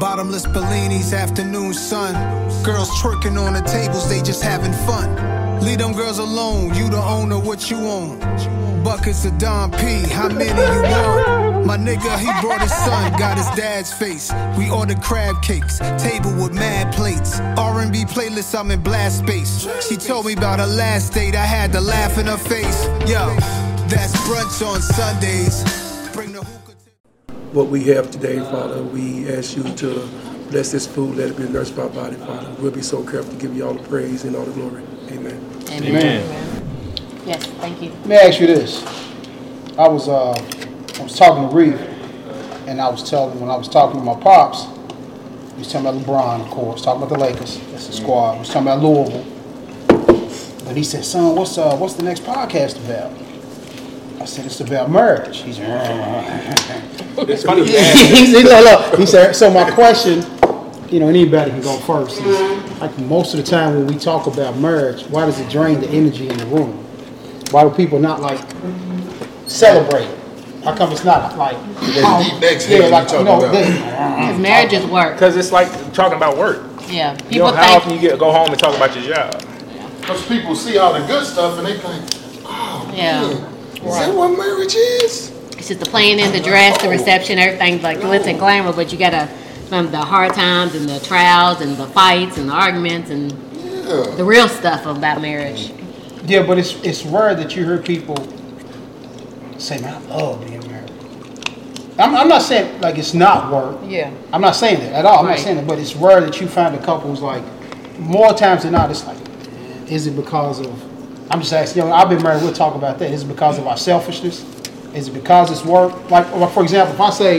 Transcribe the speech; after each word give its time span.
Bottomless 0.00 0.46
Bellinis, 0.46 1.12
afternoon 1.12 1.74
sun. 1.74 2.14
Girls 2.62 2.88
twerking 3.00 3.36
on 3.36 3.54
the 3.54 3.62
tables, 3.62 4.08
they 4.08 4.22
just 4.22 4.44
having 4.44 4.72
fun. 4.86 5.60
Leave 5.60 5.78
them 5.78 5.92
girls 5.92 6.18
alone, 6.18 6.72
you 6.74 6.88
the 6.88 7.02
owner, 7.02 7.36
what 7.36 7.68
you 7.68 7.78
own. 7.78 8.20
Buckets 8.84 9.24
of 9.24 9.36
Dom 9.38 9.72
P, 9.72 10.08
how 10.08 10.28
many 10.28 10.50
you 10.50 10.82
want? 10.82 11.66
My 11.66 11.76
nigga, 11.76 12.16
he 12.16 12.26
brought 12.40 12.60
his 12.60 12.72
son, 12.72 13.12
got 13.18 13.38
his 13.38 13.48
dad's 13.58 13.92
face. 13.92 14.32
We 14.56 14.70
ordered 14.70 15.02
crab 15.02 15.42
cakes, 15.42 15.80
table 15.98 16.32
with 16.40 16.52
mad 16.52 16.94
plates. 16.94 17.40
R&B 17.40 18.04
playlist, 18.04 18.56
I'm 18.56 18.70
in 18.70 18.80
blast 18.80 19.18
space. 19.18 19.66
She 19.88 19.96
told 19.96 20.26
me 20.26 20.34
about 20.34 20.60
her 20.60 20.66
last 20.66 21.12
date, 21.12 21.34
I 21.34 21.44
had 21.44 21.72
to 21.72 21.80
laugh 21.80 22.18
in 22.18 22.26
her 22.26 22.38
face. 22.38 22.84
Yo, 23.10 23.34
that's 23.88 24.14
brunch 24.28 24.64
on 24.64 24.80
Sundays. 24.80 25.87
What 27.52 27.68
we 27.68 27.84
have 27.84 28.10
today, 28.10 28.38
Father. 28.38 28.82
We 28.82 29.28
ask 29.32 29.56
you 29.56 29.62
to 29.62 30.06
bless 30.50 30.72
this 30.72 30.86
food, 30.86 31.16
let 31.16 31.30
it 31.30 31.36
be 31.36 31.48
nourished 31.48 31.76
by 31.76 31.82
our 31.82 31.88
body, 31.88 32.16
Father. 32.16 32.54
We'll 32.60 32.70
be 32.70 32.82
so 32.82 33.02
careful 33.02 33.32
to 33.32 33.38
give 33.38 33.56
you 33.56 33.66
all 33.66 33.74
the 33.74 33.86
praise 33.88 34.24
and 34.24 34.36
all 34.36 34.44
the 34.44 34.52
glory. 34.52 34.82
Amen. 35.10 35.62
Amen. 35.70 36.22
Amen. 36.22 37.22
Yes, 37.26 37.46
thank 37.46 37.82
you. 37.82 37.90
Let 37.90 38.06
me 38.06 38.16
ask 38.16 38.40
you 38.40 38.46
this. 38.46 38.82
I 39.78 39.88
was 39.88 40.08
uh, 40.08 40.32
I 40.32 41.02
was 41.02 41.16
talking 41.16 41.48
to 41.48 41.54
Reeve, 41.54 41.80
and 42.66 42.80
I 42.80 42.88
was 42.88 43.08
telling 43.08 43.38
when 43.40 43.50
I 43.50 43.56
was 43.56 43.68
talking 43.68 43.98
to 43.98 44.04
my 44.04 44.18
pops, 44.18 44.64
he 45.52 45.58
was 45.58 45.72
talking 45.72 45.86
about 45.86 46.02
LeBron, 46.02 46.46
of 46.46 46.50
course, 46.50 46.82
talking 46.82 47.02
about 47.02 47.14
the 47.14 47.22
Lakers. 47.22 47.58
That's 47.70 47.86
the 47.86 47.92
squad. 47.92 48.34
He 48.34 48.38
was 48.40 48.48
talking 48.48 48.62
about 48.62 48.82
Louisville. 48.82 49.24
But 50.64 50.76
he 50.76 50.84
said, 50.84 51.04
"Son, 51.04 51.34
what's 51.36 51.56
uh, 51.56 51.76
what's 51.76 51.94
the 51.94 52.02
next 52.02 52.24
podcast 52.24 52.82
about?" 52.84 53.27
I 54.28 54.30
said, 54.30 54.44
"It's 54.44 54.60
about 54.60 54.90
marriage." 54.90 55.38
He's 55.38 55.58
uh-huh. 55.58 57.24
It's 57.26 57.44
funny. 57.44 57.62
you 57.62 57.76
ask 57.78 57.98
he 57.98 58.26
said, 58.26 58.44
look, 58.44 58.90
look. 58.90 59.00
He 59.00 59.06
said, 59.06 59.32
so 59.32 59.50
my 59.50 59.70
question, 59.70 60.22
you 60.90 61.00
know, 61.00 61.08
anybody 61.08 61.50
can 61.50 61.62
go 61.62 61.78
first. 61.78 62.20
Is, 62.20 62.78
like 62.78 62.96
most 62.98 63.32
of 63.32 63.42
the 63.42 63.50
time 63.50 63.74
when 63.74 63.86
we 63.86 63.96
talk 63.98 64.26
about 64.26 64.58
marriage, 64.58 65.04
why 65.04 65.24
does 65.24 65.40
it 65.40 65.48
drain 65.48 65.80
the 65.80 65.88
energy 65.88 66.28
in 66.28 66.36
the 66.36 66.44
room? 66.44 66.72
Why 67.52 67.64
do 67.64 67.70
people 67.70 67.98
not 67.98 68.20
like 68.20 68.38
celebrate? 69.46 70.10
How 70.62 70.76
come 70.76 70.92
it's 70.92 71.04
not 71.04 71.38
like 71.38 71.56
deep 71.80 72.38
next 72.42 72.68
yeah, 72.68 72.80
like 72.88 73.10
you 73.10 73.18
you 73.20 73.24
talking 73.24 73.24
know, 73.24 73.38
about. 73.38 73.52
Because 73.52 74.38
marriage 74.38 74.72
is 74.74 74.84
work. 74.84 75.14
Because 75.14 75.36
it's 75.38 75.52
like 75.52 75.70
talking 75.94 76.18
about 76.18 76.36
work. 76.36 76.66
Yeah. 76.86 77.12
You 77.30 77.38
know, 77.38 77.46
People 77.46 77.52
how 77.54 77.76
often 77.78 77.94
you 77.94 77.98
get 77.98 78.18
go 78.18 78.30
home 78.30 78.50
and 78.50 78.58
talk 78.58 78.76
about 78.76 78.94
your 78.94 79.14
job? 79.14 79.42
Because 80.00 80.26
people 80.28 80.54
see 80.54 80.76
all 80.76 80.92
the 80.92 81.06
good 81.06 81.24
stuff 81.24 81.56
and 81.56 81.66
they 81.66 81.78
think, 81.78 82.04
oh, 82.44 82.92
Yeah. 82.94 83.22
man, 83.22 83.57
is 83.88 83.94
that 83.98 84.14
what 84.14 84.36
marriage 84.36 84.74
is? 84.74 85.30
it's 85.56 85.68
just 85.68 85.80
the 85.80 85.86
planning, 85.86 86.30
the 86.32 86.40
dress, 86.40 86.80
the 86.82 86.88
reception, 86.88 87.38
everything 87.38 87.82
like 87.82 87.98
glitz 87.98 88.26
and 88.26 88.38
glamour, 88.38 88.72
but 88.72 88.92
you 88.92 88.98
gotta, 88.98 89.28
remember 89.64 89.90
the 89.90 89.98
hard 89.98 90.32
times 90.34 90.74
and 90.74 90.88
the 90.88 91.00
trials 91.00 91.60
and 91.60 91.76
the 91.76 91.86
fights 91.88 92.38
and 92.38 92.48
the 92.48 92.52
arguments 92.52 93.10
and 93.10 93.32
Yeah. 93.32 94.02
the 94.16 94.24
real 94.24 94.48
stuff 94.48 94.86
about 94.86 95.20
marriage. 95.20 95.72
yeah, 96.26 96.42
but 96.42 96.58
it's 96.58 96.74
it's 96.84 97.04
rare 97.04 97.34
that 97.34 97.56
you 97.56 97.64
hear 97.64 97.78
people 97.78 98.16
say, 99.58 99.78
"Man, 99.80 99.94
I 99.94 100.14
love 100.16 100.40
being 100.46 100.60
married." 100.70 100.90
I'm, 101.98 102.14
I'm 102.14 102.28
not 102.28 102.42
saying 102.42 102.80
like 102.80 102.96
it's 102.98 103.14
not 103.14 103.50
work. 103.52 103.76
Yeah. 103.84 104.10
I'm 104.32 104.40
not 104.40 104.54
saying 104.54 104.78
that 104.80 104.92
at 104.92 105.04
all. 105.04 105.18
I'm 105.20 105.26
Right. 105.26 105.32
not 105.36 105.40
saying 105.40 105.56
that, 105.56 105.66
but 105.66 105.78
it's 105.78 105.96
rare 105.96 106.20
that 106.20 106.40
you 106.40 106.46
find 106.46 106.74
a 106.74 106.78
couple 106.78 107.10
who's 107.10 107.20
like, 107.22 107.42
more 107.98 108.32
times 108.32 108.62
than 108.62 108.72
not, 108.72 108.90
it's 108.90 109.04
like, 109.06 109.16
is 109.90 110.06
it 110.06 110.14
because 110.14 110.60
of? 110.60 110.84
I'm 111.30 111.40
just 111.40 111.52
asking. 111.52 111.82
You 111.82 111.88
know, 111.88 111.94
I've 111.94 112.08
been 112.08 112.22
married. 112.22 112.42
We'll 112.42 112.52
talk 112.52 112.74
about 112.74 112.98
that. 112.98 113.10
Is 113.10 113.22
it 113.22 113.26
because 113.26 113.58
of 113.58 113.66
our 113.66 113.76
selfishness? 113.76 114.44
Is 114.94 115.08
it 115.08 115.12
because 115.12 115.50
it's 115.50 115.64
work? 115.64 116.10
Like, 116.10 116.30
like 116.34 116.50
for 116.52 116.62
example, 116.62 116.94
if 116.94 117.00
I 117.00 117.10
say 117.10 117.38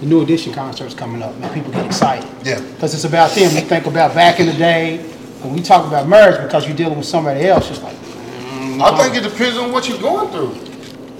the 0.00 0.06
new 0.06 0.22
edition 0.22 0.52
concert's 0.52 0.94
coming 0.94 1.22
up, 1.22 1.36
man, 1.38 1.52
people 1.54 1.72
get 1.72 1.86
excited. 1.86 2.28
Yeah. 2.44 2.60
Because 2.60 2.94
it's 2.94 3.04
about 3.04 3.30
them. 3.30 3.54
You 3.54 3.62
think 3.62 3.86
about 3.86 4.14
back 4.14 4.40
in 4.40 4.46
the 4.46 4.52
day. 4.52 4.98
When 5.42 5.54
we 5.54 5.60
talk 5.60 5.86
about 5.86 6.06
marriage, 6.06 6.40
because 6.40 6.68
you're 6.68 6.76
dealing 6.76 6.98
with 6.98 7.06
somebody 7.06 7.46
else, 7.46 7.68
it's 7.68 7.82
like, 7.82 7.96
mm, 7.96 8.80
I 8.80 8.96
think 8.96 9.16
it 9.16 9.28
depends 9.28 9.58
on 9.58 9.72
what 9.72 9.88
you're 9.88 9.98
going 9.98 10.30
through. 10.30 10.54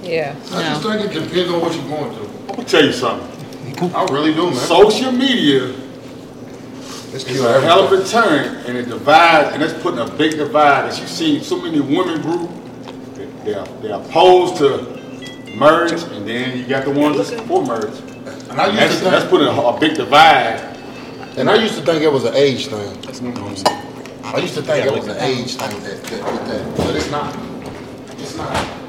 Yeah. 0.09 0.37
I 0.53 0.63
just 0.63 0.83
think 0.83 1.11
it 1.11 1.13
depends 1.13 1.51
on 1.51 1.61
what 1.61 1.75
you're 1.75 1.89
going 1.89 2.15
through. 2.15 2.29
I'm 2.43 2.47
gonna 2.55 2.65
tell 2.65 2.85
you 2.85 2.93
something. 2.93 3.95
I 3.97 4.05
really 4.13 4.33
do, 4.33 4.45
man. 4.47 4.55
Social 4.55 5.11
media 5.11 5.75
It's 7.15 7.25
is 7.25 7.37
kill 7.39 7.47
a 7.47 7.61
hell 7.61 7.85
of 7.85 7.93
a 7.93 8.05
turn, 8.07 8.57
and 8.67 8.77
it 8.77 8.89
divides, 8.89 9.53
and 9.55 9.63
it's 9.63 9.75
putting 9.83 10.01
a 10.01 10.11
big 10.11 10.37
divide. 10.37 10.87
As 10.89 10.99
you 10.99 11.07
see, 11.07 11.43
so 11.43 11.61
many 11.61 11.81
women 11.81 12.23
group, 12.23 12.51
they- 13.15 13.27
they're 13.53 13.65
they're 13.83 13.97
opposed 13.97 14.57
to 14.59 14.79
merge, 15.57 15.93
and 15.93 16.27
then 16.27 16.59
you 16.59 16.65
got 16.65 16.85
the 16.85 16.91
ones 16.91 17.17
that's 17.19 17.31
for 17.43 17.63
merge. 17.65 17.99
And 18.51 18.61
I 18.61 18.67
used 18.67 18.79
That's, 18.79 18.99
to 18.99 19.05
that's 19.05 19.25
putting 19.27 19.47
a, 19.49 19.61
a 19.61 19.79
big 19.81 19.95
divide. 19.97 20.61
and 21.37 21.49
I 21.51 21.55
used 21.57 21.77
to 21.77 21.83
think 21.83 22.03
it 22.03 22.13
was 22.13 22.25
an 22.25 22.35
age 22.35 22.67
thing. 22.67 22.97
I 24.25 24.39
used 24.39 24.55
to 24.55 24.63
think 24.63 24.87
it 24.87 24.93
was 24.93 25.07
an 25.09 25.19
age 25.21 25.55
thing 25.57 25.83
that, 25.83 26.05
that, 26.05 26.33
with 26.33 26.47
that, 26.49 26.77
but 26.77 26.97
it's 26.97 27.11
not. 27.11 27.37
It's 28.19 28.37
not. 28.37 28.82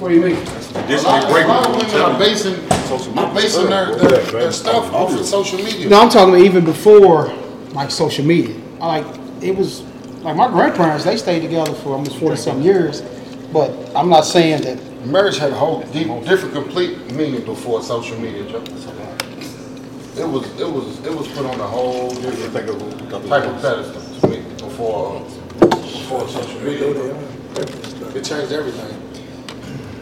What 0.00 0.08
do 0.08 0.14
you 0.14 0.20
mean? 0.22 0.36
A 0.36 0.44
Traditionally 0.72 1.02
lot, 1.04 1.24
a 1.24 1.32
breaking. 1.32 1.48
lot 1.48 1.66
of 1.68 1.76
women 1.76 2.00
are 2.00 2.18
basing, 2.18 2.54
Social 2.88 3.18
are 3.18 3.26
media. 3.26 3.34
basing 3.34 3.66
their, 3.70 3.94
their, 3.96 4.22
their 4.32 4.52
stuff 4.52 4.92
off 4.92 5.12
of 5.12 5.24
social 5.26 5.58
media. 5.58 5.88
No, 5.88 6.00
I'm 6.00 6.08
talking 6.08 6.34
about 6.34 6.44
even 6.44 6.64
before 6.64 7.32
like 7.72 7.90
social 7.90 8.24
media. 8.24 8.56
I 8.80 9.00
like 9.00 9.20
it 9.42 9.54
was 9.56 9.82
like 10.22 10.36
my 10.36 10.48
grandparents. 10.48 11.04
They 11.04 11.16
stayed 11.16 11.40
together 11.40 11.72
for 11.74 11.90
almost 11.94 12.16
forty 12.18 12.36
some 12.36 12.62
years. 12.62 13.02
But 13.52 13.70
I'm 13.96 14.08
not 14.08 14.22
saying 14.22 14.62
that. 14.62 14.78
Marriage 15.06 15.38
had 15.38 15.50
a 15.50 15.54
whole 15.56 15.82
deep, 15.92 16.06
different, 16.24 16.54
complete 16.54 17.12
meaning 17.12 17.44
before 17.44 17.82
social 17.82 18.18
media. 18.18 18.44
Joe. 18.48 18.62
It 20.16 20.28
was, 20.28 20.44
it 20.60 20.68
was, 20.70 21.06
it 21.06 21.14
was 21.16 21.26
put 21.28 21.46
on 21.46 21.58
a 21.58 21.66
whole 21.66 22.10
different 22.10 22.52
type 23.28 23.44
of 23.44 23.62
pedestal 23.62 24.20
to 24.20 24.28
me 24.28 24.42
before, 24.58 25.20
before 25.58 26.28
social 26.28 26.60
media. 26.60 26.90
It 28.14 28.24
changed 28.24 28.52
everything. 28.52 29.09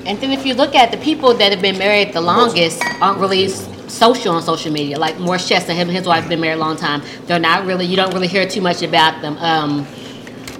And 0.06 0.18
then 0.20 0.30
if 0.30 0.46
you 0.46 0.54
look 0.54 0.74
at 0.74 0.90
the 0.90 0.96
people 0.98 1.34
that 1.34 1.52
have 1.52 1.60
been 1.60 1.78
married 1.78 2.12
the 2.12 2.20
longest 2.20 2.82
aren't 3.00 3.18
really 3.18 3.48
social 3.88 4.34
on 4.34 4.42
social 4.42 4.72
media. 4.72 4.98
Like 4.98 5.18
Morris 5.18 5.48
Chestnut, 5.48 5.76
him 5.76 5.88
and 5.88 5.96
his 5.96 6.06
wife 6.06 6.20
have 6.20 6.28
been 6.28 6.40
married 6.40 6.56
a 6.56 6.60
long 6.60 6.76
time. 6.76 7.02
They're 7.26 7.38
not 7.38 7.66
really, 7.66 7.86
you 7.86 7.96
don't 7.96 8.12
really 8.12 8.28
hear 8.28 8.46
too 8.48 8.60
much 8.60 8.82
about 8.82 9.20
them. 9.22 9.36
Um, 9.38 9.84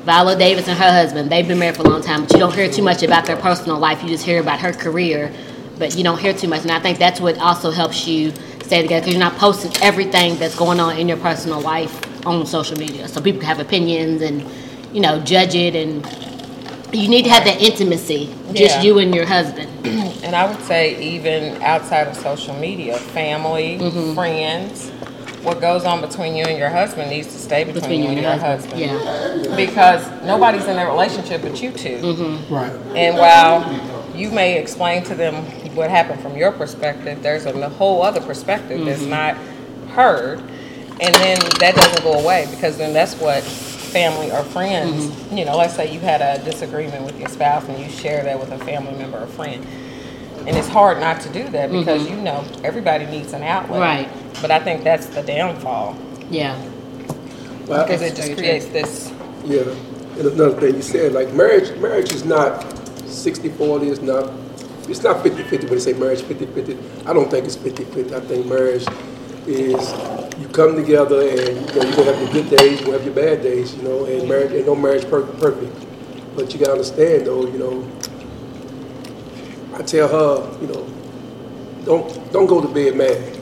Viola 0.05 0.39
Davis 0.39 0.69
and 0.69 0.79
her 0.79 0.91
husband, 0.91 1.31
they've 1.31 1.47
been 1.47 1.59
married 1.59 1.77
for 1.77 1.83
a 1.83 1.89
long 1.89 2.03
time, 2.03 2.23
but 2.23 2.33
you 2.33 2.39
don't 2.39 2.55
hear 2.55 2.71
too 2.71 2.83
much 2.83 3.03
about 3.03 3.27
their 3.27 3.37
personal 3.37 3.79
life. 3.79 4.03
You 4.03 4.09
just 4.09 4.25
hear 4.25 4.41
about 4.41 4.59
her 4.61 4.73
career, 4.73 5.33
but 5.79 5.97
you 5.97 6.03
don't 6.03 6.19
hear 6.19 6.33
too 6.33 6.49
much. 6.49 6.63
And 6.63 6.71
I 6.71 6.81
think 6.81 6.99
that's 6.99 7.21
what 7.21 7.39
also 7.39 7.71
helps 7.71 8.07
you 8.07 8.33
stay 8.63 8.83
together 8.83 9.01
because 9.03 9.13
you're 9.13 9.21
not 9.21 9.37
posting 9.37 9.73
everything 9.83 10.39
that's 10.39 10.57
going 10.57 10.81
on 10.81 10.97
in 10.97 11.09
your 11.09 11.19
personal 11.19 11.61
life 11.61 12.27
on 12.27 12.47
social 12.47 12.79
media. 12.79 13.07
So 13.09 13.21
people 13.21 13.41
can 13.41 13.49
have 13.49 13.61
opinions 13.61 14.23
and, 14.23 14.45
you 14.95 15.01
know, 15.01 15.21
judge 15.21 15.55
it 15.55 15.75
and 15.75 16.05
you 16.93 17.09
need 17.09 17.23
to 17.25 17.31
have 17.31 17.45
that 17.45 17.61
intimacy, 17.61 18.35
just 18.55 18.77
Yeah. 18.77 18.83
you 18.83 18.99
and 18.99 19.15
your 19.15 19.27
husband. 19.27 19.69
And 20.25 20.35
I 20.35 20.47
would 20.51 20.61
say 20.65 21.01
even 21.01 21.63
outside 21.63 22.07
of 22.09 22.17
social 22.17 22.55
media, 22.55 22.99
family, 22.99 23.79
Mm-hmm. 23.81 24.15
friends, 24.15 24.91
what 25.43 25.61
goes 25.61 25.85
on 25.85 26.01
between 26.01 26.35
you 26.35 26.45
and 26.45 26.59
your 26.59 26.69
husband 26.69 27.11
needs 27.11 27.29
to 27.29 27.39
stay 27.39 27.65
between, 27.65 28.03
you 28.03 28.09
and 28.11 28.21
your 28.21 28.37
husband. 28.37 28.81
Yeah. 28.81 29.55
Because 29.57 30.07
nobody's 30.25 30.67
in 30.67 30.77
a 30.79 30.87
relationship 30.87 31.43
but 31.43 31.63
you 31.63 31.71
2 31.71 31.89
Mm-hmm. 31.99 32.55
Right. 32.55 32.73
And 32.97 33.17
while 33.17 33.63
you 34.17 34.31
may 34.31 34.59
explain 34.59 35.05
to 35.05 35.15
them 35.15 35.35
what 35.77 35.91
happened 35.91 36.21
from 36.21 36.37
your 36.37 36.51
perspective, 36.53 37.23
there's 37.23 37.47
a 37.47 37.69
whole 37.71 38.03
other 38.03 38.21
perspective 38.21 38.85
that's 38.85 39.01
Mm-hmm. 39.03 39.11
not 39.11 39.37
heard. 39.95 40.41
And 41.01 41.15
then 41.15 41.39
that 41.61 41.77
doesn't 41.77 42.03
go 42.03 42.15
away 42.15 42.47
because 42.51 42.77
then 42.77 42.93
that's 42.93 43.15
what 43.15 43.45
family 43.89 44.31
or 44.31 44.43
friends, 44.45 45.07
Mm-hmm. 45.07 45.37
you 45.39 45.45
know, 45.45 45.57
let's 45.57 45.75
say 45.75 45.93
you 45.93 46.01
had 46.01 46.21
a 46.23 46.43
disagreement 46.45 47.05
with 47.05 47.19
your 47.19 47.29
spouse 47.29 47.69
and 47.69 47.79
you 47.79 47.89
share 47.91 48.23
that 48.25 48.39
with 48.39 48.51
a 48.53 48.59
family 48.59 48.93
member 48.95 49.19
or 49.19 49.27
friend. 49.27 49.65
And 50.47 50.57
it's 50.57 50.69
hard 50.69 50.99
not 51.01 51.21
to 51.23 51.29
do 51.33 51.49
that 51.51 51.71
because 51.71 52.09
you 52.09 52.17
know 52.17 52.45
everybody 52.65 53.05
needs 53.07 53.33
an 53.35 53.43
outlet. 53.43 53.81
Right. 53.81 54.09
But 54.41 54.51
I 54.51 54.61
think 54.61 54.85
that's 54.85 55.07
the 55.07 55.23
downfall 55.23 55.97
Yeah. 56.31 56.57
Well, 57.67 57.85
because 57.85 58.01
it 58.03 58.15
just 58.17 58.35
creates 58.37 58.67
this 58.67 59.13
Yeah, 59.45 59.61
and 60.17 60.27
another 60.27 60.59
thing 60.61 60.77
you 60.77 60.83
said, 60.83 61.13
like 61.13 61.33
marriage, 61.35 61.77
marriage 61.81 62.13
is 62.13 62.25
not 62.25 62.63
60-40, 63.05 63.91
it's 63.91 64.01
not, 64.01 64.33
it's 64.89 65.03
not 65.03 65.23
50-50 65.25 65.51
when 65.65 65.71
they 65.71 65.79
say 65.81 65.93
marriage 65.95 66.21
50-50. 66.23 67.07
I 67.07 67.13
don't 67.13 67.31
think 67.31 67.45
it's 67.45 67.57
50-50. 67.57 68.13
I 68.15 68.21
think 68.21 68.47
marriage 68.47 68.87
is 69.49 70.39
you 70.41 70.47
come 70.49 70.77
together 70.77 71.21
and 71.23 71.41
you 71.41 71.75
know, 71.75 71.83
you're 71.83 71.97
gonna 71.97 72.13
have 72.13 72.21
your 72.23 72.33
good 72.33 72.57
days, 72.57 72.81
you're 72.81 72.87
gonna 72.93 72.99
have 72.99 73.05
your 73.07 73.15
bad 73.15 73.43
days, 73.43 73.75
you 73.75 73.83
know, 73.83 74.05
and 74.05 74.29
marriage, 74.29 74.53
ain't 74.53 74.67
no 74.67 74.75
marriage 74.77 75.09
per- 75.09 75.27
perfect. 75.27 75.75
But 76.37 76.53
you 76.53 76.61
gotta 76.61 76.73
understand 76.73 77.27
though, 77.27 77.47
you 77.47 77.59
know, 77.59 77.89
I 79.75 79.83
tell 79.83 80.09
her, 80.09 80.61
you 80.61 80.67
know, 80.69 80.87
don't, 81.85 82.33
don't 82.33 82.47
go 82.47 82.61
to 82.61 82.69
bed 82.69 82.97
mad. 82.97 83.35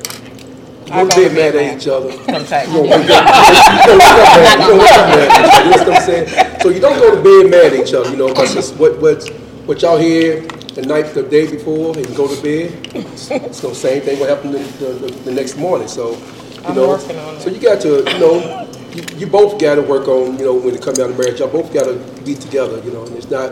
I 0.90 1.02
Go 1.02 1.08
to 1.10 1.16
bed 1.16 1.34
mad 1.34 1.56
at 1.56 1.76
each 1.76 1.88
other. 1.88 2.12
sometimes. 2.12 2.68
You 2.72 2.74
know, 2.74 2.84
you 2.84 2.90
mad. 2.90 4.60
You 4.60 4.66
don't 4.66 4.78
wake 4.78 4.90
mad. 4.90 5.64
You 5.64 5.70
know 5.70 5.76
what 5.78 5.88
I'm 5.96 6.02
saying? 6.02 6.60
So 6.60 6.68
you 6.68 6.80
don't 6.80 6.98
go 6.98 7.16
to 7.16 7.22
bed 7.22 7.50
mad 7.50 7.72
at 7.72 7.86
each 7.88 7.92
other, 7.94 8.10
you 8.10 8.16
know, 8.16 8.28
because 8.28 8.72
what 8.74 9.00
what 9.00 9.28
what 9.66 9.82
y'all 9.82 9.98
hear 9.98 10.46
the 10.76 10.82
night, 10.82 11.14
the 11.14 11.22
day 11.22 11.50
before, 11.50 11.96
and 11.96 12.06
go 12.14 12.28
to 12.32 12.42
bed. 12.42 12.70
It's, 12.94 13.30
it's 13.30 13.60
the 13.60 13.74
same 13.74 14.02
thing 14.02 14.20
what 14.20 14.28
happened 14.28 14.54
the, 14.54 14.58
the, 14.84 15.10
the 15.24 15.32
next 15.32 15.56
morning. 15.56 15.88
So 15.88 16.12
You 16.12 16.18
I'm 16.66 16.76
know? 16.76 16.88
working 16.90 17.18
on 17.18 17.40
So 17.40 17.48
it. 17.48 17.54
you 17.56 17.60
got 17.60 17.80
to, 17.80 18.04
you 18.12 18.18
know, 18.20 18.68
you, 18.94 19.02
you 19.16 19.26
both 19.26 19.58
got 19.60 19.76
to 19.76 19.82
work 19.82 20.06
on, 20.06 20.38
you 20.38 20.44
know, 20.44 20.54
when 20.54 20.74
it 20.74 20.82
comes 20.82 20.98
down 20.98 21.10
to 21.10 21.16
marriage, 21.18 21.40
y'all 21.40 21.48
both 21.48 21.72
got 21.72 21.84
to 21.84 21.96
be 22.24 22.34
together, 22.34 22.80
you 22.84 22.92
know, 22.92 23.04
and 23.04 23.16
it's 23.16 23.30
not, 23.30 23.50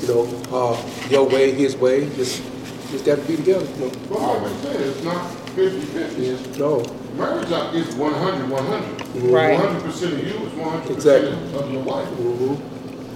you 0.00 0.08
know, 0.08 0.22
uh, 0.52 0.76
your 1.08 1.28
way, 1.28 1.52
his 1.52 1.76
way, 1.76 2.06
just, 2.16 2.42
just 2.90 3.04
got 3.04 3.16
to 3.18 3.22
be 3.24 3.36
together, 3.36 3.64
you 3.78 3.86
know. 3.86 3.92
Well, 4.10 4.42
like 4.42 4.52
I 4.52 4.56
said, 4.62 4.80
it's 4.80 5.02
not 5.04 5.30
fifty-fifty, 5.54 6.26
it's, 6.26 6.58
No, 6.58 6.82
marriage 7.16 7.50
is 7.74 7.94
100, 7.94 8.50
100. 8.50 9.22
Right. 9.30 9.58
One 9.58 9.68
hundred 9.68 9.82
percent 9.84 10.12
of 10.14 10.26
you 10.26 10.34
is 10.46 10.52
one 10.54 10.70
hundred 10.80 10.90
Exactly. 10.96 11.30
percent 11.30 11.54
of 11.54 11.72
your 11.72 11.82
wife. 11.82 12.08
mhm, 12.08 12.58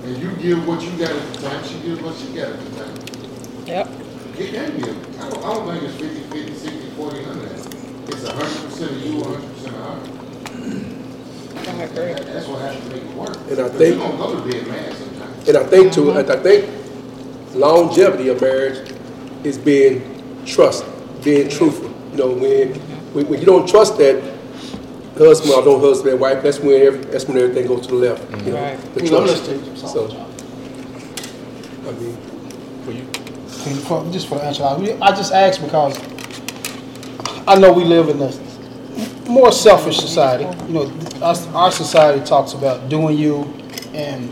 And 0.05 0.16
you 0.22 0.31
give 0.37 0.66
what 0.66 0.81
you 0.82 0.90
got 0.93 1.10
at 1.10 1.34
the 1.34 1.49
time, 1.49 1.64
she 1.64 1.78
gives 1.81 2.00
what 2.00 2.14
she 2.16 2.28
got 2.28 2.50
at 2.52 2.60
the 2.64 2.84
time. 2.84 3.07
Yep. 3.69 3.88
It 4.38 4.50
can 4.55 4.76
be, 4.76 4.82
I 4.85 5.29
don't, 5.29 5.44
I 5.44 5.55
don't 5.55 5.67
think 5.69 5.82
it's 5.85 5.97
50, 6.00 6.20
50, 6.38 6.55
60, 6.55 6.91
40, 6.97 7.20
100. 7.20 7.53
It's 8.09 8.25
a 8.25 8.32
hundred 8.32 8.65
percent 8.65 8.91
of 8.93 8.99
you, 9.05 9.20
a 9.20 9.25
hundred 9.25 9.55
percent 9.55 9.75
of 9.76 9.82
her. 9.82 11.70
I 11.70 11.82
agree. 11.85 12.12
That- 12.15 12.26
That's 12.26 12.47
what 12.49 12.61
has 12.62 12.76
to 12.82 12.88
make 12.91 13.03
it 13.03 13.15
work. 13.15 13.37
And 13.50 13.61
I 13.61 13.69
think- 13.69 13.94
You 13.97 14.00
don't 14.00 14.17
go 14.17 14.35
to 14.43 14.50
bed 14.50 14.67
mad 14.69 14.93
sometimes. 14.94 15.49
And 15.49 15.56
I 15.59 15.65
think 15.65 15.93
too, 15.93 16.11
and 16.12 16.31
I 16.31 16.37
think 16.37 16.65
longevity 17.55 18.29
of 18.29 18.41
marriage 18.41 18.91
is 19.44 19.59
being 19.59 20.03
trust, 20.47 20.85
being 21.23 21.49
truthful. 21.49 21.91
You 22.12 22.19
know, 22.19 22.29
when, 22.31 22.75
when, 23.12 23.26
when 23.29 23.41
you 23.41 23.47
don't 23.47 23.69
trust 23.69 23.99
that 23.99 24.23
husband 25.19 25.53
or 25.53 25.62
don't 25.65 25.81
husband 25.81 26.12
and 26.12 26.20
wife, 26.20 26.43
that's 26.43 26.61
when, 26.61 26.81
every- 26.81 27.05
that's 27.05 27.26
when 27.26 27.37
everything 27.38 27.67
goes 27.67 27.87
to 27.87 27.88
the 27.88 27.97
left, 27.97 28.23
you 28.47 28.53
know, 28.53 28.61
Right. 28.62 28.94
the 28.94 29.00
trust. 29.00 29.26
let's 29.26 29.47
take 29.47 29.76
some 29.76 29.88
So. 29.88 30.09
I 31.87 31.93
mean, 31.93 32.17
For 32.17 32.28
you- 33.66 33.76
for- 33.76 34.05
Just 34.12 34.26
for 34.28 34.37
the 34.37 34.44
answer, 34.44 34.64
I 34.64 35.10
just 35.12 35.32
asked 35.32 35.62
because 35.62 35.99
I 37.46 37.56
know 37.56 37.72
we 37.72 37.84
live 37.84 38.08
in 38.08 38.20
a 38.20 38.31
more 39.31 39.52
selfish 39.52 39.99
society. 39.99 40.44
You 40.69 40.75
know, 40.75 40.93
us, 41.22 41.46
our 41.49 41.70
society 41.70 42.20
talks 42.25 42.52
about 42.52 42.88
doing 42.88 43.16
you, 43.19 43.52
and 43.94 44.31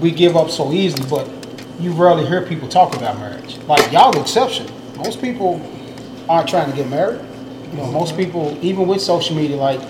we 0.00 0.10
give 0.10 0.36
up 0.36 0.50
so 0.50 0.72
easily. 0.72 1.08
But 1.08 1.28
you 1.80 1.92
rarely 1.92 2.26
hear 2.26 2.42
people 2.42 2.68
talk 2.68 2.94
about 2.96 3.18
marriage. 3.18 3.58
Like 3.66 3.90
y'all, 3.92 4.12
the 4.12 4.20
exception. 4.20 4.66
Most 4.96 5.20
people 5.20 5.60
aren't 6.28 6.48
trying 6.48 6.70
to 6.70 6.76
get 6.76 6.88
married. 6.88 7.20
You 7.72 7.78
know, 7.78 7.86
most 7.90 8.16
people, 8.16 8.56
even 8.62 8.86
with 8.86 9.00
social 9.02 9.34
media, 9.34 9.56
like, 9.56 9.80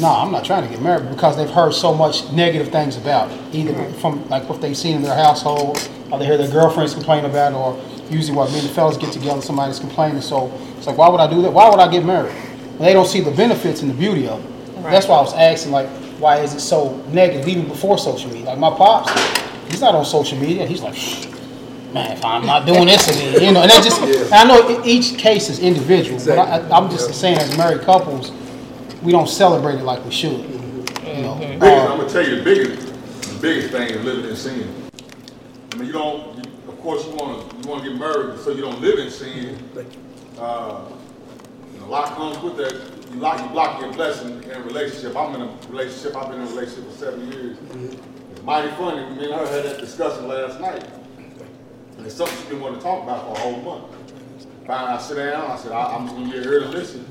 no, 0.00 0.08
I'm 0.08 0.30
not 0.30 0.44
trying 0.44 0.62
to 0.64 0.68
get 0.68 0.82
married 0.82 1.08
because 1.10 1.36
they've 1.36 1.48
heard 1.50 1.72
so 1.72 1.94
much 1.94 2.30
negative 2.32 2.68
things 2.68 2.96
about 2.96 3.30
it. 3.30 3.38
Either 3.54 3.74
from 3.94 4.28
like 4.28 4.48
what 4.48 4.60
they've 4.60 4.76
seen 4.76 4.96
in 4.96 5.02
their 5.02 5.14
household, 5.16 5.78
or 6.12 6.18
they 6.18 6.26
hear 6.26 6.36
their 6.36 6.50
girlfriends 6.50 6.92
complain 6.92 7.24
about 7.24 7.52
it, 7.52 7.56
or 7.56 7.80
usually 8.10 8.36
what 8.36 8.50
me 8.52 8.58
and 8.58 8.68
the 8.68 8.72
fellas 8.74 8.98
get 8.98 9.12
together, 9.12 9.40
somebody's 9.40 9.78
complaining. 9.80 10.20
So 10.20 10.52
it's 10.76 10.86
like, 10.86 10.98
why 10.98 11.08
would 11.08 11.20
I 11.20 11.28
do 11.28 11.40
that? 11.42 11.52
Why 11.52 11.70
would 11.70 11.80
I 11.80 11.90
get 11.90 12.04
married? 12.04 12.32
And 12.32 12.80
they 12.80 12.92
don't 12.92 13.06
see 13.08 13.20
the 13.22 13.30
benefits 13.30 13.80
and 13.80 13.90
the 13.90 13.94
beauty 13.94 14.28
of 14.28 14.44
it. 14.44 14.82
That's 14.82 15.08
why 15.08 15.16
I 15.16 15.20
was 15.22 15.32
asking, 15.32 15.72
like, 15.72 15.88
why 16.18 16.38
is 16.40 16.54
it 16.54 16.60
so 16.60 16.94
negative 17.12 17.48
even 17.48 17.66
before 17.66 17.96
social 17.98 18.28
media? 18.30 18.44
Like 18.46 18.58
my 18.58 18.70
pops, 18.70 19.10
he's 19.70 19.80
not 19.80 19.94
on 19.94 20.04
social 20.04 20.38
media. 20.38 20.66
He's 20.66 20.82
like, 20.82 20.94
man, 21.94 22.12
if 22.12 22.24
I'm 22.24 22.44
not 22.44 22.66
doing 22.66 22.86
this 22.86 23.08
again, 23.08 23.42
you 23.42 23.52
know. 23.52 23.62
And 23.62 23.70
that 23.70 23.82
just, 23.82 24.00
and 24.02 24.34
I 24.34 24.44
know 24.44 24.82
each 24.84 25.16
case 25.18 25.48
is 25.48 25.60
individual, 25.60 26.20
but 26.26 26.38
I, 26.38 26.58
I- 26.58 26.76
I'm 26.76 26.90
just 26.90 27.08
Yeah. 27.08 27.14
saying, 27.16 27.38
as 27.38 27.56
married 27.56 27.80
couples, 27.82 28.32
we 29.02 29.12
don't 29.12 29.28
celebrate 29.28 29.76
it 29.76 29.84
like 29.84 30.04
we 30.04 30.10
should. 30.10 30.32
You 31.16 31.22
know, 31.22 31.34
Biggest, 31.40 31.62
Uh, 31.62 31.92
I'm 31.92 31.98
gonna 31.98 32.08
tell 32.08 32.26
you 32.28 32.36
the 32.36 32.42
biggest, 32.44 32.86
the 33.28 33.38
biggest 33.40 33.70
thing 33.72 33.88
is 33.90 34.04
living 34.04 34.28
in 34.30 34.36
sin. 34.36 34.81
I 35.72 35.76
mean, 35.76 35.86
you 35.86 35.92
don't. 35.92 36.36
You, 36.36 36.42
of 36.68 36.78
course, 36.80 37.06
you 37.06 37.14
wanna 37.14 37.38
you 37.38 37.68
wanna 37.68 37.88
get 37.88 37.98
married 37.98 38.38
so 38.40 38.50
you 38.50 38.60
don't 38.60 38.80
live 38.80 38.98
in 38.98 39.10
sin. 39.10 39.58
Uh, 40.38 40.84
and 41.74 41.82
a 41.82 41.86
lot 41.86 42.14
comes 42.14 42.38
with 42.42 42.56
that. 42.58 42.74
You 43.12 43.20
lock 43.20 43.40
you 43.40 43.48
block 43.48 43.80
your 43.80 43.92
blessing 43.92 44.42
in 44.42 44.50
a 44.50 44.62
relationship. 44.62 45.16
I'm 45.16 45.34
in 45.34 45.42
a 45.42 45.58
relationship. 45.68 46.14
I've 46.14 46.28
been 46.28 46.42
in 46.42 46.46
a 46.46 46.50
relationship 46.50 46.90
for 46.90 46.96
seven 46.96 47.32
years. 47.32 47.56
It's 48.32 48.42
mighty 48.42 48.68
funny. 48.72 49.16
Me 49.16 49.24
and 49.24 49.34
her 49.34 49.46
had 49.46 49.64
that 49.64 49.80
discussion 49.80 50.28
last 50.28 50.60
night. 50.60 50.86
And 51.96 52.06
it's 52.06 52.16
something 52.16 52.36
she 52.38 52.44
didn't 52.44 52.60
want 52.60 52.76
to 52.76 52.82
talk 52.82 53.02
about 53.02 53.26
for 53.26 53.32
a 53.32 53.38
whole 53.38 53.60
month. 53.62 53.94
Finally, 54.66 54.92
I 54.92 54.98
sit 54.98 55.16
down. 55.16 55.50
I 55.50 55.56
said, 55.56 55.72
I, 55.72 55.94
I'm 55.94 56.06
just 56.06 56.16
gonna 56.16 56.32
get 56.32 56.42
here 56.44 56.60
to 56.60 56.68
listen. 56.68 57.04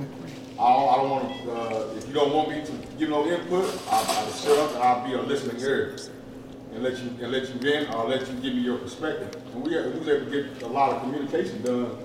I 0.59 0.73
don't, 0.73 0.89
I 0.89 0.95
don't 0.97 1.09
want 1.09 1.43
to. 1.43 1.51
Uh, 1.51 1.93
if 1.97 2.07
you 2.07 2.13
don't 2.13 2.31
want 2.33 2.49
me 2.49 2.63
to 2.63 2.71
give 2.99 3.09
no 3.09 3.25
input, 3.25 3.65
I'll, 3.89 4.05
I'll 4.05 4.31
shut 4.33 4.57
up 4.59 4.75
and 4.75 4.83
I'll 4.83 5.07
be 5.07 5.13
a 5.13 5.21
listening 5.21 5.59
ear 5.61 5.97
and 6.73 6.83
let 6.83 6.97
you 6.97 7.09
and 7.21 7.31
let 7.31 7.43
you 7.43 7.55
vent 7.55 7.93
or 7.93 8.07
let 8.07 8.21
you 8.21 8.33
give 8.39 8.55
me 8.55 8.61
your 8.61 8.77
perspective. 8.77 9.35
And 9.53 9.63
we, 9.63 9.69
we 9.75 9.99
was 9.99 10.07
able 10.07 10.25
to 10.25 10.31
get 10.31 10.63
a 10.63 10.67
lot 10.67 10.91
of 10.91 11.01
communication 11.01 11.61
done 11.61 11.97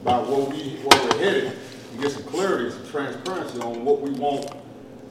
about 0.00 0.28
where 0.28 0.40
we 0.40 0.76
where 0.84 1.04
we're 1.04 1.18
headed 1.18 1.52
and 1.92 2.00
get 2.00 2.12
some 2.12 2.22
clarity, 2.24 2.66
and 2.66 2.74
some 2.74 2.88
transparency 2.90 3.60
on 3.60 3.84
what 3.84 4.00
we 4.00 4.10
want 4.10 4.50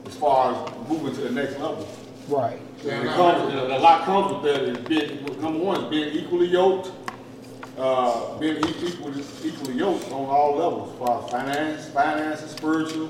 as 0.06 0.16
far 0.16 0.54
as 0.54 0.90
moving 0.90 1.14
to 1.16 1.22
the 1.22 1.32
next 1.32 1.60
level. 1.60 1.88
right. 2.28 2.60
And 2.88 3.08
it 3.08 3.14
comes, 3.14 3.52
and 3.52 3.60
a 3.72 3.80
lot 3.80 4.04
comes 4.04 4.34
with 4.34 4.44
that. 4.44 4.62
Is 4.64 4.78
being 4.88 5.26
number 5.42 5.60
one 5.60 5.86
is 5.86 5.90
being 5.90 6.14
equally 6.14 6.48
yoked, 6.48 6.92
uh, 7.78 8.38
being 8.38 8.58
equally 8.58 9.24
equally 9.44 9.74
yoked 9.74 10.12
on 10.12 10.26
all 10.26 10.56
levels, 10.56 10.92
as 10.94 11.00
far 11.00 11.24
as 11.24 11.32
finance, 11.32 11.90
finances, 11.90 12.52
spiritual, 12.52 13.10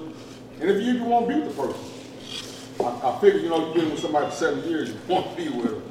and 0.62 0.69
if 0.69 0.81
you 0.81 0.94
even 0.94 1.06
want 1.06 1.27
to 1.27 1.33
be 1.33 1.42
with 1.42 1.56
the 1.56 1.62
person. 1.62 1.94
I, 2.80 2.83
I 3.10 3.19
figure, 3.22 3.39
you 3.39 3.50
know, 3.50 3.66
you've 3.68 3.75
been 3.75 3.92
with 3.92 4.00
somebody 4.00 4.25
for 4.27 4.31
seven 4.31 4.63
years, 4.69 4.89
you 4.89 4.98
want 5.07 5.30
to 5.30 5.36
be 5.36 5.50
with 5.50 5.72
them. 5.72 5.83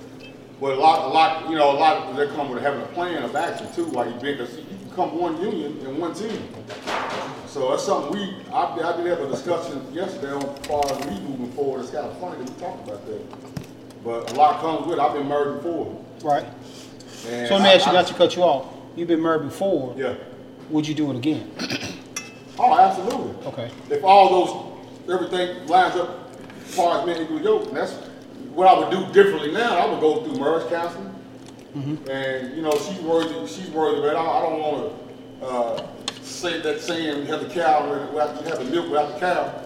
But 0.61 0.79
a 0.79 0.81
lot, 0.81 1.07
a 1.07 1.13
lot, 1.13 1.51
you 1.51 1.57
know, 1.57 1.73
a 1.73 1.79
lot 1.79 1.97
of 2.09 2.17
that 2.17 2.31
come 2.31 2.49
with 2.51 2.63
having 2.63 2.81
a 2.81 2.87
plan 2.87 3.23
of 3.23 3.35
action 3.35 3.67
too, 3.75 3.87
while 3.87 4.07
you've 4.09 4.21
been, 4.21 4.39
because 4.39 4.57
you 4.57 4.65
become 4.89 5.19
one 5.19 5.41
union 5.41 5.79
and 5.85 5.99
one 5.99 6.15
team. 6.15 6.49
So 7.49 7.71
that's 7.71 7.83
something 7.85 8.13
we, 8.13 8.37
I, 8.53 8.65
I 8.75 8.97
did 8.97 9.07
have 9.07 9.21
a 9.21 9.29
discussion 9.29 9.83
yesterday 9.93 10.33
on 10.33 10.43
as 10.45 10.67
far 10.67 10.85
as 10.91 10.99
me 11.07 11.21
moving 11.21 11.53
forward. 11.53 11.81
It's 11.83 11.91
kind 11.91 12.07
of 12.07 12.19
funny 12.19 12.45
that 12.45 12.51
we 12.55 12.61
talked 12.61 12.89
about 12.89 13.05
that. 13.07 14.05
But 14.05 14.33
a 14.33 14.35
lot 14.35 14.61
comes 14.61 14.87
with 14.87 14.99
it. 14.99 15.03
I've 15.03 15.15
been 15.15 15.29
married 15.29 15.63
before. 15.63 16.05
Right. 16.23 16.47
And 17.27 17.49
So 17.49 17.55
let 17.57 17.63
me 17.63 17.69
ask 17.71 17.87
you, 17.87 17.93
I- 17.93 17.95
not 17.95 18.07
to 18.09 18.15
cut 18.15 18.37
you 18.37 18.43
off. 18.43 18.67
You've 18.97 19.09
been 19.09 19.23
married 19.23 19.43
before. 19.43 19.95
Yeah. 19.97 20.15
Would 20.71 20.87
you 20.87 20.95
do 20.95 21.11
it 21.11 21.17
again? 21.17 21.51
Oh, 22.59 22.79
absolutely. 22.79 23.47
Okay. 23.49 23.71
If 23.91 24.05
all 24.05 24.45
those, 25.05 25.13
everything 25.13 25.67
lines 25.67 25.97
up 25.97 26.24
as 26.65 26.75
far 26.75 27.09
as 27.09 27.21
equal 27.21 27.41
yoke, 27.41 27.69
and 27.69 27.77
that's 27.77 27.93
what 28.55 28.67
I 28.69 28.79
would 28.79 28.91
do 28.91 29.13
differently 29.13 29.53
now. 29.53 29.77
I 29.77 29.91
would 29.91 30.01
go 30.01 30.23
through 30.25 30.39
marriage 30.41 30.69
counseling. 30.69 31.11
And, 32.09 32.57
you 32.57 32.63
know, 32.63 32.71
she's 32.79 33.01
worthy, 33.01 33.47
she's 33.49 33.69
worthy 33.71 33.99
of 33.99 34.05
it. 34.05 34.15
I, 34.17 34.21
I 34.23 34.43
don't 34.43 34.61
want 34.61 35.41
to 35.41 35.47
uh, 35.47 35.87
say 36.23 36.61
that 36.61 36.81
saying, 36.81 37.19
you 37.19 37.25
have 37.27 37.41
the 37.41 37.53
cow, 37.53 37.91
without- 38.13 38.41
you 38.43 38.49
have 38.49 38.59
the 38.59 38.71
milk 38.71 38.87
without 38.91 39.15
the 39.15 39.19
cow. 39.21 39.61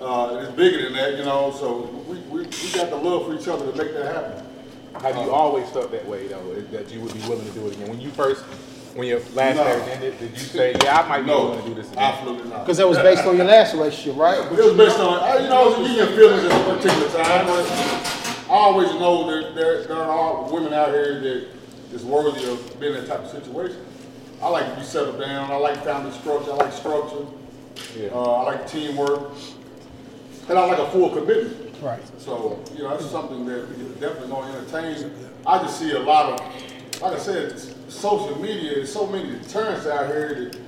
Uh, 0.00 0.40
it's 0.42 0.52
bigger 0.56 0.82
than 0.84 0.94
that, 0.94 1.18
you 1.18 1.24
know, 1.24 1.52
so 1.60 1.82
we, 2.08 2.16
we, 2.30 2.38
we 2.46 2.72
got 2.74 2.88
the 2.88 2.96
love 2.96 3.26
for 3.26 3.34
each 3.34 3.46
other 3.46 3.70
to 3.70 3.76
make 3.76 3.92
that 3.92 4.06
happen. 4.14 4.46
Have 5.02 5.16
you 5.16 5.30
always 5.30 5.68
felt 5.68 5.90
that 5.92 6.06
way 6.06 6.26
though, 6.26 6.54
that 6.72 6.90
you 6.90 7.00
would 7.02 7.12
be 7.12 7.20
willing 7.28 7.44
to 7.46 7.52
do 7.52 7.66
it 7.66 7.74
again? 7.74 7.88
When 7.90 8.00
you 8.00 8.10
first, 8.10 8.42
when 8.94 9.08
your 9.08 9.20
last 9.34 9.56
No. 9.56 9.64
marriage 9.64 9.88
ended, 9.88 10.18
did 10.18 10.30
you 10.32 10.38
say, 10.38 10.74
yeah, 10.82 11.00
I 11.00 11.08
might 11.08 11.20
be 11.22 11.26
No, 11.28 11.44
willing 11.46 11.62
to 11.62 11.68
do 11.68 11.74
this 11.74 11.90
again? 11.92 12.02
absolutely 12.02 12.50
not. 12.50 12.60
Because 12.64 12.78
that 12.78 12.88
was 12.88 12.98
based 12.98 13.24
on 13.24 13.36
your 13.36 13.46
last 13.46 13.74
relationship, 13.74 14.16
right? 14.18 14.38
It 14.38 14.50
was 14.64 14.76
based 14.76 14.98
on, 14.98 15.22
uh, 15.22 15.42
you 15.42 15.48
know, 15.48 15.78
you 15.84 15.96
get 15.96 16.08
feelings 16.14 16.44
at 16.44 16.52
a 16.52 16.74
particular 16.74 17.08
time. 17.08 17.46
but 17.46 17.66
I 18.50 18.52
always 18.54 18.90
know 18.94 19.30
that 19.30 19.54
there, 19.54 19.84
there 19.84 19.96
are 19.96 20.50
women 20.52 20.72
out 20.72 20.88
here 20.88 21.20
that 21.20 21.46
is 21.94 22.04
worthy 22.04 22.50
of 22.50 22.80
being 22.80 22.94
in 22.94 23.04
that 23.04 23.08
type 23.08 23.20
of 23.24 23.30
situation. 23.30 23.84
I 24.42 24.48
like 24.48 24.72
to 24.72 24.80
be 24.80 24.84
settled 24.84 25.20
down. 25.20 25.50
I 25.50 25.56
like 25.56 25.84
family 25.84 26.10
structure. 26.12 26.50
I 26.52 26.56
like 26.56 26.72
structure. 26.72 27.26
Yeah. 27.96 28.08
Uh, 28.08 28.32
I 28.32 28.42
like 28.44 28.66
teamwork. 28.66 29.32
And 30.48 30.58
I 30.58 30.64
like 30.64 30.78
a 30.78 30.90
full 30.90 31.10
commitment. 31.10 31.76
Right. 31.80 32.00
So, 32.20 32.62
you 32.76 32.82
know, 32.82 32.90
that's 32.90 33.08
something 33.10 33.46
that 33.46 33.68
we 33.68 33.84
definitely 34.00 34.28
going 34.28 34.52
to 34.52 34.58
entertain. 34.58 35.12
I 35.46 35.58
just 35.58 35.78
see 35.78 35.92
a 35.92 35.98
lot 36.00 36.40
of, 36.40 36.62
like 37.00 37.14
I 37.14 37.18
said, 37.18 37.58
social 37.90 38.40
media, 38.40 38.74
there's 38.74 38.92
so 38.92 39.06
many 39.06 39.30
deterrents 39.38 39.86
out 39.86 40.06
here 40.06 40.34
that 40.34 40.58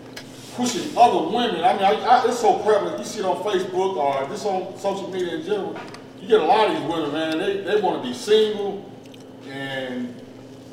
pushing 0.54 0.96
other 0.96 1.28
women. 1.28 1.62
I 1.62 1.72
mean, 1.74 1.82
I, 1.82 1.92
I, 1.92 2.26
it's 2.26 2.40
so 2.40 2.58
prevalent. 2.58 2.98
You 2.98 3.04
see 3.04 3.20
it 3.20 3.24
on 3.24 3.42
Facebook 3.42 3.96
or 3.96 4.28
just 4.28 4.46
on 4.46 4.78
social 4.78 5.10
media 5.10 5.36
in 5.36 5.44
general. 5.44 5.78
You 6.20 6.28
get 6.28 6.40
a 6.40 6.44
lot 6.44 6.70
of 6.70 6.78
these 6.78 6.90
women, 6.90 7.12
man, 7.12 7.38
they, 7.38 7.60
they 7.60 7.80
want 7.80 8.02
to 8.02 8.08
be 8.08 8.14
single 8.14 8.90
and 9.48 10.14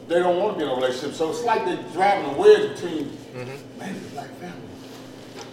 they 0.07 0.19
don't 0.19 0.37
want 0.37 0.53
to 0.53 0.59
be 0.59 0.65
in 0.65 0.71
a 0.71 0.75
relationship. 0.75 1.13
So 1.13 1.29
it's 1.29 1.43
like 1.43 1.65
they're 1.65 1.83
driving 1.93 2.35
a 2.35 2.37
wedge 2.37 2.75
between, 2.75 3.05
mm-hmm. 3.05 3.79
man, 3.79 3.95
it's 3.95 4.07
a 4.07 4.11
black 4.11 4.29
family. 4.35 4.61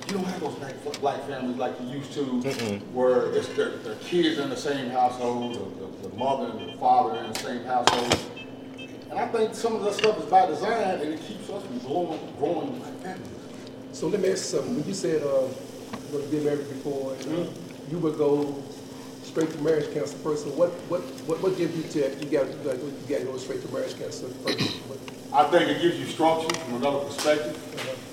You 0.06 0.12
don't 0.14 0.24
have 0.24 0.40
those 0.40 0.54
black, 0.54 1.00
black 1.00 1.26
families 1.26 1.56
like 1.56 1.74
you 1.80 1.98
used 1.98 2.12
to, 2.12 2.22
where 2.92 3.32
it's 3.32 3.48
their, 3.48 3.70
their 3.78 3.96
kids 3.96 4.38
in 4.38 4.50
the 4.50 4.56
same 4.56 4.90
household, 4.90 5.54
the, 5.54 5.86
the, 5.86 6.08
the 6.08 6.16
mother 6.16 6.56
and 6.56 6.68
the 6.72 6.78
father 6.78 7.18
in 7.18 7.32
the 7.32 7.38
same 7.40 7.64
household. 7.64 8.35
And 9.16 9.24
I 9.24 9.28
think 9.32 9.54
some 9.54 9.74
of 9.76 9.82
that 9.84 9.94
stuff 9.94 10.18
is 10.18 10.26
by 10.26 10.44
design, 10.46 11.00
and 11.00 11.14
it 11.14 11.22
keeps 11.22 11.48
us 11.48 11.64
from 11.64 11.78
growing, 11.78 12.20
growing 12.38 12.78
black 12.78 12.92
families. 13.02 13.30
so 13.92 14.08
let 14.08 14.20
me 14.20 14.28
ask 14.30 14.52
you 14.52 14.58
something. 14.58 14.76
When 14.76 14.86
you 14.86 14.92
said, 14.92 15.22
uh, 15.22 15.48
you 16.12 16.18
were 16.18 16.26
been 16.26 16.44
married 16.44 16.68
before, 16.68 17.14
and 17.14 17.48
you 17.90 17.98
would 17.98 18.18
go 18.18 18.62
straight 19.24 19.50
to 19.52 19.58
marriage 19.62 19.92
counseling 19.94 20.22
first, 20.22 20.44
so 20.44 20.50
what, 20.50 20.68
what, 20.90 21.00
what, 21.26 21.40
what 21.42 21.56
gives 21.56 21.74
you 21.74 21.82
to, 22.02 22.08
you 22.24 22.30
got, 22.30 22.46
you 22.46 22.54
got, 22.62 22.76
you 22.76 22.92
got 23.08 23.18
to 23.20 23.24
go 23.24 23.36
straight 23.38 23.62
to 23.62 23.72
marriage 23.72 23.98
counseling 23.98 24.34
first? 24.44 24.76
I 25.32 25.44
think 25.44 25.70
it 25.70 25.80
gives 25.80 25.98
you 25.98 26.04
structure 26.06 26.54
from 26.60 26.74
another 26.76 27.04
perspective 27.06 27.56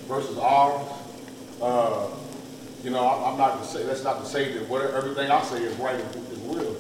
versus 0.08 0.38
ours. 0.38 0.88
Uh, 1.62 2.08
you 2.82 2.92
know, 2.92 3.06
I- 3.06 3.30
I'm 3.32 3.38
not 3.38 3.62
to 3.62 3.68
say, 3.68 3.84
that's 3.86 4.04
not 4.06 4.22
to 4.24 4.26
say 4.26 4.54
that 4.54 4.70
whatever, 4.70 4.94
everything 4.96 5.30
I 5.32 5.42
say 5.44 5.64
is 5.64 5.76
right 5.80 5.96
as 5.96 6.38
well. 6.40 6.76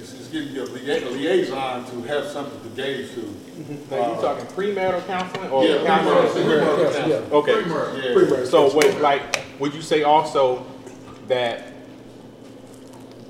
It's, 0.00 0.14
it's 0.14 0.28
giving 0.28 0.54
you 0.54 0.62
a 0.62 0.64
lia- 0.64 1.08
a 1.08 1.10
liaison 1.10 1.84
to 1.90 2.02
have 2.08 2.26
something 2.26 2.58
to 2.62 2.68
gauge 2.76 3.12
to. 3.14 3.34
Now, 3.90 4.14
you 4.14 4.20
talking 4.20 4.44
premarital 4.46 5.06
counseling 5.06 5.50
or 5.50 5.64
Yeah, 5.64 5.84
counseling? 5.84 6.44
premarital, 6.46 6.82
counseling? 6.84 7.10
yeah. 7.10 7.36
Okay. 7.36 7.52
Pre-marriage. 7.62 8.04
Yeah. 8.04 8.12
Pre-marriage 8.12 8.48
So 8.48 8.62
counseling. 8.70 8.92
wait, 8.94 9.00
like, 9.00 9.44
would 9.58 9.72
you 9.74 9.80
say 9.82 10.02
also 10.02 10.66
that 11.28 11.72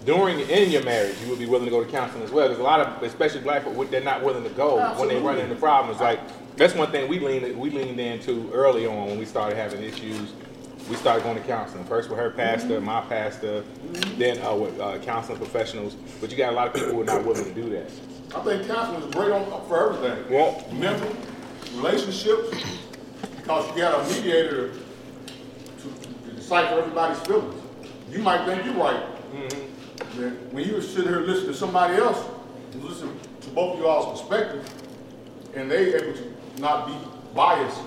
during 0.05 0.41
in 0.41 0.71
your 0.71 0.83
marriage 0.85 1.17
you 1.23 1.29
would 1.31 1.39
be 1.39 1.47
willing 1.47 1.65
to 1.65 1.71
go 1.71 1.83
to 1.85 1.91
counseling 1.91 2.23
as 2.25 2.31
well? 2.33 2.49
There's 2.49 2.59
a 2.61 2.63
lot 2.65 2.81
of, 2.81 3.03
especially 3.03 3.41
black 3.41 3.65
people, 3.65 3.85
they're 3.85 4.01
not 4.01 4.23
willing 4.25 4.43
to 4.45 4.51
go 4.51 4.79
when 4.99 5.09
they 5.09 5.19
run 5.19 5.39
into 5.39 5.55
problems. 5.55 6.01
Like 6.01 6.21
that's 6.57 6.75
one 6.75 6.91
thing 6.91 7.09
we 7.09 7.19
leaned 7.21 7.57
we 7.57 7.71
leaned 7.71 8.01
into 8.01 8.51
early 8.53 8.87
on 8.87 9.07
when 9.07 9.19
we 9.19 9.25
started 9.25 9.57
having 9.57 9.83
issues. 9.83 10.33
We 10.91 10.95
started 10.97 11.25
going 11.25 11.37
to 11.37 11.43
counseling 11.43 11.85
first 11.85 12.09
with 12.09 12.19
her 12.19 12.31
pastor, 12.31 12.81
my 12.81 13.01
pastor, 13.03 13.65
then 14.19 14.41
uh, 14.45 14.55
with 14.55 14.79
uh, 14.79 14.99
counseling 14.99 15.39
professionals. 15.39 15.97
But 16.21 16.31
you 16.31 16.37
got 16.37 16.53
a 16.53 16.57
lot 16.57 16.69
of 16.69 16.75
people 16.75 16.91
who 16.91 17.01
are 17.01 17.05
not 17.05 17.25
willing 17.25 17.45
to 17.45 17.53
do 17.53 17.69
that. 17.71 17.91
I 18.37 18.45
think 18.45 18.67
counseling 18.67 19.03
is 19.03 19.15
great 19.15 19.31
on, 19.33 19.67
for 19.67 19.95
everything. 19.95 20.31
Well- 20.31 20.63
mental, 20.73 21.11
relationships, 21.75 22.51
because 23.37 23.69
you 23.71 23.77
got 23.83 23.99
a 23.99 24.13
mediator 24.13 24.73
to, 25.79 26.09
to 26.25 26.33
decipher 26.33 26.81
everybody's 26.81 27.19
feelings. 27.21 27.63
You 28.11 28.19
might 28.19 28.45
think 28.45 28.65
you're 28.65 28.75
right. 28.75 29.03
Mm-hmm. 29.33 30.21
But 30.21 30.53
When 30.53 30.69
you 30.69 30.83
sit 30.83 31.05
here 31.05 31.21
listening 31.21 31.53
to 31.53 31.55
somebody 31.55 31.97
else, 31.97 32.23
listen 32.75 33.19
to 33.41 33.49
both 33.51 33.77
of 33.77 33.81
y'all's 33.81 34.21
perspective, 34.21 34.69
and 35.55 35.71
they 35.71 35.95
able 35.95 36.13
to 36.13 36.35
not 36.61 36.87
be 36.87 36.95
biased 37.35 37.81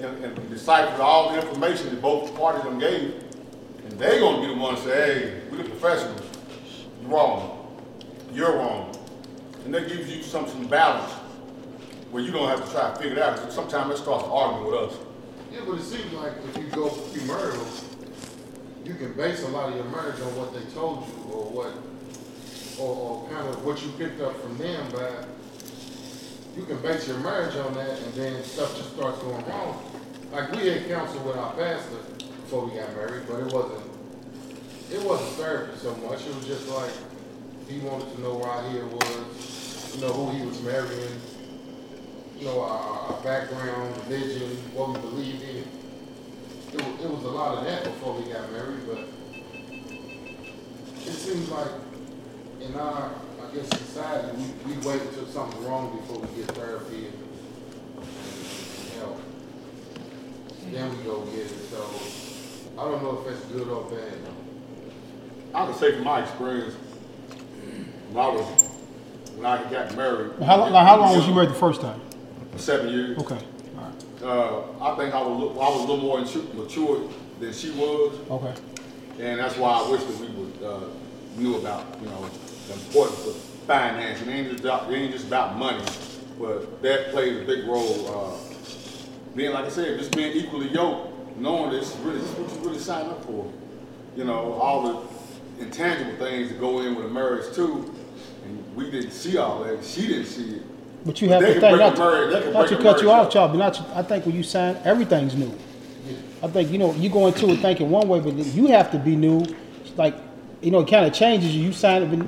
and, 0.00 0.24
and 0.24 0.50
decipher 0.50 1.02
all 1.02 1.32
the 1.32 1.40
information 1.46 1.90
that 1.90 2.00
both 2.00 2.34
parties 2.34 2.62
them 2.62 2.78
gave, 2.78 3.12
and 3.84 3.92
they 3.98 4.18
gonna 4.20 4.40
be 4.40 4.54
the 4.54 4.58
ones 4.58 4.80
to 4.82 4.88
say, 4.88 4.94
hey, 5.20 5.40
we're 5.50 5.58
the 5.58 5.64
professionals, 5.64 6.22
you're 7.02 7.10
wrong, 7.10 7.76
you're 8.32 8.56
wrong. 8.56 8.96
And 9.64 9.74
that 9.74 9.88
gives 9.88 10.10
you 10.14 10.22
some, 10.22 10.48
some 10.48 10.66
balance 10.66 11.12
where 12.10 12.22
you 12.22 12.32
don't 12.32 12.48
have 12.48 12.64
to 12.64 12.70
try 12.72 12.90
to 12.90 12.96
figure 12.96 13.16
it 13.16 13.22
out. 13.22 13.36
'Cause 13.36 13.54
Sometimes 13.54 13.90
that 13.90 13.98
starts 13.98 14.24
arguing 14.30 14.66
with 14.72 14.74
us. 14.90 14.94
Yeah, 15.52 15.60
but 15.66 15.78
it 15.78 15.82
seems 15.82 16.12
like 16.12 16.32
if 16.48 16.56
you 16.56 16.64
go 16.70 16.88
through 16.88 17.20
premarital, 17.22 17.84
you 18.84 18.94
can 18.94 19.12
base 19.14 19.42
a 19.44 19.48
lot 19.48 19.68
of 19.68 19.76
your 19.76 19.84
marriage 19.84 20.20
on 20.20 20.34
what 20.36 20.52
they 20.54 20.62
told 20.72 21.06
you 21.06 21.32
or 21.32 21.44
what, 21.50 21.72
or, 22.80 22.96
or 22.96 23.28
kind 23.28 23.48
of 23.48 23.64
what 23.64 23.82
you 23.82 23.90
picked 23.98 24.20
up 24.20 24.34
from 24.40 24.56
them, 24.58 24.86
but 24.92 25.26
you 26.56 26.64
can 26.64 26.78
base 26.82 27.06
your 27.06 27.18
marriage 27.18 27.54
on 27.56 27.74
that 27.74 27.98
and 28.00 28.14
then 28.14 28.42
stuff 28.44 28.76
just 28.76 28.94
starts 28.96 29.18
going 29.22 29.44
wrong. 29.46 29.78
Like 30.32 30.50
we 30.52 30.68
had 30.68 30.88
counsel 30.88 31.20
with 31.22 31.36
our 31.36 31.52
pastor 31.54 31.96
before 32.18 32.66
we 32.66 32.76
got 32.76 32.94
married, 32.96 33.22
but 33.28 33.40
it 33.40 33.52
wasn't, 33.52 33.82
it 34.92 35.02
wasn't 35.02 35.30
therapy 35.32 35.76
so 35.78 35.94
much. 35.96 36.26
It 36.26 36.34
was 36.34 36.46
just 36.46 36.68
like, 36.68 36.90
he 37.70 37.78
wanted 37.86 38.12
to 38.14 38.20
know 38.20 38.34
why 38.34 38.68
he 38.68 38.78
was, 38.78 39.94
you 39.94 40.00
know, 40.00 40.12
who 40.12 40.36
he 40.36 40.44
was 40.44 40.60
marrying, 40.62 41.20
you 42.36 42.46
know, 42.46 42.60
our, 42.62 43.14
our 43.14 43.22
background, 43.22 43.96
religion, 44.08 44.56
what 44.74 44.88
we 44.88 45.00
believed 45.00 45.42
in. 45.42 45.64
It 46.74 46.82
was, 46.82 47.04
it 47.04 47.10
was 47.10 47.24
a 47.24 47.28
lot 47.30 47.58
of 47.58 47.64
that 47.64 47.84
before 47.84 48.14
we 48.14 48.32
got 48.32 48.50
married, 48.50 48.80
but 48.86 48.98
it 51.06 51.14
seems 51.14 51.48
like 51.48 51.70
in 52.60 52.74
our, 52.74 53.14
I 53.40 53.54
guess, 53.54 53.68
society, 53.68 54.36
we, 54.66 54.74
we 54.74 54.86
wait 54.86 55.02
until 55.02 55.26
something's 55.26 55.64
wrong 55.64 55.96
before 55.96 56.18
we 56.18 56.42
get 56.42 56.50
therapy 56.56 57.06
and, 57.06 57.18
and 58.02 58.92
help. 58.98 59.20
Then 60.72 60.98
we 60.98 61.04
go 61.04 61.20
get 61.26 61.46
it, 61.46 61.70
so 61.70 61.88
I 62.78 62.84
don't 62.84 63.02
know 63.02 63.20
if 63.20 63.26
that's 63.26 63.44
good 63.46 63.68
or 63.68 63.88
bad. 63.90 64.18
I 65.54 65.66
can 65.66 65.74
say 65.74 65.92
from 65.94 66.04
my 66.04 66.22
experience, 66.22 66.74
when 68.12 68.24
I 68.24 68.28
was, 68.28 68.46
when 69.36 69.46
I 69.46 69.70
got 69.70 69.96
married. 69.96 70.32
How, 70.42 70.56
long- 70.58 70.72
how 70.72 70.96
long 70.98 71.16
was 71.16 71.26
you 71.26 71.34
married 71.34 71.50
the 71.50 71.54
first 71.54 71.80
time? 71.80 72.00
Seven 72.56 72.88
years. 72.92 73.18
Okay, 73.18 73.38
all 73.78 73.84
right, 73.84 74.22
Uh, 74.22 74.84
I 74.84 74.96
think 74.96 75.14
I 75.14 75.22
was, 75.22 75.28
a 75.28 75.44
little- 75.44 75.60
I 75.62 75.68
was 75.68 75.78
a 75.78 75.80
little 75.86 75.96
more 75.98 76.20
mature 76.20 77.00
than 77.38 77.52
she 77.52 77.70
was, 77.70 78.12
okay. 78.30 78.54
and 79.20 79.38
that's 79.40 79.56
why 79.56 79.70
I 79.70 79.90
wish 79.90 80.02
that 80.02 80.20
we 80.20 80.26
would, 80.26 80.62
uh, 80.62 80.80
knew 81.36 81.56
about, 81.56 81.84
you 82.02 82.08
know, 82.08 82.26
the 82.66 82.74
importance 82.74 83.26
of 83.28 83.36
finance. 83.66 84.20
It 84.22 84.28
ain't 84.28 84.50
just 84.50 84.64
about, 84.64 84.92
it 84.92 84.96
ain't 84.96 85.12
just 85.12 85.26
about 85.26 85.56
money, 85.56 85.82
but 86.38 86.82
that 86.82 87.12
plays 87.12 87.40
a 87.40 87.44
big 87.44 87.66
role. 87.66 88.08
Uh, 88.08 88.54
being, 89.36 89.52
like 89.52 89.64
I 89.66 89.68
said, 89.68 89.96
just 89.98 90.14
being 90.14 90.32
equally 90.36 90.68
yoked, 90.68 91.38
knowing 91.38 91.70
this, 91.70 91.94
really, 92.02 92.18
this 92.18 92.28
is 92.30 92.36
what 92.36 92.52
you 92.52 92.66
really 92.68 92.78
sign 92.80 93.06
up 93.06 93.24
for. 93.24 93.50
You 94.16 94.24
know, 94.24 94.54
all 94.54 94.82
the 95.58 95.62
intangible 95.64 96.16
things 96.18 96.48
that 96.50 96.58
go 96.60 96.80
in 96.80 96.96
with 96.96 97.06
a 97.06 97.08
marriage 97.08 97.54
too, 97.54 97.94
we 98.80 98.90
didn't 98.90 99.10
see 99.12 99.36
all 99.36 99.62
that, 99.64 99.84
she 99.84 100.06
didn't 100.08 100.24
see 100.26 100.56
it. 100.56 100.62
But 101.04 101.20
you 101.22 101.28
have 101.30 101.42
They 101.42 101.54
to 101.54 101.60
think, 101.60 101.76
break 101.78 101.96
not 101.96 102.14
a 102.14 102.40
to, 102.40 102.50
not 102.52 102.68
to 102.68 102.76
cut 102.78 103.02
you 103.02 103.10
off, 103.10 103.26
up. 103.26 103.32
Charles, 103.32 103.52
but 103.52 103.58
not, 103.58 103.74
to- 103.74 103.98
I 103.98 104.02
think 104.02 104.26
when 104.26 104.34
you 104.34 104.42
sign, 104.42 104.76
everything's 104.84 105.34
new. 105.34 105.52
Yeah. 106.06 106.16
I 106.42 106.48
think, 106.48 106.70
you 106.70 106.78
know, 106.78 106.92
you 106.94 107.08
go 107.10 107.26
into 107.26 107.48
it 107.50 107.58
thinking 107.60 107.90
one 107.90 108.08
way, 108.08 108.20
but 108.20 108.34
you 108.34 108.66
have 108.68 108.90
to 108.92 108.98
be 108.98 109.16
new. 109.16 109.44
Like, 109.96 110.14
you 110.60 110.70
know, 110.70 110.80
it 110.80 110.88
kind 110.90 111.06
of 111.06 111.12
changes 111.12 111.54
you. 111.54 111.64
You 111.64 111.72
sign 111.72 112.02
it, 112.02 112.06
but 112.18 112.26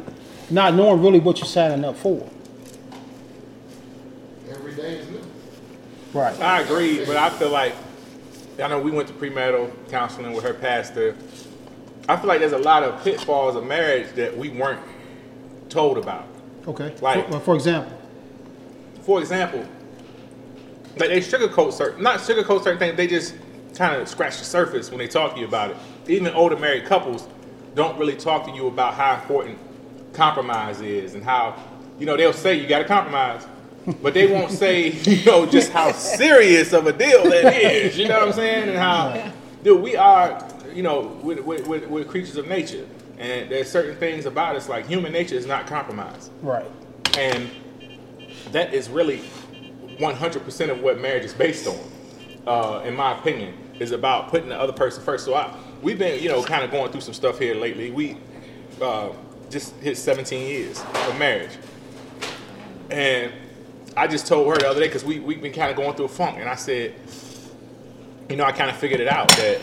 not 0.51 0.75
knowing 0.75 1.03
really 1.03 1.21
what 1.21 1.39
you're 1.39 1.47
signing 1.47 1.85
up 1.85 1.97
for. 1.97 2.29
Every 4.51 4.75
day 4.75 4.97
is 4.97 5.09
new. 5.11 5.21
Right. 6.13 6.39
I 6.41 6.61
agree, 6.61 7.05
but 7.05 7.17
I 7.17 7.31
feel 7.31 7.51
like 7.51 7.75
I 8.63 8.69
know 8.69 8.79
we 8.81 8.91
went 8.91 9.09
to 9.09 9.15
premarital 9.15 9.71
counseling 9.91 10.33
with 10.33 10.45
her 10.45 10.55
pastor. 10.55 11.17
I 12.09 12.17
feel 12.17 12.27
like 12.27 12.41
there's 12.41 12.53
a 12.53 12.59
lot 12.59 12.83
of 12.83 13.03
pitfalls 13.05 13.57
of 13.57 13.65
marriage 13.67 14.13
that 14.15 14.37
we 14.37 14.49
weren't 14.51 14.81
told 15.69 15.97
about. 15.99 16.27
Okay. 16.69 16.95
Like- 17.01 17.29
for, 17.31 17.41
for 17.41 17.55
example, 17.55 17.93
For 19.03 19.21
example, 19.21 19.65
like 20.99 21.09
they 21.09 21.21
sugarcoat 21.21 21.73
certain, 21.73 22.03
not 22.03 22.21
sugarcoat 22.21 22.63
certain 22.63 22.79
things. 22.79 22.97
They 22.97 23.07
just 23.07 23.35
kind 23.75 24.01
of 24.01 24.07
scratch 24.09 24.39
the 24.39 24.45
surface 24.45 24.91
when 24.91 24.99
they 24.99 25.09
talk 25.09 25.35
to 25.35 25.41
you 25.41 25.47
about 25.47 25.71
it. 25.71 25.77
Even 26.09 26.33
older 26.35 26.57
married 26.57 26.85
couples 26.85 27.27
don't 27.75 27.99
really 27.99 28.15
talk 28.17 28.45
to 28.47 28.53
you 28.53 28.67
about 28.67 28.95
how 28.95 29.15
important 29.15 29.59
compromise 30.13 30.81
is 30.83 31.15
and 31.15 31.25
how, 31.25 31.57
you 31.99 32.05
know, 32.07 32.17
they'll 32.17 32.33
say 32.35 32.55
you 32.61 32.67
got 32.69 32.79
to 32.81 32.85
compromise, 32.85 33.47
but 34.03 34.13
they 34.15 34.27
won't 34.31 34.51
say, 34.51 34.91
you 35.05 35.25
know, 35.25 35.47
just 35.47 35.73
how 35.73 35.91
serious 35.93 36.73
of 36.75 36.87
a 36.87 36.93
deal 36.93 37.25
that 37.25 37.57
is. 37.57 37.97
You 37.99 38.09
know 38.09 38.19
what 38.21 38.29
I'm 38.29 38.35
saying? 38.35 38.69
And 38.69 38.79
how, 38.79 39.33
dude, 39.65 39.81
we 39.83 39.97
are, 39.97 40.47
you 40.75 40.83
know, 40.83 41.19
we're, 41.23 41.41
we're, 41.43 41.65
we're, 41.65 41.89
we're 41.89 42.05
creatures 42.05 42.37
of 42.37 42.47
nature, 42.47 42.87
and 43.23 43.49
there's 43.49 43.71
certain 43.71 43.97
things 43.97 44.27
about 44.27 44.57
us 44.57 44.69
like 44.69 44.87
human 44.87 45.13
nature 45.13 45.37
is 45.37 45.47
not 45.47 45.69
compromised. 45.69 46.33
right. 46.43 46.67
And 47.17 47.49
that 48.51 48.75
is 48.75 48.89
really 48.89 49.19
100% 49.99 50.71
of 50.71 50.81
what 50.81 50.99
marriage 51.01 51.25
is 51.25 51.33
based 51.33 51.69
on, 51.69 51.79
uh, 52.49 52.83
in 52.85 52.97
my 52.97 53.17
opinion, 53.17 53.55
is 53.79 53.93
about 53.93 54.29
putting 54.29 54.49
the 54.49 54.59
other 54.59 54.73
person 54.73 55.05
first. 55.05 55.25
So 55.25 55.35
I, 55.35 55.55
we've 55.83 55.99
been, 55.99 56.21
you 56.21 56.29
know, 56.31 56.43
kind 56.43 56.65
of 56.65 56.73
going 56.73 56.91
through 56.91 57.03
some 57.03 57.15
stuff 57.15 57.39
here 57.39 57.55
lately. 57.55 57.93
We 57.93 58.17
uh, 58.81 59.11
just 59.51 59.77
hit 59.77 59.97
17 59.97 60.45
years 60.45 60.81
of 60.81 61.17
marriage. 61.17 61.53
And 62.91 63.33
I 63.97 64.09
just 64.09 64.27
told 64.27 64.49
her 64.49 64.59
the 64.59 64.69
other 64.69 64.81
day, 64.81 64.89
because 64.89 65.05
we, 65.05 65.21
we've 65.21 65.41
been 65.41 65.53
kind 65.53 65.71
of 65.71 65.77
going 65.77 65.95
through 65.95 66.07
a 66.07 66.09
funk, 66.09 66.39
and 66.41 66.49
I 66.49 66.57
said, 66.57 66.95
you 68.29 68.37
know, 68.37 68.45
I 68.45 68.53
kind 68.53 68.71
of 68.71 68.77
figured 68.77 69.01
it 69.01 69.09
out 69.09 69.29
that 69.29 69.61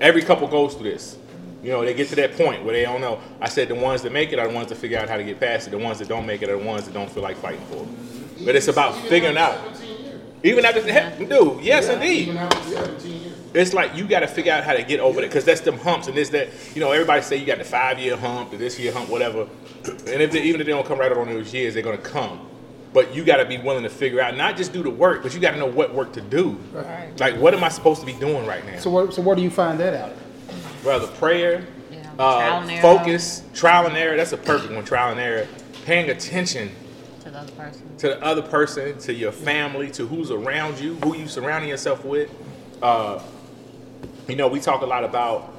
every 0.00 0.22
couple 0.22 0.48
goes 0.48 0.74
through 0.74 0.90
this. 0.90 1.18
You 1.64 1.70
know, 1.70 1.82
they 1.82 1.94
get 1.94 2.08
to 2.08 2.16
that 2.16 2.36
point 2.36 2.62
where 2.62 2.74
they 2.74 2.82
don't 2.82 3.00
know. 3.00 3.20
I 3.40 3.48
said 3.48 3.68
the 3.68 3.74
ones 3.74 4.02
that 4.02 4.12
make 4.12 4.32
it 4.32 4.38
are 4.38 4.46
the 4.46 4.54
ones 4.54 4.68
that 4.68 4.74
figure 4.74 4.98
out 4.98 5.08
how 5.08 5.16
to 5.16 5.24
get 5.24 5.40
past 5.40 5.66
it. 5.66 5.70
The 5.70 5.78
ones 5.78 5.98
that 5.98 6.08
don't 6.08 6.26
make 6.26 6.42
it 6.42 6.50
are 6.50 6.58
the 6.58 6.64
ones 6.64 6.84
that 6.84 6.92
don't 6.92 7.10
feel 7.10 7.22
like 7.22 7.38
fighting 7.38 7.64
for 7.66 7.84
it. 7.84 8.44
But 8.44 8.54
it's 8.54 8.68
about 8.68 8.94
figuring 8.94 9.38
out. 9.38 9.54
after 9.54 9.74
17 9.76 10.04
years. 10.04 10.20
Even 10.42 10.64
after, 10.66 10.92
heck, 10.92 11.18
dude, 11.18 11.62
yes, 11.62 11.86
Yeah, 11.86 11.94
indeed. 11.94 12.28
Even 12.28 12.36
after 12.36 12.70
17 12.70 13.12
years. 13.12 13.32
It's 13.54 13.72
like 13.72 13.96
you 13.96 14.06
got 14.06 14.20
to 14.20 14.26
figure 14.26 14.52
out 14.52 14.64
how 14.64 14.74
to 14.74 14.82
get 14.82 15.00
over 15.00 15.20
it 15.20 15.28
because 15.28 15.46
that's 15.46 15.62
them 15.62 15.78
humps 15.78 16.08
and 16.08 16.16
this 16.16 16.28
that. 16.30 16.48
You 16.74 16.80
know, 16.80 16.92
everybody 16.92 17.22
say 17.22 17.36
you 17.36 17.46
got 17.46 17.58
the 17.58 17.64
five 17.64 17.98
year 17.98 18.16
hump, 18.16 18.50
the 18.50 18.58
this 18.58 18.78
year 18.78 18.92
hump, 18.92 19.08
whatever. 19.08 19.48
And 19.86 20.20
if 20.20 20.32
they, 20.32 20.42
even 20.42 20.60
if 20.60 20.66
they 20.66 20.72
don't 20.72 20.86
come 20.86 20.98
right 20.98 21.10
out 21.10 21.16
on 21.16 21.28
those 21.28 21.54
years, 21.54 21.72
they're 21.72 21.82
gonna 21.82 21.96
come. 21.96 22.46
But 22.92 23.14
you 23.14 23.24
got 23.24 23.38
to 23.38 23.44
be 23.44 23.58
willing 23.58 23.82
to 23.82 23.88
figure 23.88 24.20
out, 24.20 24.36
not 24.36 24.56
just 24.56 24.72
do 24.72 24.80
the 24.80 24.90
work, 24.90 25.24
but 25.24 25.34
you 25.34 25.40
got 25.40 25.50
to 25.50 25.56
know 25.56 25.66
what 25.66 25.92
work 25.92 26.12
to 26.12 26.20
do. 26.20 26.50
Right. 26.72 27.18
Like, 27.18 27.36
what 27.36 27.52
am 27.52 27.64
I 27.64 27.68
supposed 27.68 27.98
to 28.00 28.06
be 28.06 28.12
doing 28.12 28.46
right 28.46 28.64
now? 28.64 28.78
So, 28.78 28.88
where, 28.88 29.10
so 29.10 29.20
where 29.20 29.34
do 29.34 29.42
you 29.42 29.50
find 29.50 29.80
that 29.80 29.94
out? 29.94 30.12
Rather 30.84 31.06
prayer, 31.06 31.66
Yeah, 31.90 31.98
uh, 32.18 32.36
trial 32.36 32.62
and 32.62 32.70
error. 32.70 32.82
focus, 32.82 33.42
trial 33.54 33.86
and 33.86 33.96
error. 33.96 34.16
That's 34.16 34.32
a 34.32 34.36
perfect 34.36 34.72
one. 34.72 34.84
Trial 34.84 35.12
and 35.12 35.20
error. 35.20 35.46
Paying 35.84 36.10
attention 36.10 36.70
to 37.22 37.30
the 37.30 37.38
other 37.38 37.52
person. 37.52 37.96
to 37.98 38.08
the 38.08 38.22
other 38.22 38.42
person, 38.42 38.98
to 38.98 39.12
your 39.14 39.32
family, 39.32 39.90
to 39.92 40.06
who's 40.06 40.30
around 40.30 40.78
you, 40.78 40.94
who 40.96 41.16
you 41.16 41.26
surrounding 41.26 41.70
yourself 41.70 42.04
with. 42.04 42.30
Uh, 42.82 43.20
you 44.28 44.36
know, 44.36 44.48
we 44.48 44.60
talk 44.60 44.82
a 44.82 44.86
lot 44.86 45.04
about 45.04 45.52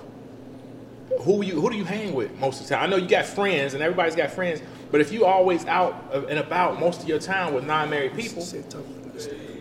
who 1.21 1.43
you 1.43 1.59
who 1.59 1.69
do 1.69 1.77
you 1.77 1.85
hang 1.85 2.13
with 2.13 2.37
most 2.39 2.61
of 2.61 2.67
the 2.67 2.75
time. 2.75 2.83
I 2.83 2.87
know 2.87 2.97
you 2.97 3.07
got 3.07 3.25
friends, 3.25 3.73
and 3.73 3.81
everybody's 3.81 4.15
got 4.15 4.31
friends, 4.31 4.61
but 4.91 5.01
if 5.01 5.11
you 5.11 5.25
always 5.25 5.65
out 5.65 6.13
and 6.29 6.39
about 6.39 6.79
most 6.79 7.01
of 7.01 7.07
your 7.07 7.19
time 7.19 7.53
with 7.53 7.65
non-married 7.65 8.15
people, 8.15 8.43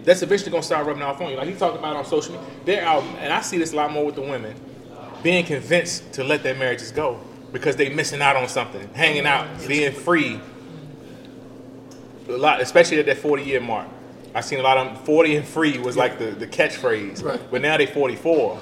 that's 0.05 0.23
eventually 0.23 0.51
gonna 0.51 0.63
start 0.63 0.87
rubbing 0.87 1.03
off 1.03 1.21
on 1.21 1.31
you. 1.31 1.37
Like 1.37 1.49
he 1.49 1.55
talked 1.55 1.79
about 1.79 1.97
on 1.97 2.05
social 2.05 2.35
media, 2.35 2.49
they're 2.65 2.85
out, 2.85 3.03
and 3.19 3.33
I 3.33 3.41
see 3.41 3.57
this 3.59 3.73
a 3.73 3.77
lot 3.77 3.91
more 3.93 4.05
with 4.05 4.15
the 4.15 4.21
women. 4.23 4.55
Being 5.25 5.45
convinced 5.45 6.13
to 6.13 6.23
let 6.23 6.43
their 6.45 6.55
marriages 6.55 6.93
go 6.93 7.19
because 7.51 7.75
they're 7.75 7.95
missing 7.95 8.21
out 8.21 8.37
on 8.37 8.47
something, 8.47 8.87
hanging 8.95 9.27
out, 9.27 9.49
being 9.67 9.93
free. 9.93 10.39
A 12.29 12.33
lot, 12.33 12.61
especially 12.61 12.99
at 13.01 13.07
that 13.07 13.17
40 13.17 13.43
year 13.43 13.61
mark. 13.61 13.89
I 14.35 14.41
seen 14.41 14.61
a 14.61 14.63
lot 14.63 14.77
of 14.77 14.95
them, 14.95 15.05
40 15.05 15.37
and 15.37 15.47
free 15.47 15.79
was 15.79 15.97
like 15.97 16.19
the, 16.19 16.27
the 16.27 16.47
catchphrase. 16.47 17.23
Right. 17.23 17.41
But 17.51 17.63
now 17.63 17.77
they 17.77 17.87
44 17.87 18.61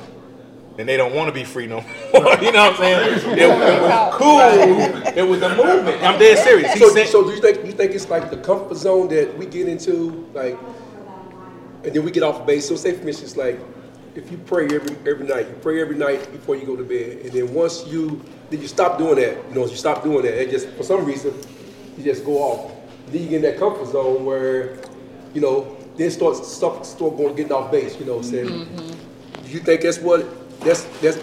and 0.78 0.88
they 0.88 0.96
don't 0.96 1.14
want 1.14 1.28
to 1.28 1.32
be 1.32 1.44
free 1.44 1.66
no 1.66 1.80
more. 2.14 2.36
you 2.40 2.52
know 2.52 2.70
what 2.70 2.72
I'm 2.72 2.76
saying? 2.76 3.38
It, 3.38 3.48
was 3.48 4.14
cool. 4.14 4.40
It 5.16 5.22
was 5.22 5.40
the 5.40 5.48
movement. 5.48 6.02
I'm 6.02 6.18
dead 6.18 6.38
serious. 6.38 6.78
So, 6.78 6.88
said, 6.90 7.08
so 7.08 7.24
do 7.24 7.30
you 7.30 7.40
think 7.40 7.66
you 7.66 7.72
think 7.72 7.92
it's 7.92 8.08
like 8.08 8.30
the 8.30 8.36
comfort 8.36 8.76
zone 8.76 9.08
that 9.08 9.36
we 9.36 9.46
get 9.46 9.68
into, 9.68 10.28
like, 10.32 10.58
and 11.82 11.92
then 11.92 12.04
we 12.04 12.10
get 12.12 12.22
off 12.22 12.46
base? 12.46 12.68
So 12.68 12.76
say 12.76 12.92
for 12.92 13.08
instance, 13.08 13.36
like, 13.36 13.58
if 14.14 14.30
you 14.30 14.38
pray 14.38 14.64
every 14.66 14.96
every 15.10 15.26
night, 15.26 15.48
you 15.48 15.54
pray 15.62 15.80
every 15.80 15.96
night 15.96 16.30
before 16.32 16.56
you 16.56 16.66
go 16.66 16.76
to 16.76 16.84
bed, 16.84 17.18
and 17.24 17.32
then 17.32 17.52
once 17.54 17.86
you 17.86 18.20
then 18.50 18.60
you 18.60 18.68
stop 18.68 18.98
doing 18.98 19.16
that, 19.16 19.36
you 19.48 19.54
know, 19.54 19.66
you 19.66 19.76
stop 19.76 20.02
doing 20.02 20.22
that, 20.22 20.40
and 20.40 20.50
just 20.50 20.68
for 20.70 20.82
some 20.82 21.04
reason 21.04 21.32
you 21.96 22.04
just 22.04 22.24
go 22.24 22.38
off. 22.38 22.72
Then 23.08 23.22
you 23.22 23.28
get 23.28 23.36
in 23.36 23.42
that 23.42 23.58
comfort 23.58 23.86
zone 23.88 24.24
where, 24.24 24.78
you 25.34 25.40
know, 25.40 25.76
then 25.96 26.10
start 26.10 26.36
stuff 26.44 26.84
start 26.86 27.16
going 27.16 27.34
getting 27.34 27.52
off 27.52 27.70
base. 27.70 27.98
You 27.98 28.06
know 28.06 28.16
what 28.16 28.26
I'm 28.26 28.30
saying? 28.30 28.48
Do 29.44 29.50
you 29.50 29.60
think 29.60 29.82
that's 29.82 29.98
what 29.98 30.26
that's 30.60 30.84
that's 31.00 31.18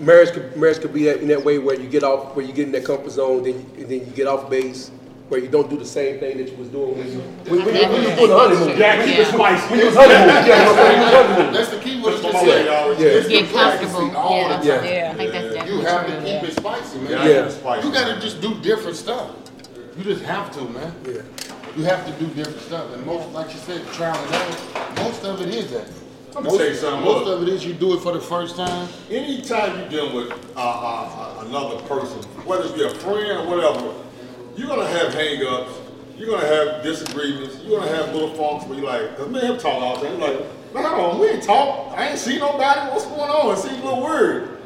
marriage 0.00 0.30
could 0.32 0.56
marriage 0.56 0.78
could 0.80 0.92
be 0.94 1.04
that, 1.04 1.20
in 1.20 1.28
that 1.28 1.44
way 1.44 1.58
where 1.58 1.78
you 1.78 1.88
get 1.88 2.02
off 2.04 2.34
where 2.36 2.44
you 2.44 2.52
get 2.52 2.66
in 2.66 2.72
that 2.72 2.84
comfort 2.84 3.10
zone, 3.10 3.42
then 3.42 3.54
you, 3.54 3.82
and 3.82 3.88
then 3.90 4.00
you 4.00 4.12
get 4.14 4.26
off 4.26 4.48
base 4.48 4.90
where 5.28 5.38
you 5.40 5.48
don't 5.48 5.68
do 5.68 5.76
the 5.76 5.84
same 5.84 6.18
thing 6.18 6.38
that 6.38 6.50
you 6.50 6.56
was 6.56 6.68
doing 6.68 6.96
when 6.96 7.06
you 7.12 7.18
when, 7.20 7.64
when, 7.66 7.74
you- 7.76 7.82
when 7.88 8.02
you 8.02 8.08
was 8.08 8.16
doing 8.16 8.30
the 8.30 8.38
honeymoon. 8.38 8.78
yeah, 8.78 9.04
keep 9.04 9.18
it 9.18 9.26
spicy. 9.26 9.68
When 9.70 9.78
you 9.80 9.86
was 9.86 9.94
honeymoon, 9.94 10.46
yeah, 10.48 10.72
when 10.72 10.94
you 10.96 11.04
was 11.04 11.12
honeymoon. 11.12 11.52
That's 11.52 11.68
the 11.68 11.78
key 11.80 12.00
word 12.00 12.12
you 12.14 12.16
Come 12.16 12.17
just 12.32 12.42
on, 12.42 12.44
said. 12.46 12.66
y'all. 12.66 12.94
Yeah. 12.94 13.06
It's 13.08 13.28
Get 13.28 13.50
comfortable. 13.52 14.06
Yeah. 14.08 14.58
the 14.60 14.66
Yeah. 14.66 14.76
time. 14.76 14.84
Yeah. 14.86 15.10
I 15.12 15.14
think 15.16 15.32
that's 15.32 15.54
definitely 15.54 15.74
You 15.80 15.86
have 15.86 16.06
to 16.06 16.12
keep 16.16 16.24
yeah. 16.26 16.44
it 16.44 16.56
spicy, 16.56 16.98
man. 16.98 17.10
Yeah, 17.10 17.28
Yeah. 17.28 17.48
spicy. 17.48 17.86
You 17.88 17.92
gotta 17.94 18.20
just 18.20 18.40
do 18.40 18.54
different 18.62 18.96
stuff. 18.96 19.30
You 19.96 20.04
just 20.04 20.22
have 20.24 20.50
to, 20.52 20.60
man. 20.62 20.92
Yeah. 21.06 21.22
You 21.76 21.84
have 21.84 22.06
to 22.06 22.12
do 22.24 22.26
different 22.34 22.60
stuff. 22.60 22.92
And 22.94 23.04
most, 23.06 23.28
like 23.32 23.52
you 23.52 23.58
said, 23.60 23.86
trial 23.92 24.16
and 24.16 24.34
error, 24.34 25.04
most 25.04 25.24
of 25.24 25.40
it 25.42 25.48
is 25.54 25.70
that. 25.72 25.86
Let 26.34 26.44
me 26.44 26.50
Most, 26.50 26.58
tell 26.58 26.68
you 26.68 26.74
something, 26.74 27.04
most 27.04 27.24
look. 27.26 27.40
of 27.42 27.48
it 27.48 27.54
is 27.54 27.64
you 27.64 27.72
do 27.72 27.94
it 27.94 28.00
for 28.00 28.12
the 28.12 28.20
first 28.20 28.54
time. 28.56 28.88
anytime 29.10 29.78
you're 29.80 29.88
dealing 29.88 30.14
with 30.14 30.30
uh, 30.56 30.60
uh, 30.60 31.08
uh, 31.40 31.44
another 31.46 31.76
person, 31.88 32.18
whether 32.44 32.64
it 32.66 32.74
be 32.74 32.84
a 32.84 32.90
friend 32.90 33.38
or 33.40 33.46
whatever, 33.46 33.92
you're 34.56 34.68
gonna 34.68 34.86
have 34.86 35.14
hang-ups, 35.14 35.72
you're 36.16 36.28
gonna 36.30 36.46
have 36.46 36.82
disagreements, 36.82 37.56
you're 37.64 37.80
gonna 37.80 37.90
have 37.96 38.12
little 38.14 38.28
funks 38.34 38.66
where 38.66 38.78
you're 38.78 38.86
like, 38.86 39.16
cause 39.16 39.28
me 39.28 39.40
and 39.40 39.48
him 39.50 39.58
talk 39.58 39.82
all 39.82 39.96
the 39.98 40.06
time. 40.06 40.18
You're 40.20 40.28
like, 40.28 40.46
man, 40.74 40.84
hold 40.84 41.14
on, 41.14 41.20
we 41.20 41.28
ain't 41.28 41.42
talk. 41.42 41.96
I 41.96 42.08
ain't 42.10 42.18
see 42.18 42.38
nobody. 42.38 42.90
What's 42.90 43.06
going 43.06 43.20
on? 43.20 43.54
It 43.54 43.58
seems 43.58 43.78
a 43.80 43.84
little 43.84 44.02
weird. 44.02 44.58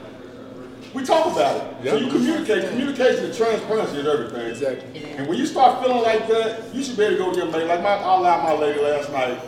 We 0.94 1.04
talk 1.04 1.32
about 1.32 1.56
it. 1.56 1.88
So 1.88 1.96
you 1.96 2.10
communicate. 2.10 2.68
Communication 2.68 3.24
and 3.24 3.34
transparency 3.34 3.98
is 3.98 4.06
everything. 4.06 4.50
Exactly. 4.50 5.04
And 5.16 5.26
when 5.26 5.38
you 5.38 5.46
start 5.46 5.82
feeling 5.82 6.02
like 6.02 6.28
that, 6.28 6.74
you 6.74 6.84
should 6.84 6.96
be 6.98 7.04
able 7.04 7.16
to 7.16 7.24
go 7.24 7.32
to 7.32 7.38
your 7.38 7.50
mate. 7.50 7.66
Like 7.66 7.82
my, 7.82 7.94
I 7.94 8.16
allowed 8.16 8.42
my 8.42 8.52
lady 8.52 8.80
last 8.80 9.10
night, 9.10 9.40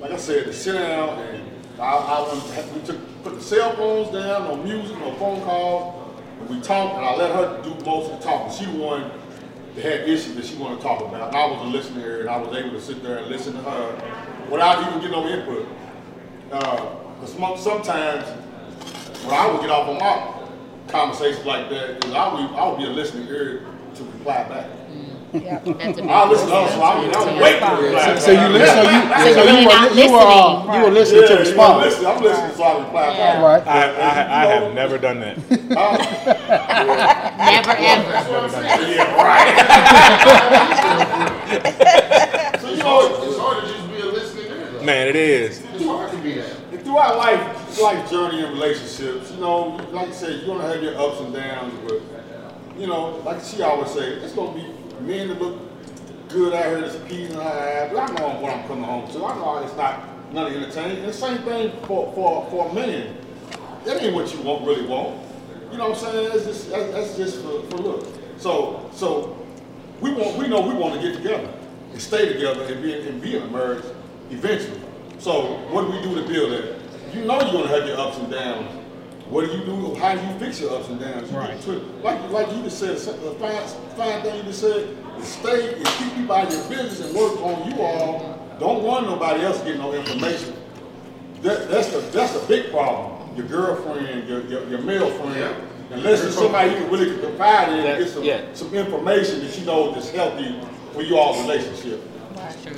like 0.00 0.12
I 0.12 0.16
said, 0.16 0.44
to 0.44 0.52
sit 0.52 0.74
down 0.74 1.18
and 1.18 1.52
I, 1.80 1.96
I 1.96 2.22
went, 2.22 2.74
we 2.74 2.80
took, 2.82 3.24
put 3.24 3.34
the 3.34 3.40
cell 3.40 3.74
phones 3.74 4.12
down, 4.12 4.44
no 4.44 4.56
music, 4.56 4.96
no 4.98 5.12
phone 5.14 5.42
calls, 5.42 6.16
and 6.38 6.48
we 6.48 6.60
talked, 6.60 6.96
and 6.96 7.04
I 7.04 7.16
let 7.16 7.34
her 7.34 7.62
do 7.64 7.84
most 7.84 8.12
of 8.12 8.18
the 8.18 8.24
talking. 8.24 8.52
She 8.52 8.70
one 8.78 9.10
that 9.74 9.84
had 9.84 10.08
issues 10.08 10.36
that 10.36 10.44
she 10.44 10.54
wanted 10.56 10.76
to 10.76 10.82
talk 10.82 11.00
about, 11.00 11.28
and 11.28 11.36
I 11.36 11.46
was 11.46 11.60
a 11.62 11.76
listener 11.76 12.20
and 12.20 12.28
I 12.28 12.36
was 12.36 12.56
able 12.56 12.70
to 12.70 12.80
sit 12.80 13.02
there 13.02 13.18
and 13.18 13.26
listen 13.26 13.54
to 13.54 13.62
her 13.62 14.48
without 14.50 14.86
even 14.86 15.00
getting 15.00 15.12
no 15.12 15.26
input. 15.26 15.66
Uh, 16.52 16.94
because 17.20 17.62
sometimes 17.62 18.26
when 19.24 19.34
I 19.34 19.50
would 19.50 19.60
get 19.62 19.70
off 19.70 19.88
on 19.88 19.96
my 19.98 20.32
conversations 20.88 21.46
like 21.46 21.70
that, 21.70 22.04
is 22.04 22.12
I 22.12 22.28
would, 22.34 22.50
I 22.54 22.68
would 22.68 22.76
be 22.78 22.84
a 22.84 22.90
listening 22.90 23.26
ear 23.28 23.64
to 23.94 24.04
reply 24.04 24.44
back. 24.48 24.66
Mm. 24.90 25.32
That's 25.32 25.98
I 25.98 26.28
listen 26.28 26.48
to 26.48 26.54
her, 26.54 26.68
so 26.68 26.82
I 26.82 27.00
would, 27.00 27.16
I 27.16 27.24
would 27.24 27.40
wait 27.42 27.58
to 27.58 27.66
reply 27.82 28.18
So 28.18 28.30
you 28.32 28.36
back. 28.36 28.52
listen, 28.52 28.84
so 28.84 28.90
you, 28.90 29.00
So 29.00 29.16
so 29.16 29.24
you're 29.32 29.46
really 29.46 29.62
you 29.62 29.68
not 29.68 29.80
were, 29.90 29.96
you 29.96 30.12
were, 30.12 30.18
uh, 30.20 30.20
listening. 30.28 30.74
you 30.74 30.80
were 30.84 30.90
listening 30.92 31.26
to 31.28 31.34
respond. 31.36 31.72
I'm 31.72 31.80
listening, 31.80 32.06
I'm 32.06 32.20
listening, 32.22 32.52
so 32.54 32.62
I 32.64 32.66
reply 32.84 33.06
back. 33.16 33.42
Right. 33.42 33.64
I, 33.66 33.70
I, 33.88 34.42
I 34.42 34.46
have 34.52 34.74
never 34.74 34.98
done 34.98 35.20
that. 35.20 35.38
Uh, 35.72 35.96
never 37.38 37.72
ever. 37.72 38.12
Yeah, 38.92 39.16
right. 39.16 39.48
so 42.60 42.66
you 42.70 42.76
know, 42.76 43.24
It's 43.24 43.38
hard 43.38 43.64
to 43.64 43.68
just 43.72 43.88
be 43.90 43.96
a 44.00 44.04
listening 44.04 44.46
ear. 44.48 44.82
Man, 44.82 45.08
it 45.08 45.16
is. 45.16 45.62
It's 45.82 45.90
hard 45.90 46.12
to 46.12 46.18
be 46.18 46.34
that. 46.34 46.84
Throughout 46.84 47.18
life, 47.18 47.80
life 47.80 48.08
journey 48.08 48.44
and 48.44 48.52
relationships, 48.52 49.32
you 49.32 49.40
know, 49.40 49.70
like 49.90 50.10
I 50.10 50.12
said, 50.12 50.38
you're 50.38 50.56
gonna 50.56 50.72
have 50.72 50.80
your 50.80 50.96
ups 50.96 51.18
and 51.20 51.34
downs, 51.34 51.74
but 51.84 52.00
you 52.78 52.86
know, 52.86 53.16
like 53.24 53.42
she 53.42 53.62
always 53.62 53.90
say, 53.90 54.12
it's 54.12 54.32
gonna 54.32 54.54
be 54.54 54.72
men 55.00 55.26
that 55.26 55.42
look 55.42 55.58
good 56.28 56.54
out 56.54 56.66
here 56.66 56.80
that's 56.82 56.94
appeasing 56.94 57.34
her 57.34 57.42
eye, 57.42 57.92
but 57.92 57.98
I 57.98 58.14
know 58.14 58.40
what 58.40 58.54
I'm 58.54 58.64
coming 58.68 58.84
home 58.84 59.10
to. 59.10 59.24
I 59.24 59.36
know 59.36 59.58
it's 59.64 59.76
not 59.76 60.32
none 60.32 60.46
of 60.46 60.56
entertaining. 60.56 60.98
And 60.98 61.08
the 61.08 61.12
same 61.12 61.38
thing 61.38 61.72
for 61.86 62.12
for 62.14 62.48
for 62.48 62.68
a 62.68 62.74
man. 62.74 63.16
That 63.84 64.00
ain't 64.00 64.14
what 64.14 64.32
you 64.32 64.40
want 64.42 64.64
really 64.64 64.86
want. 64.86 65.20
You 65.72 65.78
know 65.78 65.88
what 65.88 65.98
I'm 65.98 66.12
saying? 66.12 66.28
That's 66.28 66.44
just 66.44 66.70
that's, 66.70 66.92
that's 66.92 67.16
just 67.16 67.42
for, 67.42 67.60
for 67.62 67.78
look. 67.78 68.06
So 68.38 68.88
so 68.92 69.36
we 70.00 70.12
want 70.12 70.38
we 70.38 70.46
know 70.46 70.60
we 70.60 70.74
want 70.74 70.94
to 70.94 71.00
get 71.00 71.16
together 71.16 71.52
and 71.90 72.00
stay 72.00 72.32
together 72.32 72.62
and 72.72 72.80
be 72.80 73.00
and 73.00 73.20
be 73.20 73.36
in 73.36 73.42
a 73.42 73.48
marriage 73.48 73.84
eventually. 74.30 74.80
So 75.22 75.54
what 75.70 75.82
do 75.82 75.92
we 75.92 76.02
do 76.02 76.20
to 76.20 76.28
build 76.28 76.50
that? 76.50 77.14
You 77.14 77.24
know 77.24 77.40
you're 77.40 77.52
gonna 77.52 77.68
have 77.68 77.86
your 77.86 77.96
ups 77.96 78.18
and 78.18 78.28
downs. 78.28 78.68
What 79.30 79.46
do 79.46 79.56
you 79.56 79.64
do? 79.64 79.94
How 79.94 80.16
do 80.16 80.26
you 80.26 80.36
fix 80.40 80.60
your 80.60 80.74
ups 80.74 80.88
and 80.88 80.98
downs? 80.98 81.30
You 81.30 81.38
Right. 81.38 81.68
Like 82.02 82.30
like 82.32 82.56
you 82.56 82.64
just 82.64 82.80
said, 82.80 82.96
the 82.96 83.30
fine, 83.38 83.62
fine 83.96 84.22
thing 84.22 84.36
you 84.38 84.42
just 84.42 84.60
said 84.62 84.96
is 85.18 85.28
stay 85.28 85.74
and 85.76 85.86
keep 85.86 86.14
people 86.16 86.34
out 86.34 86.48
of 86.48 86.52
your 86.52 86.68
business 86.70 87.06
and 87.06 87.16
work 87.16 87.40
on 87.40 87.70
you 87.70 87.80
all. 87.80 88.56
Don't 88.58 88.82
want 88.82 89.06
nobody 89.06 89.44
else 89.44 89.58
getting 89.62 89.78
no 89.80 89.92
information. 89.94 90.56
That, 91.42 91.70
that's 91.70 91.92
the 91.92 92.00
that's 92.00 92.32
the 92.32 92.44
big 92.48 92.72
problem. 92.72 93.36
Your 93.36 93.46
girlfriend, 93.46 94.28
your 94.28 94.40
your, 94.46 94.68
your 94.68 94.82
male 94.82 95.08
friend, 95.08 95.54
unless 95.90 96.24
it's 96.24 96.34
somebody 96.34 96.70
you 96.70 96.76
can 96.78 96.90
really 96.90 97.20
confide 97.20 97.68
in 97.68 97.86
and 97.86 98.04
get 98.04 98.08
some 98.12 98.24
Yeah. 98.24 98.42
some 98.54 98.74
information 98.74 99.38
that 99.46 99.56
you 99.56 99.64
know 99.66 99.92
that's 99.92 100.10
healthy 100.10 100.60
for 100.92 101.02
you 101.02 101.16
all 101.16 101.40
relationship. 101.42 102.00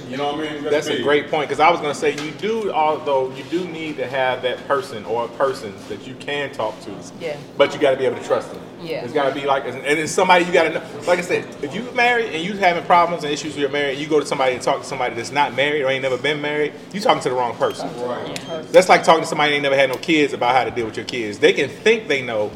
You 0.08 0.16
know 0.16 0.32
what 0.32 0.46
I 0.46 0.52
mean? 0.54 0.64
That's 0.64 0.86
a 0.86 1.02
great 1.02 1.30
point 1.30 1.48
because 1.48 1.60
I 1.60 1.70
was 1.70 1.80
gonna 1.80 1.94
say 1.94 2.12
you 2.24 2.30
do, 2.32 2.72
although 2.72 3.30
you 3.34 3.44
do 3.44 3.66
need 3.68 3.96
to 3.96 4.06
have 4.06 4.42
that 4.42 4.66
person 4.66 5.04
or 5.04 5.28
persons 5.28 5.86
that 5.88 6.06
you 6.06 6.14
can 6.16 6.52
talk 6.52 6.78
to. 6.82 6.94
Yeah. 7.20 7.36
But 7.56 7.74
you 7.74 7.80
got 7.80 7.90
to 7.90 7.96
be 7.96 8.04
able 8.06 8.18
to 8.18 8.24
trust 8.24 8.52
them. 8.52 8.62
Yeah. 8.82 9.04
It's 9.04 9.12
got 9.12 9.28
to 9.28 9.34
be 9.34 9.46
like, 9.46 9.64
and 9.66 9.78
it's 9.84 10.12
somebody 10.12 10.44
you 10.44 10.52
got 10.52 10.64
to 10.64 10.70
know. 10.70 10.82
Like 11.06 11.18
I 11.18 11.22
said, 11.22 11.46
if 11.62 11.74
you're 11.74 11.90
married 11.92 12.34
and 12.34 12.44
you're 12.44 12.56
having 12.56 12.84
problems 12.84 13.24
and 13.24 13.32
issues 13.32 13.52
with 13.52 13.60
your 13.60 13.70
marriage, 13.70 13.98
you 13.98 14.06
go 14.06 14.20
to 14.20 14.26
somebody 14.26 14.54
and 14.54 14.62
talk 14.62 14.80
to 14.80 14.86
somebody 14.86 15.14
that's 15.14 15.32
not 15.32 15.54
married 15.54 15.82
or 15.82 15.88
ain't 15.88 16.02
never 16.02 16.18
been 16.18 16.40
married, 16.40 16.72
you 16.92 17.00
talking 17.00 17.22
to 17.22 17.28
the 17.28 17.34
wrong 17.34 17.56
person. 17.56 17.88
Right. 18.02 18.38
That's 18.72 18.88
like 18.88 19.04
talking 19.04 19.22
to 19.22 19.28
somebody 19.28 19.50
that 19.50 19.56
ain't 19.56 19.62
never 19.62 19.76
had 19.76 19.90
no 19.90 19.96
kids 19.96 20.32
about 20.32 20.54
how 20.54 20.64
to 20.64 20.70
deal 20.70 20.86
with 20.86 20.96
your 20.96 21.06
kids. 21.06 21.38
They 21.38 21.52
can 21.52 21.68
think 21.68 22.08
they 22.08 22.22
know, 22.22 22.50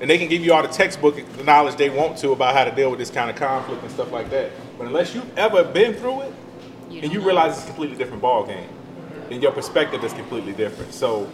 and 0.00 0.08
they 0.08 0.18
can 0.18 0.28
give 0.28 0.42
you 0.42 0.52
all 0.52 0.62
the 0.62 0.68
textbook 0.68 1.16
knowledge 1.44 1.76
they 1.76 1.90
want 1.90 2.18
to 2.18 2.32
about 2.32 2.54
how 2.54 2.64
to 2.64 2.70
deal 2.70 2.90
with 2.90 2.98
this 2.98 3.10
kind 3.10 3.30
of 3.30 3.36
conflict 3.36 3.82
and 3.82 3.90
stuff 3.90 4.12
like 4.12 4.30
that. 4.30 4.50
But 4.78 4.86
unless 4.86 5.14
you've 5.14 5.38
ever 5.38 5.64
been 5.64 5.94
through 5.94 6.22
it, 6.22 6.34
and 6.90 7.12
you 7.12 7.20
realize 7.20 7.52
it's 7.56 7.64
a 7.64 7.66
completely 7.66 7.96
different 7.96 8.22
ball 8.22 8.46
game, 8.46 8.68
and 9.30 9.42
your 9.42 9.52
perspective 9.52 10.02
is 10.04 10.12
completely 10.12 10.52
different. 10.52 10.92
So 10.92 11.30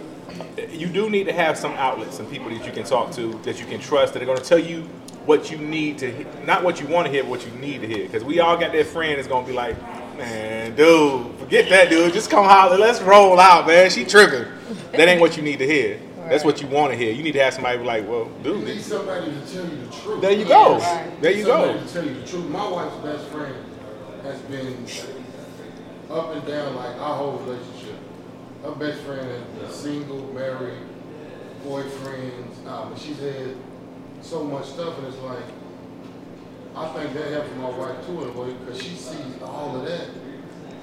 eh, 0.58 0.66
you 0.70 0.86
do 0.88 1.08
need 1.10 1.24
to 1.24 1.32
have 1.32 1.56
some 1.56 1.72
outlets, 1.72 2.16
some 2.16 2.26
people 2.26 2.50
that 2.50 2.64
you 2.66 2.72
can 2.72 2.84
talk 2.84 3.12
to, 3.12 3.32
that 3.44 3.58
you 3.58 3.66
can 3.66 3.80
trust, 3.80 4.12
that 4.14 4.22
are 4.22 4.26
going 4.26 4.38
to 4.38 4.44
tell 4.44 4.58
you 4.58 4.82
what 5.24 5.50
you 5.50 5.58
need 5.58 5.98
to, 5.98 6.12
he- 6.12 6.26
not 6.44 6.62
what 6.62 6.80
you 6.80 6.86
want 6.86 7.06
to 7.06 7.12
hear, 7.12 7.22
but 7.22 7.30
what 7.30 7.46
you 7.46 7.52
need 7.58 7.80
to 7.80 7.86
hear. 7.86 8.06
Because 8.06 8.22
we 8.22 8.38
all 8.40 8.56
got 8.56 8.72
that 8.72 8.86
friend 8.86 9.16
that's 9.18 9.26
going 9.28 9.44
to 9.44 9.50
be 9.50 9.56
like, 9.56 9.76
man, 10.16 10.74
dude, 10.76 11.34
forget 11.38 11.68
that, 11.70 11.90
dude. 11.90 12.12
Just 12.12 12.30
come 12.30 12.44
holler. 12.44 12.78
Let's 12.78 13.00
roll 13.02 13.40
out, 13.40 13.66
man. 13.66 13.90
She 13.90 14.04
tripping. 14.04 14.46
That 14.92 15.08
ain't 15.08 15.20
what 15.20 15.36
you 15.36 15.42
need 15.42 15.58
to 15.58 15.66
hear. 15.66 16.00
That's 16.28 16.44
what 16.44 16.60
you 16.60 16.66
want 16.68 16.92
to 16.92 16.98
hear. 16.98 17.12
You 17.12 17.22
need 17.22 17.32
to 17.32 17.42
have 17.42 17.54
somebody 17.54 17.78
be 17.78 17.84
like, 17.84 18.08
well, 18.08 18.24
dude. 18.42 18.60
You 18.60 18.66
dude. 18.66 18.76
need 18.76 18.82
somebody 18.82 19.30
to 19.30 19.40
tell 19.52 19.64
you 19.64 19.76
the 19.76 19.96
truth. 19.96 20.20
There 20.20 20.32
you 20.32 20.44
go. 20.44 20.78
Right. 20.78 21.22
There 21.22 21.30
you 21.32 21.44
go. 21.44 21.66
Somebody 21.66 21.86
to 21.86 21.92
tell 21.92 22.04
you 22.04 22.14
the 22.20 22.26
truth. 22.26 22.46
My 22.46 22.68
wife's 22.68 22.96
best 22.96 23.24
friend 23.26 23.54
has 24.22 24.40
been 24.42 24.86
up 26.10 26.34
and 26.34 26.46
down 26.46 26.76
like 26.76 26.96
our 26.96 27.16
whole 27.16 27.38
relationship. 27.38 27.98
Her 28.62 28.72
best 28.72 29.00
friend 29.00 29.26
has 29.26 29.42
been 29.42 29.70
single, 29.70 30.32
married, 30.32 30.82
boyfriends. 31.64 32.66
Uh, 32.66 32.88
but 32.88 32.98
she's 32.98 33.18
had 33.18 33.56
so 34.22 34.44
much 34.44 34.66
stuff, 34.66 34.98
and 34.98 35.06
it's 35.08 35.18
like 35.18 35.44
I 36.74 36.88
think 36.88 37.14
that 37.14 37.32
helps 37.32 37.54
my 37.56 37.70
wife 37.70 38.06
too 38.06 38.22
in 38.22 38.28
a 38.28 38.32
way 38.32 38.52
because 38.52 38.82
she 38.82 38.94
sees 38.96 39.40
all 39.42 39.76
of 39.76 39.86
that, 39.86 40.08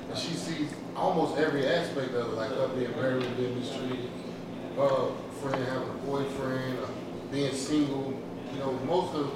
and 0.10 0.18
she 0.18 0.34
sees 0.34 0.70
almost 0.96 1.38
every 1.38 1.68
aspect 1.68 2.14
of 2.14 2.34
it, 2.34 2.36
like 2.36 2.50
her 2.50 2.68
being 2.70 2.92
married 2.92 3.24
and 3.24 3.38
being 3.38 3.60
mistreated, 3.60 4.10
her 4.76 5.12
friend 5.42 5.64
having 5.66 5.90
a 5.90 5.94
boyfriend, 6.06 6.80
or 6.80 6.90
being 7.32 7.54
single. 7.54 8.20
You 8.54 8.60
know, 8.60 8.74
most 8.86 9.16
of 9.16 9.32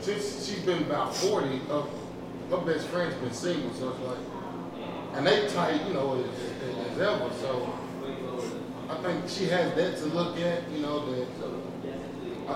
since 0.00 0.46
she's 0.46 0.60
been 0.60 0.82
about 0.82 1.14
forty, 1.14 1.58
her, 1.58 1.84
her 2.50 2.58
best 2.58 2.86
friend's 2.88 3.14
been 3.16 3.32
single, 3.32 3.72
so 3.74 3.90
it's 3.90 4.00
like, 4.00 4.18
and 5.14 5.26
they 5.26 5.46
tight, 5.48 5.86
you 5.86 5.94
know, 5.94 6.22
as, 6.22 6.92
as 6.92 6.98
ever. 7.00 7.30
So 7.40 7.72
I 8.88 8.96
think 9.02 9.28
she 9.28 9.44
has 9.46 9.74
that 9.74 9.96
to 9.98 10.06
look 10.06 10.38
at, 10.38 10.68
you 10.70 10.80
know, 10.80 11.04
that 11.12 11.26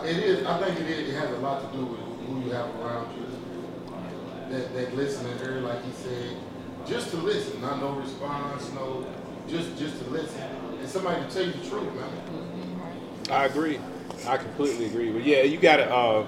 it 0.05 0.17
is, 0.19 0.47
I 0.47 0.59
think 0.63 0.81
it 0.81 0.87
is, 0.89 1.09
it 1.11 1.15
has 1.19 1.31
a 1.31 1.39
lot 1.39 1.71
to 1.71 1.77
do 1.77 1.85
with 1.85 2.01
who 2.27 2.41
you 2.45 2.51
have 2.53 2.69
around 2.81 3.15
you. 3.17 3.27
That, 4.51 4.75
that 4.75 4.95
listening 4.95 5.37
there, 5.39 5.61
like 5.61 5.83
he 5.85 5.93
said, 5.93 6.37
just 6.87 7.11
to 7.11 7.17
listen, 7.17 7.61
not 7.63 7.81
no 7.81 7.93
response, 7.93 8.71
no, 8.75 9.07
just, 9.49 9.79
just 9.79 9.99
to 10.03 10.11
listen. 10.11 10.43
And 10.79 10.89
somebody 10.89 11.23
to 11.23 11.31
tell 11.31 11.47
you 11.47 11.53
the 11.53 11.69
truth, 11.69 11.95
man. 11.95 12.11
I 13.31 13.47
agree. 13.47 13.79
I 14.27 14.37
completely 14.37 14.87
agree. 14.87 15.11
But 15.11 15.25
yeah, 15.25 15.43
you 15.43 15.59
gotta. 15.59 15.91
Uh, 15.91 16.27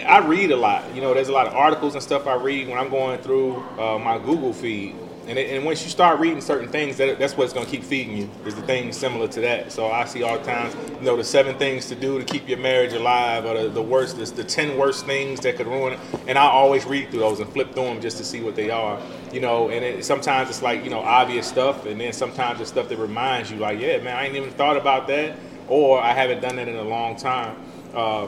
I 0.00 0.18
read 0.20 0.50
a 0.50 0.56
lot. 0.56 0.94
You 0.94 1.02
know, 1.02 1.12
there's 1.12 1.28
a 1.28 1.32
lot 1.32 1.46
of 1.46 1.54
articles 1.54 1.94
and 1.94 2.02
stuff 2.02 2.26
I 2.26 2.34
read 2.34 2.68
when 2.68 2.78
I'm 2.78 2.88
going 2.88 3.20
through 3.20 3.56
uh, 3.78 3.98
my 3.98 4.18
Google 4.18 4.52
feed. 4.52 4.96
And, 5.26 5.38
it, 5.38 5.54
and 5.54 5.64
once 5.64 5.84
you 5.84 5.90
start 5.90 6.18
reading 6.18 6.40
certain 6.40 6.68
things, 6.68 6.96
that, 6.96 7.18
that's 7.18 7.36
what's 7.36 7.52
going 7.52 7.66
to 7.66 7.70
keep 7.70 7.84
feeding 7.84 8.16
you. 8.16 8.30
Is 8.44 8.56
the 8.56 8.62
things 8.62 8.96
similar 8.96 9.28
to 9.28 9.40
that. 9.42 9.70
So 9.70 9.86
I 9.88 10.04
see 10.06 10.22
all 10.22 10.40
times, 10.40 10.74
you 10.98 11.02
know, 11.02 11.16
the 11.16 11.22
seven 11.22 11.56
things 11.58 11.86
to 11.86 11.94
do 11.94 12.18
to 12.18 12.24
keep 12.24 12.48
your 12.48 12.58
marriage 12.58 12.92
alive, 12.92 13.44
or 13.44 13.62
the, 13.62 13.68
the 13.68 13.82
worst, 13.82 14.16
the, 14.16 14.24
the 14.24 14.42
ten 14.42 14.76
worst 14.76 15.06
things 15.06 15.38
that 15.40 15.56
could 15.56 15.68
ruin 15.68 15.92
it. 15.92 16.00
And 16.26 16.38
I 16.38 16.42
always 16.42 16.86
read 16.86 17.10
through 17.10 17.20
those 17.20 17.38
and 17.38 17.48
flip 17.52 17.72
through 17.72 17.84
them 17.84 18.00
just 18.00 18.16
to 18.16 18.24
see 18.24 18.40
what 18.40 18.56
they 18.56 18.70
are. 18.70 18.98
You 19.32 19.40
know, 19.40 19.68
and 19.68 19.84
it, 19.84 20.04
sometimes 20.04 20.48
it's 20.48 20.62
like 20.62 20.82
you 20.82 20.90
know 20.90 21.00
obvious 21.00 21.46
stuff, 21.46 21.86
and 21.86 22.00
then 22.00 22.12
sometimes 22.12 22.60
it's 22.60 22.70
stuff 22.70 22.88
that 22.88 22.98
reminds 22.98 23.50
you, 23.50 23.58
like, 23.58 23.78
yeah, 23.78 23.98
man, 23.98 24.16
I 24.16 24.26
ain't 24.26 24.36
even 24.36 24.50
thought 24.50 24.76
about 24.76 25.06
that, 25.06 25.38
or 25.68 26.00
I 26.00 26.12
haven't 26.14 26.40
done 26.40 26.56
that 26.56 26.66
in 26.66 26.76
a 26.76 26.82
long 26.82 27.14
time. 27.14 27.56
Uh, 27.94 28.26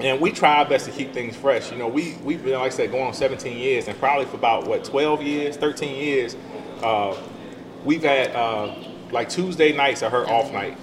and 0.00 0.20
we 0.20 0.32
try 0.32 0.56
our 0.58 0.64
best 0.68 0.86
to 0.86 0.92
keep 0.92 1.12
things 1.12 1.36
fresh. 1.36 1.70
You 1.70 1.78
know, 1.78 1.88
we 1.88 2.16
we've 2.24 2.42
been 2.42 2.54
like 2.54 2.72
I 2.72 2.74
said 2.74 2.90
going 2.90 3.04
on 3.04 3.14
17 3.14 3.56
years, 3.56 3.88
and 3.88 3.98
probably 3.98 4.26
for 4.26 4.36
about 4.36 4.66
what 4.66 4.84
12 4.84 5.22
years, 5.22 5.56
13 5.56 5.94
years, 5.94 6.36
uh, 6.82 7.16
we've 7.84 8.02
had 8.02 8.34
uh, 8.34 8.74
like 9.10 9.28
Tuesday 9.28 9.72
nights 9.72 10.02
are 10.02 10.10
her 10.10 10.26
off 10.26 10.52
night, 10.52 10.78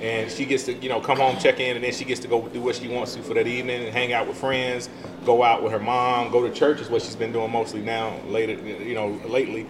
and 0.00 0.30
she 0.30 0.46
gets 0.46 0.64
to 0.64 0.74
you 0.74 0.88
know 0.88 1.00
come 1.00 1.18
home, 1.18 1.38
check 1.38 1.60
in, 1.60 1.76
and 1.76 1.84
then 1.84 1.92
she 1.92 2.04
gets 2.04 2.20
to 2.20 2.28
go 2.28 2.48
do 2.48 2.60
what 2.60 2.76
she 2.76 2.88
wants 2.88 3.14
to 3.14 3.22
for 3.22 3.34
that 3.34 3.46
evening 3.46 3.84
and 3.84 3.92
hang 3.92 4.12
out 4.12 4.26
with 4.26 4.38
friends, 4.38 4.88
go 5.26 5.42
out 5.42 5.62
with 5.62 5.72
her 5.72 5.78
mom, 5.78 6.30
go 6.30 6.46
to 6.46 6.54
church 6.54 6.80
is 6.80 6.88
what 6.88 7.02
she's 7.02 7.16
been 7.16 7.32
doing 7.32 7.50
mostly 7.50 7.82
now 7.82 8.18
later 8.28 8.54
you 8.54 8.94
know 8.94 9.08
lately. 9.26 9.66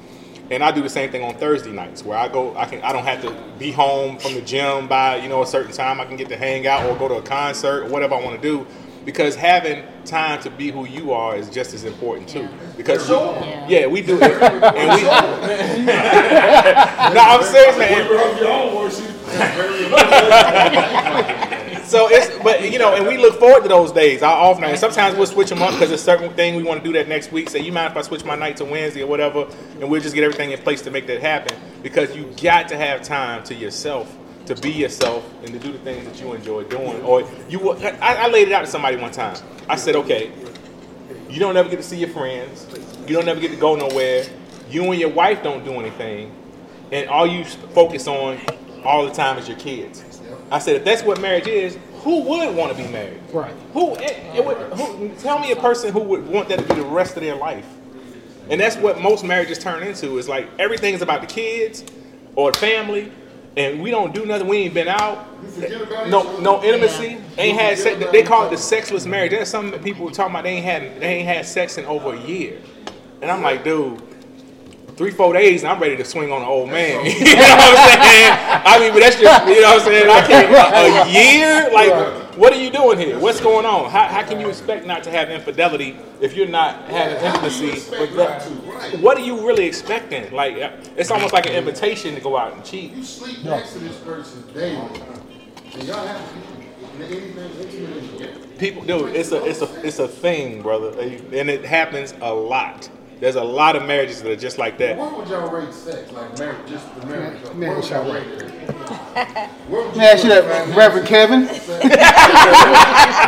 And 0.50 0.62
I 0.64 0.72
do 0.72 0.82
the 0.82 0.90
same 0.90 1.10
thing 1.12 1.22
on 1.22 1.34
Thursday 1.36 1.70
nights, 1.70 2.02
where 2.04 2.18
I 2.18 2.26
go. 2.28 2.56
I 2.56 2.64
can. 2.66 2.82
I 2.82 2.92
don't 2.92 3.04
have 3.04 3.22
to 3.22 3.32
be 3.58 3.70
home 3.70 4.18
from 4.18 4.34
the 4.34 4.40
gym 4.42 4.88
by 4.88 5.16
you 5.16 5.28
know 5.28 5.42
a 5.42 5.46
certain 5.46 5.70
time. 5.72 6.00
I 6.00 6.04
can 6.04 6.16
get 6.16 6.28
to 6.30 6.36
hang 6.36 6.66
out 6.66 6.84
or 6.90 6.96
go 6.96 7.06
to 7.08 7.14
a 7.14 7.22
concert 7.22 7.84
or 7.84 7.88
whatever 7.88 8.16
I 8.16 8.20
want 8.20 8.34
to 8.34 8.42
do. 8.42 8.66
Because 9.04 9.34
having 9.34 9.82
time 10.04 10.42
to 10.42 10.50
be 10.50 10.70
who 10.70 10.84
you 10.86 11.12
are 11.12 11.34
is 11.36 11.48
just 11.48 11.72
as 11.72 11.84
important 11.84 12.28
too. 12.28 12.46
Because 12.76 13.08
we- 13.08 13.14
Yeah. 13.16 13.66
yeah, 13.68 13.86
we 13.86 14.02
do 14.02 14.18
it, 14.20 14.22
and 14.42 14.92
we. 14.92 15.02
no, 17.14 17.20
I'm 17.20 17.42
serious, 17.44 17.78
man. 17.78 18.06
So 21.90 22.06
it's, 22.08 22.38
but 22.44 22.70
you 22.70 22.78
know, 22.78 22.94
and 22.94 23.04
we 23.04 23.18
look 23.18 23.40
forward 23.40 23.64
to 23.64 23.68
those 23.68 23.90
days, 23.90 24.22
our 24.22 24.32
off 24.32 24.60
nights. 24.60 24.78
Sometimes 24.78 25.16
we'll 25.16 25.26
switch 25.26 25.48
them 25.48 25.60
up 25.60 25.72
because 25.72 25.88
there's 25.88 26.00
certain 26.00 26.32
thing 26.34 26.54
we 26.54 26.62
want 26.62 26.80
to 26.80 26.88
do 26.88 26.92
that 26.92 27.08
next 27.08 27.32
week. 27.32 27.50
Say, 27.50 27.58
you 27.58 27.72
mind 27.72 27.90
if 27.90 27.96
I 27.96 28.02
switch 28.02 28.24
my 28.24 28.36
night 28.36 28.58
to 28.58 28.64
Wednesday 28.64 29.02
or 29.02 29.08
whatever, 29.08 29.48
and 29.80 29.90
we'll 29.90 30.00
just 30.00 30.14
get 30.14 30.22
everything 30.22 30.52
in 30.52 30.60
place 30.60 30.82
to 30.82 30.92
make 30.92 31.08
that 31.08 31.20
happen. 31.20 31.58
Because 31.82 32.14
you 32.14 32.32
got 32.40 32.68
to 32.68 32.76
have 32.76 33.02
time 33.02 33.42
to 33.42 33.56
yourself, 33.56 34.16
to 34.46 34.54
be 34.54 34.70
yourself, 34.70 35.28
and 35.42 35.52
to 35.52 35.58
do 35.58 35.72
the 35.72 35.80
things 35.80 36.04
that 36.04 36.20
you 36.24 36.32
enjoy 36.32 36.62
doing. 36.62 37.02
Or 37.02 37.28
you, 37.48 37.72
I, 37.72 37.96
I 37.98 38.28
laid 38.28 38.46
it 38.46 38.52
out 38.52 38.60
to 38.60 38.68
somebody 38.68 38.96
one 38.96 39.10
time. 39.10 39.36
I 39.68 39.74
said, 39.74 39.96
okay, 39.96 40.30
you 41.28 41.40
don't 41.40 41.56
ever 41.56 41.68
get 41.68 41.78
to 41.78 41.82
see 41.82 41.98
your 41.98 42.10
friends. 42.10 42.68
You 43.08 43.16
don't 43.16 43.26
ever 43.26 43.40
get 43.40 43.50
to 43.50 43.56
go 43.56 43.74
nowhere. 43.74 44.26
You 44.70 44.84
and 44.84 45.00
your 45.00 45.10
wife 45.10 45.42
don't 45.42 45.64
do 45.64 45.72
anything, 45.72 46.32
and 46.92 47.08
all 47.08 47.26
you 47.26 47.44
focus 47.74 48.06
on 48.06 48.38
all 48.84 49.04
the 49.06 49.12
time 49.12 49.38
is 49.38 49.48
your 49.48 49.58
kids. 49.58 50.04
I 50.50 50.58
said, 50.58 50.76
if 50.76 50.84
that's 50.84 51.02
what 51.02 51.20
marriage 51.20 51.46
is, 51.46 51.78
who 52.02 52.22
would 52.22 52.56
want 52.56 52.76
to 52.76 52.82
be 52.82 52.88
married? 52.90 53.20
Right. 53.32 53.54
Who, 53.72 53.94
it, 53.96 54.18
it 54.34 54.44
would, 54.44 54.56
who? 54.72 55.10
Tell 55.16 55.38
me 55.38 55.52
a 55.52 55.56
person 55.56 55.92
who 55.92 56.00
would 56.00 56.26
want 56.26 56.48
that 56.48 56.58
to 56.58 56.64
be 56.64 56.80
the 56.80 56.86
rest 56.86 57.16
of 57.16 57.22
their 57.22 57.36
life. 57.36 57.66
And 58.48 58.60
that's 58.60 58.76
what 58.76 59.00
most 59.00 59.24
marriages 59.24 59.58
turn 59.58 59.82
into. 59.84 60.18
Is 60.18 60.28
like 60.28 60.48
everything 60.58 60.94
is 60.94 61.02
about 61.02 61.20
the 61.20 61.28
kids 61.28 61.84
or 62.34 62.50
the 62.50 62.58
family, 62.58 63.12
and 63.56 63.80
we 63.80 63.92
don't 63.92 64.12
do 64.12 64.26
nothing. 64.26 64.48
We 64.48 64.58
ain't 64.58 64.74
been 64.74 64.88
out. 64.88 65.24
forget 65.52 65.80
about 65.80 66.06
each 66.06 66.10
No, 66.10 66.40
no 66.40 66.64
intimacy. 66.64 67.18
Ain't 67.38 67.60
had 67.60 67.78
sex. 67.78 68.04
They 68.10 68.24
call 68.24 68.46
it 68.46 68.50
the 68.50 68.56
sexless 68.56 69.06
marriage. 69.06 69.30
There's 69.30 69.48
some 69.48 69.70
people 69.84 70.10
talking 70.10 70.32
about 70.32 70.42
they 70.42 70.54
ain't 70.54 70.64
had 70.64 71.00
they 71.00 71.18
ain't 71.18 71.28
had 71.28 71.46
sex 71.46 71.78
in 71.78 71.84
over 71.84 72.12
a 72.12 72.20
year, 72.20 72.60
and 73.22 73.30
I'm 73.30 73.42
like, 73.42 73.62
dude. 73.62 74.02
Three, 75.00 75.12
four 75.12 75.32
days, 75.32 75.62
and 75.62 75.72
I'm 75.72 75.80
ready 75.80 75.96
to 75.96 76.04
swing 76.04 76.30
on 76.30 76.42
an 76.42 76.46
old 76.46 76.68
man. 76.68 77.02
you 77.06 77.12
know 77.12 77.32
what 77.32 77.78
I'm 77.78 78.02
saying? 78.02 78.38
I 78.66 78.78
mean, 78.78 78.92
but 78.92 79.00
that's 79.00 79.18
just, 79.18 79.48
you 79.48 79.62
know 79.62 79.70
what 79.70 79.80
I'm 79.80 79.86
saying? 79.86 80.10
I 80.10 80.26
can't, 80.26 81.08
a 81.08 81.10
year? 81.10 81.72
Like, 81.72 82.36
what 82.36 82.52
are 82.52 82.60
you 82.60 82.68
doing 82.68 82.98
here? 82.98 83.18
What's 83.18 83.40
going 83.40 83.64
on? 83.64 83.90
How, 83.90 84.08
how 84.08 84.22
can 84.22 84.38
you 84.40 84.50
expect 84.50 84.84
not 84.84 85.02
to 85.04 85.10
have 85.10 85.30
infidelity 85.30 85.96
if 86.20 86.36
you're 86.36 86.48
not 86.48 86.86
having 86.90 87.16
intimacy? 87.16 87.70
expect 87.70 87.98
with 87.98 88.14
not 88.14 88.28
that? 88.28 88.42
to, 88.42 88.50
right. 88.70 89.00
What 89.00 89.16
are 89.16 89.24
you 89.24 89.46
really 89.46 89.64
expecting? 89.64 90.30
Like, 90.34 90.56
uh, 90.56 90.72
it's 90.98 91.10
almost 91.10 91.32
like 91.32 91.46
an 91.46 91.52
invitation 91.52 92.14
to 92.14 92.20
go 92.20 92.36
out 92.36 92.52
and 92.52 92.62
cheat. 92.62 92.92
You 92.92 93.02
sleep 93.02 93.42
next 93.42 93.72
to 93.72 93.78
this 93.78 93.96
person 94.00 94.44
daily, 94.52 94.86
and 95.72 95.82
y'all 95.84 96.06
have. 96.06 96.20
People, 98.58 98.84
dude, 98.84 99.16
it's 99.16 99.32
a, 99.32 99.42
it's 99.46 99.62
a, 99.62 99.86
it's 99.86 99.98
a 99.98 100.08
thing, 100.08 100.60
brother, 100.60 100.90
and 101.00 101.48
it 101.48 101.64
happens 101.64 102.12
a 102.20 102.34
lot. 102.34 102.90
There's 103.20 103.36
a 103.36 103.44
lot 103.44 103.76
of 103.76 103.84
marriages 103.86 104.22
that 104.22 104.32
are 104.32 104.36
just 104.36 104.56
like 104.56 104.78
that. 104.78 104.96
Where 104.96 105.10
would 105.14 105.28
y'all 105.28 105.50
rate 105.50 105.74
sex? 105.74 106.10
Like 106.10 106.38
marriage, 106.38 106.68
just 106.70 106.94
the 107.00 107.06
marriage. 107.06 107.42
Where 107.44 107.54
Marriage, 107.54 107.82
would 107.84 107.90
y'all 107.90 108.06
y'all 108.06 108.14
rate 108.14 108.26
it? 108.26 108.50
Where 109.68 109.86
would 109.86 109.94
Let 109.94 109.96
me 109.98 110.04
ask 110.04 110.24
you 110.24 110.30
that, 110.30 110.74
Reverend 110.74 111.06
Kevin. 111.06 111.40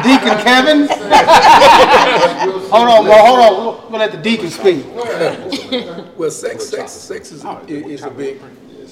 Deacon 0.03 0.39
Kevin. 0.43 0.89
Hold 2.71 2.89
on, 2.89 3.05
bro. 3.05 3.15
Hold 3.19 3.41
on. 3.41 3.53
We'll, 3.53 3.91
we'll 3.91 3.99
let 4.01 4.13
the 4.13 4.19
deacon 4.19 4.49
speak. 4.49 4.87
Well, 6.17 6.31
sex, 6.31 6.69
sex, 6.71 6.91
sex 6.93 7.31
is, 7.33 7.45
is 7.69 8.03
a 8.03 8.11
big. 8.11 8.41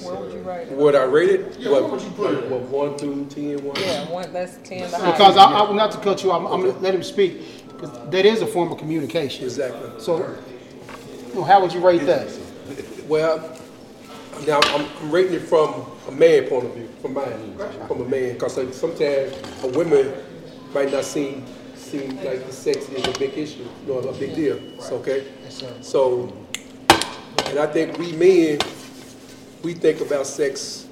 Where 0.02 0.16
would 0.16 0.32
you 0.32 0.40
rate 0.40 0.68
it? 0.68 0.76
Would 0.76 0.94
I 0.94 1.04
rate 1.04 1.30
it? 1.30 1.58
Yeah, 1.58 1.70
where 1.72 1.84
would 1.84 2.02
you 2.02 2.10
put 2.10 2.34
it? 2.34 2.50
What, 2.50 2.60
one 2.62 2.98
through 2.98 3.24
ten? 3.26 3.64
One. 3.64 3.76
Yeah, 3.80 4.08
one, 4.10 4.32
that's 4.34 4.58
ten 4.68 4.84
Because. 4.84 5.36
I, 5.38 5.44
I, 5.44 5.72
not 5.74 5.92
to 5.92 5.98
cut 5.98 6.22
you, 6.22 6.32
I'm, 6.32 6.46
I'm 6.46 6.60
gonna 6.60 6.78
let 6.80 6.94
him 6.94 7.02
speak. 7.02 7.40
'cause 7.78 7.90
that 8.10 8.26
is 8.26 8.42
a 8.42 8.46
form 8.46 8.70
of 8.70 8.76
communication. 8.78 9.44
Exactly. 9.44 9.90
So, 9.98 10.36
you 11.30 11.36
know, 11.36 11.44
how 11.44 11.60
would 11.60 11.72
you 11.72 11.80
rate 11.80 12.04
that? 12.06 12.28
Well, 13.06 13.56
now 14.46 14.60
I'm, 14.62 14.86
I'm 15.00 15.10
rating 15.10 15.34
it 15.34 15.42
from 15.42 15.86
a 16.08 16.12
man 16.12 16.48
point 16.48 16.66
of 16.66 16.74
view, 16.74 16.88
from 17.00 17.14
mine, 17.14 17.56
from 17.86 18.02
a 18.02 18.08
man, 18.08 18.34
because 18.34 18.54
sometimes 18.76 19.34
a 19.62 19.68
woman 19.68 20.12
might 20.74 20.92
not 20.92 21.04
seem 21.04 21.44
seem 21.74 22.16
like 22.24 22.46
the 22.46 22.52
sex 22.52 22.88
is 22.88 23.06
a 23.06 23.18
big 23.18 23.36
issue, 23.36 23.66
you 23.86 23.92
know, 23.92 23.98
a 23.98 24.12
big 24.12 24.34
deal. 24.34 24.56
It's 24.74 24.92
okay. 24.92 25.26
So, 25.80 26.32
and 27.46 27.58
I 27.58 27.66
think 27.66 27.98
we 27.98 28.12
men, 28.12 28.58
we 29.62 29.74
think 29.74 30.00
about 30.00 30.26
sex 30.26 30.86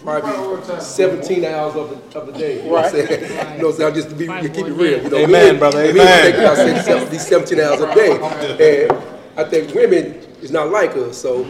probably 0.00 0.80
17 0.80 1.44
hours 1.44 1.76
of 1.76 2.12
the, 2.12 2.18
of 2.18 2.26
the 2.26 2.32
day. 2.32 2.56
You 2.58 2.64
know 2.64 2.72
what 2.72 2.84
I'm 2.86 2.90
saying? 2.90 3.22
You 3.22 3.28
know 3.28 3.34
what 3.36 3.64
I'm 3.64 3.72
saying? 3.72 3.94
Just 3.94 4.10
to 4.10 4.14
be, 4.16 4.26
keep 4.26 4.66
it 4.66 4.72
real. 4.72 5.02
You 5.02 5.08
know, 5.08 5.16
Amen, 5.18 5.30
men- 5.30 5.58
brother, 5.58 5.78
men 5.78 5.90
amen. 5.96 6.22
think 6.22 6.36
about 6.38 6.56
sex 6.56 7.10
these 7.10 7.26
17 7.26 7.60
hours 7.60 7.80
a 7.80 7.94
day. 7.94 8.90
And 8.90 9.13
I 9.36 9.44
think 9.44 9.74
women 9.74 10.14
is 10.42 10.50
not 10.50 10.70
like 10.70 10.96
us. 10.96 11.18
So 11.20 11.44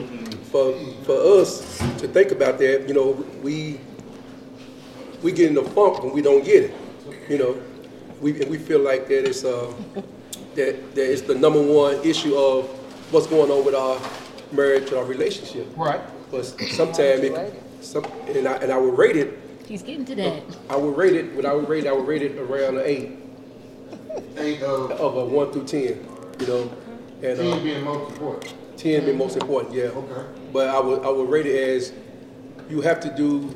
for, 0.51 0.73
for 1.05 1.40
us 1.40 1.79
to 1.99 2.09
think 2.09 2.31
about 2.33 2.59
that, 2.59 2.88
you 2.88 2.94
know, 2.94 3.11
we, 3.42 3.81
we 5.23 5.33
get 5.33 5.49
in 5.49 5.55
the 5.55 5.62
funk 5.64 6.03
when 6.03 6.12
we 6.12 6.23
don't 6.23 6.44
get 6.44 6.64
it. 6.64 6.75
You 7.29 7.38
know, 7.38 7.62
we, 8.20 8.33
we 8.44 8.59
feel 8.59 8.81
like 8.81 9.09
that 9.09 9.29
it's, 9.29 9.44
uh, 9.44 9.73
that, 10.55 10.94
that 10.94 11.12
it's 11.12 11.23
the 11.23 11.35
number 11.35 11.62
one 11.62 11.97
issue 12.05 12.37
of 12.37 12.66
what's 13.12 13.27
going 13.27 13.51
on 13.51 13.64
with 13.64 13.75
our 13.75 14.01
marriage 14.53 14.92
or 14.92 14.99
our 14.99 15.05
relationship. 15.05 15.66
Right. 15.77 16.01
But 16.31 16.44
sometimes 16.44 17.23
it, 17.23 17.62
some, 17.81 18.05
and 18.29 18.49
I, 18.49 18.57
and 18.57 18.73
I 18.73 18.79
would 18.79 18.97
rate 18.97 19.16
it, 19.16 19.40
He's 19.66 19.83
getting 19.83 20.05
to 20.07 20.14
that. 20.16 20.42
I 20.68 20.77
would 20.77 20.94
rate 20.94 21.14
it, 21.14 21.35
when 21.35 21.47
I 21.47 21.55
would 21.55 21.68
rate 21.70 21.85
it, 21.85 21.88
I 21.88 21.92
would 21.92 22.07
rate 22.07 22.20
it 22.20 22.37
around 22.37 22.77
an 22.77 22.83
eight, 22.85 23.18
Eight 24.37 24.62
of 24.62 24.90
of 24.92 25.16
a 25.16 25.25
one 25.25 25.53
through 25.53 25.64
ten, 25.64 26.07
you 26.38 26.47
know? 26.47 26.70
And, 27.22 27.38
ten 27.38 27.53
uh, 27.53 27.61
being 27.61 27.85
most 27.85 28.12
important. 28.12 28.55
ten 28.77 29.05
being 29.05 29.18
most 29.18 29.37
important, 29.37 29.74
yeah. 29.74 29.85
Okay. 29.85 30.27
But 30.53 30.68
I 30.68 30.81
would, 30.81 31.05
I 31.05 31.11
would 31.11 31.29
rate 31.29 31.46
it 31.46 31.57
as, 31.57 31.92
you 32.68 32.81
have 32.81 33.00
to 33.00 33.14
do 33.14 33.55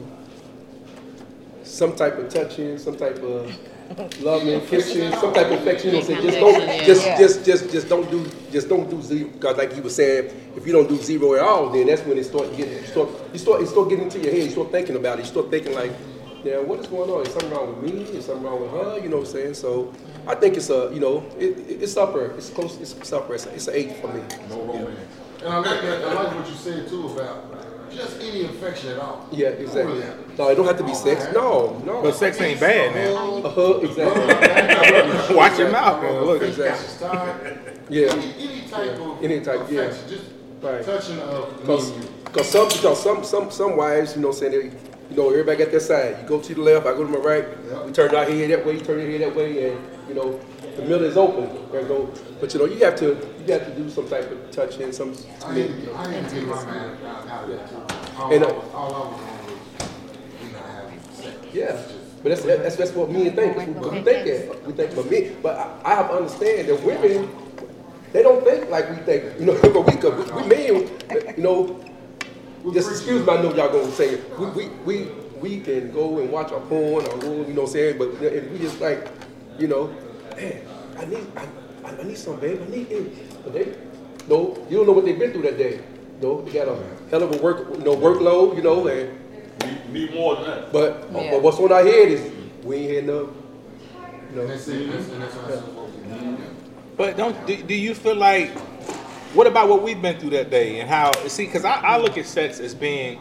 some 1.63 1.95
type 1.97 2.19
of 2.19 2.29
touching, 2.33 2.79
some 2.79 2.97
type 2.97 3.19
of 3.19 3.55
loving, 4.21 4.61
kissing, 4.67 5.11
some 5.13 5.33
type 5.33 5.47
of 5.47 5.61
affection, 5.61 5.95
you 5.95 6.01
know, 6.01 6.05
say, 6.05 6.23
just 6.23 6.39
don't, 6.39 6.87
just, 6.87 7.05
just, 7.05 7.45
just, 7.45 7.71
just 7.71 7.89
don't 7.89 8.11
do, 8.11 8.31
just 8.51 8.69
don't 8.69 8.91
do 8.91 9.01
zero, 9.01 9.31
cause 9.41 9.57
like 9.57 9.75
you 9.77 9.83
were 9.83 9.91
saying, 9.91 10.31
if 10.57 10.67
you 10.67 10.73
don't 10.73 10.89
do 10.89 10.97
zero 10.97 11.35
at 11.35 11.41
all, 11.41 11.71
then 11.71 11.87
that's 11.87 12.03
when 12.03 12.19
it 12.19 12.25
start 12.25 12.55
getting, 12.57 12.75
you 12.75 12.87
start, 12.87 13.09
you 13.33 13.39
start, 13.39 13.63
it 13.63 13.67
start 13.69 13.89
getting 13.89 14.05
into 14.05 14.19
your 14.19 14.33
head, 14.33 14.45
you 14.45 14.51
start 14.51 14.71
thinking 14.71 14.97
about 14.97 15.19
it, 15.19 15.23
you 15.23 15.31
start 15.31 15.51
thinking 15.51 15.75
like, 15.75 15.93
yeah, 16.45 16.59
what 16.59 16.79
is 16.81 16.87
going 16.87 17.11
on? 17.11 17.27
Is 17.27 17.33
something 17.33 17.51
wrong 17.51 17.83
with 17.83 17.93
me? 17.93 18.03
Is 18.17 18.27
something 18.27 18.45
wrong 18.45 18.63
with 18.63 18.71
her? 18.71 18.99
You 19.03 19.09
know 19.09 19.19
what 19.19 19.27
I'm 19.27 19.33
saying? 19.33 19.55
So, 19.55 19.93
I 20.29 20.35
think 20.35 20.57
it's 20.57 20.71
a, 20.71 20.91
you 20.93 21.01
know, 21.01 21.25
it, 21.39 21.59
it- 21.59 21.83
it's 21.83 21.97
upper, 21.97 22.27
it's 22.37 22.51
close, 22.51 22.79
it's, 22.81 22.93
it's 22.97 23.13
upper, 23.13 23.35
it's, 23.35 23.47
a- 23.47 23.55
it's 23.55 23.69
an 23.69 23.75
eight 23.75 23.97
for 23.97 24.09
me. 24.13 24.23
No 24.51 24.63
romance. 24.63 25.01
And 25.43 25.49
I 25.49 25.59
like 25.59 25.81
that, 25.83 26.05
I 26.05 26.13
like 26.13 26.35
what 26.35 26.49
you 26.49 26.55
said 26.55 26.89
too 26.89 27.09
about 27.09 27.91
just 27.91 28.21
any 28.21 28.45
infection 28.45 28.91
at 28.91 28.99
all. 28.99 29.27
Yeah, 29.33 29.49
exactly. 29.49 30.03
No, 30.37 30.49
it 30.51 30.55
don't 30.57 30.67
have 30.67 30.77
to 30.77 30.85
be 30.85 30.93
sex. 30.95 31.27
No, 31.33 31.79
no. 31.87 32.03
But 32.03 32.15
sex 32.15 32.39
ain't 32.41 32.61
bad 32.61 32.95
now. 32.95 33.37
A 33.43 33.49
hug, 33.49 33.83
exactly. 33.85 35.35
Watch 35.37 35.59
your 35.59 35.71
mouth, 35.71 36.03
man. 36.03 36.23
Look. 36.25 36.43
Exactly. 36.43 37.57
Yeah. 37.89 38.13
Any, 38.13 38.35
any 38.39 38.69
type 38.69 38.91
of 39.01 39.25
Any 39.25 39.41
type, 39.41 39.61
yeah. 39.71 39.89
just 40.09 40.25
Right. 40.61 40.85
touching 40.85 41.19
of 41.21 41.65
Cause, 41.65 41.97
me 41.97 42.05
cause 42.33 42.51
some, 42.51 42.69
because 42.69 43.03
some, 43.03 43.25
some, 43.25 43.51
some 43.51 43.77
wives, 43.77 44.17
you 44.17 44.21
know, 44.23 44.33
saying 44.33 44.53
they, 44.53 44.65
you 45.11 45.17
know, 45.17 45.31
everybody 45.31 45.57
got 45.57 45.71
their 45.71 45.81
side. 45.81 46.19
You 46.21 46.29
go 46.29 46.41
to 46.41 46.55
the 46.55 46.61
left, 46.61 46.85
I 46.87 46.93
go 46.93 47.05
to 47.05 47.11
my 47.11 47.19
right. 47.19 47.87
We 47.87 47.93
turn 47.93 48.15
our 48.15 48.25
head 48.25 48.51
that 48.51 48.67
way, 48.67 48.73
you 48.75 48.81
turn 48.81 48.99
your 48.99 49.09
head 49.11 49.21
that 49.23 49.35
way, 49.37 49.71
and 49.73 49.81
you 50.09 50.15
know, 50.15 50.41
the 50.77 50.83
mill 50.83 51.03
is 51.05 51.17
open. 51.17 51.51
There's 51.71 51.89
no, 51.89 52.11
but 52.41 52.53
you 52.53 52.61
know, 52.61 52.67
you 52.67 52.83
have 52.85 52.97
to, 52.97 53.07
you 53.47 53.53
have 53.53 53.67
to 53.67 53.75
do 53.75 53.91
some 53.91 54.09
type 54.09 54.31
of 54.31 54.51
touching, 54.51 54.93
some. 54.93 55.15
I 55.45 55.55
didn't, 55.55 55.89
I 55.95 56.11
didn't 56.11 56.33
get 56.33 56.47
my 56.47 56.65
man 56.65 57.07
out 57.07 57.29
out 57.29 57.45
of 57.45 57.51
that 57.51 57.69
too. 57.69 58.17
All, 58.19 58.33
And, 58.33 58.45
uh, 58.45 58.49
all 58.75 58.95
I 58.95 58.99
was 59.11 59.21
we 60.43 60.53
not 60.53 60.65
having 60.67 61.01
sex. 61.13 61.37
Yeah, 61.53 61.83
but 62.23 62.31
that's 62.31 62.43
that's 62.43 62.77
that's 62.77 62.93
what 62.93 63.11
men 63.11 63.35
think. 63.37 63.77
What 63.77 63.93
we 63.93 64.03
think 64.03 64.27
that. 64.27 64.67
We 64.67 64.73
think 64.73 64.93
for 64.93 65.05
me, 65.05 65.37
but 65.43 65.57
I, 65.57 65.93
I 65.93 65.95
have 65.97 66.09
to 66.09 66.17
understand 66.17 66.69
that 66.69 66.83
women, 66.83 67.29
they 68.13 68.23
don't 68.23 68.43
think 68.45 68.71
like 68.71 68.89
we 68.91 68.97
think. 68.97 69.39
You 69.39 69.47
know, 69.47 69.61
but 69.63 69.87
we, 69.87 69.97
we, 69.97 70.43
we 70.43 70.49
men, 70.49 71.37
you 71.37 71.43
know, 71.43 71.85
just 72.73 72.91
excuse 72.91 73.27
me. 73.27 73.33
I 73.33 73.43
know 73.43 73.55
y'all 73.55 73.69
gonna 73.71 73.91
say 73.93 74.15
it. 74.15 74.39
We 74.39 74.47
we 74.47 74.69
we 74.85 75.09
we 75.41 75.61
can 75.61 75.93
go 75.93 76.19
and 76.19 76.31
watch 76.31 76.51
a 76.53 76.61
porn 76.61 77.07
or 77.07 77.25
you 77.25 77.55
know 77.55 77.63
what 77.63 77.69
I'm 77.69 77.73
saying, 77.73 77.99
but 77.99 78.19
we 78.21 78.59
just 78.59 78.81
like, 78.81 79.07
you 79.59 79.69
know, 79.69 79.89
man, 80.37 80.63
I 80.99 81.05
need 81.07 81.27
I, 81.37 81.91
I 81.97 82.03
need 82.05 82.17
some 82.19 82.39
babe. 82.41 82.61
I 82.67 82.71
need 82.71 82.91
it. 82.91 83.45
But 83.45 83.53
they, 83.53 83.75
no, 84.29 84.57
you 84.69 84.77
don't 84.79 84.87
know 84.87 84.93
what 84.93 85.05
they've 85.05 85.19
been 85.19 85.33
through 85.33 85.43
that 85.43 85.59
day. 85.59 85.81
No, 86.21 86.43
they 86.43 86.53
got 86.53 86.69
a 86.69 86.77
hell 87.11 87.23
of 87.23 87.35
a 87.35 87.39
work, 87.43 87.69
you 87.79 87.85
know, 87.85 87.97
workload. 87.97 88.57
You 88.57 88.63
know, 88.63 88.87
and 88.89 89.19
Need, 89.65 89.93
need 89.93 90.15
more 90.15 90.37
than 90.37 90.45
that. 90.47 90.73
but, 90.73 91.09
Yeah. 91.13 91.31
but 91.33 91.43
what's 91.43 91.59
on 91.59 91.73
our 91.73 91.83
head 91.83 92.09
is 92.09 92.31
we 92.65 92.77
ain't 92.77 92.91
had 92.95 93.05
enough. 93.05 93.29
You 94.31 94.37
know, 94.37 94.47
that's 94.47 94.69
it, 94.69 94.93
that's, 94.93 95.09
and 95.09 95.23
that's 95.23 95.35
what 95.35 95.45
I'm 95.53 95.59
supposed 95.65 95.95
to 95.95 96.01
do. 96.09 96.37
But 96.97 97.17
don't 97.17 97.47
do, 97.47 97.63
do 97.63 97.75
you 97.75 97.95
feel 97.95 98.15
like 98.17 98.51
what 99.35 99.47
about 99.47 99.69
what 99.69 99.83
we've 99.83 100.01
been 100.01 100.19
through 100.19 100.31
that 100.31 100.51
day 100.51 100.81
and 100.81 100.89
how 100.89 101.13
see 101.29 101.47
because 101.47 101.65
I, 101.65 101.75
I 101.81 101.97
look 101.99 102.17
at 102.19 102.27
sex 102.27 102.61
as 102.61 102.75
being 102.75 103.21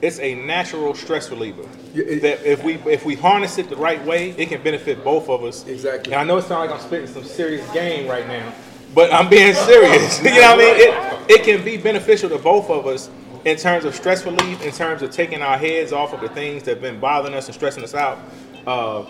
it's 0.00 0.18
a 0.20 0.34
natural 0.34 0.94
stress 0.94 1.30
reliever 1.30 1.62
Yeah, 1.62 1.68
it- 1.68 1.81
that 1.92 2.44
if 2.44 2.64
we 2.64 2.74
if 2.90 3.04
we 3.04 3.14
harness 3.14 3.58
it 3.58 3.68
the 3.68 3.76
right 3.76 4.02
way 4.06 4.30
it 4.30 4.48
can 4.48 4.62
benefit 4.62 5.04
both 5.04 5.28
of 5.28 5.44
us. 5.44 5.66
Exactly. 5.66 6.12
and 6.12 6.20
I 6.20 6.24
know 6.24 6.38
it 6.38 6.42
sounds 6.42 6.70
like 6.70 6.70
I'm 6.70 6.84
spitting 6.84 7.06
some 7.06 7.24
serious 7.24 7.68
game 7.72 8.08
right 8.08 8.26
now 8.26 8.52
but 8.94 9.12
I'm 9.12 9.28
being 9.28 9.54
serious. 9.54 10.18
You 10.24 10.30
know 10.40 10.56
what 10.56 10.60
I 10.60 10.64
mean? 10.64 10.74
It, 10.76 11.30
it 11.30 11.44
can 11.44 11.64
be 11.64 11.76
beneficial 11.76 12.28
to 12.30 12.38
both 12.38 12.70
of 12.70 12.86
us 12.86 13.10
in 13.44 13.56
terms 13.56 13.84
of 13.84 13.94
stress 13.94 14.24
relief 14.24 14.62
in 14.62 14.72
terms 14.72 15.02
of 15.02 15.10
taking 15.10 15.42
our 15.42 15.58
heads 15.58 15.92
off 15.92 16.12
of 16.12 16.20
the 16.20 16.28
things 16.28 16.62
that 16.64 16.72
have 16.72 16.80
been 16.80 17.00
bothering 17.00 17.34
us 17.34 17.46
and 17.46 17.54
stressing 17.54 17.82
us 17.82 17.94
out. 17.94 18.18
Uh, 18.66 19.04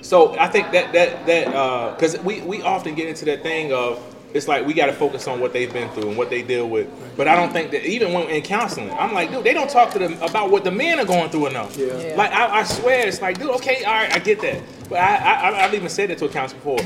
so 0.00 0.38
I 0.38 0.48
think 0.48 0.70
that 0.72 0.92
that 0.92 1.26
that 1.26 1.96
because 1.96 2.18
we 2.20 2.40
we 2.42 2.62
often 2.62 2.94
get 2.94 3.08
into 3.08 3.24
that 3.26 3.42
thing 3.42 3.72
of 3.72 3.98
it's 4.34 4.46
like 4.46 4.66
we 4.66 4.74
got 4.74 4.86
to 4.86 4.92
focus 4.92 5.26
on 5.26 5.40
what 5.40 5.52
they've 5.52 5.72
been 5.72 5.88
through 5.90 6.08
and 6.10 6.18
what 6.18 6.28
they 6.28 6.42
deal 6.42 6.68
with. 6.68 6.88
But 7.16 7.28
I 7.28 7.36
don't 7.36 7.52
think 7.52 7.70
that 7.70 7.86
even 7.86 8.12
when 8.12 8.28
in 8.28 8.42
counseling, 8.42 8.90
I'm 8.90 9.14
like, 9.14 9.30
dude, 9.30 9.44
they 9.44 9.54
don't 9.54 9.70
talk 9.70 9.90
to 9.92 9.98
them 9.98 10.20
about 10.22 10.50
what 10.50 10.64
the 10.64 10.70
men 10.70 11.00
are 11.00 11.06
going 11.06 11.30
through 11.30 11.46
enough. 11.46 11.76
Yeah. 11.76 11.98
Yeah. 11.98 12.14
Like 12.16 12.30
I, 12.32 12.60
I 12.60 12.62
swear, 12.64 13.06
it's 13.06 13.22
like, 13.22 13.38
dude, 13.38 13.50
okay, 13.52 13.84
all 13.84 13.94
right, 13.94 14.14
I 14.14 14.18
get 14.18 14.40
that. 14.42 14.62
But 14.88 14.98
I, 14.98 15.16
I 15.16 15.64
I've 15.64 15.74
even 15.74 15.88
said 15.88 16.10
that 16.10 16.18
to 16.18 16.26
a 16.26 16.28
counselor 16.28 16.60
before. 16.60 16.80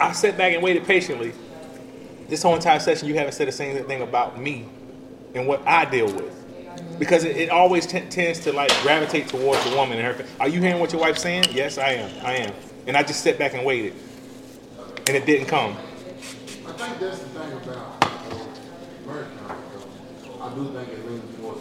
I 0.00 0.12
sat 0.12 0.36
back 0.36 0.54
and 0.54 0.62
waited 0.62 0.84
patiently. 0.84 1.32
This 2.28 2.42
whole 2.42 2.54
entire 2.54 2.80
session, 2.80 3.06
you 3.08 3.14
haven't 3.14 3.32
said 3.32 3.46
the 3.46 3.52
same 3.52 3.84
thing 3.84 4.02
about 4.02 4.40
me 4.40 4.66
and 5.34 5.46
what 5.46 5.66
I 5.66 5.84
deal 5.84 6.06
with. 6.06 6.38
Because 6.98 7.24
it, 7.24 7.36
it 7.36 7.50
always 7.50 7.86
t- 7.86 8.00
tends 8.00 8.40
to 8.40 8.52
like 8.52 8.70
gravitate 8.82 9.28
towards 9.28 9.62
the 9.68 9.76
woman 9.76 9.98
and 9.98 10.16
her. 10.16 10.24
Are 10.40 10.48
you 10.48 10.60
hearing 10.60 10.80
what 10.80 10.92
your 10.92 11.00
wife's 11.00 11.22
saying? 11.22 11.44
Yes, 11.52 11.78
I 11.78 11.90
am. 11.90 12.26
I 12.26 12.36
am. 12.38 12.54
And 12.86 12.96
I 12.96 13.02
just 13.02 13.22
sat 13.22 13.38
back 13.38 13.54
and 13.54 13.64
waited, 13.64 13.94
and 15.06 15.16
it 15.16 15.26
didn't 15.26 15.46
come. 15.46 15.76
I 16.82 16.88
think 16.88 16.98
that's 16.98 17.18
the 17.20 17.28
thing 17.28 17.52
about 17.52 18.02
uh, 18.02 18.08
counseling. 18.08 18.50
I 20.42 20.54
do 20.54 20.64
think 20.74 20.88
it 20.88 21.06
leans 21.08 21.36
towards, 21.36 21.60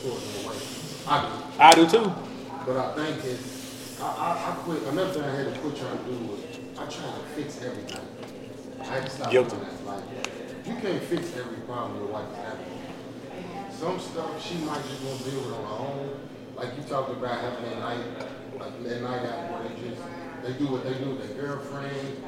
towards 0.00 0.42
the 0.42 0.48
way. 0.48 0.54
I 1.08 1.22
do. 1.26 1.28
I 1.58 1.74
do 1.74 1.86
too. 1.90 2.12
But 2.64 2.76
I 2.76 2.94
think 2.94 3.24
it's, 3.24 4.00
I, 4.00 4.06
I, 4.06 4.50
I 4.52 4.54
quit, 4.62 4.82
another 4.84 5.12
thing 5.12 5.22
I 5.24 5.34
had 5.34 5.52
to 5.52 5.60
quit 5.60 5.76
trying 5.76 5.98
to 5.98 6.04
do 6.04 6.16
was, 6.30 6.40
I 6.78 6.84
tried 6.86 7.14
to 7.18 7.22
fix 7.34 7.60
everything. 7.62 8.06
I 8.80 8.84
had 8.84 9.06
to 9.06 9.10
stop 9.10 9.30
Guilty. 9.32 9.56
doing 9.56 9.62
that. 9.68 9.86
Like, 9.86 10.04
you 10.66 10.74
can't 10.76 11.02
fix 11.02 11.36
every 11.36 11.58
problem 11.66 11.98
your 11.98 12.06
wife 12.06 12.30
is 12.30 12.36
having. 12.38 13.72
Some 13.72 13.98
stuff 13.98 14.46
she 14.46 14.54
might 14.58 14.84
just 14.86 15.02
want 15.02 15.18
to 15.18 15.30
deal 15.30 15.40
with 15.40 15.52
on 15.52 15.64
her 15.64 15.84
own. 15.84 16.20
Like 16.54 16.76
you 16.76 16.84
talked 16.84 17.10
about 17.10 17.40
having 17.40 17.64
that 17.70 17.78
night, 17.80 18.04
like 18.56 18.84
that 18.84 19.02
night 19.02 19.26
out 19.26 19.50
where 19.50 19.68
they 19.68 19.74
just, 19.90 20.02
they 20.44 20.52
do 20.64 20.70
what 20.70 20.84
they 20.84 20.94
do 20.94 21.10
with 21.10 21.26
their 21.34 21.42
girlfriend. 21.48 22.22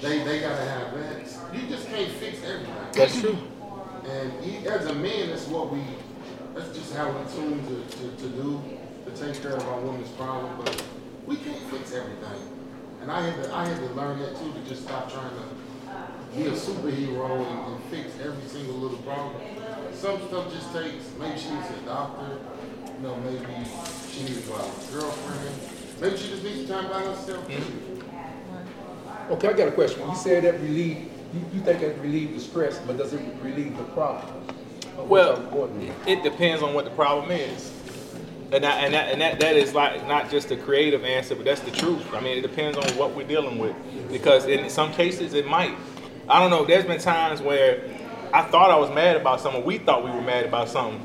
They, 0.00 0.22
they 0.22 0.40
gotta 0.40 0.64
have 0.64 0.94
that. 0.94 1.54
You 1.54 1.66
just 1.68 1.88
can't 1.88 2.10
fix 2.12 2.38
everything. 2.44 2.74
That's 2.92 3.20
true. 3.20 3.36
And 4.08 4.44
he, 4.44 4.66
as 4.68 4.86
a 4.86 4.94
man, 4.94 5.30
that's 5.30 5.46
what 5.48 5.72
we, 5.72 5.82
that's 6.54 6.76
just 6.76 6.94
how 6.94 7.10
we're 7.10 7.26
tuned 7.34 7.66
to, 7.66 7.96
to, 7.96 8.16
to 8.16 8.28
do, 8.28 8.62
to 9.06 9.10
take 9.10 9.42
care 9.42 9.56
of 9.56 9.66
our 9.68 9.80
women's 9.80 10.10
problem, 10.10 10.52
but 10.64 10.84
we 11.26 11.36
can't 11.36 11.60
fix 11.70 11.92
everything. 11.92 12.40
And 13.02 13.10
I 13.10 13.28
had 13.28 13.42
to, 13.42 13.54
I 13.54 13.66
had 13.66 13.78
to 13.78 13.94
learn 13.94 14.20
that 14.20 14.36
too, 14.38 14.52
to 14.52 14.68
just 14.68 14.84
stop 14.84 15.10
trying 15.12 15.30
to 15.30 16.36
be 16.36 16.46
a 16.46 16.52
superhero 16.52 17.44
and, 17.44 17.74
and 17.74 17.84
fix 17.84 18.12
every 18.24 18.46
single 18.48 18.76
little 18.76 18.98
problem. 18.98 19.34
Some 19.92 20.20
stuff 20.28 20.52
just 20.52 20.72
takes, 20.72 21.04
maybe 21.18 21.38
she 21.38 21.50
needs 21.50 21.70
a 21.70 21.86
doctor, 21.86 22.38
you 22.86 23.02
know, 23.02 23.16
maybe 23.16 23.64
she 24.12 24.22
needs 24.22 24.42
to 24.42 24.48
go 24.48 24.54
out 24.54 24.68
with 24.68 24.90
a 24.90 25.00
girlfriend, 25.00 26.00
maybe 26.00 26.16
she 26.16 26.28
just 26.28 26.44
needs 26.44 26.70
time 26.70 26.88
by 26.88 27.00
herself. 27.00 27.48
Mm-hmm. 27.48 27.97
Okay, 29.30 29.48
I 29.48 29.52
got 29.52 29.68
a 29.68 29.72
question. 29.72 30.08
You 30.08 30.16
said 30.16 30.44
that 30.44 30.54
relieve, 30.54 31.10
you, 31.34 31.40
you 31.52 31.60
think 31.60 31.80
that 31.80 31.98
relieve 32.00 32.34
the 32.34 32.40
stress, 32.40 32.78
but 32.86 32.96
does 32.96 33.12
it 33.12 33.20
relieve 33.42 33.76
the 33.76 33.84
problem? 33.84 34.46
Well, 34.96 35.70
it 36.06 36.22
depends 36.22 36.62
on 36.62 36.74
what 36.74 36.84
the 36.84 36.90
problem 36.90 37.30
is. 37.30 37.72
And 38.50 38.64
that, 38.64 38.82
and 38.82 38.94
that, 38.94 39.12
and 39.12 39.20
that, 39.20 39.38
that 39.40 39.56
is 39.56 39.74
like 39.74 40.06
not 40.08 40.30
just 40.30 40.50
a 40.50 40.56
creative 40.56 41.04
answer, 41.04 41.34
but 41.34 41.44
that's 41.44 41.60
the 41.60 41.70
truth. 41.70 42.02
I 42.14 42.20
mean, 42.20 42.38
it 42.38 42.40
depends 42.40 42.78
on 42.78 42.88
what 42.96 43.14
we're 43.14 43.26
dealing 43.26 43.58
with. 43.58 43.76
Because 44.10 44.46
in 44.46 44.70
some 44.70 44.92
cases, 44.92 45.34
it 45.34 45.46
might. 45.46 45.76
I 46.28 46.40
don't 46.40 46.50
know. 46.50 46.64
There's 46.64 46.86
been 46.86 46.98
times 46.98 47.42
where 47.42 47.82
I 48.32 48.42
thought 48.42 48.70
I 48.70 48.76
was 48.78 48.90
mad 48.94 49.16
about 49.16 49.40
something. 49.40 49.64
We 49.64 49.78
thought 49.78 50.04
we 50.04 50.10
were 50.10 50.20
mad 50.22 50.44
about 50.44 50.68
something. 50.68 51.00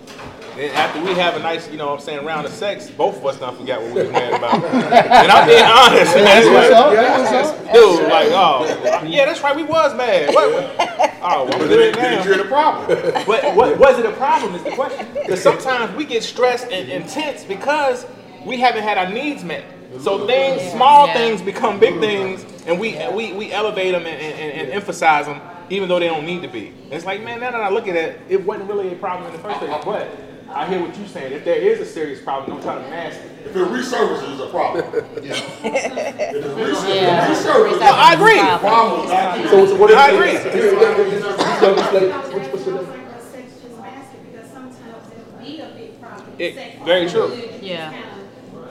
And 0.58 0.72
after 0.74 1.02
we 1.04 1.14
have 1.16 1.36
a 1.36 1.40
nice, 1.40 1.70
you 1.72 1.78
know 1.78 1.88
what 1.88 1.96
I'm 1.96 2.06
saying, 2.06 2.26
round 2.26 2.46
of 2.46 2.52
sex, 2.52 2.90
both 2.92 3.18
of 3.18 3.26
us 3.26 3.40
done 3.40 3.56
forgot 3.58 3.82
what 3.82 3.92
we 3.94 4.02
was 4.04 4.12
mad 4.12 4.34
about. 4.36 4.64
and 4.64 5.32
I'm 5.32 5.48
being 5.48 5.64
honest. 5.64 6.14
That's 6.14 6.46
What's 6.46 6.70
what, 6.70 6.74
up? 6.74 6.94
Yeah, 6.94 7.18
what's 7.18 7.50
up? 7.50 7.74
dude, 7.74 8.04
like, 8.04 8.28
oh, 8.32 9.04
yeah, 9.08 9.26
that's 9.26 9.42
right, 9.42 9.56
we 9.56 9.64
was 9.64 9.96
mad. 9.96 10.34
What, 10.34 10.52
what? 10.78 11.10
Oh, 11.26 11.46
well, 11.46 11.48
But 11.48 11.60
we 11.62 11.68
then 11.68 11.70
good 11.70 11.82
it 11.88 11.96
now. 11.96 12.10
didn't 12.10 12.24
cure 12.24 12.38
the 12.38 12.44
problem. 12.44 12.86
But 13.26 13.56
what 13.56 13.80
was 13.80 13.98
it 13.98 14.06
a 14.06 14.12
problem 14.12 14.54
is 14.54 14.64
the 14.64 14.72
question. 14.72 15.08
Because 15.14 15.42
sometimes 15.42 15.96
we 15.96 16.06
get 16.06 16.22
stressed 16.22 16.68
and 16.72 16.88
intense 16.90 17.44
because 17.46 18.06
we 18.46 18.58
haven't 18.60 18.84
had 18.84 18.98
our 19.00 19.10
needs 19.12 19.44
met. 19.44 19.64
So 20.02 20.28
things, 20.28 20.62
small 20.72 21.08
Yeah. 21.08 21.14
things 21.14 21.42
become 21.42 21.80
big 21.80 22.00
things, 22.00 22.46
and 22.68 22.80
we 22.80 22.98
we, 23.14 23.32
we 23.34 23.52
elevate 23.52 23.92
them 23.94 24.06
and, 24.06 24.20
and, 24.22 24.52
and 24.62 24.70
emphasize 24.72 25.26
them, 25.28 25.40
even 25.70 25.88
though 25.90 26.00
they 26.00 26.08
don't 26.08 26.26
need 26.26 26.42
to 26.42 26.48
be. 26.48 26.74
It's 26.92 27.06
like, 27.06 27.22
man, 27.24 27.40
now 27.40 27.52
that 27.52 27.62
I 27.62 27.70
look 27.70 27.88
at 27.88 27.96
it, 27.96 28.20
it 28.30 28.44
wasn't 28.46 28.70
really 28.70 28.92
a 28.92 28.96
problem 28.96 29.28
in 29.28 29.34
the 29.34 29.40
first 29.44 29.60
place. 29.60 29.72
But 29.86 30.10
I 30.50 30.68
hear 30.68 30.80
what 30.82 30.96
you're 30.98 31.08
saying. 31.08 31.34
If 31.34 31.46
there 31.46 31.56
is 31.58 31.80
a 31.80 31.86
serious 31.86 32.22
problem, 32.22 32.52
don't 32.52 32.62
try 32.64 32.76
to 32.82 32.90
mask 32.90 33.20
it. 33.20 33.32
If 33.48 33.56
it 33.56 33.60
resurfaces, 33.68 34.32
it's 34.34 34.42
a 34.42 34.48
problem. 34.50 34.86
If 34.94 35.06
it 35.26 36.44
resurfaces, 36.44 36.96
Yeah. 36.96 37.28
resurfaces. 37.34 37.80
No, 37.80 37.86
I 37.92 38.14
agree. 38.14 38.40
Problem 38.60 39.02
is 39.44 39.50
So, 39.50 39.66
so 39.68 39.76
what 39.78 39.90
is 39.90 39.96
I 39.98 40.10
agree. 40.12 40.32
These 40.32 40.72
young 40.74 40.98
ladies, 40.98 41.24
what's, 41.24 42.48
what's 42.50 42.66
your 42.66 42.76
name? 42.76 42.86
Sex 43.20 43.62
just 43.62 43.78
mask 43.80 44.14
it 44.14 44.32
because 44.32 44.50
sometimes 44.52 45.08
it'll 45.12 45.40
be 45.44 45.60
a 45.60 45.68
big 45.76 46.02
problem. 46.02 46.28
It- 46.40 46.56
Sex 46.56 46.76
very 46.86 47.10
true. 47.10 47.28
good, 47.30 47.38
you 47.40 47.48
just 47.50 47.64
Yeah. 47.64 47.92
kinda 47.92 48.08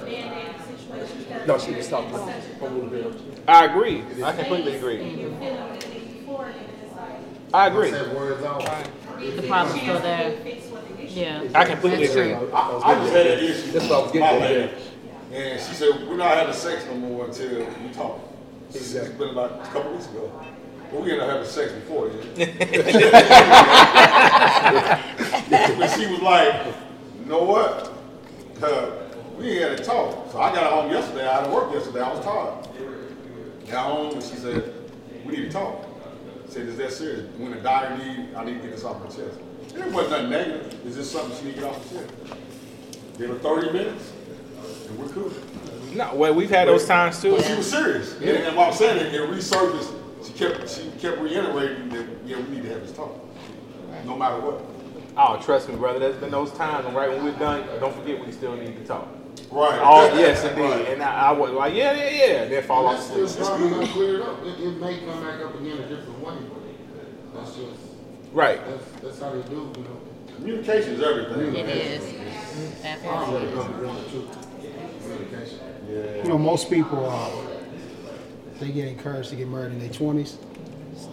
band-aid 0.04 0.54
the 0.58 0.62
situation 0.78 1.16
because 1.18 1.46
No, 1.48 1.58
she 1.58 1.70
was 1.74 1.88
talking 1.88 2.10
about 2.14 2.28
a 2.28 2.64
little 2.66 2.88
bit. 2.90 3.04
I 3.48 3.64
agree. 3.66 4.02
I 4.22 4.32
completely 4.32 4.76
agree. 4.76 4.98
I 7.54 7.66
agree. 7.66 7.90
Said 7.90 8.14
words 8.14 8.42
out. 8.44 8.60
The 9.18 9.42
problem's 9.42 9.80
still 9.82 10.00
there. 10.00 10.32
fix 10.38 10.66
what 10.66 10.86
the 10.88 11.04
issue 11.04 11.20
Yeah. 11.20 11.42
I 11.54 11.64
completely 11.64 12.06
That's 12.06 12.16
agree. 12.16 12.34
true. 12.34 12.50
I 12.54 12.94
just 12.94 13.12
had 13.12 13.26
an 13.26 13.38
issue. 13.44 13.70
That's 13.72 13.88
what 13.88 13.92
I 13.92 13.96
was 13.98 14.04
with 14.04 14.12
getting 14.14 14.20
my 14.20 14.26
at, 14.46 14.50
lady. 14.50 14.72
And 15.32 15.60
she 15.60 15.74
said, 15.74 16.08
we're 16.08 16.16
not 16.16 16.36
having 16.36 16.54
sex 16.54 16.84
no 16.86 16.94
more 16.96 17.24
until 17.26 17.58
you 17.60 17.90
talk. 17.94 18.18
It's 18.70 18.94
it's 18.94 19.08
been 19.10 19.28
about 19.30 19.60
a 19.60 19.64
couple 19.70 19.92
weeks 19.92 20.06
ago. 20.08 20.32
But 20.90 21.00
we 21.02 21.12
ended 21.12 21.20
up 21.20 21.28
having 21.30 21.46
sex 21.48 21.72
before 21.72 22.08
then. 22.08 22.36
But 25.78 25.88
she 25.90 26.06
was 26.06 26.20
like, 26.22 26.66
you 27.20 27.26
know 27.26 27.42
what? 27.44 27.92
We 29.38 29.50
ain't 29.50 29.62
had 29.70 29.78
to 29.78 29.84
talk. 29.84 30.30
So 30.30 30.40
I 30.40 30.54
got 30.54 30.72
home 30.72 30.90
yesterday. 30.90 31.26
I 31.26 31.40
had 31.40 31.44
to 31.46 31.50
work 31.50 31.72
yesterday. 31.72 32.00
I 32.00 32.12
was 32.14 32.24
tired. 32.24 32.68
Got 33.70 33.84
home 33.90 34.12
and 34.14 34.22
she 34.22 34.36
said, 34.36 34.72
we 35.24 35.32
need 35.36 35.44
to 35.46 35.50
talk. 35.50 35.86
Said, 36.52 36.68
is 36.68 36.76
that 36.76 36.92
serious? 36.92 37.26
When 37.38 37.54
a 37.54 37.62
doctor 37.62 37.96
need, 37.96 38.34
I 38.34 38.44
need 38.44 38.56
to 38.56 38.60
get 38.60 38.72
this 38.72 38.84
off 38.84 39.00
my 39.00 39.06
chest. 39.06 39.38
It 39.74 39.90
wasn't 39.90 40.10
nothing 40.10 40.28
negative. 40.28 40.80
It's 40.84 40.96
just 40.96 41.10
something 41.10 41.34
she 41.38 41.44
need 41.46 41.54
to 41.54 41.60
get 41.62 41.70
off 41.70 41.88
the 41.88 41.98
chest. 41.98 42.12
Give 43.16 43.30
her 43.30 43.38
thirty 43.38 43.72
minutes, 43.72 44.12
and 44.86 44.98
we're 44.98 45.08
cool. 45.08 45.32
No, 45.94 46.14
well, 46.14 46.34
we've 46.34 46.50
had 46.50 46.68
those 46.68 46.86
times 46.86 47.22
too. 47.22 47.36
But 47.36 47.46
she 47.46 47.54
was 47.54 47.70
serious. 47.70 48.16
And, 48.16 48.28
and 48.28 48.54
what 48.54 48.68
I'm 48.68 48.74
saying, 48.74 48.98
it, 48.98 49.14
it 49.14 49.30
resurfaced. 49.30 49.94
She 50.26 50.32
kept 50.34 50.68
she 50.68 50.90
kept 51.00 51.22
reiterating 51.22 51.88
that 51.88 52.06
yeah, 52.26 52.36
we 52.36 52.56
need 52.56 52.64
to 52.64 52.68
have 52.68 52.82
this 52.82 52.92
talk, 52.92 53.18
no 54.04 54.14
matter 54.14 54.38
what. 54.38 54.62
Oh, 55.16 55.40
trust 55.42 55.70
me, 55.70 55.76
brother. 55.76 56.00
There's 56.00 56.16
been 56.16 56.30
those 56.30 56.52
times, 56.52 56.84
and 56.84 56.94
right 56.94 57.08
when 57.08 57.24
we're 57.24 57.38
done, 57.38 57.66
don't 57.80 57.96
forget 57.96 58.22
we 58.22 58.30
still 58.30 58.56
need 58.56 58.76
to 58.76 58.84
talk. 58.84 59.08
Right. 59.52 59.80
Oh, 59.82 60.18
yes, 60.18 60.44
indeed. 60.44 60.62
Right. 60.62 60.88
And 60.88 61.02
I, 61.02 61.28
I 61.28 61.32
was 61.32 61.50
like, 61.52 61.74
yeah, 61.74 61.92
yeah, 61.92 62.08
yeah. 62.10 62.42
And 62.42 62.52
then 62.52 62.62
fall 62.62 62.86
off 62.86 62.96
That's 62.96 63.08
to 63.10 63.28
still 63.28 63.44
sleep. 63.44 63.58
probably 63.58 63.70
not 63.86 63.88
cleared 63.90 64.20
up. 64.22 64.42
It, 64.44 64.60
it 64.60 64.80
may 64.80 64.98
come 65.00 65.22
back 65.22 65.40
up 65.42 65.54
again 65.60 65.78
a 65.78 65.88
different 65.88 66.18
way, 66.20 66.34
but 67.32 67.34
that's 67.34 67.54
just, 67.56 67.68
Right. 68.32 68.64
that's, 68.66 68.84
that's 69.02 69.20
how 69.20 69.30
they 69.30 69.42
do, 69.48 69.70
you 69.76 69.84
know. 69.84 70.00
Communication 70.36 70.94
is 70.94 71.02
everything. 71.02 71.54
It 71.54 71.68
is. 71.68 72.02
Definitely. 72.82 73.08
Probably 73.08 73.52
come 73.52 73.82
down 73.84 74.04
to 74.04 74.28
communication. 75.02 75.58
You 76.24 76.24
know, 76.30 76.38
most 76.38 76.70
people, 76.70 77.08
uh, 77.08 77.30
they 78.58 78.70
get 78.72 78.88
encouraged 78.88 79.30
to 79.30 79.36
get 79.36 79.48
married 79.48 79.72
in 79.72 79.78
their 79.80 79.90
twenties. 79.90 80.38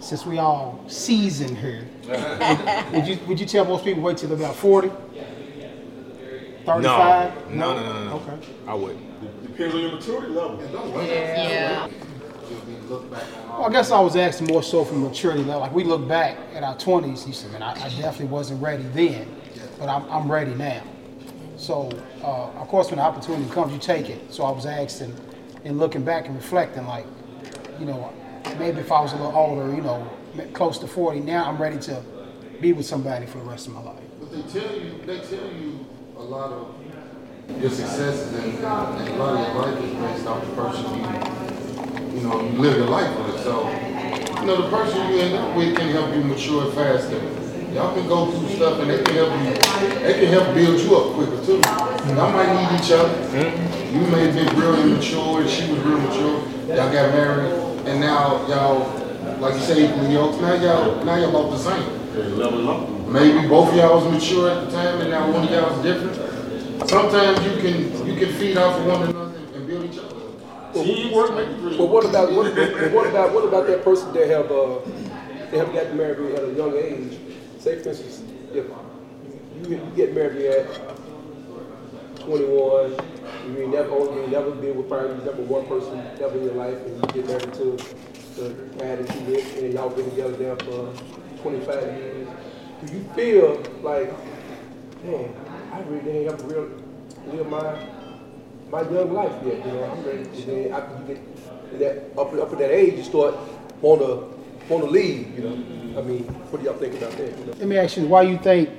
Since 0.02 0.26
we 0.26 0.38
all 0.38 0.84
seasoned 0.88 1.58
here, 1.58 1.88
would 2.94 3.08
you 3.08 3.18
would 3.28 3.40
you 3.40 3.46
tell 3.46 3.66
most 3.66 3.84
people 3.84 4.02
wait 4.04 4.18
till 4.18 4.30
they're 4.30 4.38
about 4.38 4.56
40? 4.56 4.92
35? 6.76 7.56
No, 7.56 7.74
no, 7.74 7.84
no, 7.84 7.94
no, 7.94 8.04
no. 8.06 8.16
Okay. 8.18 8.48
I 8.68 8.74
wouldn't. 8.74 9.48
Depends 9.48 9.76
on 9.76 9.82
your 9.82 9.92
maturity 9.94 10.28
level. 10.28 10.58
Don't. 10.72 11.08
Yeah. 11.08 11.88
Just 12.48 12.66
be 12.66 12.74
look 12.88 13.12
back 13.12 13.24
on 13.24 13.50
all 13.50 13.60
Well, 13.62 13.70
I 13.70 13.74
guess 13.74 13.92
I 13.92 14.00
was 14.00 14.16
asking 14.16 14.48
more 14.48 14.64
so 14.64 14.86
from 14.86 15.04
maturity 15.04 15.44
level. 15.44 15.62
Like 15.62 15.74
we 15.74 15.84
look 15.84 16.08
back 16.08 16.38
at 16.54 16.64
our 16.64 16.78
twenties, 16.78 17.28
you 17.28 17.34
said, 17.34 17.52
man, 17.52 17.64
I, 17.64 17.72
I 17.74 17.90
definitely 17.90 18.28
wasn't 18.28 18.62
ready 18.62 18.84
then, 18.94 19.28
but 19.78 19.90
I'm, 19.90 20.10
I'm 20.12 20.32
ready 20.32 20.54
now. 20.54 20.84
So, 21.58 21.90
uh, 22.24 22.50
of 22.52 22.68
course, 22.70 22.90
when 22.90 23.00
the 23.00 23.04
opportunity 23.04 23.50
comes, 23.52 23.74
you 23.74 23.80
take 23.80 24.10
it. 24.10 24.34
So 24.34 24.46
I 24.46 24.52
was 24.52 24.66
asking 24.66 25.14
and 25.66 25.78
looking 25.78 26.04
back 26.04 26.28
and 26.28 26.36
reflecting, 26.36 26.86
like, 26.88 27.06
you 27.80 27.86
know, 27.86 28.14
maybe 28.58 28.80
if 28.80 28.92
I 28.92 29.02
was 29.02 29.12
a 29.12 29.18
little 29.18 29.36
older, 29.36 29.74
you 29.76 29.82
know, 29.82 30.10
close 30.54 30.78
to 30.80 30.88
40, 30.88 31.20
now 31.20 31.50
I'm 31.50 31.58
ready 31.58 31.78
to 31.80 32.02
be 32.62 32.72
with 32.72 32.86
somebody 32.86 33.26
for 33.26 33.40
the 33.40 33.44
rest 33.44 33.68
of 33.68 33.74
my 33.74 33.82
life. 33.82 34.02
But 34.20 34.32
they 34.32 34.42
tell 34.60 34.74
you, 34.74 35.02
they 35.06 35.20
tell 35.20 35.52
you 35.52 35.86
a 35.89 35.89
lot 36.30 36.52
of 36.52 36.76
your 37.60 37.72
successes 37.72 38.32
and, 38.36 38.54
and 38.54 38.64
a 38.64 39.16
lot 39.16 39.34
of 39.34 39.48
your 39.48 39.64
life 39.64 39.84
is 39.84 39.94
based 39.96 40.28
off 40.28 40.46
the 40.46 40.54
person 40.54 40.86
you, 40.94 42.20
you 42.20 42.28
know, 42.28 42.42
you 42.42 42.60
live 42.60 42.78
your 42.78 42.86
life 42.86 43.18
with. 43.18 43.42
So, 43.42 43.68
you 43.68 44.46
know, 44.46 44.62
the 44.62 44.70
person 44.70 45.12
you 45.12 45.20
end 45.22 45.36
up 45.36 45.58
with 45.58 45.76
can 45.76 45.90
help 45.90 46.14
you 46.16 46.24
mature 46.24 46.72
faster. 46.74 47.18
Y'all 47.74 47.96
can 47.96 48.08
go 48.08 48.30
through 48.32 48.50
stuff 48.50 48.80
and 48.80 48.92
they 48.92 49.02
can 49.02 49.16
help 49.16 49.32
you, 49.42 50.00
they 50.02 50.14
can 50.20 50.28
help 50.28 50.54
build 50.54 50.80
you 50.80 50.96
up 50.98 51.16
quicker 51.16 51.44
too. 51.46 51.62
Y'all 52.14 52.32
might 52.32 52.54
need 52.54 52.80
each 52.80 52.92
other. 52.92 53.10
Mm-hmm. 53.10 53.96
You 53.96 54.02
may 54.12 54.26
have 54.28 54.36
been 54.36 54.60
real 54.60 54.76
immature 54.76 55.42
and 55.42 55.50
she 55.50 55.72
was 55.72 55.80
real 55.80 55.98
mature. 55.98 56.48
Y'all 56.68 56.94
got 56.94 57.12
married 57.12 57.52
and 57.88 58.00
now 58.00 58.46
y'all, 58.48 58.88
like 59.40 59.56
you 59.56 59.62
say, 59.62 59.90
equally 59.90 60.14
yoked. 60.14 60.40
Now 60.42 60.54
y'all, 60.54 61.04
now 61.04 61.16
y'all 61.16 61.30
about 61.30 61.58
the 61.58 61.58
same. 61.58 62.38
Level 62.38 62.70
up. 62.70 62.99
Maybe 63.10 63.48
both 63.48 63.70
of 63.70 63.76
y'all 63.76 64.06
was 64.06 64.14
mature 64.14 64.52
at 64.52 64.66
the 64.66 64.72
time 64.72 65.02
and 65.02 65.10
now 65.10 65.32
one 65.32 65.44
of 65.44 65.50
y'all 65.50 65.74
is 65.74 65.84
different. 65.84 66.88
Sometimes 66.88 67.44
you 67.44 67.60
can 67.60 68.08
you 68.08 68.16
can 68.16 68.34
feed 68.36 68.56
off 68.56 68.80
of 68.80 68.86
one 68.86 69.10
another 69.10 69.36
and 69.56 69.68
build 69.68 69.86
each 69.86 69.98
other. 69.98 70.16
Teamwork 70.74 71.34
make 71.34 71.48
the. 71.62 71.76
But 71.78 71.86
what 71.90 72.06
about 72.06 72.32
what, 72.32 72.54
what 72.94 73.08
about 73.08 73.34
what 73.34 73.46
about 73.46 73.66
that 73.66 73.84
person 73.84 74.14
that 74.14 74.30
have 74.30 74.52
uh 74.52 74.80
they 75.50 75.58
have 75.58 75.74
got 75.74 75.96
married 75.96 76.36
at 76.36 76.44
a 76.44 76.54
young 76.54 76.76
age? 76.78 77.18
Say 77.58 77.82
for 77.82 77.90
instance, 77.90 78.22
if 78.54 78.66
you, 79.64 79.70
you 79.70 79.92
get 79.96 80.14
married 80.14 80.46
at 80.46 80.68
21, 82.20 82.92
you 83.48 83.58
ain't 83.58 83.74
never 83.74 83.90
only 83.90 84.22
you 84.22 84.28
never 84.28 84.52
been 84.52 84.78
with 84.78 84.88
probably 84.88 85.18
never 85.26 85.42
one 85.44 85.66
person 85.66 85.98
ever 86.22 86.38
in 86.38 86.44
your 86.44 86.54
life, 86.54 86.78
and 86.86 86.96
you 86.96 87.24
get 87.24 87.28
married 87.28 87.54
to 87.56 87.76
the 88.36 88.50
guy 88.78 88.96
that 88.98 89.16
you 89.16 89.22
with, 89.34 89.58
and 89.58 89.74
y'all 89.74 89.90
been 89.90 90.08
together 90.12 90.36
there 90.38 90.56
for 90.58 90.94
25 91.42 91.84
years. 91.98 92.19
Do 92.86 92.94
you 92.94 93.04
feel 93.16 93.62
like, 93.82 94.12
man, 95.04 95.34
I 95.74 95.82
really 95.82 96.10
ain't 96.12 96.32
ever 96.32 96.44
real 96.48 96.70
live 97.28 97.48
my 97.50 97.86
my 98.72 98.82
young 98.82 99.14
life 99.14 99.34
yet. 99.46 99.66
You 99.66 99.72
know, 99.72 99.84
I'm 99.84 100.04
ready. 100.04 100.20
And 100.20 100.34
then 100.36 100.72
after 100.72 101.14
you 101.14 101.16
get 101.16 101.80
that 101.80 102.20
up 102.20 102.34
up 102.34 102.52
at 102.54 102.60
that 102.60 102.72
age, 102.72 102.96
you 102.96 103.04
start 103.04 103.36
wanna 103.82 104.24
wanna 104.70 104.86
leave. 104.86 105.38
You 105.38 105.44
know, 105.50 106.00
I 106.00 106.04
mean, 106.04 106.24
what 106.24 106.60
do 106.60 106.66
y'all 106.66 106.78
think 106.78 106.96
about 106.96 107.12
that? 107.14 107.38
You 107.38 107.46
know? 107.46 107.54
Let 107.58 107.68
me 107.68 107.78
ask 107.78 107.98
you, 107.98 108.08
why 108.08 108.22
you 108.24 108.38
think 108.38 108.70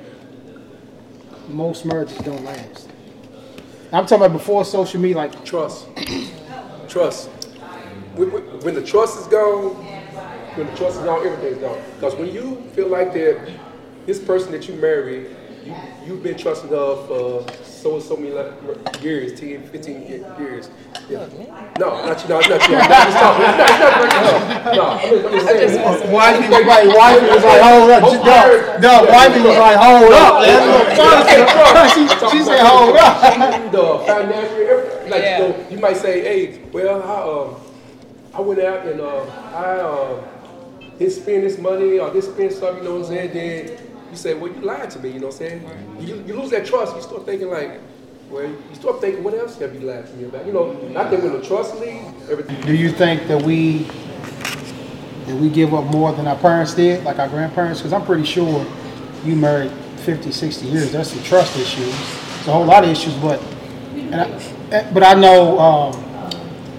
most 1.48 1.84
marriages 1.84 2.18
don't 2.18 2.44
last? 2.44 2.88
I'm 3.92 4.06
talking 4.06 4.24
about 4.24 4.32
before 4.32 4.64
social 4.64 5.00
media, 5.00 5.16
like 5.16 5.44
Trust, 5.44 5.88
trust. 6.88 7.28
When 8.14 8.74
the 8.74 8.82
trust 8.82 9.18
is 9.18 9.26
gone, 9.26 9.74
when 10.54 10.66
the 10.68 10.76
trust 10.76 10.98
is 10.98 11.04
gone, 11.04 11.26
everything's 11.26 11.58
gone. 11.58 11.82
Because 11.96 12.14
when 12.14 12.32
you 12.32 12.62
feel 12.74 12.88
like 12.88 13.12
that, 13.14 13.50
this 14.10 14.18
person 14.18 14.50
that 14.50 14.66
you 14.66 14.74
marry, 14.74 15.28
you 15.64 15.74
you've 16.04 16.22
been 16.22 16.36
trusting 16.36 16.70
her 16.70 17.06
for 17.06 17.46
so 17.62 17.94
and 17.94 18.02
so 18.02 18.16
many 18.16 18.32
like, 18.32 18.50
years, 19.02 19.38
10, 19.38 19.68
15 19.68 20.02
years. 20.02 20.68
Yeah. 21.08 21.28
No, 21.78 22.04
not 22.04 22.20
you. 22.20 22.28
No, 22.28 22.40
not 22.40 22.68
you. 22.68 22.74
I'm 22.74 22.90
not 22.90 23.06
just 23.06 23.18
talking. 23.22 23.46
It's 23.46 23.58
not, 23.58 23.70
it's 23.70 23.78
not 23.78 23.94
bringing 24.00 24.24
her. 24.26 24.74
No, 24.74 24.84
I'm 24.90 25.10
just, 25.10 25.46
I'm 25.46 25.58
just 25.60 25.74
saying. 25.74 26.12
wifey 26.12 26.48
was 26.48 26.66
like, 26.66 26.86
wifey 26.90 27.26
was 27.30 27.44
like, 27.44 27.62
hold 27.62 27.90
up, 27.90 28.02
no, 28.02 28.82
no, 28.82 28.94
wifey 29.12 29.40
was 29.46 29.58
like, 29.62 29.78
hold 29.78 30.12
up. 30.12 30.32
She, 31.94 32.02
she 32.36 32.42
said, 32.44 32.66
hold 32.66 32.96
up. 32.96 33.70
the 33.70 33.84
financial. 34.06 35.08
Like, 35.08 35.22
Yeah. 35.22 35.38
you, 35.38 35.48
know, 35.48 35.66
you 35.70 35.78
might 35.78 35.96
say, 35.96 36.20
hey, 36.22 36.62
well, 36.72 37.00
I, 37.00 37.14
um, 37.30 37.54
I 38.34 38.40
went 38.40 38.60
out 38.60 38.86
and 38.86 39.00
uh, 39.00 39.22
I 39.54 39.78
uh, 39.78 40.24
didn't 40.98 41.12
spend 41.12 41.44
this 41.44 41.58
money 41.58 42.00
or 42.00 42.12
didn't 42.12 42.24
spend 42.24 42.52
something, 42.52 42.78
you 42.78 42.88
know 42.90 42.98
what 42.98 43.06
I'm 43.06 43.14
saying? 43.14 43.32
Then 43.32 43.89
you 44.10 44.16
say, 44.16 44.34
well, 44.34 44.52
you 44.52 44.60
lied 44.60 44.90
to 44.90 44.98
me, 44.98 45.10
you 45.10 45.20
know 45.20 45.26
what 45.26 45.40
I'm 45.40 45.48
saying? 45.48 45.98
You, 46.00 46.24
you 46.26 46.34
lose 46.34 46.50
that 46.50 46.66
trust. 46.66 46.96
You 46.96 47.02
start 47.02 47.24
thinking 47.24 47.48
like, 47.48 47.80
well, 48.28 48.46
you 48.48 48.74
start 48.74 49.00
thinking, 49.00 49.24
what 49.24 49.34
else 49.34 49.58
have 49.58 49.74
you 49.74 49.80
lied 49.80 50.06
to 50.06 50.12
me 50.14 50.24
about? 50.24 50.46
You 50.46 50.52
know, 50.52 50.72
I 50.96 51.08
think 51.08 51.22
when 51.22 51.32
the 51.32 51.42
trust 51.42 51.74
leaves, 51.76 52.30
everything. 52.30 52.60
Do 52.62 52.74
you 52.74 52.90
think 52.90 53.26
that 53.28 53.42
we 53.42 53.84
that 55.26 55.36
we 55.36 55.48
give 55.48 55.74
up 55.74 55.84
more 55.86 56.12
than 56.12 56.26
our 56.26 56.36
parents 56.36 56.74
did, 56.74 57.04
like 57.04 57.18
our 57.18 57.28
grandparents? 57.28 57.80
Because 57.80 57.92
I'm 57.92 58.04
pretty 58.04 58.24
sure 58.24 58.66
you 59.24 59.36
married 59.36 59.70
50, 59.98 60.32
60 60.32 60.66
years. 60.66 60.92
That's 60.92 61.10
some 61.10 61.22
trust 61.22 61.56
issues. 61.56 61.88
It's 61.88 62.48
a 62.48 62.52
whole 62.52 62.64
lot 62.64 62.84
of 62.84 62.90
issues, 62.90 63.14
but 63.14 63.42
and 63.94 64.14
I, 64.14 64.90
but 64.92 65.02
I 65.02 65.14
know, 65.14 65.58
um, 65.58 66.32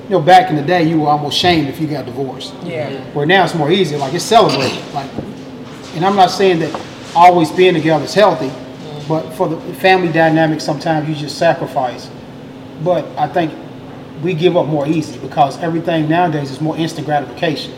you 0.05 0.11
know, 0.11 0.21
back 0.21 0.49
in 0.49 0.55
the 0.55 0.63
day, 0.63 0.83
you 0.83 1.01
were 1.01 1.07
almost 1.07 1.37
shamed 1.37 1.67
if 1.67 1.79
you 1.79 1.87
got 1.87 2.05
divorced. 2.05 2.53
Yeah. 2.63 2.89
Where 3.13 3.25
now 3.25 3.43
it's 3.43 3.55
more 3.55 3.71
easy, 3.71 3.95
like 3.95 4.13
it's 4.13 4.23
celebrated. 4.23 4.81
Like, 4.93 5.09
and 5.95 6.05
I'm 6.05 6.15
not 6.15 6.31
saying 6.31 6.59
that 6.59 6.81
always 7.15 7.51
being 7.51 7.73
together 7.73 8.03
is 8.05 8.13
healthy, 8.13 8.51
but 9.07 9.29
for 9.33 9.47
the 9.49 9.57
family 9.75 10.11
dynamic, 10.11 10.61
sometimes 10.61 11.07
you 11.09 11.15
just 11.15 11.37
sacrifice. 11.37 12.09
But 12.83 13.05
I 13.17 13.27
think 13.27 13.53
we 14.23 14.33
give 14.33 14.55
up 14.57 14.67
more 14.67 14.87
easy 14.87 15.17
because 15.19 15.57
everything 15.59 16.07
nowadays 16.09 16.51
is 16.51 16.61
more 16.61 16.77
instant 16.77 17.05
gratification. 17.05 17.73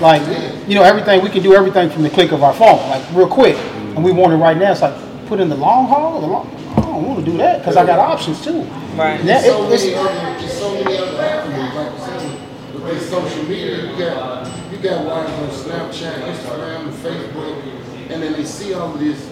Like, 0.00 0.22
you 0.68 0.74
know, 0.74 0.82
everything 0.82 1.22
we 1.22 1.30
can 1.30 1.42
do 1.42 1.54
everything 1.54 1.90
from 1.90 2.02
the 2.02 2.10
click 2.10 2.32
of 2.32 2.42
our 2.42 2.52
phone, 2.54 2.78
like 2.90 3.02
real 3.12 3.28
quick, 3.28 3.56
and 3.56 4.04
we 4.04 4.12
want 4.12 4.32
it 4.32 4.36
right 4.36 4.56
now. 4.56 4.72
It's 4.72 4.82
like 4.82 4.94
put 5.26 5.40
in 5.40 5.48
the 5.48 5.56
long 5.56 5.86
haul. 5.88 6.20
The 6.20 6.26
long, 6.26 6.46
I 6.76 6.80
don't 6.82 7.04
want 7.06 7.24
to 7.24 7.30
do 7.30 7.36
that 7.38 7.58
because 7.60 7.76
I 7.76 7.84
got 7.86 7.98
options 7.98 8.42
too. 8.44 8.62
Right. 8.96 9.18
Yeah, 9.24 9.40
There's 9.40 9.44
so 9.46 9.64
it- 9.64 9.72
it's- 9.72 9.84
many 9.84 9.94
other, 9.96 10.38
there's 10.38 10.52
so 10.52 10.74
many 10.74 10.98
other 10.98 11.22
avenues, 11.22 11.74
like 11.74 11.92
you 11.92 11.98
said, 12.18 12.82
with 12.84 13.08
social 13.10 13.42
media, 13.44 13.90
you 13.90 13.98
got, 13.98 14.50
you 14.70 14.78
got 14.78 15.04
wives 15.04 15.32
on 15.32 15.48
Snapchat, 15.48 16.14
Instagram, 16.24 16.80
and 16.82 16.92
Facebook, 16.92 17.62
and 18.10 18.22
then 18.22 18.32
they 18.32 18.44
see 18.44 18.74
all 18.74 18.92
of 18.92 18.98
this, 19.00 19.30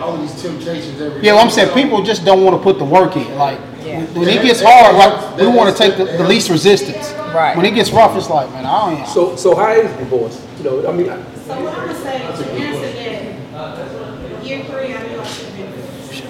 all 0.00 0.16
these 0.18 0.40
temptations 0.42 1.00
every 1.00 1.22
Yeah, 1.22 1.32
well, 1.34 1.44
I'm 1.44 1.50
saying 1.50 1.72
people 1.74 2.02
just 2.02 2.24
don't 2.24 2.44
want 2.44 2.56
to 2.56 2.62
put 2.62 2.78
the 2.78 2.84
work 2.84 3.16
in. 3.16 3.36
Like 3.36 3.58
Yeah. 3.84 3.98
when, 3.98 4.14
when 4.14 4.28
it 4.28 4.42
gets 4.42 4.60
hard, 4.62 4.94
like 4.96 5.36
we 5.38 5.46
want 5.46 5.74
to 5.74 5.82
take 5.82 5.96
the, 5.96 6.04
the 6.04 6.24
least 6.24 6.50
resistance. 6.50 7.12
Right. 7.34 7.56
When 7.56 7.66
it 7.66 7.74
gets 7.74 7.90
rough, 7.90 8.16
it's 8.16 8.28
like, 8.30 8.50
man, 8.52 8.64
I 8.66 8.96
don't. 8.96 9.06
So, 9.08 9.36
so 9.36 9.54
how 9.54 9.70
is 9.72 9.90
divorce? 9.98 10.44
You 10.58 10.64
know, 10.64 10.88
I 10.88 10.92
mean, 10.92 11.08
I- 11.08 11.16
So 11.46 11.62
what 11.62 11.74
I'm 11.78 11.86
gonna 11.86 11.98
say, 11.98 12.18
to 12.18 12.24
answer 12.52 12.92
that, 12.92 14.44
year 14.44 14.64
three, 14.64 14.94
I 14.94 15.06
knew 15.08 15.20
I 15.20 15.24
should 15.26 15.46
have 15.46 15.56
been 15.56 15.70
divorced. 15.72 16.22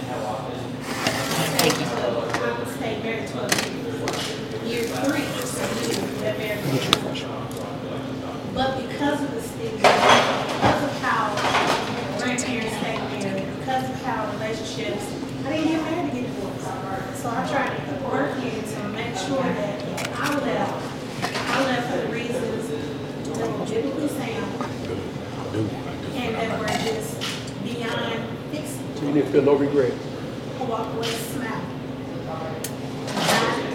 Thank 1.59 1.75
you. 1.81 1.87
I 1.87 2.61
was 2.61 2.69
stayed 2.75 3.03
married 3.03 3.29
twelve 3.29 3.51
years. 3.53 3.75
Year 4.67 4.83
three, 5.03 5.27
that 6.23 6.39
marriage 6.39 6.65
was 6.67 6.81
divorced. 6.91 7.25
But 8.55 8.71
because 8.89 9.23
of 9.23 9.31
the 9.35 9.41
stigma, 9.41 9.79
because 9.79 10.83
of 10.83 10.93
how 11.03 11.25
grandparents 12.19 12.77
stayed 12.77 12.99
married, 13.23 13.47
because 13.61 13.85
of 13.91 14.03
how 14.03 14.31
relationships, 14.33 15.05
I 15.47 15.53
didn't 15.53 15.69
get 15.69 15.83
married 15.83 16.11
to 16.11 16.21
get 16.21 16.27
divorced. 16.27 17.23
So 17.23 17.31
I 17.31 17.47
tried 17.49 17.77
to 17.77 18.07
work 18.09 18.37
in 18.43 18.63
to 18.63 18.89
make 18.89 19.15
sure 19.29 19.43
that 19.43 20.09
I 20.15 20.39
left, 20.41 20.73
I 21.23 21.65
left 21.65 21.91
for 21.91 21.99
the 22.07 22.13
reasons 22.15 22.69
that 23.29 23.51
were 23.51 23.67
biblically 23.67 24.09
sound 24.09 24.49
and 26.15 26.35
that 26.35 26.59
were 26.59 26.67
just 26.67 27.21
beyond 27.63 28.25
didn't 29.13 29.33
feel 29.33 29.43
no 29.43 29.55
regret. 29.55 29.93
I 29.93 30.65
walked 30.65 30.95
away 30.97 31.09
smiling. 31.09 31.63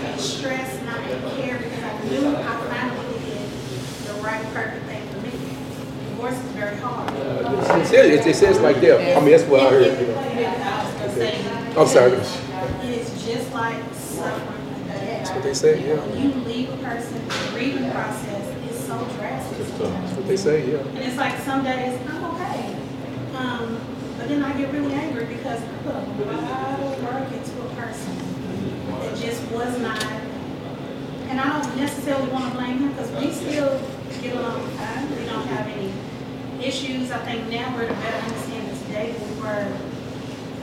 Not 0.02 0.20
stressed, 0.20 0.84
not 0.86 1.00
in 1.10 1.22
care, 1.38 1.58
because 1.60 1.84
I 1.84 2.04
knew 2.04 2.36
I 2.36 2.40
finally 2.68 3.20
did 3.20 3.50
the 4.08 4.14
right, 4.24 4.44
perfect 4.54 4.86
thing 4.88 5.08
for 5.10 5.20
me. 5.22 5.32
Divorce 6.10 6.34
is 6.34 6.52
very 6.54 6.78
hard. 6.78 7.14
It 7.14 7.88
says, 7.88 8.26
it 8.26 8.36
says 8.36 8.60
like 8.60 8.82
that. 8.82 9.18
I 9.18 9.20
mean, 9.22 9.32
that's 9.32 9.44
what 9.44 9.60
I 9.62 9.70
heard. 9.70 10.02
You 10.02 10.08
know. 10.08 11.80
I'm 11.80 11.88
sorry. 11.88 12.12
It's 12.90 13.26
just 13.26 13.54
like 13.54 13.82
suffering 13.94 14.53
what 15.44 15.50
they 15.50 15.54
say. 15.54 15.86
Yeah. 15.86 16.00
When 16.08 16.24
you 16.24 16.34
leave 16.46 16.70
a 16.72 16.78
person, 16.78 17.28
the 17.28 17.50
grieving 17.52 17.92
process 17.92 18.72
is 18.72 18.80
so 18.88 18.96
drastic. 19.20 19.58
That's 19.78 20.14
what 20.14 20.28
they 20.28 20.38
say. 20.38 20.72
Yeah. 20.72 20.78
And 20.80 21.00
it's 21.00 21.18
like 21.18 21.38
some 21.40 21.64
days 21.66 22.00
I'm 22.08 22.24
okay. 22.36 22.76
Um, 23.36 23.82
but 24.18 24.30
then 24.30 24.42
I 24.44 24.56
get 24.58 24.72
really 24.72 24.94
angry 24.94 25.26
because 25.26 25.62
I 25.62 25.68
put 25.84 25.96
a 25.96 26.32
lot 26.32 26.80
of 26.80 27.04
work 27.04 27.28
into 27.34 27.62
a 27.62 27.70
person 27.76 28.16
that 29.02 29.18
just 29.18 29.44
was 29.52 29.78
not. 29.80 30.02
And 31.28 31.42
I 31.42 31.60
don't 31.60 31.76
necessarily 31.76 32.30
want 32.32 32.52
to 32.52 32.58
blame 32.58 32.78
him 32.78 32.90
because 32.90 33.12
we 33.12 33.32
still 33.34 33.82
get 34.22 34.36
along 34.38 34.66
fine. 34.78 35.10
We 35.20 35.26
don't 35.26 35.48
have 35.48 35.68
any 35.68 35.92
issues. 36.64 37.12
I 37.12 37.18
think 37.26 37.50
now 37.50 37.76
we're 37.76 37.84
at 37.84 37.92
a 37.92 37.94
better 37.96 38.18
understanding 38.28 38.78
today 38.86 39.12
than 39.12 39.36
we 39.36 39.42
were 39.42 39.78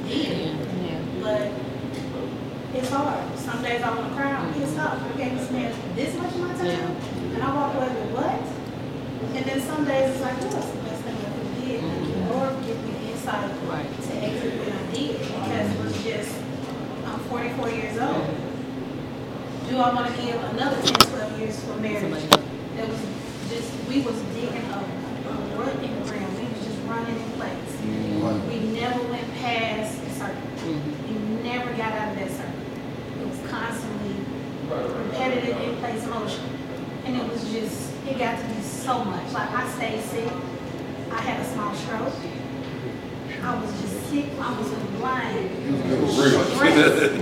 then. 0.08 0.56
Yeah. 0.84 1.22
But 1.22 1.69
it's 2.74 2.90
hard. 2.90 3.38
Some 3.38 3.62
days 3.62 3.82
I 3.82 3.90
want 3.94 4.08
to 4.08 4.14
cry. 4.16 4.30
I'm 4.30 4.54
pissed 4.54 4.78
off. 4.78 5.02
I 5.02 5.16
gave 5.16 5.38
this 5.38 5.50
man 5.50 5.74
this 5.94 6.16
much 6.16 6.32
of 6.32 6.40
my 6.40 6.54
time, 6.54 6.96
and 7.34 7.42
I 7.42 7.54
walk 7.54 7.74
away 7.74 7.88
with 7.88 8.12
what? 8.14 8.60
And 9.36 9.44
then 9.44 9.60
some 9.60 9.84
days 9.84 10.10
it's 10.10 10.20
like, 10.20 10.34
oh, 10.38 10.50
that's 10.50 10.70
the 10.70 10.82
best 10.82 11.02
thing 11.02 11.16
I 11.16 11.30
could 11.30 11.66
did. 11.66 11.80
Thank 11.80 12.08
you, 12.08 12.14
mm-hmm. 12.14 12.30
Lord, 12.30 12.54
give 12.66 12.78
me 12.84 12.92
the 12.92 13.12
insight 13.12 13.50
to 13.50 14.12
exit 14.16 14.54
what 14.58 14.72
I 14.72 14.82
did 14.92 15.18
because 15.18 15.66
it 15.70 15.80
was 15.84 16.04
just, 16.04 16.34
I'm 17.06 17.20
44 17.30 17.70
years 17.70 17.98
old. 17.98 18.26
Do 19.68 19.76
I 19.78 19.94
want 19.94 20.14
to 20.14 20.22
give 20.22 20.34
another 20.50 20.82
10, 20.82 20.94
12 20.94 21.38
years 21.38 21.64
for 21.64 21.76
marriage? 21.76 22.26
That 22.76 22.88
was 22.88 23.00
just, 23.50 23.70
we 23.88 24.02
was 24.02 24.18
digging 24.34 24.66
a, 24.66 24.78
a 24.78 25.32
rut 25.58 25.74
in 25.78 25.94
the 25.94 26.10
ground. 26.10 26.38
We 26.38 26.44
was 26.50 26.64
just 26.64 26.80
running 26.86 27.14
in 27.14 27.30
place. 27.38 27.70
Mm-hmm. 27.86 28.48
We 28.48 28.80
never 28.80 29.02
went 29.10 29.30
past 29.38 30.02
a 30.02 30.10
circle. 30.10 30.42
Mm-hmm. 30.66 31.06
We 31.06 31.42
never 31.42 31.70
got 31.74 31.92
out 31.92 32.12
of 32.12 32.18
that 32.18 32.30
circle. 32.30 32.49
It 33.50 33.52
was 33.52 33.58
constantly 33.58 34.14
repetitive 34.70 35.60
in 35.60 35.76
place 35.76 36.06
motion. 36.06 36.44
And 37.04 37.16
it 37.16 37.28
was 37.28 37.50
just, 37.50 37.92
it 38.06 38.16
got 38.18 38.38
to 38.38 38.46
be 38.46 38.62
so 38.62 39.04
much. 39.04 39.32
Like 39.32 39.50
I 39.50 39.68
stayed 39.70 40.00
sick. 40.02 40.32
I 41.10 41.20
had 41.20 41.40
a 41.40 41.44
small 41.44 41.74
stroke. 41.74 42.14
I 43.42 43.60
was 43.60 43.80
just 43.80 44.08
sick. 44.08 44.26
I 44.38 44.56
was 44.56 44.68
blind. 44.98 45.50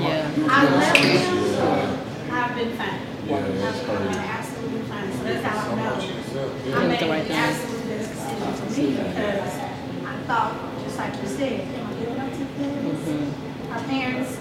Yeah. 0.03 0.31
I 0.51 0.65
left 0.77 0.97
him. 0.99 2.31
I've 2.31 2.55
been 2.55 2.77
fine. 2.77 3.01
I've 3.31 3.47
been 3.47 3.65
absolutely 3.65 4.83
fine. 4.83 5.13
So 5.13 5.25
that's 5.25 5.45
how 5.47 5.71
I 5.71 5.75
know. 5.77 5.95
I 6.77 6.87
made 6.89 7.01
the 7.01 7.33
absolute 7.33 7.89
best 7.89 8.11
decision 8.19 8.57
for 8.57 8.81
me 8.81 8.91
because 8.91 9.55
I 10.05 10.23
thought, 10.27 10.53
just 10.85 10.99
like 10.99 11.15
you 11.23 11.29
said, 11.29 11.61
am 11.61 11.87
I 11.87 11.89
living 11.95 12.21
up 12.21 12.31
to 12.33 12.39
this? 12.39 13.35
Our 13.71 13.83
parents, 13.85 14.39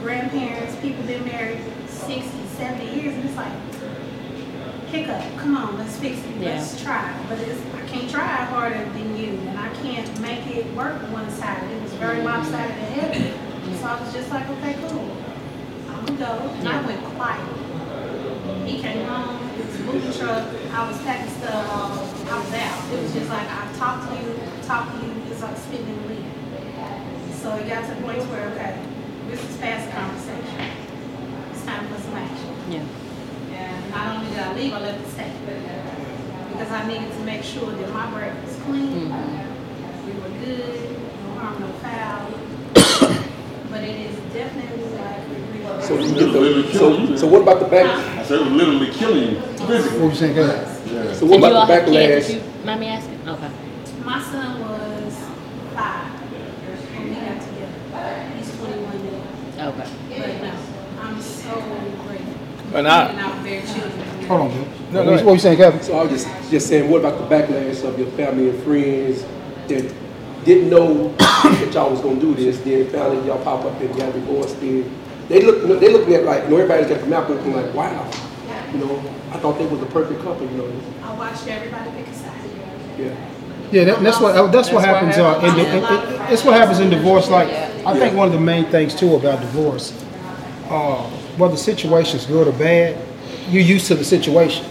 grandparents, 0.00 0.76
people 0.80 1.04
been 1.04 1.24
married 1.24 1.60
60, 1.86 2.30
70 2.56 2.84
years, 2.84 3.14
and 3.14 3.24
it's 3.24 3.36
like, 3.36 3.52
pick 4.88 5.08
up, 5.08 5.22
come 5.38 5.56
on, 5.56 5.78
let's 5.78 5.96
fix 5.98 6.18
it, 6.18 6.40
let's 6.40 6.82
try. 6.82 7.14
But 7.28 7.38
it's, 7.40 7.60
I 7.74 7.86
can't 7.86 8.10
try 8.10 8.26
harder 8.26 8.78
than 8.78 9.16
you, 9.16 9.38
and 9.48 9.58
I 9.58 9.68
can't 9.74 10.20
make 10.20 10.46
it 10.46 10.66
work 10.74 11.00
one 11.12 11.30
side. 11.30 11.62
It 11.70 11.82
was 11.82 11.92
very 11.94 12.16
mm-hmm. 12.16 12.26
lopsided 12.26 12.76
and 12.76 13.00
heavy. 13.00 13.76
So 13.78 13.86
I 13.86 14.00
was 14.00 14.12
just 14.12 14.30
like, 14.30 14.48
okay, 14.48 14.74
cool. 14.88 15.16
I'm 15.88 16.06
gonna 16.06 16.18
go. 16.18 16.48
And 16.58 16.68
I 16.68 16.86
went 16.86 17.04
quiet. 17.16 18.66
He 18.66 18.80
came 18.80 19.06
home, 19.06 19.50
a 19.58 19.78
moving 19.82 20.12
truck, 20.12 20.48
I 20.72 20.88
was 20.88 21.00
packing 21.02 21.32
stuff, 21.34 22.30
I 22.30 22.38
was 22.38 22.52
out. 22.52 22.92
It 22.92 23.02
was 23.02 23.12
just 23.12 23.28
like, 23.28 23.46
I 23.48 23.72
talked 23.76 24.08
to 24.08 24.16
you, 24.16 24.40
talked 24.62 25.00
to 25.00 25.06
you, 25.06 25.12
it's 25.30 25.42
like 25.42 25.56
spitting 25.56 25.86
the 25.86 26.08
wind. 26.08 26.24
So 27.34 27.54
it 27.56 27.68
got 27.68 27.88
to 27.88 27.94
the 27.94 28.02
point 28.02 28.22
where, 28.28 28.48
okay, 28.50 28.78
this 29.30 29.48
is 29.48 29.56
past 29.58 29.86
the 29.86 29.92
conversation. 29.92 30.60
It's 31.52 31.64
time 31.64 31.86
for 31.86 32.00
some 32.02 32.14
action. 32.14 32.54
Yeah. 32.68 32.84
And 33.54 33.90
not 33.90 34.16
only 34.16 34.30
did 34.30 34.38
I 34.40 34.54
leave, 34.54 34.72
I 34.72 34.80
left 34.80 35.04
the 35.04 35.10
state. 35.10 35.32
Uh, 35.46 36.50
because 36.52 36.70
I 36.72 36.88
needed 36.88 37.12
to 37.12 37.20
make 37.20 37.42
sure 37.44 37.70
that 37.70 37.92
my 37.94 38.10
break 38.10 38.34
was 38.44 38.56
clean, 38.64 39.08
mm-hmm. 39.08 39.12
uh, 39.12 40.04
we 40.04 40.12
were 40.20 40.44
good, 40.44 40.98
no 41.24 41.34
harm, 41.38 41.60
no 41.60 41.72
foul. 41.78 42.30
But 43.70 43.84
it 43.84 44.10
is 44.10 44.16
definitely 44.34 44.98
like 44.98 45.28
we 45.28 45.82
So 45.86 45.96
you 45.98 46.14
get 46.14 46.32
the. 46.32 46.72
So 46.72 47.16
so 47.16 47.26
what 47.28 47.42
about 47.42 47.60
the 47.60 47.66
back? 47.68 47.86
I 48.18 48.22
said 48.24 48.40
it 48.40 48.44
was 48.44 48.52
literally 48.52 48.90
killing 48.90 49.36
you 49.36 49.40
physically. 49.40 50.00
What 50.00 50.10
you 50.10 50.14
saying? 50.16 50.36
Yeah. 50.36 51.14
So 51.14 51.26
what 51.26 51.40
Did 51.40 51.50
you 51.50 51.56
all 51.56 51.62
about 51.62 51.68
the 51.68 51.74
have 51.74 51.86
kids, 51.86 52.26
backlash? 52.26 52.36
if 52.36 52.58
you 52.58 52.64
mind 52.66 52.80
me 52.80 52.86
asking? 52.88 53.28
Okay. 53.28 53.50
My 54.04 54.20
son 54.20 54.60
was 54.60 55.14
five 55.74 56.10
when 56.98 57.08
we 57.08 57.14
got 57.14 57.40
together. 57.40 58.36
He's 58.36 58.56
21 58.58 59.00
now. 59.56 59.59
Okay. 59.70 59.88
But 60.18 60.42
no, 60.42 60.52
I'm 61.02 61.20
so 61.20 61.54
grateful. 62.06 62.76
And 62.76 62.88
I- 62.88 63.08
And 63.10 63.20
I'm 63.20 63.44
children. 63.66 64.26
Hold 64.28 64.40
on, 64.42 64.48
Bill. 64.50 64.58
No, 64.58 64.64
what, 64.64 64.92
go 64.92 65.00
you- 65.02 65.10
ahead. 65.16 65.26
you 65.26 65.38
saying, 65.38 65.56
Kevin? 65.56 65.82
So 65.82 65.98
I 65.98 66.02
was 66.04 66.10
just 66.12 66.50
just 66.50 66.68
saying, 66.68 66.90
what 66.90 66.98
about 67.00 67.18
the 67.18 67.34
backlash 67.34 67.84
of 67.84 67.98
your 67.98 68.08
family 68.12 68.50
and 68.50 68.62
friends 68.62 69.24
that 69.68 69.92
didn't 70.44 70.70
know 70.70 71.08
that 71.18 71.70
y'all 71.74 71.90
was 71.90 72.00
gonna 72.00 72.20
do 72.20 72.34
this? 72.34 72.58
Then 72.60 72.86
finally 72.90 73.26
y'all 73.26 73.42
pop 73.42 73.64
up 73.64 73.80
and 73.80 73.88
got 73.96 74.12
divorced. 74.12 74.60
Then 74.60 74.90
they 75.28 75.42
look 75.42 75.80
they 75.80 75.92
looking 75.92 76.14
at 76.14 76.24
like 76.24 76.44
you 76.44 76.50
know 76.50 76.56
everybody's 76.58 76.88
got 76.88 77.00
the 77.00 77.06
map 77.06 77.28
looking 77.28 77.54
like 77.54 77.72
wow, 77.74 78.08
you 78.72 78.78
know 78.78 79.02
I 79.32 79.38
thought 79.38 79.58
they 79.58 79.66
was 79.66 79.80
the 79.80 79.86
perfect 79.86 80.22
couple. 80.22 80.46
You 80.50 80.56
know, 80.58 80.72
I 81.04 81.14
watched 81.14 81.46
everybody 81.48 81.90
pick 81.96 82.08
a 82.08 82.14
side. 82.14 82.34
yeah. 82.98 83.14
Yeah, 83.72 83.84
that, 83.84 84.02
that's 84.02 84.20
what 84.20 84.32
that's, 84.32 84.42
what 84.42 84.52
That's 84.52 84.70
what 84.72 84.84
happens. 84.84 85.16
Uh, 85.16 85.40
in, 85.44 85.50
happens. 85.50 86.12
it, 86.12 86.28
it, 86.28 86.32
it's 86.32 86.44
what 86.44 86.54
happens 86.54 86.80
in 86.80 86.90
divorce. 86.90 87.28
Like 87.28 87.48
I 87.86 87.96
think 87.98 88.16
one 88.16 88.26
of 88.26 88.34
the 88.34 88.40
main 88.40 88.64
things 88.66 88.94
too 88.94 89.14
about 89.14 89.40
divorce, 89.40 89.92
uh, 90.68 91.08
whether 91.36 91.52
the 91.52 91.58
situation's 91.58 92.26
good 92.26 92.48
or 92.48 92.52
bad, 92.52 92.98
you're 93.48 93.62
used 93.62 93.86
to 93.86 93.94
the 93.94 94.04
situation. 94.04 94.66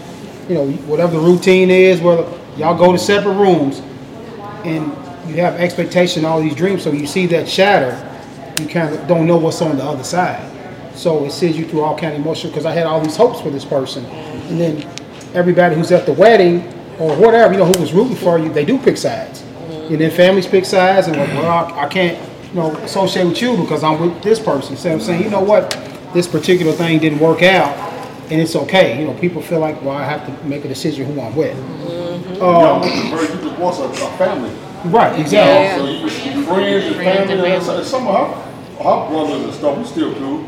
You 0.48 0.54
know, 0.56 0.70
whatever 0.86 1.12
the 1.12 1.22
routine 1.22 1.70
is, 1.70 2.00
whether 2.00 2.22
y'all 2.56 2.76
go 2.76 2.92
to 2.92 2.98
separate 2.98 3.36
rooms, 3.36 3.80
and 4.64 4.92
you 5.28 5.36
have 5.40 5.54
expectation, 5.54 6.24
all 6.24 6.40
these 6.42 6.54
dreams. 6.54 6.82
So 6.82 6.92
you 6.92 7.06
see 7.06 7.26
that 7.26 7.48
shatter, 7.48 7.96
you 8.60 8.68
kind 8.68 8.94
of 8.94 9.06
don't 9.06 9.26
know 9.26 9.38
what's 9.38 9.62
on 9.62 9.76
the 9.78 9.84
other 9.84 10.04
side. 10.04 10.46
So 10.94 11.24
it 11.24 11.30
sends 11.30 11.56
you 11.56 11.66
through 11.66 11.82
all 11.82 11.96
kind 11.96 12.14
of 12.14 12.20
emotion 12.20 12.50
because 12.50 12.66
I 12.66 12.72
had 12.72 12.84
all 12.84 13.00
these 13.00 13.16
hopes 13.16 13.40
for 13.40 13.48
this 13.48 13.64
person, 13.64 14.04
and 14.04 14.60
then 14.60 14.86
everybody 15.32 15.74
who's 15.74 15.90
at 15.90 16.04
the 16.04 16.12
wedding 16.12 16.70
or 17.00 17.16
whatever, 17.16 17.52
you 17.54 17.58
know, 17.58 17.64
who 17.66 17.80
was 17.80 17.92
rooting 17.92 18.16
for 18.16 18.38
you, 18.38 18.52
they 18.52 18.64
do 18.64 18.78
pick 18.78 18.96
sides, 18.96 19.42
and 19.70 19.98
then 20.00 20.10
families 20.10 20.46
pick 20.46 20.64
sides, 20.64 21.06
and 21.08 21.16
like, 21.16 21.28
well, 21.30 21.46
I, 21.74 21.84
I 21.84 21.88
can't, 21.88 22.18
you 22.50 22.54
know, 22.54 22.76
associate 22.78 23.24
with 23.26 23.40
you 23.40 23.56
because 23.56 23.82
I'm 23.82 23.98
with 24.00 24.22
this 24.22 24.38
person. 24.38 24.76
So 24.76 24.92
I'm 24.92 25.00
saying, 25.00 25.22
you 25.22 25.30
know 25.30 25.40
what, 25.40 25.70
this 26.12 26.26
particular 26.28 26.72
thing 26.72 26.98
didn't 26.98 27.18
work 27.20 27.42
out, 27.42 27.74
and 28.30 28.40
it's 28.40 28.54
okay. 28.54 29.00
You 29.00 29.06
know, 29.06 29.14
people 29.14 29.40
feel 29.40 29.60
like, 29.60 29.80
well, 29.82 29.96
I 29.96 30.04
have 30.04 30.26
to 30.26 30.46
make 30.46 30.64
a 30.64 30.68
decision 30.68 31.06
who 31.06 31.20
I'm 31.20 31.34
with. 31.34 31.56
No, 32.38 32.80
bro, 33.10 33.20
you 33.22 33.28
just 33.28 33.58
want 33.58 33.78
a, 33.78 33.84
a 33.84 34.18
family. 34.18 34.50
Right, 34.90 35.18
exactly. 35.20 36.08
So 36.08 36.14
you, 36.34 36.40
you 36.40 36.44
friends 36.46 36.84
and 36.86 36.96
family, 36.96 37.50
and 37.52 37.62
some- 37.62 37.84
some 37.84 38.06
of 38.08 38.14
her, 38.14 38.82
her 38.84 39.08
brothers 39.10 39.42
and 39.44 39.54
stuff, 39.54 39.78
we 39.78 39.84
still 39.84 40.14
cool. 40.14 40.44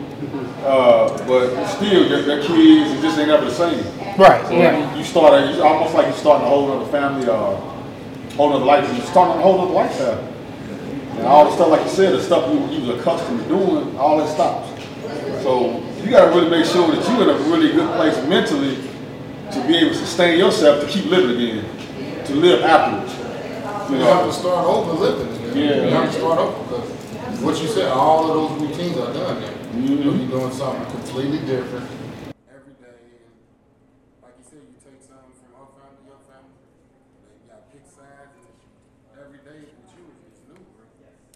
Uh, 0.65 1.09
but 1.27 1.67
still, 1.67 2.09
their, 2.09 2.23
their 2.23 2.41
kids, 2.43 2.93
it 2.93 3.03
just 3.03 3.19
ain't 3.19 3.31
ever 3.31 3.45
the 3.45 3.51
same. 3.55 3.85
Right, 4.19 4.47
So 4.47 4.59
right. 4.59 4.97
you 4.97 5.05
start, 5.05 5.33
a, 5.35 5.49
it's 5.51 5.59
almost 5.61 5.95
like 5.95 6.07
you're 6.07 6.17
starting 6.17 6.47
a 6.47 6.51
whole 6.51 6.71
other 6.71 6.91
family, 6.91 7.27
uh, 7.27 7.57
whole 8.37 8.53
other 8.53 8.65
life, 8.65 8.87
You're 8.95 9.07
starting 9.07 9.39
a 9.39 9.43
whole 9.43 9.61
other 9.63 9.73
lifestyle. 9.73 10.29
And 11.17 11.27
all 11.27 11.45
the 11.47 11.53
stuff, 11.55 11.69
like 11.69 11.83
you 11.83 11.89
said, 11.91 12.13
the 12.15 12.23
stuff 12.23 12.53
you, 12.53 12.61
you 12.69 12.87
was 12.93 13.01
accustomed 13.01 13.41
to 13.43 13.49
doing, 13.49 13.97
all 13.97 14.19
that 14.19 14.29
stops. 14.29 14.69
So 15.43 15.81
you 16.03 16.11
gotta 16.11 16.31
really 16.35 16.51
make 16.51 16.67
sure 16.67 16.87
that 16.95 17.09
you're 17.09 17.23
in 17.23 17.31
a 17.31 17.39
really 17.49 17.73
good 17.73 17.89
place 17.97 18.17
mentally 18.29 18.77
to 19.53 19.67
be 19.67 19.77
able 19.79 19.91
to 19.91 19.97
sustain 19.97 20.39
yourself 20.39 20.85
to 20.85 20.89
keep 20.91 21.07
living 21.07 21.37
again, 21.37 22.25
to 22.27 22.35
live 22.35 22.63
afterwards. 22.63 23.15
You 23.91 23.99
You 23.99 24.05
have 24.05 24.27
to 24.27 24.33
start 24.33 24.67
over 24.67 24.93
living. 24.93 25.29
again. 25.51 25.57
Yeah. 25.57 25.85
You 25.89 25.95
have 25.95 26.13
to 26.13 26.19
start 26.19 26.39
over 26.39 26.63
because 26.65 26.89
what 27.43 27.61
you 27.63 27.69
said, 27.69 27.89
all 27.93 28.31
of 28.31 28.59
those 28.61 28.69
routines 28.71 28.97
are 28.99 29.13
done 29.13 29.41
now. 29.41 29.49
Mhm. 29.77 30.05
You're 30.05 30.29
doing 30.41 30.53
something 30.53 30.85
completely 30.93 31.39
different 31.45 31.85
every 32.49 32.73
day. 32.81 32.97
And 33.21 34.25
like 34.25 34.35
you 34.41 34.45
said, 34.49 34.63
you 34.65 34.79
take 34.81 35.03
something 35.05 35.35
from 35.37 35.51
our 35.61 35.69
family, 35.77 36.09
your 36.09 36.21
family. 36.25 36.57
You 36.63 37.53
got 37.53 37.69
pick 37.73 37.85
sides, 37.85 38.33
and 38.41 39.17
every 39.21 39.41
day 39.45 39.61
with 39.69 39.93
you 39.93 40.05
is 40.33 40.39
new. 40.49 40.61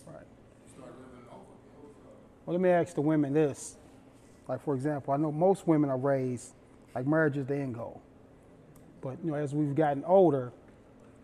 Right. 0.08 0.24
You 0.24 0.68
start 0.72 0.92
living 0.96 1.26
over 1.28 1.52
again. 1.60 2.35
Well, 2.46 2.54
let 2.54 2.62
me 2.62 2.70
ask 2.70 2.94
the 2.94 3.00
women 3.00 3.34
this. 3.34 3.76
Like, 4.48 4.62
for 4.62 4.74
example, 4.74 5.12
I 5.12 5.16
know 5.16 5.32
most 5.32 5.66
women 5.66 5.90
are 5.90 5.98
raised 5.98 6.52
like 6.94 7.06
marriage 7.06 7.36
is 7.36 7.46
the 7.46 7.56
end 7.56 7.74
goal. 7.74 8.00
But, 9.02 9.18
you 9.22 9.32
know, 9.32 9.36
as 9.36 9.52
we've 9.52 9.74
gotten 9.74 10.04
older, 10.04 10.52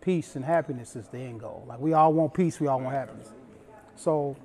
peace 0.01 0.35
and 0.35 0.45
happiness 0.45 0.95
is 0.95 1.07
the 1.07 1.17
end 1.17 1.39
goal. 1.39 1.65
Like, 1.67 1.79
we 1.79 1.93
all 1.93 2.13
want 2.13 2.33
peace, 2.33 2.59
we 2.59 2.67
all 2.67 2.79
want 2.79 2.93
happiness. 2.93 3.29
So, 3.95 4.35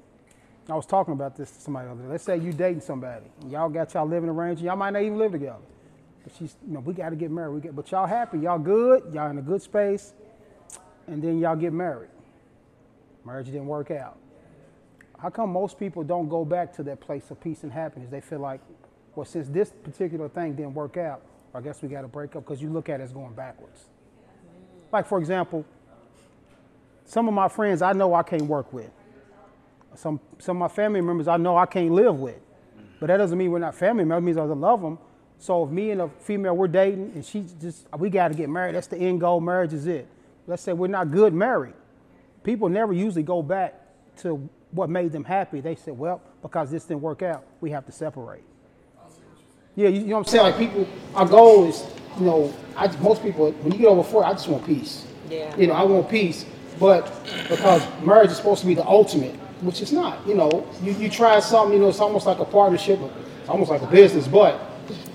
I 0.70 0.74
was 0.74 0.86
talking 0.86 1.12
about 1.12 1.36
this 1.36 1.50
to 1.50 1.60
somebody 1.60 1.86
the 1.86 1.92
other 1.92 2.02
day. 2.02 2.08
Let's 2.08 2.24
say 2.24 2.38
you 2.38 2.52
dating 2.52 2.82
somebody, 2.82 3.26
y'all 3.46 3.68
got 3.68 3.92
y'all 3.94 4.06
living 4.06 4.30
arrangement. 4.30 4.66
Y'all 4.66 4.76
might 4.76 4.90
not 4.90 5.02
even 5.02 5.18
live 5.18 5.32
together. 5.32 5.58
But 6.22 6.32
she's, 6.38 6.56
you 6.66 6.74
know, 6.74 6.80
we 6.80 6.94
got 6.94 7.10
to 7.10 7.16
get 7.16 7.30
married. 7.30 7.54
We 7.54 7.60
get, 7.60 7.76
but 7.76 7.90
y'all 7.90 8.06
happy, 8.06 8.38
y'all 8.38 8.58
good, 8.58 9.02
y'all 9.12 9.30
in 9.30 9.38
a 9.38 9.42
good 9.42 9.62
space, 9.62 10.12
and 11.06 11.22
then 11.22 11.38
y'all 11.38 11.56
get 11.56 11.72
married. 11.72 12.10
Marriage 13.24 13.46
didn't 13.46 13.66
work 13.66 13.90
out. 13.90 14.18
How 15.18 15.30
come 15.30 15.50
most 15.50 15.78
people 15.78 16.04
don't 16.04 16.28
go 16.28 16.44
back 16.44 16.72
to 16.76 16.82
that 16.84 17.00
place 17.00 17.30
of 17.30 17.40
peace 17.40 17.64
and 17.64 17.72
happiness? 17.72 18.08
They 18.10 18.20
feel 18.20 18.38
like, 18.38 18.60
well, 19.14 19.26
since 19.26 19.48
this 19.48 19.72
particular 19.82 20.28
thing 20.28 20.54
didn't 20.54 20.74
work 20.74 20.96
out, 20.96 21.22
I 21.54 21.60
guess 21.60 21.82
we 21.82 21.88
got 21.88 22.02
to 22.02 22.08
break 22.08 22.36
up 22.36 22.44
because 22.44 22.62
you 22.62 22.70
look 22.70 22.88
at 22.88 23.00
it 23.00 23.02
as 23.02 23.12
going 23.12 23.34
backwards. 23.34 23.86
Like, 24.92 25.06
for 25.06 25.18
example, 25.18 25.64
some 27.04 27.26
of 27.26 27.34
my 27.34 27.48
friends 27.48 27.82
I 27.82 27.92
know 27.94 28.14
I 28.14 28.22
can't 28.22 28.44
work 28.44 28.72
with. 28.72 28.90
Some, 29.96 30.20
some 30.38 30.56
of 30.56 30.60
my 30.60 30.74
family 30.74 31.00
members 31.00 31.26
I 31.26 31.36
know 31.36 31.56
I 31.56 31.66
can't 31.66 31.90
live 31.90 32.20
with. 32.20 32.38
But 33.00 33.06
that 33.08 33.16
doesn't 33.16 33.36
mean 33.36 33.50
we're 33.50 33.58
not 33.58 33.74
family 33.74 34.04
members. 34.04 34.22
It 34.22 34.26
means 34.26 34.36
I 34.38 34.42
love 34.42 34.82
them. 34.82 34.98
So 35.38 35.64
if 35.64 35.70
me 35.70 35.90
and 35.90 36.02
a 36.02 36.08
female 36.20 36.56
we're 36.56 36.68
dating 36.68 37.12
and 37.14 37.24
she 37.24 37.46
just 37.60 37.86
we 37.96 38.10
got 38.10 38.28
to 38.28 38.34
get 38.34 38.48
married, 38.48 38.74
that's 38.74 38.88
the 38.88 38.98
end 38.98 39.20
goal. 39.20 39.40
Marriage 39.40 39.72
is 39.72 39.86
it. 39.86 40.06
Let's 40.46 40.62
say 40.62 40.72
we're 40.72 40.88
not 40.88 41.10
good 41.10 41.32
married. 41.32 41.74
People 42.42 42.68
never 42.68 42.92
usually 42.92 43.22
go 43.22 43.42
back 43.42 43.74
to 44.18 44.48
what 44.70 44.90
made 44.90 45.12
them 45.12 45.24
happy. 45.24 45.60
They 45.60 45.74
said, 45.74 45.98
well, 45.98 46.20
because 46.42 46.70
this 46.70 46.84
didn't 46.84 47.02
work 47.02 47.22
out, 47.22 47.44
we 47.60 47.70
have 47.70 47.86
to 47.86 47.92
separate. 47.92 48.44
Yeah, 49.76 49.88
you, 49.88 50.00
you 50.00 50.06
know 50.06 50.18
what 50.18 50.18
I'm 50.20 50.24
saying? 50.26 50.42
Like 50.42 50.58
people, 50.58 50.88
our 51.14 51.26
goal 51.26 51.68
is, 51.68 51.84
you 52.18 52.26
know, 52.26 52.52
I, 52.76 52.88
most 52.98 53.22
people, 53.22 53.52
when 53.52 53.72
you 53.72 53.78
get 53.78 53.86
over 53.86 54.02
40, 54.02 54.26
I 54.26 54.32
just 54.32 54.48
want 54.48 54.66
peace. 54.66 55.06
Yeah. 55.30 55.56
You 55.56 55.68
know, 55.68 55.74
I 55.74 55.84
want 55.84 56.08
peace. 56.10 56.44
But 56.80 57.04
because 57.48 57.86
marriage 58.02 58.30
is 58.30 58.36
supposed 58.36 58.60
to 58.60 58.66
be 58.66 58.74
the 58.74 58.86
ultimate, 58.86 59.34
which 59.62 59.82
it's 59.82 59.92
not. 59.92 60.26
You 60.26 60.34
know, 60.34 60.66
you, 60.82 60.92
you 60.92 61.08
try 61.08 61.40
something, 61.40 61.74
you 61.74 61.82
know, 61.82 61.88
it's 61.88 62.00
almost 62.00 62.26
like 62.26 62.38
a 62.38 62.44
partnership, 62.44 63.00
it's 63.40 63.48
almost 63.48 63.70
like 63.70 63.82
a 63.82 63.86
business, 63.86 64.28
but 64.28 64.60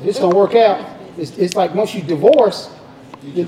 it's 0.04 0.20
gonna 0.20 0.36
work 0.36 0.56
out. 0.56 0.98
It's, 1.18 1.38
it's 1.38 1.56
like 1.56 1.74
once 1.74 1.94
you 1.94 2.02
divorce, 2.02 2.70
you, 3.24 3.48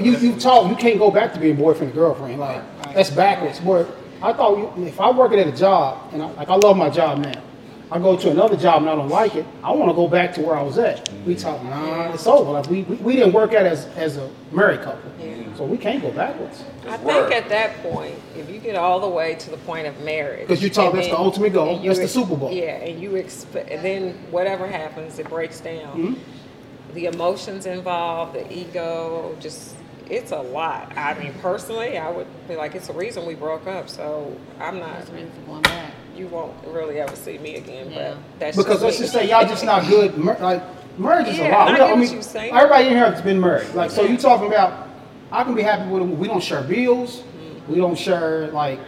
you, 0.00 0.16
you 0.16 0.36
talk, 0.38 0.70
you 0.70 0.76
can't 0.76 0.98
go 0.98 1.10
back 1.10 1.32
to 1.34 1.40
being 1.40 1.56
boyfriend 1.56 1.92
and 1.92 1.94
girlfriend. 1.94 2.38
Like, 2.38 2.62
that's 2.94 3.10
backwards. 3.10 3.60
Where 3.60 3.86
I 4.22 4.32
thought 4.32 4.58
you, 4.78 4.86
if 4.86 5.00
I 5.00 5.10
work 5.10 5.32
at 5.32 5.46
a 5.46 5.52
job, 5.52 6.12
and 6.12 6.22
I, 6.22 6.30
like 6.32 6.48
I 6.48 6.54
love 6.56 6.76
my 6.76 6.90
job 6.90 7.18
now, 7.18 7.42
I 7.90 8.00
go 8.00 8.16
to 8.16 8.30
another 8.30 8.56
job 8.56 8.82
and 8.82 8.90
I 8.90 8.96
don't 8.96 9.08
like 9.08 9.36
it, 9.36 9.46
I 9.62 9.70
want 9.70 9.90
to 9.90 9.94
go 9.94 10.08
back 10.08 10.34
to 10.34 10.42
where 10.42 10.56
I 10.56 10.62
was 10.62 10.76
at. 10.76 11.08
We 11.24 11.36
talk, 11.36 11.62
nah, 11.62 12.12
it's 12.12 12.26
over. 12.26 12.50
Like 12.50 12.68
we, 12.68 12.82
we, 12.82 12.96
we 12.96 13.14
didn't 13.14 13.32
work 13.32 13.54
out 13.54 13.64
as, 13.64 13.86
as 13.96 14.16
a 14.16 14.28
married 14.50 14.82
couple, 14.82 15.08
so 15.56 15.64
we 15.64 15.76
can't 15.78 16.02
go 16.02 16.10
backwards. 16.10 16.64
I 16.88 16.96
think 16.96 17.32
at 17.32 17.48
that 17.48 17.80
point, 17.82 18.16
if 18.36 18.50
you 18.50 18.58
get 18.58 18.74
all 18.74 18.98
the 18.98 19.08
way 19.08 19.36
to 19.36 19.50
the 19.50 19.56
point 19.58 19.86
of 19.86 20.00
marriage. 20.00 20.48
Because 20.48 20.62
you 20.62 20.70
talk- 20.70 20.90
and 20.94 20.98
that's 20.98 21.08
the 21.10 21.18
ultimate 21.18 21.52
goal. 21.52 21.76
and 21.76 21.84
you 21.84 21.90
That's 21.90 22.00
the 22.00 22.08
Super 22.08 22.34
Bowl. 22.36 22.50
Yeah, 22.50 22.76
and 22.76 23.00
you 23.00 23.14
expect, 23.14 23.70
and 23.70 23.84
then 23.84 24.14
whatever 24.32 24.66
happens, 24.66 25.18
it 25.20 25.28
breaks 25.28 25.60
down. 25.60 25.96
Mm-hmm. 25.96 26.94
The 26.94 27.06
emotions 27.06 27.66
involved, 27.66 28.34
the 28.34 28.52
ego, 28.52 29.36
just 29.38 29.76
it's 30.10 30.32
a 30.32 30.38
lot. 30.40 30.92
I 30.96 31.14
mean, 31.18 31.32
personally, 31.40 31.98
I 31.98 32.10
would 32.10 32.26
be 32.48 32.56
like, 32.56 32.74
it's 32.74 32.88
a 32.88 32.92
reason 32.92 33.26
we 33.26 33.34
broke 33.34 33.66
up. 33.66 33.88
So 33.88 34.36
I'm 34.60 34.78
not. 34.78 34.94
That's 34.94 35.08
the 35.10 35.14
reason 35.16 35.30
for 35.32 35.40
going 35.46 35.62
back. 35.62 35.92
You 36.16 36.28
won't 36.28 36.54
really 36.68 36.98
ever 37.00 37.14
see 37.16 37.38
me 37.38 37.56
again. 37.56 37.90
Yeah. 37.90 38.10
But 38.14 38.38
that's 38.38 38.56
Because 38.56 38.82
let's 38.82 38.98
me. 38.98 39.02
just 39.04 39.12
say 39.14 39.28
y'all 39.28 39.46
just 39.46 39.64
not 39.64 39.86
good. 39.88 40.16
Like 40.18 40.62
marriage 40.98 41.28
is 41.28 41.38
Yeah, 41.38 41.48
a 41.48 41.52
lot. 41.52 41.68
I 41.68 41.72
We 41.72 41.76
get 41.78 41.78
don't- 41.88 42.42
you're 42.46 42.56
everybody 42.56 42.84
in 42.88 42.94
here 42.94 43.10
has 43.10 43.20
been 43.20 43.40
married. 43.40 43.68
Like 43.74 43.90
so, 43.90 44.02
you 44.02 44.16
talking 44.16 44.46
about? 44.48 44.88
I 45.30 45.44
can 45.44 45.54
be 45.54 45.62
happy 45.62 45.90
with 45.90 46.02
it. 46.02 46.06
We 46.06 46.28
don't 46.28 46.42
share 46.42 46.62
bills. 46.62 47.20
Mm-hmm. 47.20 47.72
We 47.72 47.78
don't 47.78 47.98
share 47.98 48.46
like 48.48 48.78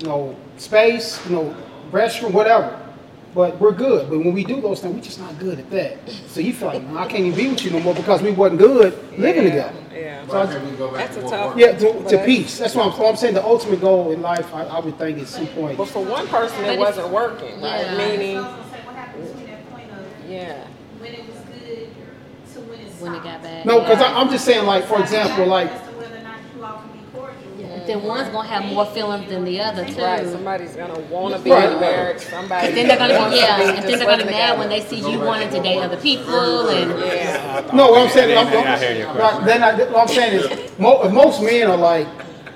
you 0.00 0.06
know 0.08 0.36
space. 0.56 1.20
You 1.28 1.32
know 1.36 1.56
restroom, 1.90 2.30
whatever. 2.32 2.78
But 3.38 3.60
we're 3.60 3.70
good. 3.70 4.10
But 4.10 4.18
when 4.18 4.32
we 4.32 4.42
do 4.42 4.60
those 4.60 4.80
things, 4.80 4.96
we're 4.96 5.00
just 5.00 5.20
not 5.20 5.38
good 5.38 5.60
at 5.60 5.70
that. 5.70 5.96
So 6.26 6.40
you 6.40 6.52
feel 6.52 6.66
like 6.66 6.82
"Nah, 6.82 7.04
I 7.04 7.06
can't 7.06 7.22
even 7.22 7.38
be 7.38 7.48
with 7.48 7.64
you 7.64 7.70
no 7.70 7.78
more 7.78 7.94
because 7.94 8.20
we 8.20 8.32
wasn't 8.32 8.58
good 8.58 8.98
living 9.16 9.44
Yeah, 9.44 9.50
together. 9.50 9.74
Yeah. 9.94 10.24
Why 10.26 10.46
can't 10.46 10.64
we 10.68 10.76
go 10.76 10.90
back 10.92 11.06
That's 11.06 11.16
a 11.18 11.30
tough- 11.30 11.56
Yeah, 11.56 11.78
to, 11.78 12.08
to 12.08 12.24
peace. 12.24 12.58
That's 12.58 12.74
what 12.74 12.86
I'm, 12.92 12.98
what 12.98 13.08
I'm 13.10 13.14
saying. 13.16 13.34
The 13.34 13.44
ultimate 13.44 13.80
goal 13.80 14.10
in 14.10 14.22
life, 14.22 14.52
I, 14.52 14.64
I 14.64 14.80
would 14.80 14.98
think, 14.98 15.18
is 15.18 15.28
some 15.28 15.46
point. 15.46 15.78
But 15.78 15.86
for 15.86 16.04
one 16.04 16.26
person, 16.26 16.64
it 16.64 16.80
wasn't 16.80 17.10
working, 17.10 17.62
right? 17.62 17.82
Yeah. 17.82 17.96
Meaning, 17.96 18.38
So 18.38 18.42
I 18.42 18.48
was 18.48 18.56
gonna 18.56 18.70
say, 18.72 18.86
what 18.86 18.96
happened 18.96 19.24
between 19.28 19.46
that 19.46 19.70
point 19.70 19.90
of 19.92 20.28
yeah. 20.28 20.66
when 20.98 21.12
it 21.14 21.24
was 21.28 21.38
good 21.46 21.88
to 22.54 22.60
when 22.68 22.80
it 22.80 22.88
stopped? 22.90 23.02
When 23.02 23.14
it 23.14 23.22
got 23.22 23.42
bad. 23.44 23.64
No, 23.66 23.78
because 23.82 24.00
yeah. 24.00 24.18
I'm 24.18 24.30
just 24.30 24.44
saying, 24.44 24.66
like 24.66 24.84
for 24.86 25.00
example, 25.00 25.46
like 25.46 25.70
As 25.70 25.88
to 25.88 25.94
whether 25.96 26.16
or 26.16 26.22
not 26.22 26.38
you 26.56 26.64
all 26.64 26.78
can 26.82 26.90
be 26.90 27.04
cordial. 27.14 27.38
Then 27.88 28.02
one's 28.02 28.28
gonna 28.28 28.46
have 28.46 28.66
more 28.66 28.84
feelings 28.84 29.30
than 29.30 29.46
the 29.46 29.62
other 29.62 29.82
too. 29.86 30.02
Right, 30.02 30.28
somebody's 30.28 30.76
gonna 30.76 30.98
want 31.08 31.34
to 31.34 31.40
be 31.40 31.50
Right. 31.50 31.72
in 31.72 31.80
marriage. 31.80 32.18
Somebody. 32.18 32.66
And 32.68 32.76
then 32.76 32.86
they're 32.86 32.98
gonna 32.98 33.18
wants 33.18 33.34
be, 33.34 33.40
yeah, 33.40 33.56
be 33.56 33.62
and 33.64 33.78
then 33.88 33.98
they're 33.98 34.06
gonna 34.06 34.24
be 34.26 34.30
mad 34.30 34.40
together. 34.40 34.58
when 34.58 34.68
they 34.68 34.80
see 34.82 34.96
you 35.10 35.18
wanting 35.20 35.48
to 35.48 35.62
date 35.62 35.78
other 35.80 35.96
people 35.96 36.68
and 36.68 36.90
Yeah. 37.00 37.62
No, 37.72 37.92
what 37.92 38.02
I'm 38.02 38.10
saying, 38.10 38.36
I'm, 38.36 38.50
They're 38.50 38.62
not 38.62 38.78
hearing 38.78 39.06
right, 39.06 39.44
then 39.46 39.62
I, 39.62 39.74
what 39.84 40.02
I'm 40.02 40.08
saying 40.08 40.34
is, 40.34 40.78
mo- 40.78 41.08
most 41.08 41.40
men 41.42 41.70
are 41.70 41.78
like, 41.78 42.06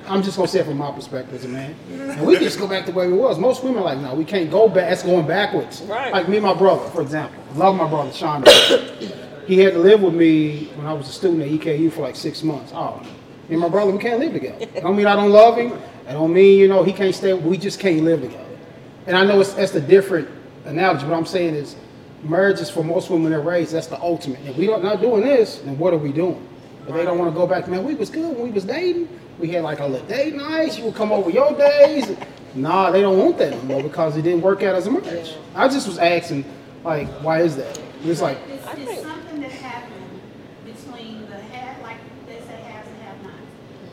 I'm 0.06 0.22
just 0.22 0.36
gonna 0.36 0.48
say 0.48 0.60
it 0.60 0.66
from 0.66 0.76
my 0.76 0.90
perspective 0.90 1.34
as 1.34 1.46
a 1.46 1.48
man, 1.48 1.74
and 1.90 2.26
we 2.26 2.36
just 2.36 2.58
go 2.58 2.68
back 2.68 2.84
to 2.84 2.92
where 2.92 3.08
we 3.08 3.14
was. 3.14 3.38
Most 3.38 3.64
women 3.64 3.78
are 3.78 3.86
like, 3.86 4.00
no, 4.00 4.14
we 4.14 4.26
can't 4.26 4.50
go 4.50 4.68
back. 4.68 4.90
That's 4.90 5.02
going 5.02 5.26
backwards. 5.26 5.80
Right. 5.88 6.12
Like 6.12 6.28
me 6.28 6.36
and 6.36 6.44
my 6.44 6.52
brother, 6.52 6.86
for 6.90 7.00
example. 7.00 7.42
Love 7.54 7.74
my 7.74 7.88
brother, 7.88 8.12
Sean. 8.12 8.44
he 9.46 9.60
had 9.60 9.72
to 9.72 9.78
live 9.78 10.02
with 10.02 10.12
me 10.12 10.68
when 10.74 10.86
I 10.86 10.92
was 10.92 11.08
a 11.08 11.12
student 11.12 11.40
at 11.40 11.48
EKU 11.48 11.90
for 11.90 12.02
like 12.02 12.16
six 12.16 12.42
months. 12.42 12.72
Oh, 12.74 13.00
me 13.00 13.08
and 13.52 13.60
my 13.60 13.68
brother, 13.68 13.92
we 13.92 13.98
can't 13.98 14.20
live 14.20 14.32
together. 14.32 14.66
I 14.76 14.80
don't 14.80 14.96
mean 14.96 15.06
I 15.06 15.14
don't 15.14 15.30
love 15.30 15.56
him. 15.56 15.78
I 16.08 16.12
don't 16.12 16.32
mean 16.32 16.58
you 16.58 16.68
know 16.68 16.82
he 16.82 16.92
can't 16.92 17.14
stay. 17.14 17.32
We 17.32 17.56
just 17.56 17.80
can't 17.80 18.02
live 18.02 18.20
together. 18.20 18.58
And 19.06 19.16
I 19.16 19.24
know 19.24 19.40
it's, 19.40 19.54
that's 19.54 19.72
the 19.72 19.80
different 19.80 20.28
analogy. 20.64 21.06
What 21.06 21.16
I'm 21.16 21.26
saying 21.26 21.54
is, 21.54 21.76
marriage 22.22 22.60
is 22.60 22.70
for 22.70 22.84
most 22.84 23.10
women 23.10 23.30
they're 23.30 23.40
raised. 23.40 23.72
That's 23.72 23.88
the 23.88 24.00
ultimate. 24.00 24.40
If 24.46 24.56
we 24.56 24.66
don't 24.66 24.82
not 24.82 25.00
doing 25.00 25.22
this, 25.22 25.58
then 25.58 25.78
what 25.78 25.92
are 25.92 25.98
we 25.98 26.12
doing? 26.12 26.48
But 26.86 26.94
they 26.94 27.04
don't 27.04 27.18
want 27.18 27.32
to 27.32 27.38
go 27.38 27.46
back. 27.46 27.68
Man, 27.68 27.84
we 27.84 27.94
was 27.94 28.10
good 28.10 28.36
when 28.36 28.42
we 28.42 28.50
was 28.50 28.64
dating. 28.64 29.08
We 29.38 29.48
had 29.48 29.64
like 29.64 29.80
a 29.80 29.86
little 29.86 30.06
date 30.06 30.34
night. 30.34 30.78
You 30.78 30.84
would 30.86 30.94
come 30.94 31.12
over 31.12 31.30
your 31.30 31.52
days. 31.56 32.16
Nah, 32.54 32.90
they 32.90 33.00
don't 33.00 33.18
want 33.18 33.38
that 33.38 33.52
anymore 33.52 33.82
because 33.82 34.16
it 34.16 34.22
didn't 34.22 34.42
work 34.42 34.62
out 34.62 34.74
as 34.74 34.86
a 34.86 34.90
marriage. 34.90 35.36
I 35.54 35.68
just 35.68 35.86
was 35.86 35.98
asking, 35.98 36.44
like, 36.84 37.08
why 37.22 37.40
is 37.40 37.56
that? 37.56 37.80
It's 38.04 38.20
like, 38.20 38.38
It's, 38.48 38.64
it's 38.78 39.02
something 39.02 39.40
that 39.40 39.50
happened 39.52 40.20
between 40.64 41.28
the 41.30 41.36
have, 41.36 41.80
like 41.82 41.96
they 42.26 42.40
say 42.40 42.60
haves 42.60 42.88
and 42.88 43.01
have 43.01 43.01
nots. 43.01 43.01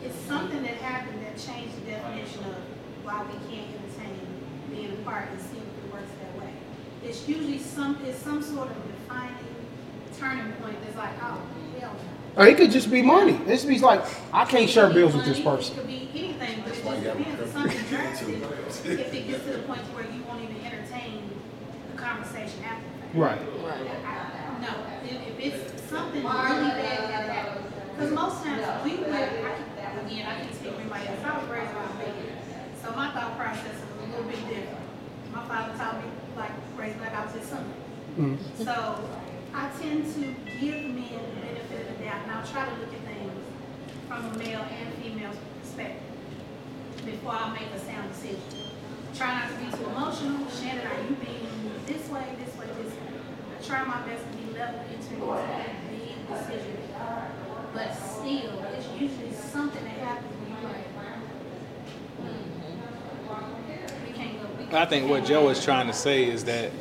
It's 0.03 0.15
something 0.27 0.61
that 0.63 0.75
happened 0.75 1.21
that 1.25 1.37
changed 1.37 1.75
the 1.85 1.91
definition 1.91 2.43
of 2.45 2.55
why 3.03 3.23
we 3.23 3.33
can't 3.53 3.67
entertain 3.75 4.19
being 4.71 4.91
apart 5.01 5.29
and 5.31 5.41
seeing 5.41 5.63
if 5.63 5.85
it 5.85 5.93
works 5.93 6.11
that 6.21 6.41
way. 6.41 6.53
It's 7.03 7.27
usually 7.27 7.59
some, 7.59 7.99
it's 8.05 8.19
some 8.19 8.41
sort 8.41 8.69
of 8.69 8.75
defining 8.87 9.35
turning 10.17 10.51
point 10.53 10.75
that's 10.83 10.97
like, 10.97 11.11
oh, 11.21 11.39
hell 11.79 11.95
no. 12.35 12.43
or 12.43 12.47
it 12.47 12.57
could 12.57 12.71
just 12.71 12.91
be 12.91 13.01
money. 13.01 13.33
This 13.45 13.63
be 13.65 13.79
like, 13.79 14.03
I 14.33 14.45
can't 14.45 14.69
share 14.69 14.89
bills 14.89 15.15
with 15.15 15.25
this 15.25 15.39
person. 15.39 15.75
It 15.75 15.79
could 15.79 15.87
be 15.87 16.09
anything, 16.13 16.61
but 16.63 16.73
it 16.77 16.83
just 16.83 17.03
depends. 17.03 17.41
It's 17.41 17.51
something 17.53 17.85
drastic. 17.87 18.89
If 18.99 19.13
it 19.13 19.27
gets 19.27 19.45
to 19.45 19.53
the 19.53 19.59
point 19.59 19.81
where 19.95 20.03
you 20.05 20.21
won't 20.27 20.41
even 20.43 20.57
entertain 20.65 21.29
the 21.91 22.01
conversation 22.01 22.63
after 22.65 22.83
that. 22.83 23.01
fact. 23.01 23.15
Right. 23.15 23.39
I- 24.05 24.61
No, 24.61 24.75
if, 25.05 25.39
if 25.39 25.73
it's 25.73 25.89
something 25.89 26.21
really 26.21 26.27
bad 26.27 27.09
that 27.09 27.29
happened, 27.29 27.65
because 27.95 28.11
most 28.11 28.43
times 28.43 28.83
we 28.83 28.95
would, 28.97 29.09
I 29.09 29.55
can, 29.55 29.68
again, 29.97 30.25
I 30.25 30.41
can 30.41 30.53
speak 30.53 30.73
for 30.73 30.81
anybody 30.81 31.07
else, 31.07 31.19
I 31.23 31.39
was 31.39 31.49
raised 31.49 31.73
around 31.73 31.97
bacon. 31.97 32.37
So 32.81 32.91
my 32.95 33.11
thought 33.11 33.37
process 33.37 33.75
is 33.75 33.83
a 33.97 34.07
little 34.11 34.25
bit 34.25 34.41
different. 34.47 34.85
My 35.33 35.43
father 35.47 35.77
taught 35.77 36.03
me, 36.03 36.09
like, 36.35 36.51
raise 36.77 36.95
like 36.97 37.13
I 37.13 37.25
was 37.25 37.33
his 37.35 37.45
son. 37.45 37.65
So 38.57 39.09
I 39.53 39.69
tend 39.79 40.05
to 40.15 40.21
give 40.59 40.83
men 40.91 41.19
the 41.35 41.41
benefit 41.41 41.89
of 41.89 41.97
the 41.97 42.03
doubt, 42.03 42.21
and 42.23 42.31
I'll 42.31 42.45
try 42.47 42.65
to 42.65 42.75
look 42.81 42.93
at 42.93 43.01
things 43.07 43.43
from 44.07 44.25
a 44.25 44.37
male 44.37 44.65
and 44.65 44.93
female 44.95 45.31
perspective 45.61 46.03
before 47.05 47.31
I 47.31 47.53
make 47.53 47.69
a 47.73 47.79
sound 47.79 48.11
decision. 48.11 48.41
Try 49.15 49.39
not 49.39 49.49
to 49.51 49.55
be 49.57 49.71
too 49.71 49.89
emotional. 49.89 50.49
Shannon, 50.49 50.85
are 50.85 51.01
you 51.01 51.15
being 51.15 51.47
this 51.85 52.09
way, 52.09 52.25
this 52.43 52.55
way, 52.57 52.67
this 52.81 52.93
way? 52.93 53.13
I 53.57 53.63
try 53.63 53.83
my 53.85 54.01
best 54.07 54.23
to 54.25 54.37
be 54.37 54.53
level 54.57 54.81
into 54.91 55.15
that 55.25 55.89
big 55.89 56.27
decision. 56.27 56.77
But 57.73 57.93
still, 57.93 58.65
it's 58.75 58.87
usually 58.99 59.28
something 59.49 59.83
that 59.83 59.97
happens 59.97 60.31
when 60.37 60.49
you're 60.51 60.71
like, 60.71 60.87
mm-hmm. 62.21 64.05
we 64.05 64.13
can't 64.13 64.41
go. 64.41 64.47
we 64.63 64.77
I 64.77 64.85
think 64.85 65.09
what 65.09 65.25
Joe 65.25 65.49
is 65.49 65.63
trying 65.63 65.87
to 65.87 65.93
say 65.93 66.25
is 66.25 66.45
that 66.45 66.71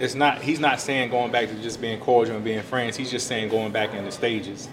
it's 0.00 0.14
not. 0.14 0.42
He's 0.42 0.58
not 0.58 0.80
saying 0.80 1.10
going 1.10 1.30
back 1.30 1.48
to 1.48 1.54
just 1.62 1.80
being 1.80 2.00
cordial 2.00 2.36
and 2.36 2.44
being 2.44 2.62
friends. 2.62 2.96
He's 2.96 3.10
just 3.10 3.26
saying 3.26 3.50
going 3.50 3.72
back 3.72 3.94
in 3.94 4.04
the 4.04 4.12
stages, 4.12 4.68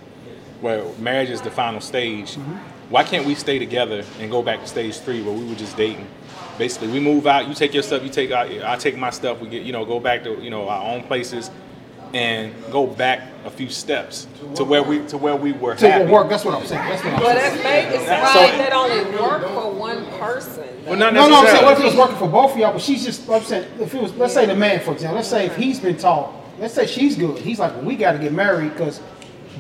where 0.62 0.84
marriage 0.98 1.30
is 1.30 1.42
the 1.42 1.52
final 1.52 1.82
stage. 1.82 2.36
Mm-hmm. 2.36 2.56
Why 2.90 3.04
can't 3.04 3.26
we 3.26 3.36
stay 3.36 3.60
together 3.60 4.04
and 4.20 4.32
go 4.32 4.42
back 4.42 4.62
to 4.62 4.68
stage 4.68 4.98
three 4.98 5.22
where 5.22 5.34
we 5.34 5.48
were 5.48 5.56
just 5.56 5.78
dating? 5.78 6.08
Basically, 6.58 6.88
we 6.88 7.00
move 7.00 7.28
out. 7.28 7.48
You 7.48 7.54
take 7.54 7.74
your 7.74 7.84
stuff. 7.84 8.04
You 8.04 8.10
take. 8.10 8.32
I, 8.32 8.74
I 8.74 8.76
take 8.78 8.98
my 8.98 9.12
stuff. 9.12 9.40
We 9.40 9.50
get. 9.50 9.64
You 9.64 9.72
know, 9.72 9.86
go 9.86 10.00
back 10.00 10.24
to 10.24 10.42
you 10.42 10.50
know 10.50 10.68
our 10.68 10.94
own 10.94 11.04
places. 11.04 11.52
And 12.14 12.54
go 12.72 12.88
back 12.88 13.22
a 13.46 13.50
few 13.50 13.70
steps 13.70 14.28
to 14.56 14.64
where 14.64 14.84
we 14.84 15.00
to 15.08 15.18
where 15.18 15.36
we 15.36 15.52
were 15.54 15.76
To 15.76 15.90
happy. 15.90 16.12
work, 16.12 16.30
that's 16.30 16.44
what 16.44 16.56
I'm 16.56 16.66
saying, 16.66 16.88
that's 16.90 17.04
what 17.04 17.14
I'm 17.14 17.20
Well, 17.22 17.36
saying. 17.36 17.52
that's 17.52 17.64
made 17.64 17.96
it 18.02 18.06
That's- 18.06 18.34
seem 18.34 18.42
like 18.44 18.52
so- 18.52 18.58
that 18.58 18.74
only 18.74 19.18
work 19.18 19.42
for 19.48 19.72
one 19.72 20.06
person. 20.20 20.64
Well, 20.86 20.98
not 20.98 21.14
No, 21.14 21.28
no, 21.30 21.40
I'm 21.42 21.46
saying, 21.48 21.64
what 21.66 21.74
if 21.74 21.80
it 21.82 21.86
was 21.86 21.96
working 21.96 22.16
for 22.18 22.28
both 22.28 22.54
of 22.54 22.58
y'all, 22.58 22.74
but 22.74 22.82
she's 22.82 23.06
just, 23.06 23.30
I'm 23.30 23.44
saying, 23.44 23.66
if 23.80 23.94
it 23.94 24.02
was, 24.02 24.16
let's 24.16 24.34
say 24.34 24.46
the 24.46 24.56
man, 24.56 24.80
for 24.80 24.92
example, 24.94 25.18
let's 25.18 25.28
say 25.28 25.46
if 25.46 25.56
he's 25.56 25.80
been 25.80 25.98
taught, 25.98 26.32
let's 26.60 26.74
say 26.74 26.88
she's 26.88 27.16
good, 27.16 27.38
he's 27.38 27.60
like, 27.60 27.76
well, 27.76 27.86
we 27.86 27.96
gotta 27.96 28.18
get 28.18 28.34
married, 28.34 28.72
because 28.74 29.00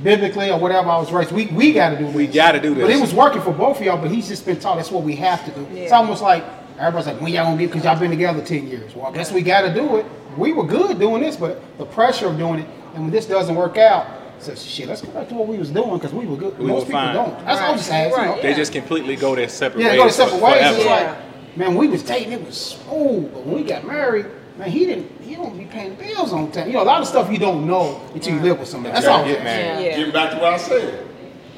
biblically 0.04 0.50
or 0.50 0.58
whatever 0.60 0.90
I 0.90 0.98
was 0.98 1.12
raised, 1.12 1.32
we, 1.32 1.48
we 1.48 1.72
gotta 1.74 1.98
do 1.98 2.06
this. 2.06 2.16
We 2.16 2.28
gotta 2.28 2.60
do 2.60 2.74
this. 2.74 2.84
But 2.84 2.92
it 2.92 3.00
was 3.02 3.14
working 3.14 3.42
for 3.42 3.52
both 3.52 3.80
of 3.80 3.86
y'all, 3.86 3.98
but 3.98 4.10
he's 4.12 4.28
just 4.28 4.46
been 4.46 4.60
taught 4.60 4.78
that's 4.78 4.92
what 4.92 5.04
we 5.04 5.16
have 5.18 5.46
to 5.46 5.52
do. 5.52 5.68
It's 5.76 5.92
almost 5.92 6.22
like, 6.22 6.44
everybody's 6.80 7.08
like, 7.08 7.22
when 7.22 7.34
y'all 7.34 7.46
gonna 7.46 7.58
get, 7.58 7.68
because 7.68 7.84
y'all 7.84 8.00
been 8.00 8.12
together 8.12 8.44
ten 8.44 8.68
years. 8.68 8.96
Well, 8.96 9.08
I 9.08 9.12
guess 9.12 9.32
we 9.32 9.42
gotta 9.42 9.74
do 9.74 9.98
it. 9.98 10.06
We 10.38 10.54
were 10.54 10.66
good 10.66 11.00
doing 11.00 11.22
this, 11.22 11.36
but 11.36 11.62
the 11.78 11.86
pressure 11.86 12.28
of 12.28 12.38
doing 12.38 12.60
it, 12.60 12.68
and 12.94 13.04
when 13.04 13.12
this 13.12 13.26
doesn't 13.26 13.56
work 13.56 13.78
out, 13.78 14.08
says, 14.40 14.64
shit, 14.64 14.88
let's 14.88 15.02
go 15.02 15.12
back 15.12 15.28
to 15.30 15.36
what 15.36 15.48
we 15.48 15.58
was 15.58 15.70
doing, 15.70 15.94
because 15.96 16.14
we 16.14 16.26
were 16.26 16.38
good. 16.38 16.58
We 16.58 16.68
Most 16.68 16.82
were 16.82 16.86
people 16.86 17.00
fine. 17.00 17.16
don't. 17.16 17.46
That's 17.46 17.62
all 17.62 17.72
I'm 17.72 17.78
just 17.78 17.92
asking. 17.92 18.24
you 18.24 18.30
know? 18.30 18.42
They 18.42 18.54
just 18.54 18.72
completely 18.72 19.16
go 19.16 19.36
their 19.36 19.50
separate 19.50 19.84
ways. 19.84 19.96
Yeah, 19.98 20.04
ways. 20.04 20.18
they 20.18 20.24
go 20.24 20.28
their 20.28 20.40
separate 20.40 20.42
ways. 20.42 20.78
It's 20.78 20.84
forever. 20.84 21.18
like, 21.18 21.58
man, 21.58 21.76
we 21.76 21.88
was 21.88 22.04
dating, 22.04 22.34
it 22.34 22.46
was 22.46 22.58
smooth, 22.58 23.34
but 23.34 23.46
when 23.46 23.56
we 23.56 23.64
got 23.64 23.86
married, 23.86 24.28
man, 24.58 24.70
he 24.70 24.86
didn't, 24.86 25.22
he 25.22 25.36
don't 25.36 25.58
be 25.58 25.66
paying 25.66 25.96
bills 25.96 26.32
on 26.32 26.52
time. 26.52 26.68
You 26.68 26.74
know, 26.74 26.84
a 26.84 26.86
lot 26.86 27.02
of 27.02 27.08
stuff 27.08 27.32
you 27.32 27.38
don't 27.38 27.68
know 27.68 28.02
until 28.14 28.36
you 28.36 28.40
mm. 28.40 28.44
live 28.44 28.60
with 28.60 28.70
somebody. 28.70 28.94
That's 28.94 29.08
all. 29.08 29.22
I'm 29.22 29.28
Get 29.28 29.44
saying. 29.44 29.86
Yeah. 29.86 29.98
Getting 29.98 30.14
back 30.14 30.32
to 30.32 30.38
what 30.38 30.54
I 30.54 30.58
said. 30.58 31.08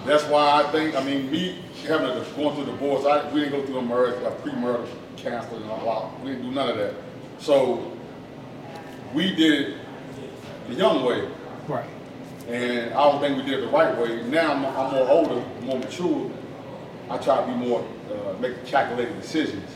That's 0.06 0.24
why 0.24 0.64
I 0.64 0.72
think, 0.72 0.96
I 0.96 1.04
mean, 1.04 1.30
me 1.30 1.64
having 1.88 2.10
a, 2.10 2.26
going 2.36 2.56
through 2.56 2.66
divorce, 2.66 3.06
I, 3.06 3.32
we 3.32 3.42
didn't 3.42 3.60
go 3.60 3.66
through 3.66 3.78
a 3.78 3.82
marriage, 3.84 4.22
a 4.24 4.32
pre-marital 4.32 4.88
counseling 5.24 5.64
and 5.64 5.72
all 5.72 6.12
that. 6.12 6.24
We 6.24 6.32
didn't 6.32 6.50
do 6.50 6.52
none 6.52 6.70
of 6.70 6.78
that. 6.78 6.94
So 7.40 7.92
we 9.14 9.36
did 9.36 9.70
it 9.70 9.78
the 10.68 10.76
young 10.76 11.04
way. 11.04 11.28
Right. 11.68 11.90
And 12.48 12.94
I 12.94 13.12
don't 13.12 13.22
think 13.22 13.38
we 13.38 13.44
did 13.44 13.60
it 13.60 13.62
the 13.62 13.72
right 13.72 13.98
way. 13.98 14.24
Now 14.24 14.54
I'm, 14.54 14.66
I'm 14.66 14.94
more 14.94 15.10
older, 15.10 15.44
more 15.62 15.80
mature. 15.80 16.32
I 17.10 17.18
try 17.18 17.42
to 17.42 17.48
be 17.48 17.54
more, 17.54 17.88
uh, 18.10 18.34
make 18.40 18.66
calculated 18.66 19.20
decisions. 19.22 19.70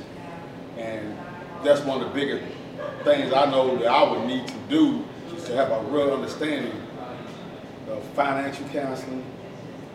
And 0.77 1.17
that's 1.63 1.81
one 1.81 2.01
of 2.01 2.07
the 2.09 2.13
bigger 2.13 2.41
things 3.03 3.33
I 3.33 3.49
know 3.49 3.77
that 3.77 3.87
I 3.87 4.09
would 4.09 4.27
need 4.27 4.47
to 4.47 4.57
do 4.69 5.03
is 5.35 5.45
to 5.45 5.55
have 5.55 5.71
a 5.71 5.81
real 5.89 6.13
understanding 6.13 6.81
of 7.89 8.03
financial 8.09 8.67
counseling, 8.69 9.23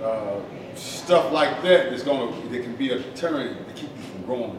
uh, 0.03 0.40
stuff 0.74 1.32
like 1.32 1.62
that 1.62 1.90
that's 1.90 2.03
gonna, 2.03 2.30
that 2.48 2.62
can 2.62 2.76
be 2.76 2.90
a 2.90 2.98
deterrent 2.98 3.68
to 3.68 3.74
keep 3.74 3.90
you 3.96 4.03
from 4.03 4.22
growing. 4.24 4.59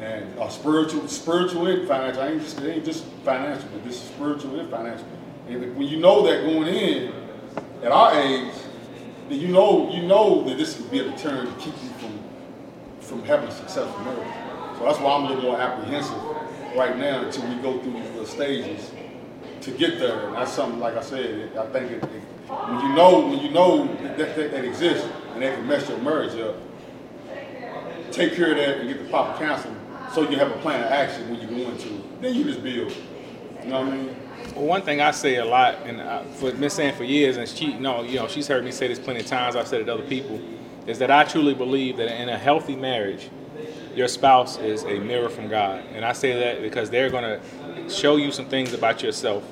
And 0.00 0.38
uh, 0.38 0.48
spiritual, 0.48 1.08
spiritual 1.08 1.66
and 1.66 1.88
financial. 1.88 2.22
I 2.22 2.28
ain't 2.28 2.42
just, 2.42 2.60
it 2.60 2.76
ain't 2.76 2.84
just 2.84 3.04
financial, 3.24 3.68
but 3.72 3.84
this 3.84 3.96
is 3.96 4.08
spiritual 4.10 4.60
and 4.60 4.70
financial. 4.70 5.06
And 5.48 5.76
when 5.76 5.88
you 5.88 5.98
know 5.98 6.24
that 6.26 6.44
going 6.44 6.68
in, 6.68 7.12
at 7.82 7.90
our 7.90 8.20
age, 8.20 8.54
then 9.28 9.40
you 9.40 9.48
know 9.48 9.90
you 9.90 10.02
know 10.02 10.44
that 10.44 10.56
this 10.56 10.76
could 10.76 10.90
be 10.90 11.00
a 11.00 11.04
deterrent 11.04 11.50
to 11.50 11.64
keep 11.64 11.74
you 11.82 11.90
from 11.98 12.18
from 13.00 13.22
having 13.24 13.48
a 13.48 13.52
successful 13.52 13.98
marriage. 14.04 14.34
So 14.78 14.84
that's 14.84 14.98
why 15.00 15.14
I'm 15.14 15.24
a 15.24 15.28
little 15.28 15.42
more 15.42 15.60
apprehensive 15.60 16.22
right 16.76 16.96
now 16.96 17.24
until 17.24 17.48
we 17.48 17.60
go 17.62 17.78
through 17.80 18.00
the 18.18 18.26
stages 18.26 18.90
to 19.62 19.70
get 19.72 19.98
there. 19.98 20.26
And 20.26 20.36
that's 20.36 20.52
something 20.52 20.78
like 20.78 20.96
I 20.96 21.02
said. 21.02 21.56
I 21.56 21.66
think 21.66 21.90
it, 21.90 22.02
it, 22.04 22.22
when 22.48 22.80
you 22.80 22.94
know 22.94 23.26
when 23.28 23.38
you 23.40 23.50
know 23.50 23.86
that, 24.02 24.18
that, 24.18 24.36
that 24.36 24.64
exists 24.64 25.08
and 25.32 25.42
that 25.42 25.56
can 25.56 25.66
mess 25.66 25.88
your 25.88 25.98
marriage 25.98 26.38
up, 26.40 26.56
take 28.12 28.34
care 28.34 28.52
of 28.52 28.56
that 28.58 28.78
and 28.78 28.88
get 28.88 29.02
the 29.02 29.08
proper 29.10 29.38
counseling 29.38 29.77
so 30.12 30.28
you 30.28 30.38
have 30.38 30.50
a 30.50 30.58
plan 30.58 30.84
of 30.84 30.90
action 30.90 31.28
when 31.30 31.40
you 31.40 31.46
go 31.46 31.70
into 31.70 31.88
it. 31.88 32.22
Then 32.22 32.34
you 32.34 32.44
just 32.44 32.62
build. 32.62 32.92
You 33.62 33.70
know 33.70 33.80
what 33.80 33.92
I 33.92 33.96
mean? 33.96 34.16
Well, 34.54 34.64
one 34.64 34.82
thing 34.82 35.00
I 35.00 35.10
say 35.10 35.36
a 35.36 35.44
lot, 35.44 35.76
and 35.84 36.00
I've 36.00 36.40
been 36.40 36.70
saying 36.70 36.94
for 36.94 37.04
years, 37.04 37.36
and 37.36 37.48
she, 37.48 37.74
no, 37.74 38.02
you 38.02 38.16
know, 38.16 38.28
she's 38.28 38.48
heard 38.48 38.64
me 38.64 38.72
say 38.72 38.88
this 38.88 38.98
plenty 38.98 39.20
of 39.20 39.26
times. 39.26 39.56
I've 39.56 39.68
said 39.68 39.80
it 39.80 39.84
to 39.84 39.94
other 39.94 40.06
people, 40.06 40.40
is 40.86 40.98
that 41.00 41.10
I 41.10 41.24
truly 41.24 41.54
believe 41.54 41.96
that 41.98 42.20
in 42.20 42.28
a 42.28 42.38
healthy 42.38 42.76
marriage, 42.76 43.30
your 43.94 44.08
spouse 44.08 44.58
is 44.58 44.84
a 44.84 44.98
mirror 45.00 45.28
from 45.28 45.48
God, 45.48 45.84
and 45.92 46.04
I 46.04 46.12
say 46.12 46.38
that 46.38 46.62
because 46.62 46.88
they're 46.88 47.10
gonna 47.10 47.40
show 47.90 48.16
you 48.16 48.30
some 48.30 48.46
things 48.46 48.72
about 48.72 49.02
yourself 49.02 49.42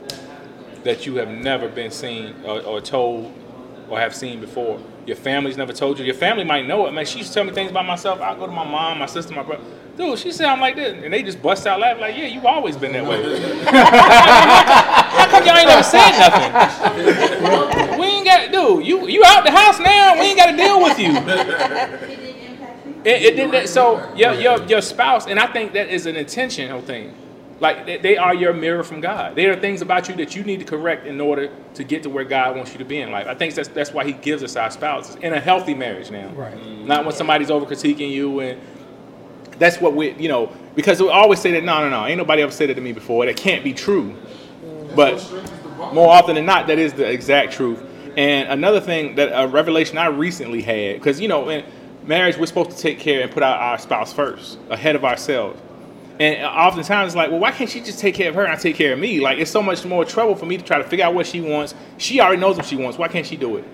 that 0.85 1.05
you 1.05 1.17
have 1.17 1.29
never 1.29 1.69
been 1.69 1.91
seen 1.91 2.35
or, 2.45 2.61
or 2.63 2.81
told 2.81 3.33
or 3.89 3.99
have 3.99 4.15
seen 4.15 4.41
before. 4.41 4.81
Your 5.05 5.17
family's 5.17 5.57
never 5.57 5.73
told 5.73 5.99
you. 5.99 6.05
Your 6.05 6.15
family 6.15 6.45
might 6.45 6.67
know 6.67 6.87
it. 6.87 6.93
Man, 6.93 7.07
she 7.07 7.19
used 7.19 7.31
to 7.31 7.35
tell 7.35 7.45
me 7.45 7.53
things 7.53 7.71
about 7.71 7.87
myself. 7.87 8.21
I 8.21 8.35
go 8.35 8.47
to 8.47 8.53
my 8.53 8.65
mom, 8.65 8.99
my 8.99 9.07
sister, 9.07 9.35
my 9.35 9.43
brother. 9.43 9.65
Dude, 9.97 10.19
she 10.19 10.31
said 10.31 10.47
I'm 10.47 10.61
like 10.61 10.77
this, 10.77 11.03
and 11.03 11.13
they 11.13 11.23
just 11.23 11.41
bust 11.41 11.67
out 11.67 11.81
laughing 11.81 12.03
like, 12.03 12.17
"Yeah, 12.17 12.27
you've 12.27 12.45
always 12.45 12.77
been 12.77 12.93
that 12.93 13.07
way." 13.07 13.41
How 13.67 15.27
come 15.31 15.47
y'all 15.47 15.57
ain't 15.57 15.69
never 15.69 15.83
said 15.83 16.11
nothing? 16.19 17.99
we 17.99 18.07
ain't 18.07 18.27
got, 18.27 18.53
dude. 18.53 18.87
You 18.87 19.09
you 19.09 19.23
out 19.25 19.45
the 19.45 19.51
house 19.51 19.81
now. 19.81 20.15
We 20.21 20.27
ain't 20.27 20.37
got 20.39 20.51
to 20.51 20.57
deal 20.57 20.83
with 20.83 20.99
you. 20.99 21.13
It 21.17 22.21
didn't 22.21 22.53
impact 22.53 22.87
me. 22.87 22.93
It, 23.05 23.23
it 23.23 23.37
did 23.37 23.51
that. 23.53 23.69
So 23.71 24.15
your 24.15 24.35
your 24.35 24.63
your 24.65 24.83
spouse, 24.83 25.27
and 25.27 25.41
I 25.41 25.47
think 25.47 25.73
that 25.73 25.89
is 25.89 26.05
an 26.05 26.17
intentional 26.17 26.83
thing. 26.83 27.15
Like 27.59 27.87
they, 27.87 27.97
they 27.97 28.17
are 28.19 28.35
your 28.35 28.53
mirror 28.53 28.85
from 28.85 29.01
God. 29.01 29.35
They 29.35 29.47
are 29.47 29.59
things 29.59 29.81
about 29.81 30.11
you 30.11 30.15
that 30.17 30.37
you 30.37 30.45
need 30.45 30.59
to 30.59 30.67
correct 30.67 31.07
in 31.07 31.19
order 31.23 31.51
to 31.73 31.85
get 31.85 32.03
to 32.03 32.11
where 32.11 32.25
God 32.25 32.55
wants 32.55 32.73
you 32.73 32.79
to 32.79 32.85
be 32.85 33.01
in 33.01 33.11
life. 33.11 33.27
I 33.27 33.35
think 33.35 33.55
that's 33.55 33.69
that's 33.69 33.93
why 33.93 34.05
He 34.05 34.13
gives 34.13 34.43
us 34.43 34.57
our 34.57 34.71
spouses 34.71 35.17
in 35.17 35.33
a 35.33 35.41
healthy 35.41 35.73
marriage 35.73 36.11
now. 36.11 36.29
Right. 36.35 36.55
Not 36.85 37.07
when 37.07 37.15
somebody's 37.15 37.51
over 37.51 37.65
critiquing 37.65 38.11
you 38.11 38.41
and 38.41 38.61
that's 39.59 39.81
what 39.81 39.95
we 39.95 40.13
you 40.15 40.29
know 40.29 40.53
because 40.75 41.01
we 41.01 41.09
always 41.09 41.41
say 41.41 41.53
that 41.53 41.65
no 41.65 41.81
no 41.81 41.89
no 41.89 42.07
ain't 42.07 42.19
nobody 42.19 42.43
ever 42.43 42.53
said 42.53 42.71
it 42.71 42.75
to 42.75 42.81
me 42.81 42.93
before 42.93 43.27
that 43.27 43.37
can't 43.37 43.65
be 43.65 43.73
true. 43.73 44.17
But 44.95 45.23
more 45.93 46.09
often 46.09 46.35
than 46.37 46.47
not, 46.47 46.67
that 46.69 46.79
is 46.79 46.95
the 46.95 47.09
exact 47.09 47.53
truth. 47.53 47.83
And 48.17 48.49
another 48.49 48.81
thing 48.81 49.15
that 49.17 49.29
a 49.33 49.47
revelation 49.47 49.99
I 49.99 50.07
recently 50.07 50.63
had, 50.63 50.97
because 50.97 51.21
you 51.21 51.29
know, 51.29 51.49
in 51.51 51.65
marriage, 52.05 52.37
we're 52.39 52.47
supposed 52.47 52.71
to 52.71 52.79
take 52.79 52.99
care 52.99 53.23
and 53.23 53.31
put 53.31 53.43
our, 53.43 53.57
our 53.57 53.79
spouse 53.79 54.13
first, 54.13 54.59
ahead 54.71 54.97
of 54.97 55.05
ourselves. 55.05 55.61
And 56.19 56.43
oftentimes, 56.47 57.09
it's 57.09 57.17
like, 57.17 57.31
well, 57.31 57.41
why 57.41 57.51
can't 57.51 57.69
she 57.69 57.81
just 57.83 57.99
take 57.99 58.15
care 58.15 58.31
of 58.31 58.35
her 58.37 58.45
and 58.45 58.53
I 58.53 58.57
take 58.57 58.75
care 58.75 58.95
of 58.95 58.99
me? 58.99 59.21
Like, 59.21 59.39
it's 59.39 59.51
so 59.51 59.61
much 59.61 59.85
more 59.85 60.03
trouble 60.03 60.35
for 60.35 60.47
me 60.47 60.57
to 60.57 60.65
try 60.65 60.79
to 60.79 60.85
figure 60.85 61.05
out 61.05 61.15
what 61.15 61.27
she 61.27 61.43
wants. 61.43 61.75
She 61.99 62.21
already 62.21 62.41
knows 62.41 62.57
what 62.57 62.65
she 62.65 62.77
wants. 62.77 62.97
Why 62.97 63.09
can't 63.09 63.27
she 63.27 63.37
do 63.37 63.59
it? 63.59 63.65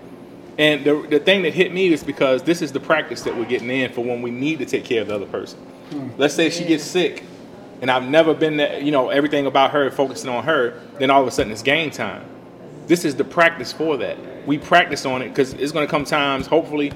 And 0.57 0.83
the, 0.85 1.07
the 1.09 1.19
thing 1.19 1.43
that 1.43 1.53
hit 1.53 1.73
me 1.73 1.91
is 1.91 2.03
because 2.03 2.43
this 2.43 2.61
is 2.61 2.71
the 2.71 2.79
practice 2.79 3.21
that 3.23 3.35
we're 3.35 3.45
getting 3.45 3.69
in 3.69 3.91
for 3.91 4.03
when 4.03 4.21
we 4.21 4.29
need 4.29 4.59
to 4.59 4.65
take 4.65 4.85
care 4.85 5.01
of 5.01 5.07
the 5.07 5.15
other 5.15 5.25
person. 5.25 5.59
Hmm. 5.59 6.09
Let's 6.17 6.35
say 6.35 6.49
she 6.49 6.63
gets 6.65 6.83
sick, 6.83 7.23
and 7.81 7.89
I've 7.89 8.07
never 8.07 8.33
been 8.33 8.57
that, 8.57 8.83
you 8.83 8.91
know, 8.91 9.09
everything 9.09 9.45
about 9.45 9.71
her 9.71 9.89
focusing 9.89 10.29
on 10.29 10.43
her, 10.43 10.79
then 10.99 11.09
all 11.09 11.21
of 11.21 11.27
a 11.27 11.31
sudden 11.31 11.51
it's 11.51 11.63
game 11.63 11.89
time. 11.89 12.25
This 12.85 13.03
is 13.03 13.15
the 13.15 13.23
practice 13.23 13.73
for 13.73 13.97
that. 13.97 14.17
We 14.45 14.57
practice 14.57 15.05
on 15.05 15.21
it 15.21 15.29
because 15.29 15.53
it's 15.53 15.71
going 15.71 15.87
to 15.87 15.91
come 15.91 16.05
times, 16.05 16.45
hopefully, 16.45 16.91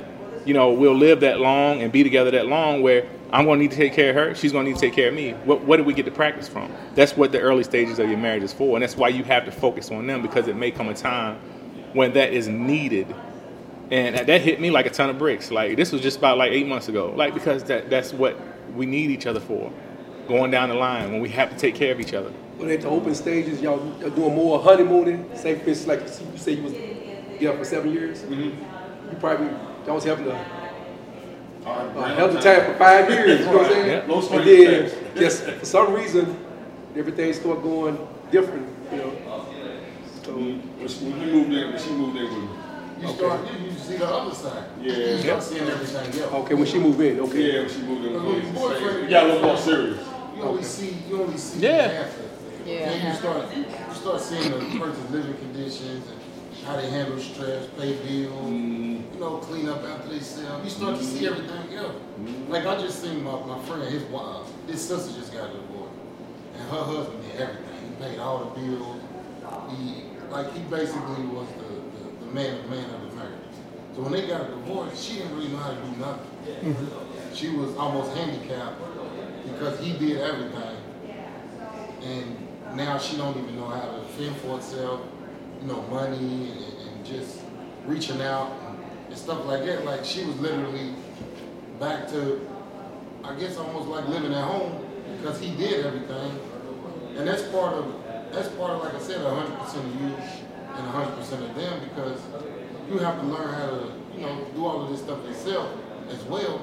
you 0.46 0.54
know, 0.54 0.72
we'll 0.72 0.96
live 0.96 1.22
that 1.22 1.40
long 1.40 1.82
and 1.82 1.92
be 1.92 2.04
together 2.04 2.32
that 2.32 2.48
long 2.48 2.82
where 2.82 3.08
I'm 3.32 3.46
going 3.46 3.60
to 3.60 3.64
need 3.64 3.72
to 3.72 3.78
take 3.78 3.94
care 3.94 4.12
of 4.12 4.16
her. 4.16 4.36
She's 4.36 4.52
going 4.54 4.66
to 4.66 4.72
need 4.72 4.80
to 4.80 4.82
take 4.82 4.94
care 4.94 5.10
of 5.10 5.14
me. 5.14 5.32
What, 5.32 5.62
what 5.64 5.78
do 5.78 5.84
we 5.84 5.94
get 5.94 6.06
to 6.06 6.12
practice 6.12 6.48
from? 6.48 6.72
That's 6.96 7.18
what 7.18 7.34
the 7.34 7.42
early 7.42 7.64
stages 7.64 8.00
of 8.00 8.08
your 8.08 8.18
marriage 8.18 8.44
is 8.44 8.54
for. 8.54 8.78
And 8.78 8.84
that's 8.84 8.96
why 8.96 9.10
you 9.10 9.24
have 9.26 9.44
to 9.46 9.52
focus 9.52 9.92
on 9.92 10.08
them 10.08 10.22
because 10.22 10.48
it 10.48 10.56
may 10.56 10.72
come 10.72 10.88
a 10.88 10.94
time 10.94 11.38
when 11.92 12.14
that 12.14 12.32
is 12.32 12.48
needed. 12.48 13.14
And 13.90 14.16
that- 14.16 14.28
that 14.28 14.42
hit 14.42 14.60
me 14.60 14.70
like 14.70 14.86
a 14.86 14.90
ton 14.90 15.10
of 15.10 15.18
bricks. 15.18 15.50
Like 15.52 15.78
this 15.78 15.92
was 15.92 16.02
just 16.02 16.18
about 16.18 16.38
like 16.38 16.52
eight 16.52 16.68
months 16.68 16.88
ago. 16.90 17.14
Like 17.16 17.34
because 17.34 17.64
that 17.66 17.90
that's 17.90 18.14
what 18.14 18.38
we 18.76 18.86
need 18.86 19.10
each 19.12 19.26
other 19.26 19.40
for. 19.40 19.72
Going 20.28 20.52
down 20.52 20.70
the 20.70 20.76
line 20.76 21.12
when 21.14 21.22
we 21.22 21.30
have 21.30 21.50
to 21.52 21.58
take 21.58 21.76
care 21.76 21.94
of 21.94 22.00
each 22.02 22.14
other. 22.14 22.32
When 22.58 22.70
at 22.70 22.82
the 22.82 22.90
open 22.90 23.16
stages, 23.16 23.62
y'all, 23.62 23.80
y'all 24.02 24.10
doing 24.10 24.36
more 24.36 24.60
honeymooning. 24.60 25.30
Say, 25.36 25.56
for 25.60 25.88
like 25.88 26.02
you 26.02 26.38
say 26.38 26.52
you 26.54 26.64
was 26.64 26.74
together 27.34 27.58
for 27.60 27.64
seven 27.66 27.94
years. 27.94 28.24
You 28.30 28.52
probably 29.20 29.48
y'all 29.86 29.96
was 29.96 30.04
having 30.04 30.28
a 30.28 30.46
uh, 31.66 32.16
healthy 32.16 32.40
time 32.42 32.66
for 32.66 32.78
five 32.78 33.10
years. 33.10 33.40
You 33.42 33.46
know 33.46 33.52
what 33.58 33.66
I'm 33.68 33.72
saying? 33.72 33.88
Yeah. 33.88 34.14
Low 34.14 34.28
And 34.30 34.48
then 34.48 34.92
just 35.16 35.44
for 35.44 35.66
some 35.66 35.94
reason, 35.94 36.38
everything 36.96 37.32
started 37.34 37.64
going 37.64 37.98
different. 38.32 38.68
You 38.92 38.98
know. 38.98 39.12
So 40.24 40.34
When 40.34 40.88
she- 40.88 41.06
when 41.06 41.22
you 41.22 41.34
moved 41.34 41.54
in, 41.54 41.70
when 41.72 41.80
she 41.82 41.92
moved 41.92 42.18
in 42.18 42.24
with 42.24 42.57
me. 43.02 43.08
You 43.08 43.14
start, 43.16 43.40
you, 43.52 43.66
you 43.66 43.72
see 43.72 43.98
the 43.98 44.08
other 44.08 44.36
side. 44.36 44.64
Yeah. 44.82 44.94
You 44.94 45.18
start 45.20 45.44
seeing 45.44 45.62
everything 45.64 46.22
else. 46.22 46.34
okay, 46.34 46.54
when 46.54 46.66
she 46.66 46.80
moved 46.80 47.00
in, 47.02 47.20
okay. 47.22 47.54
Yeah, 47.54 47.60
when 47.62 47.70
she 47.70 47.82
moved 47.82 48.06
in 48.06 48.14
with 48.14 48.24
When 48.24 48.40
me. 48.40 48.44
your 48.46 48.54
boyfriend- 48.54 49.04
It 49.06 49.10
got 49.10 49.24
a 49.24 49.28
little 49.28 49.42
more 49.44 49.58
serious. 49.58 50.08
You 50.36 50.44
only 50.44 50.64
see, 50.64 50.98
you 51.10 51.22
only 51.22 51.38
see 51.38 51.60
Yeah. 51.60 51.88
half 51.88 52.20
of 52.20 52.26
it. 52.26 52.32
Yeah. 52.68 52.90
Then 52.90 53.08
you 53.08 53.14
start, 53.18 53.58
you 53.58 53.66
start 53.96 54.22
seeing 54.22 54.52
the 54.52 54.80
person's 54.80 55.12
living 55.12 55.38
conditions 55.38 56.04
and 56.10 56.20
how 56.66 56.76
they 56.76 56.90
handle 56.90 57.18
stress, 57.20 57.66
pay 57.80 57.94
bills, 57.94 58.34
mm-hmm. 58.34 59.14
you 59.14 59.20
know, 59.20 59.38
clean 59.38 59.70
up 59.70 59.84
after 59.84 60.10
themselves. 60.10 60.64
You 60.64 60.70
start 60.70 60.98
to 60.98 61.04
see 61.04 61.26
mm-hmm. 61.26 61.34
everything 61.34 61.78
else. 61.78 61.96
Mm-hmm. 61.96 62.52
Like 62.52 62.66
I 62.66 62.76
just 62.78 63.02
seen 63.02 63.24
my, 63.24 63.40
my 63.46 63.60
friend, 63.64 63.84
his 63.84 64.04
wife, 64.04 64.48
his 64.68 64.86
sister 64.86 65.18
just 65.18 65.32
got 65.34 65.52
divorced, 65.54 65.94
and 66.56 66.70
her 66.70 66.84
husband 66.84 67.24
did 67.24 67.42
everything. 67.42 67.64
He 67.88 68.04
paid 68.04 68.20
all 68.20 68.40
the 68.46 68.60
bills. 68.60 69.02
He 69.72 70.04
like 70.30 70.52
he 70.54 70.60
basically 70.64 71.26
was 71.26 71.48
the, 71.56 71.67
the, 72.28 72.34
man 72.34 72.60
of 72.60 72.70
man 72.70 72.90
of 72.90 73.10
the 73.10 73.16
marriage. 73.16 73.34
So 73.96 74.02
when 74.04 74.12
they 74.12 74.28
got 74.28 74.42
a 74.42 74.46
divorce, 74.46 75.02
she 75.02 75.18
didn't 75.18 75.36
really 75.36 75.48
know 75.50 75.58
how 75.58 75.72
to 75.72 75.76
do 75.76 75.98
nothing. 75.98 76.78
She 77.34 77.50
was 77.50 77.76
almost 77.76 78.16
handicapped 78.16 78.80
because 79.46 79.80
he 79.80 79.94
did 79.94 80.18
everything 80.18 80.78
and 82.04 82.48
now 82.76 82.98
she 82.98 83.18
don't 83.18 83.38
even 83.38 83.56
know 83.56 83.68
how 83.68 83.86
to 83.96 84.02
fend 84.18 84.36
for 84.38 84.58
herself. 84.58 85.02
you 85.62 85.68
know, 85.68 85.82
money 85.84 86.52
and, 86.52 86.88
and 86.88 87.06
just 87.06 87.42
reaching 87.86 88.22
out 88.22 88.52
and 89.08 89.18
stuff 89.18 89.46
like 89.46 89.66
that. 89.66 89.86
Like 89.86 90.06
she 90.06 90.24
was 90.26 90.40
literally 90.40 90.94
back 91.80 92.08
to, 92.10 92.48
I 93.24 93.36
guess, 93.40 93.58
almost 93.58 93.88
like 93.88 94.08
living 94.08 94.34
at 94.34 94.44
home 94.44 94.86
because 95.18 95.40
he 95.40 95.56
did 95.56 95.86
everything, 95.86 96.40
and 97.18 97.28
that's 97.28 97.44
part 97.44 97.74
of 97.74 97.94
that's 98.32 98.50
part 98.50 98.72
of 98.72 98.84
like 98.84 98.94
I 98.94 99.00
said, 99.00 99.22
hundred 99.26 99.58
percent 99.60 99.86
of 99.86 100.02
you 100.02 100.16
and 100.78 100.88
hundred 100.88 101.16
percent 101.16 101.44
of 101.44 101.56
them 101.56 101.80
because 101.90 102.22
you 102.90 102.98
have 103.00 103.20
to 103.20 103.28
learn 103.28 103.54
how 103.54 103.70
to, 103.70 103.92
you 104.16 104.22
know, 104.22 104.48
do 104.56 104.66
all 104.66 104.84
of 104.84 104.90
this 104.92 105.02
stuff 105.02 105.24
yourself 105.26 105.70
as 106.10 106.24
well. 106.24 106.62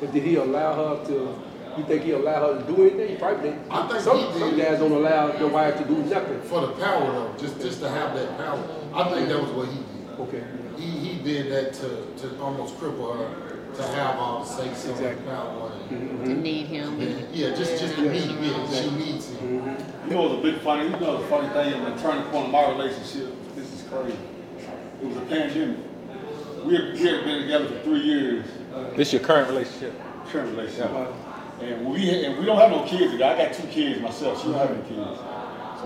But 0.00 0.12
did 0.12 0.22
he 0.24 0.36
allow 0.36 0.96
her 0.96 1.06
to, 1.06 1.38
you 1.78 1.84
think 1.84 2.02
he 2.02 2.12
allowed 2.12 2.54
her 2.54 2.60
to 2.66 2.72
do 2.72 2.82
anything? 2.82 3.08
He 3.10 3.16
probably 3.16 3.50
did. 3.50 3.58
I 3.70 3.86
think 3.88 4.00
some, 4.00 4.32
some 4.38 4.56
guys 4.56 4.78
don't 4.78 4.92
allow 4.92 5.32
their 5.32 5.48
wife 5.48 5.78
to 5.78 5.84
do 5.84 5.96
nothing. 6.04 6.40
For 6.42 6.60
the 6.62 6.72
power 6.72 7.12
though, 7.12 7.34
just 7.38 7.60
just 7.60 7.80
to 7.80 7.88
have 7.88 8.14
that 8.14 8.36
power. 8.36 8.62
I 8.94 9.12
think 9.12 9.28
that 9.28 9.40
was 9.40 9.50
what 9.52 9.68
he 9.68 9.78
did. 9.78 10.20
Okay. 10.20 10.44
He 10.76 10.90
he 10.90 11.22
did 11.22 11.50
that 11.52 11.72
to, 11.74 12.28
to 12.28 12.40
almost 12.40 12.76
cripple 12.76 13.16
her 13.16 13.45
to 13.76 13.82
have 13.82 14.16
all 14.18 14.40
the 14.40 14.46
say 14.46 14.72
so 14.74 14.90
and 14.90 14.98
Exactly. 15.00 15.26
power. 15.26 15.72
And, 15.90 16.24
To 16.24 16.34
need 16.34 16.66
him. 16.66 17.00
yeah, 17.32 17.50
just 17.54 17.80
just 17.80 17.94
to 17.96 18.02
need 18.02 18.30
yeah, 18.30 18.82
she 18.82 18.90
needs 18.92 19.28
him. 19.30 19.64
You 20.08 20.14
know, 20.14 20.26
it 20.26 20.30
was 20.30 20.38
a 20.38 20.42
big 20.42 20.60
funny, 20.60 20.84
you 20.84 20.90
know, 21.00 21.20
the 21.22 21.28
funny 21.28 21.48
thing, 21.50 21.74
in 21.74 21.84
the 21.84 22.00
turning 22.00 22.24
point 22.30 22.46
of 22.46 22.50
my 22.52 22.68
relationship, 22.70 23.32
this 23.54 23.72
is 23.72 23.82
crazy. 23.90 24.16
It 25.02 25.06
was 25.08 25.16
a 25.16 25.20
pandemic. 25.22 25.78
We 26.64 26.74
had, 26.74 26.92
we 26.94 27.00
had 27.06 27.24
been 27.24 27.42
together 27.42 27.68
for 27.68 27.78
three 27.84 28.00
years, 28.00 28.44
This 28.96 29.12
your 29.12 29.22
current 29.22 29.48
relationship? 29.48 29.94
current 30.30 30.50
relationship. 30.56 30.90
And 31.60 31.86
we, 31.86 32.24
and 32.24 32.38
we 32.38 32.44
don't 32.44 32.58
have 32.58 32.70
no 32.70 32.82
kids 32.84 33.12
together. 33.12 33.34
I 33.40 33.46
got 33.46 33.54
two 33.54 33.66
kids 33.68 34.00
myself, 34.00 34.38
she 34.42 34.48
don't 34.48 34.58
have 34.58 34.70
any 34.70 34.82
kids. 34.82 35.20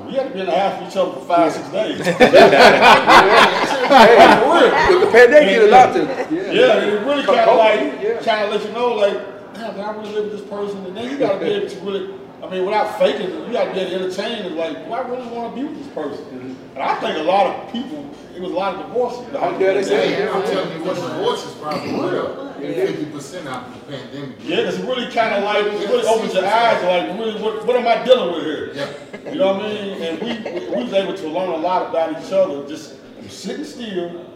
So 0.01 0.07
we 0.07 0.15
had 0.15 0.29
to 0.29 0.35
be 0.35 0.41
in 0.41 0.47
the 0.47 0.53
house 0.59 0.81
with 0.81 0.91
each 0.91 0.97
other 0.97 1.13
for 1.13 1.21
five, 1.27 1.53
six 1.53 1.69
days. 1.69 2.01
Hey, 3.91 4.15
for. 4.39 5.01
The 5.05 5.11
pandemic 5.11 5.49
did 5.49 5.63
a 5.65 5.71
lot 5.73 5.93
to 5.95 6.03
yeah. 6.33 6.53
Yeah, 6.53 6.77
it 6.85 7.05
really 7.05 7.25
kind 7.25 7.41
of 7.41 7.57
like, 7.59 8.01
Yeah. 8.01 8.23
kind 8.23 8.45
of 8.45 8.53
let 8.53 8.65
you 8.65 8.73
know, 8.73 8.95
like, 8.95 9.15
damn, 9.55 9.77
man, 9.77 9.85
I 9.85 9.93
really 9.97 10.13
live 10.15 10.25
with 10.31 10.41
this 10.41 10.49
person. 10.49 10.87
And 10.87 10.97
then 10.97 11.11
you 11.11 11.19
got 11.19 11.33
to 11.35 11.45
be 11.45 11.51
able 11.51 11.69
to 11.69 11.81
really, 11.81 12.15
I 12.41 12.49
mean, 12.49 12.65
without 12.65 12.99
faking 13.01 13.31
it, 13.31 13.47
you 13.49 13.53
got 13.53 13.65
to 13.65 13.73
be 13.75 13.81
able 13.81 13.91
to 13.91 14.05
entertain 14.05 14.47
it. 14.47 14.53
Like, 14.53 14.85
do 14.87 14.93
I 14.93 15.09
really 15.09 15.27
want 15.29 15.57
to 15.57 15.61
be 15.61 15.67
with 15.69 15.77
this 15.83 15.93
person? 15.93 16.25
Mm-hmm. 16.25 16.75
And 16.77 16.83
I 16.85 16.95
think 17.01 17.19
a 17.19 17.23
lot 17.23 17.47
of 17.47 17.73
people, 17.73 18.09
it 18.37 18.41
was 18.41 18.53
a 18.53 18.55
lot 18.55 18.77
of 18.77 18.87
divorces. 18.87 19.27
Yeah, 19.33 19.59
they 19.59 19.83
say- 19.83 20.15
Hey, 20.15 20.29
I'm 20.29 20.43
telling 20.45 20.79
you 20.79 20.85
what 20.85 20.95
divorce 20.95 21.45
is 21.45 21.55
probably 21.55 21.91
real. 21.91 22.50
Fifty 22.61 23.07
percent 23.07 23.49
out 23.49 23.67
of 23.69 23.75
the 23.75 23.81
pandemic. 23.97 24.37
Yeah, 24.43 24.57
because 24.57 24.79
it 24.79 24.85
really 24.87 25.11
kind 25.13 25.35
of 25.35 25.45
like, 25.45 25.65
it 25.67 25.89
really 25.89 26.07
opens 26.07 26.35
your 26.35 26.45
eyes 26.47 26.83
like, 26.85 27.19
really, 27.19 27.43
what, 27.43 27.67
what 27.67 27.77
am 27.77 27.87
I 27.87 28.05
dealing 28.05 28.35
with 28.35 28.45
here? 28.45 28.73
Yeah. 28.75 29.31
You 29.33 29.39
know 29.39 29.55
what 29.55 29.65
I 29.65 29.69
mean? 29.69 30.03
And 30.03 30.21
we, 30.21 30.31
we 30.77 30.83
was 30.85 30.93
able 30.93 31.15
to 31.17 31.29
learn 31.29 31.49
a 31.51 31.57
lot 31.57 31.89
about 31.89 32.11
each 32.23 32.33
other, 32.33 32.67
just 32.69 32.97
sitting 33.29 33.65
still, 33.65 34.27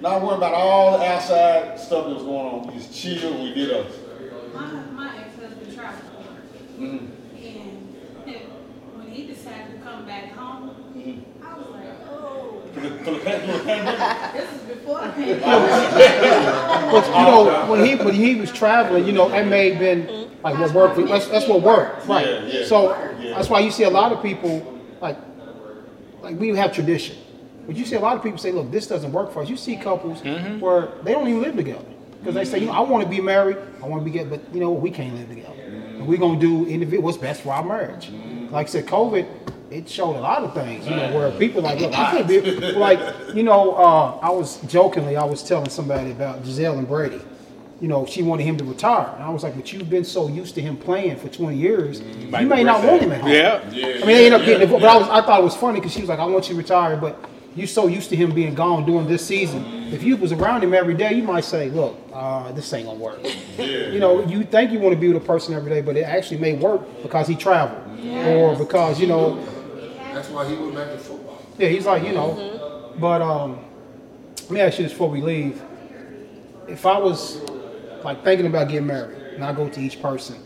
not 0.00 0.20
worrying 0.22 0.38
about 0.38 0.54
all 0.54 0.98
the 0.98 1.04
outside 1.06 1.78
stuff 1.78 2.06
that 2.06 2.14
was 2.14 2.24
going 2.24 2.46
on. 2.46 2.66
We 2.66 2.74
just 2.74 2.92
chilled, 2.94 3.40
we 3.40 3.54
did 3.54 3.70
us. 3.70 3.92
My, 4.52 4.66
my 4.92 5.18
ex-husband 5.18 5.74
traveled 5.74 6.10
for 6.10 6.18
work. 6.20 6.44
And 6.78 7.12
when 8.94 9.08
he 9.08 9.26
decided 9.26 9.76
to 9.76 9.78
come 9.82 10.04
back 10.06 10.32
home, 10.32 10.70
I 11.42 11.54
was 11.58 11.68
like, 11.70 11.84
oh, 12.10 12.62
For 12.84 12.90
the, 12.90 13.04
for 13.04 13.10
the, 13.12 13.18
pan- 13.20 13.46
for 13.46 13.52
the 13.52 13.64
pandemic. 13.64 14.32
this 14.34 14.52
is 14.52 14.60
before 14.68 15.00
the 15.00 15.12
pandemic. 15.12 15.40
But 16.92 17.06
you 17.06 17.12
know, 17.12 17.66
when 17.70 17.84
he 17.84 17.94
when 17.96 18.14
he 18.14 18.34
was 18.34 18.52
traveling, 18.52 19.06
you 19.06 19.12
know, 19.12 19.28
that 19.30 19.46
may 19.46 19.70
have 19.70 19.78
been 19.78 20.28
like 20.42 20.58
what 20.58 20.72
worked. 20.74 21.08
That's, 21.08 21.28
that's 21.28 21.48
what 21.48 21.62
worked, 21.62 22.06
right? 22.06 22.26
Yeah, 22.26 22.44
yeah. 22.44 22.66
So 22.66 22.90
Yeah. 23.18 23.34
that's 23.36 23.48
why 23.48 23.60
you 23.60 23.70
see 23.70 23.84
a 23.84 23.90
lot 23.90 24.12
of 24.12 24.22
people 24.22 24.80
like 25.00 25.16
like 26.22 26.38
we 26.38 26.48
have 26.56 26.72
tradition, 26.72 27.16
but 27.66 27.76
you 27.76 27.86
see 27.86 27.96
a 27.96 28.00
lot 28.00 28.16
of 28.16 28.22
people 28.22 28.38
say, 28.38 28.52
"Look, 28.52 28.70
this 28.70 28.86
doesn't 28.86 29.12
work 29.12 29.32
for 29.32 29.42
us." 29.42 29.48
You 29.48 29.56
see 29.56 29.76
couples 29.76 30.20
mm-hmm. 30.20 30.60
where 30.60 30.88
they 31.02 31.12
don't 31.12 31.28
even 31.28 31.42
live 31.42 31.56
together 31.56 31.93
because 32.24 32.34
they 32.34 32.44
say, 32.44 32.58
"You 32.58 32.66
know, 32.66 32.72
I 32.72 32.80
want 32.80 33.04
to 33.04 33.10
be 33.10 33.20
married, 33.20 33.58
I 33.82 33.86
want 33.86 34.00
to 34.00 34.04
be 34.04 34.10
get, 34.10 34.30
but 34.30 34.40
you 34.52 34.60
know, 34.60 34.70
we 34.70 34.90
can't 34.90 35.14
live 35.14 35.28
together. 35.28 35.60
And 35.60 36.06
we're 36.06 36.18
gonna 36.18 36.40
do 36.40 36.66
individual 36.66 37.04
what's 37.04 37.18
best 37.18 37.42
for 37.42 37.52
our 37.52 37.64
marriage." 37.64 38.10
Like 38.50 38.66
I 38.66 38.70
said, 38.70 38.86
COVID. 38.86 39.26
It 39.70 39.88
showed 39.88 40.14
a 40.14 40.20
lot 40.20 40.44
of 40.44 40.54
things, 40.54 40.86
you 40.86 40.94
know, 40.94 41.12
where 41.12 41.32
people 41.32 41.60
like, 41.60 41.80
look, 41.80 41.98
I 41.98 42.12
can't 42.12 42.28
be 42.28 42.40
like, 42.72 43.00
you 43.34 43.42
know, 43.42 43.74
uh, 43.74 44.18
I 44.22 44.30
was 44.30 44.60
jokingly, 44.68 45.16
I 45.16 45.24
was 45.24 45.42
telling 45.42 45.68
somebody 45.68 46.12
about 46.12 46.44
Gisele 46.44 46.78
and 46.78 46.86
Brady 46.86 47.20
you 47.80 47.88
know, 47.88 48.06
she 48.06 48.22
wanted 48.22 48.44
him 48.44 48.56
to 48.56 48.64
retire. 48.64 49.12
And 49.14 49.22
I 49.22 49.28
was 49.28 49.42
like, 49.42 49.56
but 49.56 49.72
you've 49.72 49.90
been 49.90 50.04
so 50.04 50.28
used 50.28 50.54
to 50.54 50.62
him 50.62 50.76
playing 50.76 51.16
for 51.16 51.28
20 51.28 51.56
years, 51.56 52.00
you 52.00 52.28
might 52.28 52.46
may 52.46 52.64
not 52.64 52.84
want 52.84 53.02
him 53.02 53.12
at 53.12 53.20
home. 53.20 53.30
Yeah. 53.30 53.68
yeah 53.70 53.86
I 53.86 54.06
mean, 54.06 54.06
they 54.06 54.26
ended 54.26 54.40
up 54.40 54.46
getting 54.46 54.60
divorced. 54.60 54.82
But 54.82 54.90
I, 54.90 54.96
was, 54.96 55.08
I 55.08 55.26
thought 55.26 55.40
it 55.40 55.44
was 55.44 55.56
funny 55.56 55.80
because 55.80 55.92
she 55.92 56.00
was 56.00 56.08
like, 56.08 56.18
I 56.18 56.24
want 56.24 56.48
you 56.48 56.54
to 56.54 56.58
retire, 56.58 56.96
but 56.96 57.22
you're 57.54 57.66
so 57.66 57.86
used 57.86 58.10
to 58.10 58.16
him 58.16 58.34
being 58.34 58.54
gone 58.54 58.84
during 58.84 59.06
this 59.06 59.24
season. 59.24 59.64
If 59.92 60.02
you 60.02 60.16
was 60.16 60.32
around 60.32 60.64
him 60.64 60.74
every 60.74 60.94
day, 60.94 61.12
you 61.14 61.22
might 61.22 61.44
say, 61.44 61.70
look, 61.70 61.96
uh, 62.12 62.50
this 62.52 62.72
ain't 62.72 62.86
going 62.86 62.98
to 62.98 63.04
work. 63.04 63.20
You 63.58 64.00
know, 64.00 64.24
you 64.26 64.42
think 64.44 64.72
you 64.72 64.80
want 64.80 64.94
to 64.94 65.00
be 65.00 65.08
with 65.08 65.22
a 65.22 65.24
person 65.24 65.54
every 65.54 65.70
day, 65.70 65.80
but 65.80 65.96
it 65.96 66.02
actually 66.02 66.38
may 66.40 66.54
work 66.54 66.80
because 67.02 67.28
he 67.28 67.36
traveled. 67.36 67.80
Or 68.04 68.56
because, 68.56 69.00
you 69.00 69.06
know, 69.06 69.36
That's 70.12 70.28
why 70.30 70.48
he 70.48 70.56
went 70.56 70.74
back 70.74 70.90
to 70.92 70.98
football. 70.98 71.40
yeah, 71.58 71.68
he's 71.68 71.86
like, 71.86 72.02
you 72.04 72.12
know. 72.12 72.92
But 72.98 73.22
um, 73.22 73.58
let 74.42 74.50
me 74.50 74.60
ask 74.60 74.78
you 74.78 74.84
this 74.84 74.92
before 74.92 75.10
we 75.10 75.20
leave. 75.20 75.62
If 76.68 76.86
I 76.86 76.98
was 76.98 77.40
like 78.04 78.22
thinking 78.24 78.46
about 78.46 78.68
getting 78.68 78.86
married, 78.86 79.16
and 79.34 79.44
I 79.44 79.52
go 79.52 79.68
to 79.68 79.80
each 79.80 80.00
person, 80.02 80.36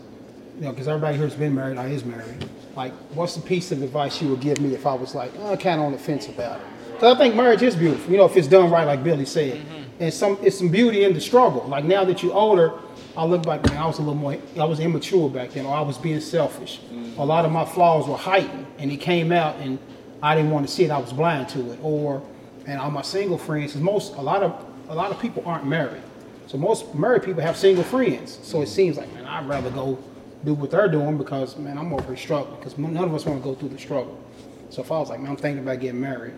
you 0.57 0.65
know, 0.65 0.71
because 0.71 0.87
everybody 0.87 1.17
here's 1.17 1.35
been 1.35 1.53
married, 1.55 1.77
I 1.77 1.87
is 1.87 2.03
married. 2.05 2.49
Like, 2.75 2.93
what's 3.13 3.35
the 3.35 3.41
piece 3.41 3.71
of 3.71 3.81
advice 3.81 4.21
you 4.21 4.29
would 4.29 4.41
give 4.41 4.59
me 4.59 4.73
if 4.73 4.85
I 4.85 4.93
was 4.93 5.13
like, 5.15 5.31
oh, 5.39 5.55
kind 5.57 5.79
of 5.79 5.87
on 5.87 5.91
the 5.91 5.97
fence 5.97 6.27
about 6.27 6.59
it? 6.59 6.65
Because 6.99 7.15
I 7.15 7.17
think 7.17 7.33
marriage 7.33 7.61
is 7.61 7.77
beautiful, 7.77 8.11
you 8.11 8.17
know, 8.17 8.25
if 8.25 8.35
it's 8.35 8.49
done 8.49 8.69
right, 8.69 8.83
like 8.83 9.05
Billy 9.05 9.23
said. 9.23 9.53
Mm-hmm. 9.53 10.03
And 10.03 10.13
some, 10.13 10.37
it's 10.41 10.57
some 10.57 10.67
beauty 10.67 11.05
in 11.05 11.13
the 11.13 11.21
struggle. 11.21 11.65
Like 11.65 11.85
now 11.85 12.03
that 12.03 12.21
you're 12.21 12.33
older, 12.33 12.73
I 13.15 13.23
look 13.23 13.43
back, 13.43 13.63
man, 13.69 13.77
I 13.77 13.85
was 13.85 13.99
a 13.99 14.01
little 14.01 14.15
more, 14.15 14.37
I 14.59 14.65
was 14.65 14.81
immature 14.81 15.29
back 15.29 15.51
then, 15.51 15.65
or 15.65 15.73
I 15.73 15.79
was 15.79 15.97
being 15.97 16.19
selfish. 16.19 16.81
Mm-hmm. 16.91 17.17
A 17.17 17.23
lot 17.23 17.45
of 17.45 17.53
my 17.53 17.63
flaws 17.63 18.05
were 18.05 18.17
heightened, 18.17 18.67
and 18.79 18.91
it 18.91 18.97
came 18.97 19.31
out, 19.31 19.55
and 19.61 19.79
I 20.21 20.35
didn't 20.35 20.51
want 20.51 20.67
to 20.67 20.73
see 20.73 20.83
it. 20.83 20.91
I 20.91 20.97
was 20.97 21.13
blind 21.13 21.47
to 21.49 21.71
it. 21.71 21.79
Or, 21.81 22.21
and 22.67 22.81
all 22.81 22.91
my 22.91 23.01
single 23.01 23.37
friends, 23.37 23.71
'cause 23.71 23.81
most, 23.81 24.15
a 24.15 24.21
lot 24.21 24.43
of, 24.43 24.65
a 24.89 24.93
lot 24.93 25.09
of 25.09 25.19
people 25.21 25.41
aren't 25.45 25.65
married. 25.65 26.01
So 26.47 26.57
most 26.57 26.93
married 26.93 27.23
people 27.23 27.41
have 27.43 27.55
single 27.55 27.85
friends. 27.85 28.39
So 28.43 28.61
it 28.61 28.67
seems 28.67 28.97
like, 28.97 29.09
man, 29.13 29.25
I'd 29.25 29.47
rather 29.47 29.69
go 29.69 29.97
do 30.43 30.53
what 30.53 30.71
they're 30.71 30.89
doing 30.89 31.17
because, 31.17 31.55
man, 31.55 31.77
I'm 31.77 31.93
over 31.93 32.07
here 32.07 32.17
struggling. 32.17 32.59
Because 32.59 32.77
none 32.77 32.97
of 32.97 33.13
us 33.15 33.25
want 33.25 33.41
to 33.41 33.43
go 33.43 33.55
through 33.55 33.69
the 33.69 33.79
struggle. 33.79 34.21
So 34.69 34.81
if 34.81 34.91
I 34.91 34.99
was 34.99 35.09
like, 35.09 35.21
man, 35.21 35.31
I'm 35.31 35.37
thinking 35.37 35.63
about 35.63 35.79
getting 35.79 36.01
married, 36.01 36.33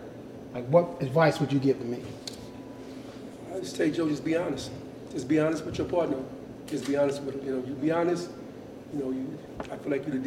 like, 0.54 0.66
what 0.66 1.02
advice 1.02 1.40
would 1.40 1.52
you 1.52 1.58
give 1.58 1.78
to 1.78 1.84
me? 1.84 2.02
I 3.54 3.58
just 3.60 3.76
tell 3.76 3.86
you, 3.86 3.92
Joe, 3.92 4.08
just 4.08 4.24
be 4.24 4.36
honest. 4.36 4.70
Just 5.10 5.28
be 5.28 5.38
honest 5.38 5.64
with 5.64 5.78
your 5.78 5.86
partner. 5.86 6.18
Just 6.66 6.86
be 6.86 6.96
honest 6.96 7.22
with 7.22 7.36
him. 7.36 7.46
You 7.46 7.56
know, 7.56 7.66
you 7.66 7.74
be 7.74 7.90
honest. 7.90 8.30
You 8.92 8.98
know, 9.00 9.10
you. 9.10 9.38
I 9.70 9.76
feel 9.76 9.90
like 9.90 10.06
you 10.06 10.12
did, 10.18 10.24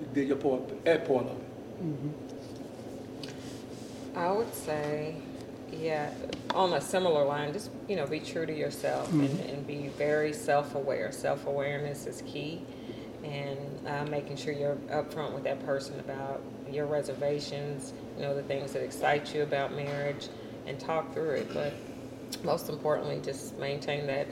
you 0.00 0.08
did 0.14 0.28
your 0.28 0.36
part, 0.36 0.84
that 0.84 1.06
part 1.06 1.26
of 1.26 1.32
it. 1.32 1.46
I 4.14 4.30
would 4.30 4.54
say, 4.54 5.16
yeah, 5.72 6.10
on 6.54 6.72
a 6.74 6.80
similar 6.80 7.24
line, 7.24 7.52
just, 7.52 7.70
you 7.88 7.96
know, 7.96 8.06
be 8.06 8.20
true 8.20 8.46
to 8.46 8.56
yourself 8.56 9.10
and, 9.12 9.40
and 9.40 9.66
be 9.66 9.88
very 9.98 10.32
self-aware. 10.32 11.12
Self-awareness 11.12 12.06
is 12.06 12.22
key. 12.22 12.62
And 13.24 13.86
uh, 13.86 14.04
making 14.10 14.36
sure 14.36 14.52
you're 14.52 14.76
upfront 14.90 15.32
with 15.32 15.44
that 15.44 15.64
person 15.64 15.98
about 16.00 16.42
your 16.70 16.86
reservations, 16.86 17.92
you 18.16 18.22
know, 18.22 18.34
the 18.34 18.42
things 18.42 18.72
that 18.72 18.82
excite 18.82 19.34
you 19.34 19.42
about 19.42 19.74
marriage, 19.74 20.28
and 20.66 20.78
talk 20.78 21.12
through 21.12 21.30
it. 21.30 21.52
But 21.52 21.72
most 22.44 22.68
importantly, 22.68 23.20
just 23.22 23.58
maintain 23.58 24.06
that 24.06 24.26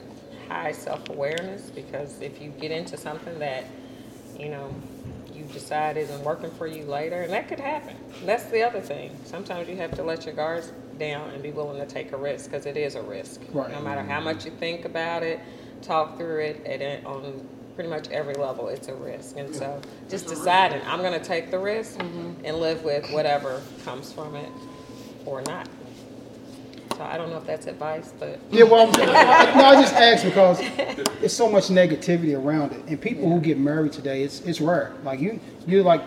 high 0.48 0.72
self-awareness 0.72 1.70
because 1.70 2.20
if 2.20 2.40
you 2.40 2.50
get 2.50 2.70
into 2.70 2.96
something 2.96 3.38
that, 3.38 3.64
you 4.38 4.48
know, 4.48 4.74
you 5.32 5.44
decide 5.52 5.96
isn't 5.96 6.22
working 6.24 6.50
for 6.50 6.66
you 6.66 6.84
later, 6.84 7.22
and 7.22 7.32
that 7.32 7.48
could 7.48 7.60
happen. 7.60 7.96
That's 8.24 8.44
the 8.46 8.62
other 8.62 8.80
thing. 8.80 9.16
Sometimes 9.24 9.68
you 9.68 9.76
have 9.76 9.92
to 9.92 10.02
let 10.02 10.26
your 10.26 10.34
guards 10.34 10.72
down 10.98 11.30
and 11.30 11.42
be 11.42 11.50
willing 11.50 11.80
to 11.80 11.86
take 11.86 12.12
a 12.12 12.16
risk 12.16 12.50
because 12.50 12.66
it 12.66 12.76
is 12.76 12.94
a 12.94 13.02
risk. 13.02 13.40
Right. 13.52 13.70
No 13.70 13.80
matter 13.80 14.02
how 14.02 14.20
much 14.20 14.44
you 14.44 14.50
think 14.50 14.84
about 14.84 15.22
it, 15.22 15.40
talk 15.82 16.18
through 16.18 16.40
it, 16.40 16.62
and 16.66 17.06
on 17.06 17.48
pretty 17.80 17.88
much 17.88 18.10
every 18.10 18.34
level, 18.34 18.68
it's 18.68 18.88
a 18.88 18.94
risk. 18.94 19.38
And 19.38 19.56
so, 19.56 19.80
just 20.10 20.26
deciding 20.26 20.82
I'm 20.86 20.98
going 20.98 21.18
to 21.18 21.26
take 21.26 21.50
the 21.50 21.58
risk 21.58 21.98
and 21.98 22.58
live 22.58 22.84
with 22.84 23.10
whatever 23.10 23.62
comes 23.86 24.12
from 24.12 24.36
it 24.36 24.50
or 25.24 25.40
not. 25.40 25.66
So 26.94 27.02
I 27.02 27.16
don't 27.16 27.30
know 27.30 27.38
if 27.38 27.46
that's 27.46 27.66
advice, 27.66 28.12
but 28.18 28.38
Yeah, 28.50 28.64
well, 28.64 28.86
I'm, 28.86 29.56
no, 29.56 29.64
I 29.64 29.80
just 29.80 29.94
asked 29.94 30.24
because 30.26 30.58
there's 31.20 31.34
so 31.34 31.48
much 31.50 31.68
negativity 31.68 32.36
around 32.36 32.72
it, 32.72 32.84
and 32.84 33.00
people 33.00 33.26
who 33.26 33.40
get 33.40 33.56
married 33.56 33.92
today, 33.92 34.24
it's 34.24 34.42
it's 34.42 34.60
rare. 34.60 34.92
Like 35.02 35.18
you, 35.18 35.40
you 35.66 35.82
like 35.82 36.02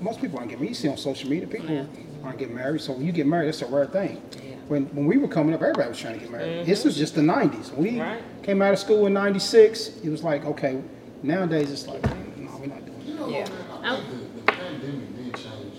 most 0.00 0.22
people 0.22 0.38
aren't 0.38 0.48
getting 0.48 0.64
married. 0.64 0.70
You 0.70 0.74
see 0.74 0.88
on 0.88 0.96
social 0.96 1.28
media, 1.28 1.46
people 1.46 1.86
aren't 2.24 2.38
getting 2.38 2.54
married. 2.54 2.80
So 2.80 2.94
when 2.94 3.04
you 3.04 3.12
get 3.12 3.26
married, 3.26 3.50
it's 3.50 3.60
a 3.60 3.66
rare 3.66 3.84
thing. 3.84 4.22
Yeah. 4.32 4.54
When 4.68 4.86
when 4.94 5.04
we 5.04 5.18
were 5.18 5.28
coming 5.28 5.52
up, 5.52 5.60
everybody 5.60 5.90
was 5.90 5.98
trying 5.98 6.14
to 6.14 6.20
get 6.20 6.30
married. 6.30 6.64
This 6.64 6.78
mm-hmm. 6.78 6.88
was 6.88 6.96
just 6.96 7.14
the 7.14 7.20
'90s. 7.20 7.72
When 7.74 7.92
we 7.92 8.00
Right. 8.00 8.22
came 8.42 8.62
out 8.62 8.72
of 8.72 8.78
school 8.78 9.06
in 9.06 9.12
'96, 9.12 9.98
it 10.02 10.08
was 10.08 10.24
like 10.24 10.46
okay. 10.46 10.80
Nowadays, 11.22 11.70
it's 11.70 11.86
like 11.86 12.00
mm, 12.02 12.36
no, 12.38 12.56
we're 12.56 12.66
not 12.66 12.86
doing 12.86 13.00
it. 13.00 13.30
Yeah. 13.30 13.48
I 13.82 13.96
think 13.96 14.10
the, 14.10 14.40
the 14.40 14.52
pandemic 14.52 15.16
did 15.16 15.36
change 15.36 15.76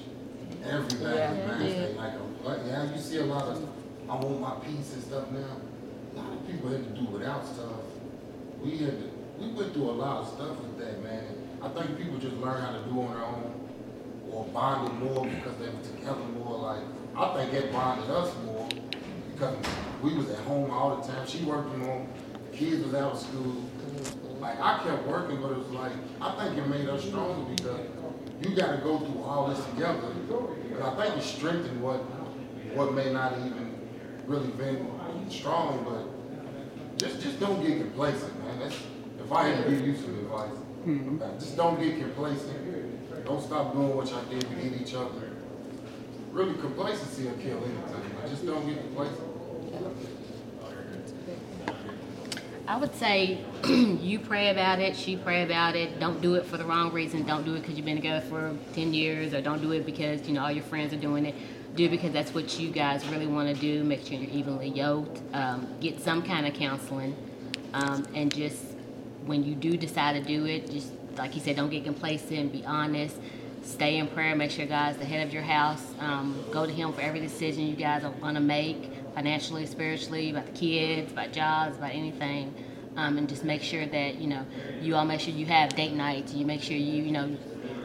everybody's 0.63 0.99
mindset. 0.99 1.95
Like 1.95 2.13
a 2.13 2.47
like, 2.47 2.59
yeah, 2.65 2.93
you 2.93 3.01
see 3.01 3.17
a 3.17 3.25
lot 3.25 3.43
of, 3.43 3.67
I 4.09 4.15
want 4.15 4.39
my 4.39 4.55
peace 4.65 4.93
and 4.93 5.03
stuff 5.03 5.31
now. 5.31 5.57
A 6.13 6.15
lot 6.17 6.33
of 6.33 6.47
people 6.47 6.69
had 6.69 6.83
to 6.83 7.01
do 7.01 7.07
without 7.07 7.45
stuff. 7.45 7.81
We 8.61 8.77
had 8.77 8.99
to, 8.99 9.09
we 9.39 9.51
went 9.51 9.73
through 9.73 9.89
a 9.89 9.97
lot 9.97 10.21
of 10.21 10.27
stuff 10.27 10.59
with 10.59 10.77
that, 10.79 11.03
man. 11.03 11.23
I 11.61 11.69
think 11.69 11.97
people 11.97 12.17
just 12.17 12.35
learn 12.37 12.61
how 12.61 12.71
to 12.73 12.83
do 12.83 13.01
on 13.01 13.13
their 13.13 13.23
own 13.23 13.69
or 14.31 14.45
bonded 14.45 14.93
more 14.99 15.25
because 15.25 15.57
they 15.57 15.65
were 15.65 15.97
together 15.97 16.25
more. 16.37 16.57
Like, 16.57 16.83
I 17.15 17.33
think 17.35 17.51
that 17.51 17.71
bonded 17.71 18.09
us 18.09 18.33
more 18.45 18.69
because 19.33 19.57
we 20.01 20.13
was 20.15 20.29
at 20.29 20.39
home 20.39 20.71
all 20.71 20.97
the 20.97 21.07
time. 21.07 21.27
She 21.27 21.43
worked 21.43 21.69
from 21.71 21.81
home, 21.81 22.09
the 22.51 22.57
kids 22.57 22.83
was 22.83 22.93
out 22.93 23.13
of 23.13 23.19
school. 23.19 23.63
Like, 24.41 24.59
I 24.59 24.81
kept 24.83 25.05
working, 25.05 25.39
but 25.39 25.51
it 25.51 25.59
was 25.59 25.69
like, 25.69 25.91
I 26.19 26.31
think 26.43 26.57
it 26.57 26.67
made 26.67 26.89
us 26.89 27.03
stronger 27.05 27.53
because 27.53 27.79
you 28.41 28.55
gotta 28.55 28.77
go 28.77 28.97
through 28.97 29.21
all 29.21 29.47
this 29.49 29.63
together. 29.67 30.01
But 30.27 30.81
I 30.81 30.95
think 30.95 31.17
it 31.17 31.23
strengthened 31.23 31.79
what, 31.79 31.99
what 32.73 32.95
may 32.95 33.13
not 33.13 33.33
even 33.37 33.77
really 34.25 34.49
been 34.51 34.87
strong, 35.29 35.85
but 35.85 36.97
just, 36.97 37.21
just 37.21 37.39
don't 37.39 37.61
get 37.61 37.77
complacent, 37.77 38.35
man. 38.43 38.59
That's, 38.59 38.75
if 39.23 39.31
I 39.31 39.47
had 39.47 39.63
to 39.63 39.69
give 39.69 39.85
you 39.85 39.95
some 39.95 40.17
advice, 40.17 40.57
uh, 41.21 41.39
just 41.39 41.55
don't 41.55 41.79
get 41.79 41.99
complacent. 41.99 43.25
Don't 43.25 43.43
stop 43.43 43.73
doing 43.73 43.95
what 43.95 44.09
y'all 44.09 44.23
did. 44.23 44.43
We 44.49 44.63
need 44.69 44.81
each 44.81 44.95
other. 44.95 45.29
Really, 46.31 46.55
complacency 46.55 47.25
will 47.25 47.33
kill 47.33 47.57
anything. 47.57 48.11
Just 48.27 48.47
don't 48.47 48.65
get 48.67 48.79
complacent. 48.79 50.10
I 52.71 52.77
would 52.77 52.95
say 52.95 53.37
you 53.67 54.17
pray 54.17 54.47
about 54.47 54.79
it, 54.79 54.95
she 54.95 55.17
pray 55.17 55.43
about 55.43 55.75
it. 55.75 55.99
Don't 55.99 56.21
do 56.21 56.35
it 56.35 56.45
for 56.45 56.55
the 56.55 56.63
wrong 56.63 56.93
reason. 56.93 57.23
Don't 57.23 57.43
do 57.43 57.53
it 57.55 57.59
because 57.59 57.75
you've 57.75 57.85
been 57.85 57.97
together 57.97 58.25
for 58.27 58.55
10 58.75 58.93
years, 58.93 59.33
or 59.33 59.41
don't 59.41 59.61
do 59.61 59.73
it 59.73 59.85
because 59.85 60.25
you 60.25 60.33
know 60.33 60.43
all 60.43 60.51
your 60.51 60.63
friends 60.63 60.93
are 60.93 60.97
doing 60.97 61.25
it. 61.25 61.35
Do 61.75 61.83
it 61.83 61.91
because 61.91 62.13
that's 62.13 62.33
what 62.33 62.57
you 62.57 62.69
guys 62.69 63.05
really 63.09 63.27
want 63.27 63.53
to 63.53 63.61
do. 63.61 63.83
Make 63.83 64.05
sure 64.05 64.13
you're 64.13 64.31
evenly 64.31 64.69
yoked. 64.69 65.19
Um, 65.33 65.67
get 65.81 65.99
some 65.99 66.23
kind 66.23 66.47
of 66.47 66.53
counseling, 66.53 67.13
um, 67.73 68.07
and 68.15 68.33
just 68.33 68.63
when 69.25 69.43
you 69.43 69.53
do 69.53 69.75
decide 69.75 70.13
to 70.13 70.21
do 70.21 70.45
it, 70.45 70.71
just 70.71 70.93
like 71.17 71.35
you 71.35 71.41
said, 71.41 71.57
don't 71.57 71.71
get 71.71 71.83
complacent. 71.83 72.53
Be 72.53 72.63
honest. 72.65 73.17
Stay 73.63 73.97
in 73.97 74.07
prayer. 74.07 74.33
Make 74.33 74.49
sure 74.49 74.65
God's 74.65 74.97
the 74.97 75.03
head 75.03 75.27
of 75.27 75.33
your 75.33 75.43
house. 75.43 75.85
Um, 75.99 76.41
go 76.51 76.65
to 76.65 76.71
Him 76.71 76.93
for 76.93 77.01
every 77.01 77.19
decision 77.19 77.67
you 77.67 77.75
guys 77.75 78.05
are 78.05 78.11
going 78.11 78.35
to 78.35 78.41
make, 78.41 78.90
financially, 79.13 79.65
spiritually, 79.65 80.31
about 80.31 80.45
the 80.45 80.51
kids, 80.51 81.11
about 81.11 81.31
jobs, 81.31 81.77
about 81.77 81.91
anything. 81.91 82.53
Um, 82.97 83.17
and 83.17 83.29
just 83.29 83.43
make 83.45 83.61
sure 83.61 83.85
that 83.85 84.15
you 84.15 84.27
know 84.27 84.45
you 84.81 84.95
all 84.95 85.05
make 85.05 85.21
sure 85.21 85.33
you 85.33 85.45
have 85.45 85.75
date 85.75 85.93
nights. 85.93 86.33
You 86.33 86.45
make 86.45 86.61
sure 86.61 86.75
you 86.75 87.03
you 87.03 87.11
know 87.11 87.37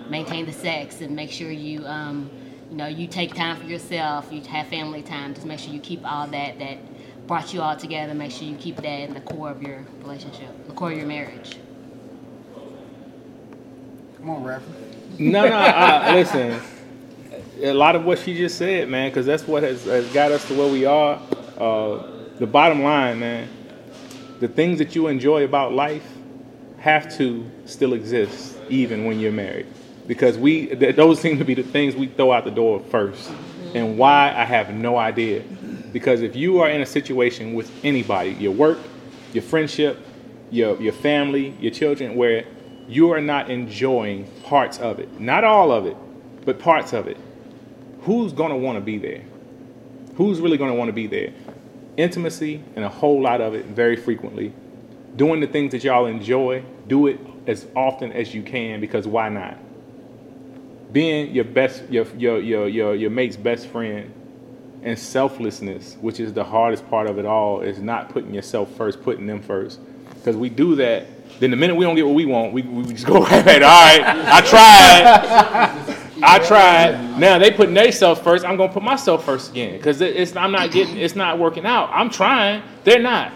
maintain 0.08 0.46
the 0.46 0.52
sex 0.52 1.00
and 1.00 1.14
make 1.14 1.30
sure 1.30 1.50
you 1.50 1.86
um, 1.86 2.30
you 2.70 2.76
know 2.76 2.86
you 2.86 3.06
take 3.06 3.34
time 3.34 3.56
for 3.56 3.64
yourself. 3.64 4.32
You 4.32 4.40
have 4.42 4.66
family 4.66 5.02
time. 5.02 5.34
Just 5.34 5.46
make 5.46 5.60
sure 5.60 5.72
you 5.72 5.80
keep 5.80 6.04
all 6.04 6.26
that 6.28 6.58
that 6.58 6.78
brought 7.26 7.54
you 7.54 7.60
all 7.60 7.76
together. 7.76 8.14
Make 8.14 8.32
sure 8.32 8.48
you 8.48 8.56
keep 8.56 8.76
that 8.76 9.00
in 9.00 9.14
the 9.14 9.20
core 9.20 9.50
of 9.50 9.62
your 9.62 9.84
relationship, 10.00 10.48
the 10.66 10.72
core 10.72 10.90
of 10.90 10.98
your 10.98 11.06
marriage. 11.06 11.56
Come 14.18 14.30
on, 14.30 14.42
Reverend. 14.42 15.20
No, 15.20 15.46
no. 15.48 15.54
I, 15.56 16.14
listen, 16.14 16.60
a 17.62 17.72
lot 17.72 17.96
of 17.96 18.04
what 18.04 18.18
she 18.18 18.36
just 18.36 18.58
said, 18.58 18.88
man, 18.88 19.10
because 19.10 19.26
that's 19.26 19.46
what 19.46 19.62
has, 19.62 19.84
has 19.84 20.06
got 20.12 20.32
us 20.32 20.46
to 20.48 20.54
where 20.54 20.70
we 20.70 20.84
are. 20.84 21.20
Uh, 21.58 22.06
the 22.38 22.46
bottom 22.46 22.82
line, 22.82 23.18
man, 23.18 23.48
the 24.40 24.48
things 24.48 24.78
that 24.78 24.94
you 24.94 25.06
enjoy 25.06 25.44
about 25.44 25.72
life 25.72 26.06
have 26.78 27.16
to 27.16 27.50
still 27.64 27.94
exist 27.94 28.56
even 28.68 29.06
when 29.06 29.18
you're 29.18 29.32
married, 29.32 29.66
because 30.06 30.36
we 30.36 30.66
th- 30.66 30.96
those 30.96 31.20
seem 31.20 31.38
to 31.38 31.44
be 31.44 31.54
the 31.54 31.62
things 31.62 31.96
we 31.96 32.06
throw 32.06 32.32
out 32.32 32.44
the 32.44 32.50
door 32.50 32.80
first. 32.90 33.30
And 33.74 33.98
why 33.98 34.34
I 34.36 34.44
have 34.44 34.70
no 34.70 34.96
idea, 34.96 35.42
because 35.92 36.22
if 36.22 36.36
you 36.36 36.60
are 36.60 36.68
in 36.68 36.80
a 36.80 36.86
situation 36.86 37.54
with 37.54 37.70
anybody, 37.84 38.30
your 38.32 38.52
work, 38.52 38.78
your 39.32 39.42
friendship, 39.42 39.98
your 40.50 40.80
your 40.80 40.92
family, 40.92 41.54
your 41.60 41.72
children, 41.72 42.14
where 42.14 42.44
you 42.88 43.12
are 43.12 43.20
not 43.20 43.50
enjoying 43.50 44.30
parts 44.44 44.78
of 44.78 44.98
it, 45.00 45.20
not 45.20 45.42
all 45.42 45.72
of 45.72 45.86
it, 45.86 45.96
but 46.44 46.58
parts 46.58 46.92
of 46.92 47.08
it, 47.08 47.16
who's 48.06 48.32
going 48.32 48.50
to 48.50 48.56
want 48.56 48.76
to 48.76 48.80
be 48.80 48.98
there? 48.98 49.22
Who's 50.14 50.40
really 50.40 50.56
going 50.56 50.70
to 50.70 50.76
want 50.76 50.88
to 50.88 50.92
be 50.92 51.08
there? 51.08 51.32
Intimacy 51.96 52.62
and 52.76 52.84
a 52.84 52.88
whole 52.88 53.20
lot 53.20 53.40
of 53.40 53.54
it 53.54 53.66
very 53.66 53.96
frequently. 53.96 54.52
Doing 55.16 55.40
the 55.40 55.46
things 55.48 55.72
that 55.72 55.82
y'all 55.82 56.06
enjoy, 56.06 56.62
do 56.86 57.08
it 57.08 57.18
as 57.48 57.66
often 57.74 58.12
as 58.12 58.32
you 58.32 58.42
can 58.42 58.80
because 58.80 59.08
why 59.08 59.28
not? 59.28 59.58
Being 60.92 61.34
your 61.34 61.44
best 61.44 61.82
your 61.90 62.06
your 62.16 62.38
your 62.38 62.68
your, 62.68 62.94
your 62.94 63.10
mate's 63.10 63.36
best 63.36 63.66
friend 63.66 64.12
and 64.82 64.96
selflessness, 64.96 65.96
which 66.00 66.20
is 66.20 66.32
the 66.32 66.44
hardest 66.44 66.88
part 66.88 67.10
of 67.10 67.18
it 67.18 67.26
all, 67.26 67.60
is 67.60 67.80
not 67.80 68.10
putting 68.10 68.32
yourself 68.32 68.70
first, 68.76 69.02
putting 69.02 69.26
them 69.26 69.42
first. 69.42 69.80
Because 70.14 70.36
we 70.36 70.48
do 70.48 70.76
that, 70.76 71.06
then 71.40 71.50
the 71.50 71.56
minute 71.56 71.74
we 71.74 71.84
don't 71.84 71.96
get 71.96 72.06
what 72.06 72.14
we 72.14 72.24
want, 72.24 72.52
we, 72.52 72.62
we 72.62 72.84
just 72.92 73.06
go 73.06 73.20
back. 73.24 73.46
All 73.46 73.60
right, 73.62 74.26
I 74.32 74.40
tried. 74.42 75.85
I 76.22 76.38
tried. 76.38 77.18
Now 77.18 77.38
they 77.38 77.50
putting 77.50 77.74
themselves 77.74 78.20
first. 78.20 78.44
I'm 78.44 78.56
gonna 78.56 78.72
put 78.72 78.82
myself 78.82 79.24
first 79.24 79.50
again 79.50 79.76
because 79.76 80.00
it's 80.00 80.34
I'm 80.36 80.52
not 80.52 80.70
getting. 80.70 80.96
It's 80.96 81.16
not 81.16 81.38
working 81.38 81.66
out. 81.66 81.90
I'm 81.92 82.10
trying. 82.10 82.62
They're 82.84 83.00
not, 83.00 83.32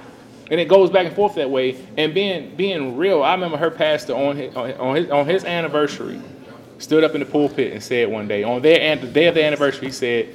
and 0.51 0.61
it 0.61 0.69
goes 0.69 0.91
back 0.91 1.07
and 1.07 1.15
forth 1.15 1.35
that 1.35 1.51
way. 1.51 1.77
And 1.97 2.15
being 2.15 2.55
being 2.57 2.97
real, 2.97 3.23
I 3.23 3.35
remember 3.35 3.57
her 3.57 3.71
pastor 3.71 4.15
on 4.15 4.37
his 4.37 4.55
on 4.57 4.97
his 4.97 5.11
on 5.11 5.27
his 5.27 5.45
anniversary 5.45 6.21
stood 6.79 7.05
up 7.05 7.15
in 7.15 7.21
the 7.21 7.27
pulpit 7.27 7.73
and 7.73 7.83
said 7.83 8.09
one 8.09 8.27
day 8.27 8.43
on 8.43 8.63
their 8.63 8.97
the 8.97 9.07
day 9.07 9.27
of 9.27 9.35
the 9.35 9.45
anniversary, 9.45 9.89
he 9.89 9.93
said, 9.93 10.29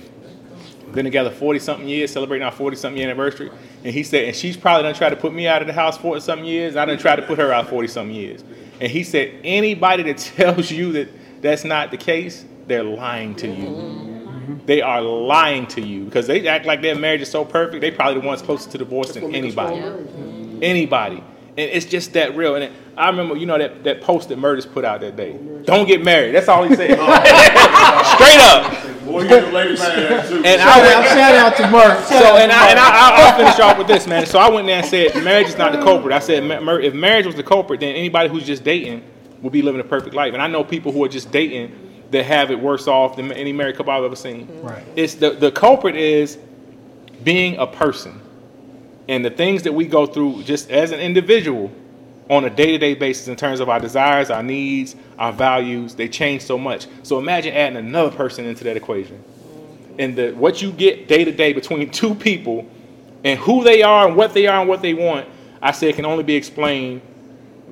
"Been 0.94 1.06
together 1.06 1.32
40 1.32 1.60
something 1.60 1.88
years, 1.88 2.12
celebrating 2.12 2.46
our 2.46 2.52
40 2.52 2.76
something 2.76 3.02
anniversary." 3.02 3.50
And 3.86 3.94
he 3.94 4.02
said, 4.02 4.26
and 4.26 4.36
she's 4.36 4.58
probably 4.58 4.82
done 4.82 4.96
tried 4.96 5.12
to 5.12 5.16
put 5.16 5.32
me 5.32 5.46
out 5.46 5.62
of 5.62 5.68
the 5.68 5.74
house 5.74 5.96
40 5.96 6.20
something 6.20 6.48
years. 6.48 6.76
I 6.76 6.86
done 6.86 6.98
tried 6.98 7.18
to 7.18 7.22
put 7.22 7.38
her 7.38 7.54
out 7.54 7.70
40 7.70 7.88
something 7.88 8.16
years. 8.16 8.44
And 8.82 8.92
he 8.92 9.04
said, 9.04 9.32
anybody 9.44 10.02
that 10.02 10.18
tells 10.36 10.72
you 10.72 10.92
that 10.94 11.08
that's 11.46 11.64
not 11.64 11.92
the 11.92 11.98
case, 11.98 12.46
they're 12.68 12.84
lying 12.84 13.36
to 13.36 13.48
you. 13.48 14.62
They 14.66 14.82
are 14.82 15.02
lying 15.02 15.68
to 15.68 15.82
you 15.82 16.06
because 16.06 16.28
they 16.28 16.48
act 16.48 16.66
like 16.66 16.82
their 16.82 16.96
marriage 16.96 17.22
is 17.22 17.30
so 17.30 17.46
perfect. 17.46 17.82
They 17.82 17.92
probably 17.92 18.22
the 18.22 18.28
ones 18.28 18.42
closest 18.42 18.72
to 18.72 18.78
divorce 18.78 19.14
than 19.14 19.34
anybody. 19.36 19.82
Anybody. 20.62 21.24
And 21.58 21.72
it's 21.72 21.86
just 21.86 22.14
that 22.14 22.36
real. 22.36 22.56
And 22.56 22.66
it, 22.66 22.72
I 22.98 23.10
remember, 23.10 23.38
you 23.38 23.46
know, 23.46 23.58
that, 23.58 23.84
that 23.86 24.02
post 24.02 24.30
that 24.30 24.38
Murders 24.38 24.66
put 24.66 24.84
out 24.84 25.02
that 25.02 25.16
day. 25.16 25.40
Don't 25.64 25.88
get 25.88 26.04
married. 26.04 26.36
That's 26.36 26.50
all 26.50 26.64
he 26.64 26.76
said. 26.76 26.98
Oh. 27.08 28.16
Straight 28.16 28.40
up. 28.40 29.06
Boy, 29.06 29.22
you 29.24 29.28
the 29.28 29.52
lady 29.52 29.78
mad 29.78 30.00
at 30.00 30.10
that 30.10 30.30
too. 30.30 30.42
And 30.44 30.62
I 30.62 30.80
went, 30.82 31.08
Shout 31.08 31.36
out 31.36 31.56
to 31.58 31.64
Merck. 31.64 32.06
so 32.08 32.38
and 32.38 32.52
I 32.52 32.70
and 32.72 32.80
I, 32.80 32.90
I, 32.90 33.30
I'll 33.30 33.38
finish 33.38 33.60
off 33.60 33.78
with 33.78 33.88
this, 33.88 34.08
man. 34.08 34.26
So 34.26 34.40
I 34.40 34.50
went 34.50 34.68
there 34.68 34.78
and 34.78 34.86
said 34.86 35.24
marriage 35.24 35.48
is 35.48 35.58
not 35.58 35.72
the 35.72 35.82
culprit. 35.84 36.14
I 36.14 36.20
said 36.20 36.44
if 36.44 36.94
marriage 36.94 37.26
was 37.26 37.36
the 37.36 37.44
culprit, 37.44 37.80
then 37.82 37.96
anybody 37.96 38.30
who's 38.30 38.46
just 38.46 38.64
dating 38.64 39.04
would 39.46 39.54
be 39.54 39.62
living 39.62 39.80
a 39.80 39.84
perfect 39.84 40.16
life. 40.16 40.34
And 40.34 40.42
I 40.42 40.48
know 40.48 40.64
people 40.64 40.92
who 40.92 41.04
are 41.04 41.08
just 41.08 41.30
dating 41.30 41.72
that 42.10 42.24
have 42.26 42.50
it 42.50 42.60
worse 42.60 42.88
off 42.88 43.16
than 43.16 43.32
any 43.32 43.54
married 43.54 43.76
couple 43.78 43.94
I've 43.94 44.04
ever 44.04 44.16
seen. 44.16 44.50
Right. 44.62 44.84
It's 44.96 45.14
the 45.14 45.32
the 45.32 45.52
culprit 45.52 45.96
is 45.96 46.40
being 47.24 47.56
a 47.58 47.68
person, 47.68 48.20
and 49.08 49.24
the 49.24 49.30
things 49.30 49.62
that 49.62 49.74
we 49.74 49.86
go 49.86 50.08
through 50.08 50.42
just 50.44 50.72
as 50.72 50.92
an 50.92 51.00
individual 51.00 51.72
on 52.28 52.46
a 52.46 52.50
day-to-day 52.50 52.96
basis 52.96 53.28
in 53.28 53.36
terms 53.36 53.60
of 53.60 53.70
our 53.70 53.80
desires, 53.80 54.32
our 54.32 54.42
needs, 54.42 54.96
our 55.20 55.32
values, 55.32 55.94
they 55.94 56.08
change 56.08 56.42
so 56.42 56.58
much. 56.58 56.88
So 57.04 57.20
imagine 57.20 57.54
adding 57.54 57.78
another 57.78 58.10
person 58.10 58.46
into 58.46 58.64
that 58.64 58.76
equation. 58.76 59.24
And 60.00 60.16
the 60.16 60.32
what 60.32 60.60
you 60.60 60.72
get 60.72 61.08
day 61.08 61.24
to 61.24 61.32
day 61.32 61.54
between 61.54 61.92
two 62.02 62.16
people 62.16 62.68
and 63.24 63.40
who 63.40 63.64
they 63.64 63.84
are 63.84 64.08
and 64.08 64.16
what 64.16 64.34
they 64.34 64.48
are 64.48 64.62
and 64.62 64.68
what 64.68 64.82
they 64.82 64.96
want, 64.96 65.30
I 65.62 65.72
say 65.72 65.90
it 65.90 65.96
can 65.96 66.06
only 66.06 66.24
be 66.24 66.34
explained 66.34 67.02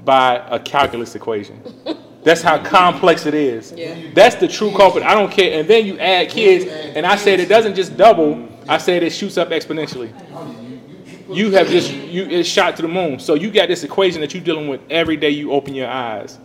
by 0.04 0.36
a 0.50 0.60
calculus 0.60 1.16
equation. 1.16 1.62
That's 2.24 2.42
how 2.42 2.64
complex 2.64 3.26
it 3.26 3.34
is. 3.34 3.74
Yeah. 3.74 4.12
That's 4.14 4.36
the 4.36 4.48
true 4.48 4.72
culprit. 4.72 5.04
I 5.04 5.14
don't 5.14 5.32
care. 5.32 5.60
And 5.60 5.68
then 5.68 5.86
you 5.86 6.00
add 6.00 6.30
kids, 6.30 6.66
and 6.66 7.06
I 7.06 7.16
said 7.16 7.40
it 7.40 7.50
doesn't 7.50 7.76
just 7.76 7.98
double. 7.98 8.50
I 8.68 8.78
said 8.78 9.04
it 9.04 9.12
shoots 9.12 9.38
up 9.38 9.50
exponentially. 9.50 10.14
You 11.30 11.52
have 11.52 11.68
just 11.68 11.92
you 11.92 12.26
it's 12.26 12.48
shot 12.48 12.76
to 12.78 12.82
the 12.82 12.88
moon. 12.88 13.20
So 13.20 13.34
you 13.34 13.52
got 13.52 13.68
this 13.68 13.84
equation 13.84 14.22
that 14.22 14.34
you're 14.34 14.44
dealing 14.44 14.68
with 14.68 14.82
every 14.90 15.18
day 15.18 15.32
you 15.32 15.52
open 15.52 15.74
your 15.74 15.90
eyes. 15.90 16.40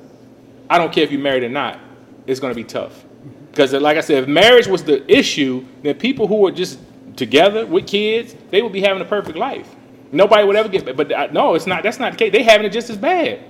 I 0.71 0.79
don't 0.79 0.93
care 0.93 1.05
if 1.05 1.13
you're 1.13 1.21
married 1.21 1.45
or 1.45 1.49
not. 1.49 1.79
It's 2.27 2.41
going 2.41 2.53
to 2.53 2.57
be 2.57 2.65
tough. 2.65 3.05
Because 3.51 3.73
like 3.73 3.97
I 3.97 4.01
said, 4.01 4.25
if 4.25 4.29
marriage 4.29 4.67
was 4.67 4.85
the 4.85 5.11
issue, 5.11 5.65
then 5.83 5.97
people 5.97 6.27
who 6.27 6.47
are 6.47 6.53
just 6.53 6.79
together 7.17 7.67
with 7.67 7.87
kids, 7.87 8.35
they 8.51 8.63
would 8.63 8.73
be 8.73 8.81
having 8.81 9.03
a 9.03 9.05
perfect 9.05 9.37
life. 9.37 9.75
Nobody 10.11 10.45
would 10.47 10.57
ever 10.57 10.69
get 10.69 10.97
but 10.97 11.13
uh, 11.13 11.29
no, 11.33 11.55
it's 11.55 11.67
not 11.67 11.83
that's 11.83 11.99
not 11.99 12.13
the 12.13 12.19
case. 12.19 12.33
They 12.33 12.43
having 12.43 12.67
it 12.67 12.71
just 12.71 12.91
as 12.91 12.97
bad. 12.97 13.41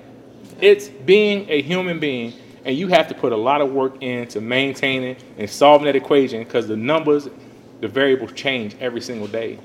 It's 0.61 0.89
being 0.89 1.49
a 1.49 1.63
human 1.63 2.01
being 2.01 2.33
and 2.65 2.77
you 2.77 2.89
have 2.89 3.09
to 3.09 3.15
put 3.15 3.33
a 3.33 3.37
lot 3.37 3.63
of 3.63 3.73
work 3.73 4.03
into 4.03 4.43
maintaining 4.43 5.17
and 5.39 5.49
solving 5.49 5.87
that 5.87 5.97
equation 5.97 6.45
because 6.45 6.69
the 6.69 6.77
numbers, 6.77 7.29
the 7.81 7.89
variables 7.89 8.33
change 8.33 8.77
every 8.79 9.01
single 9.01 9.27
day. 9.27 9.59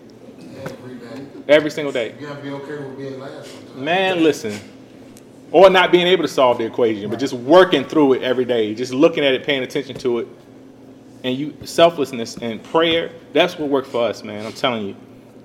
Every 0.63 0.95
day. 0.95 1.25
Every 1.49 1.69
single 1.69 1.91
day. 1.91 2.15
You 2.17 2.27
gotta 2.27 2.41
be 2.41 2.49
okay 2.51 2.77
with 2.77 2.97
being 2.97 3.19
last 3.19 3.51
sometimes. 3.51 3.75
Man, 3.75 4.23
listen. 4.23 4.57
Or 5.51 5.69
not 5.69 5.91
being 5.91 6.07
able 6.07 6.23
to 6.23 6.29
solve 6.29 6.57
the 6.57 6.65
equation, 6.65 7.09
but 7.09 7.19
just 7.19 7.33
working 7.33 7.83
through 7.83 8.13
it 8.13 8.23
every 8.23 8.45
day, 8.45 8.73
just 8.73 8.93
looking 8.93 9.25
at 9.25 9.33
it, 9.33 9.43
paying 9.43 9.63
attention 9.63 9.97
to 9.97 10.19
it. 10.19 10.27
and 11.25 11.37
you 11.37 11.55
selflessness 11.65 12.37
and 12.37 12.63
prayer, 12.63 13.11
that's 13.33 13.57
what 13.57 13.69
worked 13.69 13.87
for 13.89 14.07
us, 14.07 14.23
man. 14.23 14.45
I'm 14.45 14.53
telling 14.53 14.87
you. 14.87 14.95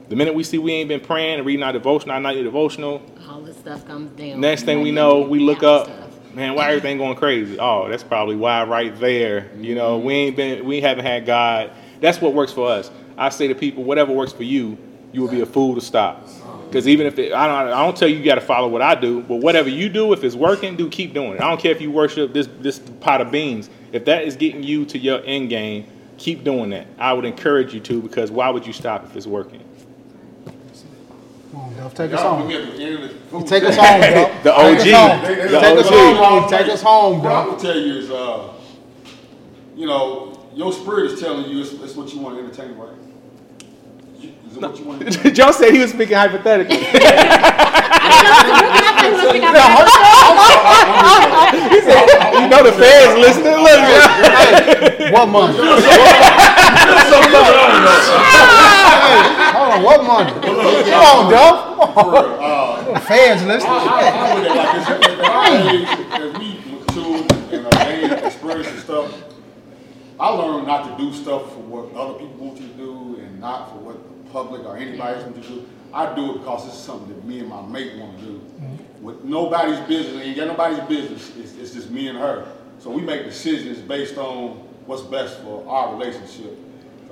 The 0.09 0.17
minute 0.17 0.35
we 0.35 0.43
see 0.43 0.57
we 0.57 0.73
ain't 0.73 0.89
been 0.89 1.01
praying 1.01 1.39
and 1.39 1.47
reading 1.47 1.63
our 1.63 1.73
devotional, 1.73 2.15
our 2.15 2.21
nightly 2.21 2.43
devotional, 2.43 3.03
All 3.29 3.43
this 3.43 3.59
stuff 3.59 3.87
comes 3.87 4.11
down. 4.13 4.41
next 4.41 4.63
thing 4.63 4.81
we 4.81 4.91
know, 4.91 5.21
we 5.21 5.39
look 5.39 5.63
up, 5.63 5.91
man, 6.35 6.55
why 6.55 6.69
everything 6.69 6.97
going 6.97 7.17
crazy? 7.17 7.59
Oh, 7.59 7.89
that's 7.89 8.03
probably 8.03 8.37
why 8.37 8.65
right 8.65 8.99
there. 8.99 9.51
You 9.59 9.75
know, 9.75 9.99
mm-hmm. 9.99 10.07
we 10.07 10.15
ain't 10.15 10.37
been, 10.37 10.65
we 10.65 10.81
haven't 10.81 11.05
had 11.05 11.27
God. 11.27 11.73
That's 12.01 12.23
what 12.23 12.33
works 12.33 12.53
for 12.53 12.71
us. 12.71 12.91
I 13.19 13.29
say 13.29 13.49
to 13.49 13.55
people, 13.55 13.85
whatever 13.85 14.13
works 14.13 14.33
for 14.33 14.45
you, 14.45 14.79
you 15.13 15.21
will 15.21 15.29
be 15.29 15.43
a 15.43 15.47
fool 15.47 15.75
to 15.75 15.81
stop. 15.81 16.27
Because 16.69 16.89
even 16.89 17.07
if 17.07 17.19
it, 17.19 17.33
I 17.33 17.47
don't, 17.47 17.73
I 17.73 17.85
don't 17.85 17.97
tell 17.97 18.09
you 18.09 18.17
you 18.17 18.25
got 18.25 18.37
to 18.37 18.41
follow 18.41 18.69
what 18.69 18.83
I 18.83 18.95
do, 18.95 19.23
but 19.23 19.37
whatever 19.37 19.69
you 19.69 19.89
do, 19.89 20.13
if 20.13 20.25
it's 20.25 20.35
working, 20.35 20.77
do 20.77 20.89
keep 20.89 21.13
doing 21.13 21.33
it. 21.33 21.41
I 21.41 21.49
don't 21.49 21.61
care 21.61 21.73
if 21.73 21.81
you 21.81 21.91
worship 21.91 22.33
this 22.33 22.49
this 22.61 22.79
pot 22.79 23.21
of 23.21 23.31
beans. 23.31 23.71
If 23.93 24.05
that 24.05 24.25
is 24.25 24.37
getting 24.37 24.63
you 24.63 24.85
to 24.87 24.99
your 24.99 25.23
end 25.25 25.49
game, 25.49 25.87
keep 26.19 26.45
doing 26.45 26.71
that. 26.71 26.87
I 26.99 27.15
would 27.15 27.25
encourage 27.25 27.73
you 27.73 27.81
to 27.81 28.03
because 28.03 28.31
why 28.31 28.51
would 28.51 28.67
you 28.67 28.75
stop 28.75 29.05
if 29.05 29.17
it's 29.17 29.27
working? 29.27 29.65
Come 31.79 31.87
on, 31.87 31.91
Duff, 31.91 31.95
take 31.95 32.13
us 32.13 32.21
Y'all 32.21 32.31
home. 32.37 32.41
put 32.43 32.49
me 32.49 32.55
at 32.57 32.63
the 32.77 32.83
end 32.83 33.03
the 33.05 33.09
food 33.31 33.47
Take 33.47 33.63
us 33.65 33.77
chain. 33.77 34.03
home, 34.03 34.15
Duff. 34.15 34.43
The 34.43 34.51
Take 34.51 34.79
us 34.79 34.83
OG. 34.83 34.93
home. 34.95 35.21
The 35.23 35.29
Take 35.29 35.39
us 35.79 35.89
home, 35.89 36.49
Take 36.51 36.69
us 36.69 36.83
home, 36.83 37.23
What 37.23 37.33
I'm 37.33 37.47
gonna 37.51 37.61
tell 37.61 37.79
you 37.79 37.95
is, 37.99 38.11
uh, 38.11 38.53
you 39.77 39.87
know, 39.87 40.49
your 40.55 40.73
spirit 40.73 41.13
is 41.13 41.21
telling 41.21 41.49
you 41.49 41.61
it's, 41.61 41.73
it's 41.73 41.95
what 41.95 42.13
you 42.13 42.19
want 42.21 42.37
to 42.37 42.43
entertain, 42.45 42.77
right? 42.77 42.91
You- 44.19 44.33
Is 44.51 44.57
it 44.57 44.63
what 44.63 44.77
you 44.79 44.85
want 44.87 45.01
to 45.03 45.07
entertain? 45.07 45.35
Joe 45.39 45.53
said 45.53 45.73
he 45.73 45.79
was 45.79 45.91
speaking 45.93 46.17
hypothetically. 46.17 46.79
he 46.79 46.85
said, 51.81 52.07
you 52.41 52.49
know 52.49 52.63
the 52.65 52.73
fans 52.73 53.19
listening. 53.19 53.59
Look, 53.63 53.79
Hey, 54.35 55.13
what 55.13 55.29
money? 55.29 55.55
On, 59.71 59.83
what 59.83 60.03
money? 60.05 60.31
Come 60.33 61.03
on, 61.05 61.31
Duff. 61.31 61.97
Uh, 61.97 63.01
Fans 63.09 63.45
listening. 63.45 63.71
I 63.71 64.35
look 64.35 64.51
at 64.51 65.11
it 65.11 65.19
like 65.19 65.63
this, 65.73 66.11
as 66.13 66.39
we 66.39 66.49
mature 66.73 67.17
and 67.53 67.67
uh, 67.67 67.85
gain 67.85 68.25
experience 68.25 68.69
and 68.69 68.79
stuff, 68.81 69.25
I 70.19 70.29
learned 70.31 70.67
not 70.67 70.97
to 70.99 71.05
do 71.05 71.13
stuff 71.13 71.53
for 71.53 71.61
what 71.61 71.95
other 71.95 72.15
people 72.19 72.47
want 72.47 72.61
you 72.61 72.69
to 72.69 72.75
do 72.75 73.17
and 73.21 73.39
not 73.41 73.71
for 73.71 73.77
what 73.77 73.97
the 74.25 74.31
public 74.31 74.65
or 74.65 74.77
anybody 74.77 75.15
else 75.17 75.25
wants 75.25 75.49
you 75.49 75.57
to 75.57 75.61
do. 75.61 75.69
I 75.93 76.15
do 76.15 76.31
it 76.31 76.39
because 76.39 76.67
it's 76.67 76.77
something 76.79 77.09
that 77.15 77.25
me 77.25 77.41
and 77.41 77.49
my 77.49 77.63
mate 77.63 77.97
want 77.99 78.19
to 78.21 78.25
do. 78.25 78.41
With 79.01 79.23
nobody's 79.25 79.79
business, 79.87 80.23
ain't 80.23 80.37
got 80.37 80.49
nobody's 80.49 80.81
business, 80.89 81.31
it's, 81.37 81.55
it's 81.57 81.73
just 81.73 81.91
me 81.91 82.09
and 82.09 82.19
her. 82.19 82.51
So 82.79 82.91
we 82.91 83.03
make 83.03 83.25
decisions 83.25 83.79
based 83.79 84.17
on 84.19 84.57
what's 84.87 85.03
best 85.03 85.41
for 85.41 85.67
our 85.69 85.95
relationship. 85.95 86.59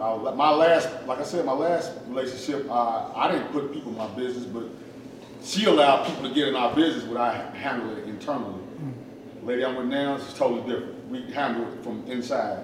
I 0.01 0.17
my 0.33 0.51
last, 0.51 0.89
like 1.07 1.19
I 1.19 1.25
said, 1.25 1.45
my 1.45 1.53
last 1.53 1.93
relationship, 2.07 2.71
uh, 2.71 3.13
I 3.15 3.33
didn't 3.33 3.53
put 3.53 3.73
people 3.73 3.93
in 3.93 3.99
my 3.99 4.09
business, 4.09 4.45
but 4.45 4.65
she 5.43 5.65
allowed 5.65 6.07
people 6.07 6.29
to 6.29 6.35
get 6.35 6.49
in 6.49 6.57
our 6.57 6.75
business 6.75 7.05
without 7.05 7.55
handling 7.55 7.99
it 7.99 8.09
internally. 8.09 8.61
The 9.41 9.47
lady 9.47 9.65
I'm 9.65 9.77
with 9.77 9.87
now 9.87 10.17
is 10.17 10.35
totally 10.35 10.61
different. 10.71 11.09
We 11.09 11.23
handle 11.33 11.73
it 11.73 11.83
from 11.83 12.05
inside. 12.07 12.59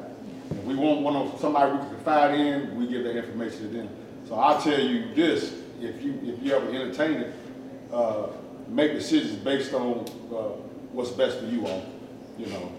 If 0.50 0.64
we 0.64 0.74
want 0.74 1.00
one 1.00 1.16
of 1.16 1.40
somebody 1.40 1.72
we 1.72 1.78
can 1.78 1.88
confide 1.90 2.38
in, 2.38 2.76
we 2.76 2.86
give 2.86 3.04
that 3.04 3.16
information 3.16 3.58
to 3.58 3.68
them. 3.68 3.88
So 4.28 4.34
I'll 4.34 4.60
tell 4.60 4.80
you 4.80 5.14
this: 5.14 5.54
if 5.80 6.02
you 6.02 6.18
if 6.22 6.42
you 6.42 6.52
ever 6.52 6.68
entertain 6.68 7.12
it, 7.12 7.34
uh, 7.92 8.26
make 8.68 8.92
decisions 8.92 9.36
based 9.36 9.72
on 9.72 10.00
uh, 10.30 10.34
what's 10.92 11.10
best 11.10 11.38
for 11.38 11.46
you 11.46 11.66
all. 11.66 11.86
You 12.36 12.46
know, 12.46 12.72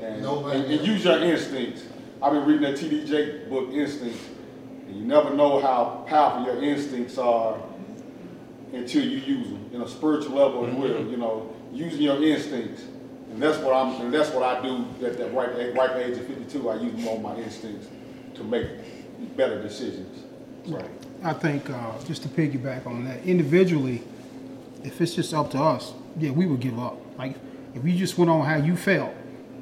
and, 0.00 0.24
and, 0.24 0.64
and 0.72 0.86
use 0.86 1.04
your 1.04 1.18
instincts. 1.22 1.84
I've 2.22 2.32
been 2.32 2.44
reading 2.44 2.62
that 2.62 2.76
T.D. 2.76 3.06
Jake 3.06 3.48
book, 3.48 3.70
Instincts, 3.72 4.22
and 4.86 4.96
you 4.96 5.06
never 5.06 5.32
know 5.34 5.58
how 5.58 6.04
powerful 6.06 6.52
your 6.52 6.62
instincts 6.62 7.16
are 7.16 7.58
until 8.74 9.04
you 9.04 9.18
use 9.18 9.48
them 9.48 9.70
in 9.72 9.80
a 9.80 9.88
spiritual 9.88 10.36
level 10.36 10.66
as 10.66 10.74
well. 10.74 11.02
You 11.02 11.16
know, 11.16 11.50
using 11.72 12.02
your 12.02 12.22
instincts, 12.22 12.82
and 13.30 13.42
that's 13.42 13.56
what 13.58 13.74
I'm, 13.74 14.02
and 14.02 14.12
that's 14.12 14.30
what 14.30 14.42
I 14.42 14.60
do 14.60 14.84
at 15.06 15.16
that 15.16 15.32
right, 15.32 15.48
at 15.48 15.74
ripe 15.74 15.96
age 15.96 16.18
of 16.18 16.26
52. 16.26 16.68
I 16.68 16.74
use 16.74 16.92
more 17.02 17.16
of 17.16 17.22
my 17.22 17.36
instincts 17.36 17.88
to 18.34 18.44
make 18.44 18.66
better 19.34 19.62
decisions. 19.62 20.24
Right. 20.66 20.90
I 21.22 21.32
think, 21.32 21.70
uh, 21.70 21.98
just 22.04 22.22
to 22.24 22.28
piggyback 22.28 22.86
on 22.86 23.04
that, 23.06 23.24
individually, 23.24 24.02
if 24.84 25.00
it's 25.00 25.14
just 25.14 25.32
up 25.32 25.50
to 25.52 25.58
us, 25.58 25.94
yeah, 26.18 26.32
we 26.32 26.44
would 26.44 26.60
give 26.60 26.78
up. 26.78 26.98
Like, 27.16 27.36
if 27.74 27.82
you 27.82 27.96
just 27.96 28.18
went 28.18 28.30
on 28.30 28.44
how 28.44 28.56
you 28.56 28.76
felt, 28.76 29.14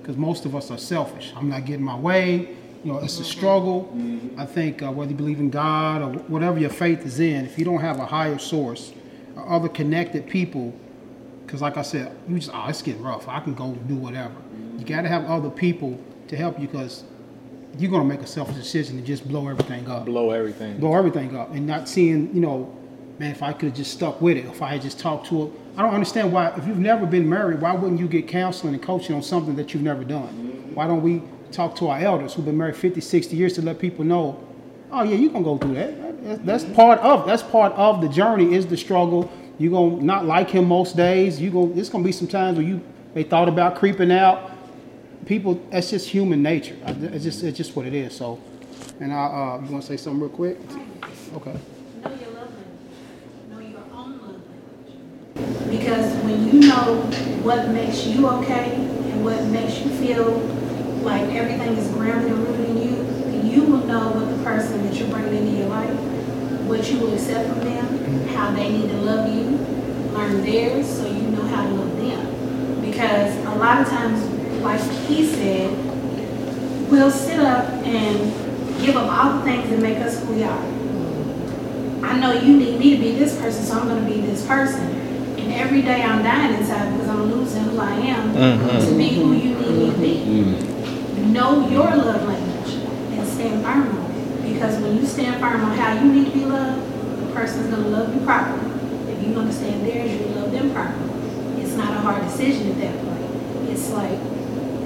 because 0.08 0.18
most 0.18 0.46
of 0.46 0.56
us 0.56 0.70
are 0.70 0.78
selfish. 0.78 1.34
I'm 1.36 1.50
not 1.50 1.66
getting 1.66 1.84
my 1.84 1.94
way. 1.94 2.56
You 2.82 2.92
know, 2.92 2.98
it's 3.00 3.20
a 3.20 3.24
struggle. 3.24 3.92
Mm-hmm. 3.94 4.40
I 4.40 4.46
think 4.46 4.82
uh, 4.82 4.90
whether 4.90 5.10
you 5.10 5.16
believe 5.18 5.38
in 5.38 5.50
God 5.50 6.00
or 6.00 6.18
whatever 6.28 6.58
your 6.58 6.70
faith 6.70 7.04
is 7.04 7.20
in, 7.20 7.44
if 7.44 7.58
you 7.58 7.66
don't 7.66 7.82
have 7.82 7.98
a 7.98 8.06
higher 8.06 8.38
source 8.38 8.94
or 9.36 9.46
other 9.46 9.68
connected 9.68 10.26
people, 10.26 10.74
because 11.44 11.60
like 11.60 11.76
I 11.76 11.82
said, 11.82 12.16
you 12.26 12.38
just, 12.38 12.50
oh, 12.54 12.68
it's 12.68 12.80
getting 12.80 13.02
rough. 13.02 13.28
I 13.28 13.40
can 13.40 13.52
go 13.52 13.72
do 13.86 13.96
whatever. 13.96 14.32
You 14.32 14.58
mm-hmm. 14.58 14.84
got 14.84 15.02
to 15.02 15.08
have 15.08 15.26
other 15.26 15.50
people 15.50 16.02
to 16.28 16.36
help 16.38 16.58
you 16.58 16.68
because 16.68 17.04
you're 17.76 17.90
going 17.90 18.02
to 18.02 18.08
make 18.08 18.24
a 18.24 18.26
selfish 18.26 18.56
decision 18.56 18.96
to 18.96 19.02
just 19.02 19.28
blow 19.28 19.46
everything 19.46 19.90
up 19.90 20.06
blow 20.06 20.30
everything. 20.30 20.78
blow 20.78 20.94
everything 20.94 21.36
up 21.36 21.52
and 21.52 21.66
not 21.66 21.86
seeing, 21.86 22.34
you 22.34 22.40
know, 22.40 22.74
man, 23.18 23.30
if 23.30 23.42
I 23.42 23.52
could 23.52 23.68
have 23.68 23.76
just 23.76 23.92
stuck 23.92 24.22
with 24.22 24.38
it, 24.38 24.46
if 24.46 24.62
I 24.62 24.68
had 24.68 24.80
just 24.80 24.98
talked 24.98 25.26
to 25.26 25.48
her. 25.48 25.52
I 25.78 25.82
don't 25.82 25.94
understand 25.94 26.32
why, 26.32 26.48
if 26.56 26.66
you've 26.66 26.78
never 26.80 27.06
been 27.06 27.28
married, 27.28 27.60
why 27.60 27.72
wouldn't 27.72 28.00
you 28.00 28.08
get 28.08 28.26
counseling 28.26 28.74
and 28.74 28.82
coaching 28.82 29.14
on 29.14 29.22
something 29.22 29.54
that 29.56 29.72
you've 29.72 29.82
never 29.84 30.02
done? 30.02 30.72
Why 30.74 30.88
don't 30.88 31.02
we 31.02 31.22
talk 31.52 31.76
to 31.76 31.86
our 31.86 32.00
elders 32.00 32.34
who've 32.34 32.44
been 32.44 32.56
married 32.58 32.74
50, 32.74 33.00
60 33.00 33.36
years 33.36 33.52
to 33.54 33.62
let 33.62 33.78
people 33.78 34.04
know, 34.04 34.44
oh 34.90 35.04
yeah, 35.04 35.14
you're 35.14 35.30
gonna 35.30 35.44
go 35.44 35.56
through 35.56 35.74
that. 35.74 36.24
That- 36.24 36.44
That's 36.44 36.64
part 36.64 36.98
of 36.98 37.26
that's 37.26 37.44
part 37.44 37.72
of 37.74 38.00
the 38.02 38.08
journey 38.08 38.54
is 38.54 38.66
the 38.66 38.76
struggle. 38.76 39.30
You're 39.56 39.70
gonna 39.70 40.02
not 40.02 40.26
like 40.26 40.50
him 40.50 40.64
most 40.66 40.96
days. 40.96 41.40
You 41.40 41.50
go 41.50 41.72
it's 41.76 41.88
gonna 41.88 42.02
be 42.04 42.10
some 42.12 42.26
times 42.26 42.58
where 42.58 42.66
you 42.66 42.80
they 43.14 43.22
thought 43.22 43.48
about 43.48 43.76
creeping 43.76 44.10
out. 44.10 44.50
People 45.26 45.60
that's 45.70 45.90
just 45.90 46.08
human 46.08 46.42
nature. 46.42 46.76
It's 46.86 47.22
just 47.24 47.42
it's 47.44 47.56
just 47.56 47.76
what 47.76 47.86
it 47.86 47.94
is. 47.94 48.14
So 48.16 48.40
and 49.00 49.12
I 49.12 49.24
uh 49.26 49.60
you 49.64 49.70
wanna 49.70 49.82
say 49.82 49.96
something 49.96 50.20
real 50.20 50.28
quick? 50.28 50.58
Okay. 51.36 51.52
Know 52.04 52.10
your 52.10 52.30
love 52.30 52.50
language. 52.50 53.48
Know 53.48 53.58
your 53.60 53.84
own 53.94 54.18
love 54.18 54.40
language. 55.36 55.57
Because 55.70 56.12
when 56.24 56.46
you 56.46 56.68
know 56.68 57.02
what 57.42 57.68
makes 57.68 58.06
you 58.06 58.28
okay 58.28 58.74
and 58.74 59.24
what 59.24 59.44
makes 59.46 59.78
you 59.80 59.90
feel 59.90 60.38
like 61.02 61.22
everything 61.34 61.76
is 61.76 61.88
grounded 61.92 62.32
and 62.32 62.46
rooted 62.46 62.68
in 62.70 62.76
you, 62.78 63.08
you 63.50 63.62
will 63.62 63.86
know 63.86 64.10
what 64.10 64.28
the 64.36 64.42
person 64.44 64.82
that 64.84 64.94
you're 64.98 65.08
bringing 65.08 65.46
into 65.46 65.58
your 65.58 65.68
life, 65.68 65.90
what 66.66 66.90
you 66.90 66.98
will 66.98 67.12
accept 67.14 67.48
from 67.48 67.60
them, 67.60 68.28
how 68.28 68.50
they 68.52 68.70
need 68.70 68.88
to 68.90 68.96
love 68.98 69.28
you, 69.28 69.56
learn 70.12 70.42
theirs 70.42 70.86
so 70.86 71.06
you 71.06 71.22
know 71.30 71.42
how 71.42 71.62
to 71.62 71.74
love 71.74 71.96
them. 71.96 72.80
Because 72.80 73.36
a 73.46 73.54
lot 73.56 73.80
of 73.80 73.88
times, 73.88 74.22
like 74.60 74.80
he 75.06 75.26
said, 75.26 75.70
we'll 76.90 77.10
sit 77.10 77.38
up 77.40 77.68
and 77.84 78.80
give 78.80 78.96
up 78.96 79.10
all 79.10 79.38
the 79.38 79.44
things 79.44 79.70
that 79.70 79.80
make 79.80 79.98
us 79.98 80.22
who 80.22 80.34
we 80.34 80.42
are. 80.42 80.64
I 82.04 82.18
know 82.18 82.32
you 82.32 82.56
need 82.56 82.78
me 82.78 82.96
to 82.96 83.02
be 83.02 83.12
this 83.12 83.38
person, 83.38 83.64
so 83.64 83.78
I'm 83.78 83.88
going 83.88 84.04
to 84.04 84.10
be 84.10 84.20
this 84.20 84.46
person. 84.46 85.07
Every 85.58 85.82
day 85.82 86.02
I'm 86.02 86.22
dying 86.22 86.54
inside 86.54 86.92
because 86.92 87.08
I'm 87.08 87.32
losing 87.32 87.64
who 87.64 87.80
I 87.80 87.90
am 87.90 88.32
mm-hmm. 88.32 88.90
to 88.90 88.96
be 88.96 89.08
who 89.08 89.32
you 89.32 89.54
need 89.56 89.76
me 89.76 89.90
to 89.90 89.98
be. 89.98 90.14
Mm-hmm. 90.14 91.32
Know 91.32 91.68
your 91.68 91.96
love 91.96 92.22
language 92.28 92.74
and 93.18 93.28
stand 93.28 93.64
firm 93.64 93.88
on 93.88 94.10
it. 94.12 94.52
Because 94.52 94.80
when 94.80 94.96
you 94.96 95.04
stand 95.04 95.40
firm 95.40 95.64
on 95.64 95.76
how 95.76 95.94
you 95.94 96.12
need 96.12 96.26
to 96.26 96.30
be 96.30 96.44
loved, 96.44 96.80
the 97.20 97.34
person's 97.34 97.74
going 97.74 97.82
to 97.82 97.88
love 97.88 98.14
you 98.14 98.20
properly. 98.20 98.70
If 99.12 99.26
you 99.26 99.34
understand 99.34 99.84
theirs, 99.84 100.12
you 100.12 100.26
love 100.28 100.52
them 100.52 100.72
properly. 100.72 101.60
It's 101.60 101.74
not 101.74 101.92
a 101.92 102.00
hard 102.00 102.22
decision 102.22 102.70
at 102.70 102.78
that 102.78 103.04
point. 103.04 103.68
It's 103.68 103.90
like, 103.90 104.18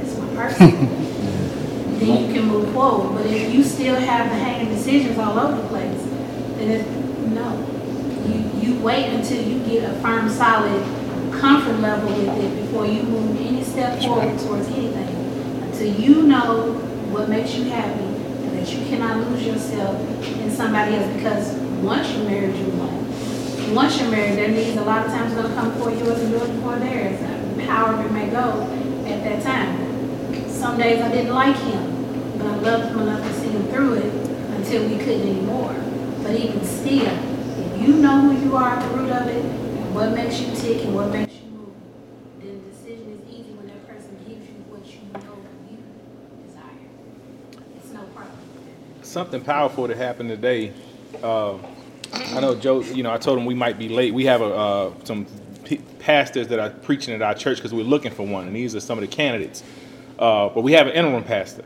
it's 0.01 0.17
my 0.17 0.35
person. 0.35 0.71
then 1.99 2.27
you 2.29 2.35
can 2.35 2.49
move 2.49 2.73
forward. 2.73 3.19
But 3.19 3.27
if 3.27 3.55
you 3.55 3.63
still 3.63 3.97
have 3.97 4.31
the 4.31 4.37
hanging 4.37 4.75
decisions 4.75 5.19
all 5.19 5.39
over 5.39 5.61
the 5.61 5.69
place, 5.69 6.03
then 6.57 6.71
it, 6.71 6.87
no. 7.29 7.72
You, 8.63 8.75
you 8.75 8.81
wait 8.81 9.07
until 9.07 9.43
you 9.43 9.59
get 9.67 9.91
a 9.91 9.95
firm, 10.01 10.29
solid 10.29 10.83
comfort 11.33 11.81
level 11.81 12.09
with 12.09 12.39
it 12.39 12.63
before 12.63 12.87
you 12.87 13.03
move 13.03 13.41
any 13.41 13.65
step 13.65 14.01
forward 14.01 14.39
towards 14.39 14.69
anything. 14.69 15.63
Until 15.63 16.01
you 16.01 16.23
know 16.23 16.73
what 17.11 17.29
makes 17.29 17.55
you 17.55 17.65
happy 17.65 18.05
and 18.05 18.59
that 18.59 18.73
you 18.73 18.85
cannot 18.87 19.29
lose 19.29 19.45
yourself 19.45 20.01
in 20.25 20.51
somebody 20.51 20.95
else 20.95 21.13
because 21.17 21.53
once 21.83 22.13
you're 22.13 22.25
married, 22.25 22.55
you're 22.57 22.71
one. 22.71 23.75
Once 23.75 24.01
you're 24.01 24.11
married, 24.11 24.39
their 24.39 24.49
needs 24.49 24.77
a 24.77 24.85
lot 24.85 25.07
of 25.07 25.13
times 25.13 25.35
going 25.35 25.49
to 25.49 25.55
come 25.55 25.73
before 25.73 25.91
yours 25.91 26.21
and 26.21 26.31
yours 26.31 26.49
before 26.51 26.77
theirs, 26.77 27.19
however 27.67 28.07
it 28.07 28.13
may 28.13 28.31
go 28.31 28.63
at 29.07 29.25
that 29.25 29.43
time. 29.43 30.49
Some 30.49 30.79
days 30.79 31.03
I 31.03 31.11
didn't 31.11 31.35
like 31.35 31.57
him, 31.57 32.39
but 32.39 32.47
I 32.47 32.57
loved 32.57 32.91
him 32.91 33.01
enough 33.01 33.27
to 33.27 33.41
see 33.41 33.49
him 33.49 33.67
through 33.69 33.95
it 33.95 34.15
until 34.57 34.89
we 34.89 34.99
couldn't 34.99 35.23
anymore. 35.23 35.75
But 36.23 36.37
even 36.37 36.65
still, 36.65 37.32
you 37.87 37.95
know 37.97 38.21
who 38.21 38.47
you 38.49 38.57
are 38.57 38.71
at 38.71 38.89
the 38.89 38.97
root 38.99 39.11
of 39.11 39.27
it, 39.27 39.43
what 39.93 40.13
makes 40.13 40.41
you 40.41 40.55
tick 40.57 40.85
and 40.85 40.95
what 40.95 41.11
makes 41.11 41.35
you 41.35 41.51
move, 41.51 41.75
then 42.41 42.63
the 42.63 42.71
decision 42.71 43.11
is 43.11 43.31
easy 43.31 43.53
when 43.53 43.67
that 43.67 43.87
person 43.89 44.17
gives 44.27 44.49
you 44.49 44.55
what 44.71 44.87
you 44.87 45.01
know 45.13 45.37
you 45.71 45.79
desire. 46.47 46.65
It's 47.77 47.93
no 47.93 48.03
problem 48.15 48.39
something 49.03 49.43
powerful 49.43 49.87
that 49.89 49.97
happened 49.97 50.31
today. 50.31 50.73
Uh, 51.23 51.57
I 52.13 52.41
know 52.41 52.55
Joe. 52.55 52.81
You 52.83 53.03
know, 53.03 53.13
I 53.13 53.19
told 53.19 53.39
him 53.39 53.45
we 53.47 53.55
might 53.55 53.79
be 53.79 53.89
late. 53.89 54.15
We 54.15 54.25
have 54.25 54.41
a, 54.41 54.47
uh, 54.55 54.95
some 55.05 55.27
p- 55.65 55.81
pastors 55.99 56.49
that 56.49 56.59
are 56.59 56.71
preaching 56.71 57.15
at 57.15 57.23
our 57.23 57.35
church 57.35 57.59
because 57.59 57.75
we're 57.75 57.85
looking 57.85 58.11
for 58.11 58.27
one, 58.27 58.47
and 58.47 58.57
these 58.57 58.75
are 58.75 58.81
some 58.81 58.99
of 58.99 59.03
the 59.03 59.15
candidates. 59.15 59.63
Uh, 60.19 60.49
but 60.49 60.63
we 60.63 60.73
have 60.73 60.87
an 60.87 60.95
interim 60.95 61.25
pastor. 61.25 61.65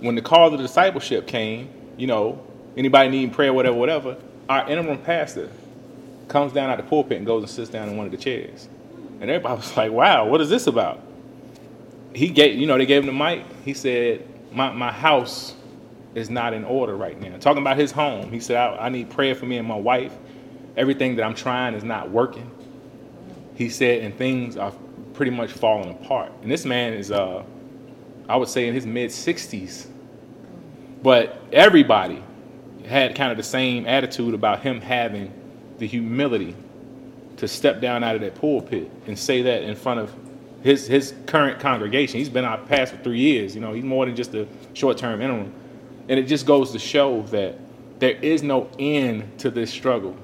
When 0.00 0.14
the 0.14 0.22
call 0.22 0.50
to 0.50 0.56
discipleship 0.56 1.26
came, 1.26 1.70
you 1.96 2.06
know, 2.06 2.44
anybody 2.76 3.08
needing 3.10 3.30
prayer, 3.30 3.52
whatever, 3.52 3.76
whatever, 3.76 4.16
our 4.48 4.68
interim 4.68 4.98
pastor 4.98 5.50
comes 6.28 6.52
down 6.52 6.70
out 6.70 6.76
the 6.76 6.82
pulpit 6.82 7.18
and 7.18 7.26
goes 7.26 7.42
and 7.42 7.50
sits 7.50 7.70
down 7.70 7.88
in 7.88 7.96
one 7.96 8.06
of 8.06 8.12
the 8.12 8.18
chairs, 8.18 8.68
and 9.20 9.30
everybody 9.30 9.56
was 9.60 9.76
like, 9.76 9.92
"Wow, 9.92 10.26
what 10.26 10.40
is 10.40 10.48
this 10.48 10.66
about?" 10.66 11.00
He 12.14 12.28
gave, 12.28 12.58
you 12.58 12.66
know, 12.66 12.78
they 12.78 12.86
gave 12.86 13.02
him 13.02 13.06
the 13.06 13.24
mic. 13.24 13.44
He 13.64 13.74
said, 13.74 14.26
"My 14.52 14.72
my 14.72 14.92
house." 14.92 15.54
is 16.14 16.30
not 16.30 16.54
in 16.54 16.64
order 16.64 16.96
right 16.96 17.20
now. 17.20 17.36
Talking 17.38 17.62
about 17.62 17.76
his 17.76 17.90
home, 17.90 18.30
he 18.30 18.40
said, 18.40 18.56
I, 18.56 18.86
I, 18.86 18.88
need 18.88 19.10
prayer 19.10 19.34
for 19.34 19.46
me 19.46 19.58
and 19.58 19.66
my 19.66 19.76
wife. 19.76 20.12
Everything 20.76 21.16
that 21.16 21.24
I'm 21.24 21.34
trying 21.34 21.74
is 21.74 21.84
not 21.84 22.10
working. 22.10 22.50
He 23.56 23.68
said, 23.68 24.02
and 24.02 24.16
things 24.16 24.56
are 24.56 24.72
pretty 25.12 25.30
much 25.30 25.52
falling 25.52 25.90
apart. 25.90 26.32
And 26.42 26.50
this 26.50 26.64
man 26.64 26.92
is, 26.92 27.10
uh, 27.10 27.44
I 28.28 28.36
would 28.36 28.48
say, 28.48 28.68
in 28.68 28.74
his 28.74 28.86
mid 28.86 29.10
60s. 29.10 29.88
But 31.02 31.40
everybody 31.52 32.22
had 32.86 33.14
kind 33.14 33.30
of 33.30 33.36
the 33.36 33.42
same 33.42 33.86
attitude 33.86 34.34
about 34.34 34.60
him 34.60 34.80
having 34.80 35.32
the 35.78 35.86
humility 35.86 36.54
to 37.36 37.48
step 37.48 37.80
down 37.80 38.04
out 38.04 38.14
of 38.14 38.20
that 38.20 38.34
pulpit 38.34 38.90
and 39.06 39.18
say 39.18 39.42
that 39.42 39.62
in 39.62 39.74
front 39.74 40.00
of 40.00 40.14
his 40.62 40.86
his 40.86 41.14
current 41.26 41.60
congregation. 41.60 42.18
He's 42.18 42.28
been 42.28 42.44
our 42.44 42.58
pastor 42.58 42.96
for 42.96 43.02
three 43.04 43.20
years. 43.20 43.54
You 43.54 43.60
know, 43.60 43.72
he's 43.72 43.84
more 43.84 44.06
than 44.06 44.16
just 44.16 44.34
a 44.34 44.48
short 44.72 44.98
term 44.98 45.20
interim. 45.20 45.52
And 46.08 46.18
it 46.18 46.24
just 46.24 46.46
goes 46.46 46.72
to 46.72 46.78
show 46.78 47.22
that 47.24 47.58
there 47.98 48.12
is 48.16 48.42
no 48.42 48.68
end 48.78 49.38
to 49.38 49.50
this 49.50 49.70
struggle. 49.70 50.16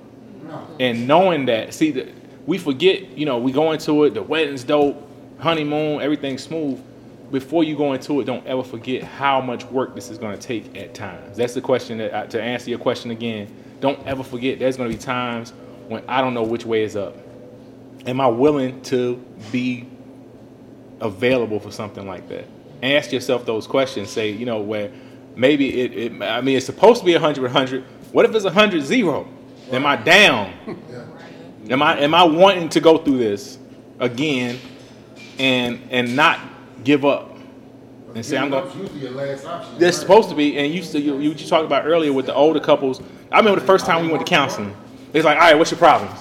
And 0.81 1.07
knowing 1.07 1.47
that, 1.47 1.73
see, 1.75 1.91
the, 1.91 2.13
we 2.47 2.59
forget, 2.59 3.17
you 3.17 3.25
know, 3.27 3.39
we 3.39 3.53
go 3.53 3.73
into 3.73 4.05
it, 4.05 4.15
the 4.15 4.23
wedding's 4.23 4.65
dope, 4.65 5.09
honeymoon, 5.39 6.03
everything's 6.03 6.43
smooth. 6.43 6.83
Before 7.31 7.63
you 7.63 7.77
go 7.77 7.93
into 7.93 8.21
it, 8.21 8.25
don't 8.25 8.47
ever 8.47 8.65
forget 8.65 9.03
how 9.05 9.41
much 9.41 9.65
work 9.67 9.95
this 9.95 10.11
is 10.11 10.19
going 10.19 10.37
to 10.37 10.41
take 10.41 10.77
at 10.77 10.95
times. 10.95 11.37
That's 11.37 11.55
the 11.55 11.61
question 11.61 11.99
that, 11.99 12.15
I, 12.15 12.27
to 12.27 12.43
answer 12.43 12.71
your 12.71 12.79
question 12.79 13.11
again, 13.13 13.55
don't 13.81 14.05
ever 14.07 14.25
forget 14.25 14.59
there's 14.59 14.77
going 14.77 14.91
to 14.91 14.97
be 14.97 15.03
times 15.03 15.53
when 15.89 16.03
I 16.09 16.21
don't 16.21 16.35
know 16.35 16.43
which 16.43 16.65
way 16.65 16.83
is 16.83 16.97
up. 16.97 17.17
Am 18.07 18.21
I 18.21 18.27
willing 18.27 18.81
to 18.83 19.17
be 19.53 19.87
available 21.01 21.61
for 21.61 21.71
something 21.71 22.07
like 22.07 22.29
that? 22.29 22.47
Ask 22.83 23.13
yourself 23.13 23.47
those 23.47 23.67
questions. 23.67 24.11
Say, 24.11 24.31
you 24.31 24.47
know, 24.47 24.61
where 24.61 24.91
maybe 25.37 25.81
it, 25.81 25.93
it 25.97 26.23
I 26.23 26.41
mean, 26.41 26.57
it's 26.57 26.67
supposed 26.67 27.01
to 27.01 27.07
be 27.07 27.13
100 27.13 27.43
100. 27.43 27.85
What 28.13 28.25
if 28.25 28.35
it's 28.35 28.45
100 28.45 28.83
0? 28.83 29.29
Am 29.71 29.87
I 29.87 29.97
down? 29.97 30.53
Am 31.69 31.83
I 31.83 31.99
am 32.01 32.15
I 32.15 32.25
wanting 32.25 32.69
to 32.71 32.81
go 32.81 32.99
through 32.99 33.19
this 33.19 33.59
again 33.99 34.59
and 35.39 35.81
and 35.91 36.17
not 36.17 36.41
give 36.85 37.05
up 37.05 37.37
and 38.15 38.25
say 38.25 38.37
I'm 38.37 38.51
gonna. 38.51 38.71
That's 39.79 39.99
supposed 39.99 40.29
to 40.31 40.35
be. 40.35 40.59
And 40.59 40.75
you 40.75 40.83
you 40.99 41.19
you, 41.19 41.31
you 41.33 41.47
talked 41.47 41.65
about 41.65 41.87
earlier 41.87 42.13
with 42.13 42.27
the 42.27 42.35
older 42.35 42.61
couples. 42.61 43.01
I 43.31 43.39
remember 43.39 43.61
the 43.61 43.67
first 43.67 43.87
time 43.87 44.05
we 44.05 44.11
went 44.11 44.25
to 44.25 44.29
counseling. 44.29 44.75
It's 45.13 45.25
like, 45.25 45.37
all 45.37 45.43
right, 45.43 45.59
what's 45.59 45.71
your 45.71 45.79
problems? 45.79 46.19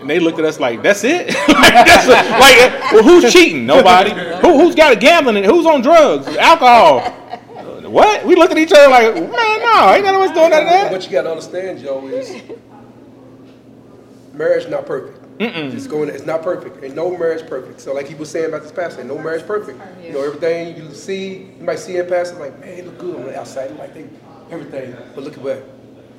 And 0.00 0.08
they 0.08 0.20
looked 0.20 0.38
at 0.38 0.44
us 0.44 0.60
like, 0.60 0.82
"That's 0.82 1.02
it." 1.04 1.26
like, 1.48 1.74
that's 1.74 2.06
a, 2.06 2.10
like, 2.10 2.92
well, 2.92 3.02
who's 3.02 3.32
cheating? 3.32 3.66
Nobody. 3.66 4.10
Who, 4.40 4.60
who's 4.60 4.74
got 4.74 4.92
a 4.92 4.96
gambling? 4.96 5.36
And 5.36 5.46
who's 5.46 5.66
on 5.66 5.82
drugs? 5.82 6.28
Alcohol? 6.36 7.00
What? 7.88 8.24
We 8.24 8.36
look 8.36 8.50
at 8.50 8.58
each 8.58 8.72
other 8.72 8.88
like, 8.88 9.14
man, 9.14 9.30
no, 9.30 9.92
ain't 9.94 10.04
none 10.04 10.14
of 10.14 10.20
us 10.20 10.32
doing 10.32 10.50
that. 10.50 10.64
that. 10.64 10.92
What 10.92 11.04
you 11.04 11.10
got 11.10 11.22
to 11.22 11.30
understand, 11.30 11.80
Joe, 11.80 12.06
is 12.06 12.42
marriage 14.34 14.68
not 14.68 14.86
perfect. 14.86 15.17
Mm-mm. 15.38 15.70
Just 15.70 15.88
going, 15.88 16.08
it's 16.08 16.26
not 16.26 16.42
perfect. 16.42 16.82
and 16.82 16.94
no 16.96 17.16
marriage 17.16 17.48
perfect. 17.48 17.80
So 17.80 17.94
like 17.94 18.06
he 18.06 18.14
was 18.14 18.28
saying 18.30 18.46
about 18.46 18.62
this 18.62 18.72
pastor, 18.72 19.04
no 19.04 19.18
marriage 19.18 19.46
perfect. 19.46 19.80
You 20.02 20.12
know, 20.12 20.22
everything 20.22 20.76
you 20.76 20.92
see, 20.92 21.50
you 21.58 21.64
might 21.64 21.78
see 21.78 21.96
in 21.96 22.08
pastor 22.08 22.38
like, 22.38 22.58
man, 22.58 22.76
he 22.76 22.82
look 22.82 22.98
good 22.98 23.16
on 23.16 23.22
the 23.24 23.38
outside, 23.38 23.76
like 23.76 23.94
they, 23.94 24.08
everything. 24.50 24.96
But 25.14 25.24
look 25.24 25.34
at 25.34 25.42
what, 25.42 25.64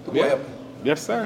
look 0.06 0.16
yeah. 0.16 0.22
what 0.22 0.30
happened. 0.30 0.56
Yes, 0.84 1.06
sir. 1.06 1.26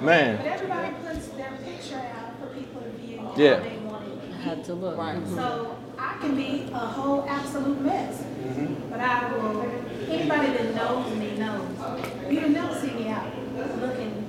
Man. 0.00 0.36
But 0.36 0.46
everybody 0.46 0.94
puts 1.04 1.26
their 1.28 1.50
picture 1.64 1.96
out 1.96 2.38
for 2.38 2.46
people 2.54 2.82
to 2.82 2.90
view 2.90 3.28
yeah. 3.36 3.56
how 3.56 3.62
they 3.64 3.78
want 3.78 4.06
it. 4.06 4.32
Had 4.34 4.64
to 4.66 4.74
look. 4.74 4.96
Right. 4.96 5.26
So 5.34 5.76
I 5.98 6.16
can 6.20 6.36
be 6.36 6.70
a 6.72 6.78
whole 6.78 7.24
absolute 7.28 7.80
mess. 7.80 8.22
Mm-hmm. 8.22 8.90
But 8.90 9.00
I 9.00 9.32
will, 9.32 9.62
anybody 10.08 10.52
that 10.52 10.74
knows 10.76 11.12
me 11.16 11.36
knows. 11.36 11.68
You'll 12.30 12.50
never 12.50 12.78
see 12.78 12.92
me 12.92 13.08
out 13.08 13.26
looking 13.80 14.25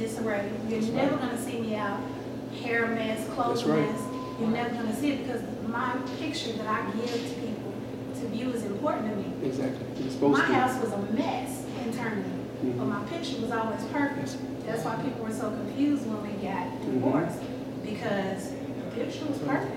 disarray. 0.00 0.50
You're 0.68 0.80
never 0.80 1.16
going 1.16 1.30
to 1.30 1.42
see 1.42 1.60
me 1.60 1.76
out 1.76 2.00
hair 2.62 2.86
mess, 2.88 3.28
clothes 3.34 3.64
right. 3.64 3.78
mess. 3.78 4.00
You're 4.40 4.48
never 4.48 4.70
going 4.70 4.88
to 4.88 4.96
see 4.96 5.12
it 5.12 5.26
because 5.26 5.42
my 5.68 5.96
picture 6.18 6.52
that 6.54 6.66
I 6.66 6.90
give 6.92 7.12
to 7.12 7.34
people 7.34 7.72
to 8.20 8.26
view 8.28 8.50
is 8.50 8.64
important 8.64 9.10
to 9.10 9.16
me. 9.16 9.46
Exactly. 9.46 10.28
My 10.28 10.40
house 10.40 10.82
was 10.82 10.92
a 10.92 11.12
mess 11.12 11.64
internally. 11.84 12.24
Mm-hmm. 12.24 12.78
But 12.78 12.84
my 12.86 13.04
picture 13.04 13.40
was 13.40 13.50
always 13.52 13.84
perfect. 13.86 14.36
That's 14.66 14.84
why 14.84 14.96
people 15.02 15.24
were 15.24 15.32
so 15.32 15.50
confused 15.50 16.06
when 16.06 16.22
we 16.22 16.32
got 16.42 16.66
mm-hmm. 16.66 16.94
divorced 16.94 17.38
mm-hmm. 17.38 17.90
because 17.90 18.50
the 18.50 18.90
picture 18.94 19.26
was 19.26 19.38
perfect. 19.38 19.76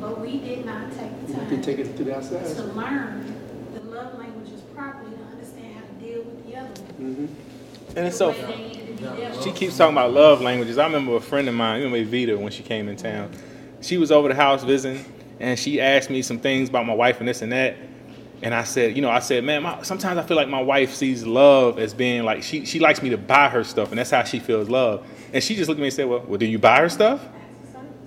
But 0.00 0.20
we 0.20 0.38
did 0.38 0.64
not 0.64 0.90
take 0.92 1.26
the 1.26 1.34
time 1.34 1.48
to 1.48 1.62
take 1.62 1.78
it 1.78 1.96
to 1.96 2.04
the 2.04 2.16
outside 2.16 2.44
to 2.56 2.62
learn 2.74 3.34
the 3.74 3.80
love 3.82 4.18
languages 4.18 4.60
properly 4.74 5.14
to 5.16 5.22
understand 5.24 5.76
how 5.76 5.82
to 5.82 5.92
deal 6.04 6.22
with 6.22 6.44
the 6.46 6.56
other 6.56 6.82
one. 6.82 7.14
Mm-hmm. 7.14 7.98
And 7.98 8.06
it's 8.08 8.16
so. 8.16 8.32
She 9.42 9.52
keeps 9.52 9.76
talking 9.76 9.94
about 9.94 10.12
love 10.12 10.40
languages. 10.40 10.78
I 10.78 10.84
remember 10.84 11.16
a 11.16 11.20
friend 11.20 11.48
of 11.48 11.54
mine, 11.54 11.82
know, 11.82 12.04
Vita, 12.04 12.38
when 12.38 12.52
she 12.52 12.62
came 12.62 12.88
in 12.88 12.96
town. 12.96 13.30
She 13.80 13.98
was 13.98 14.12
over 14.12 14.28
the 14.28 14.34
house 14.34 14.62
visiting, 14.62 15.04
and 15.40 15.58
she 15.58 15.80
asked 15.80 16.10
me 16.10 16.22
some 16.22 16.38
things 16.38 16.68
about 16.68 16.86
my 16.86 16.94
wife 16.94 17.18
and 17.18 17.28
this 17.28 17.42
and 17.42 17.50
that. 17.52 17.76
And 18.42 18.54
I 18.54 18.64
said, 18.64 18.96
you 18.96 19.02
know, 19.02 19.10
I 19.10 19.20
said, 19.20 19.44
man, 19.44 19.62
my, 19.62 19.82
sometimes 19.82 20.18
I 20.18 20.22
feel 20.22 20.36
like 20.36 20.48
my 20.48 20.62
wife 20.62 20.94
sees 20.94 21.24
love 21.24 21.78
as 21.78 21.94
being 21.94 22.24
like 22.24 22.42
she 22.42 22.64
she 22.64 22.80
likes 22.80 23.00
me 23.00 23.10
to 23.10 23.18
buy 23.18 23.48
her 23.48 23.62
stuff, 23.62 23.90
and 23.90 23.98
that's 23.98 24.10
how 24.10 24.24
she 24.24 24.40
feels 24.40 24.68
love. 24.68 25.06
And 25.32 25.42
she 25.42 25.54
just 25.54 25.68
looked 25.68 25.78
at 25.78 25.82
me 25.82 25.88
and 25.88 25.94
said, 25.94 26.08
well, 26.08 26.24
well, 26.26 26.38
do 26.38 26.46
you 26.46 26.58
buy 26.58 26.80
her 26.80 26.88
stuff? 26.88 27.24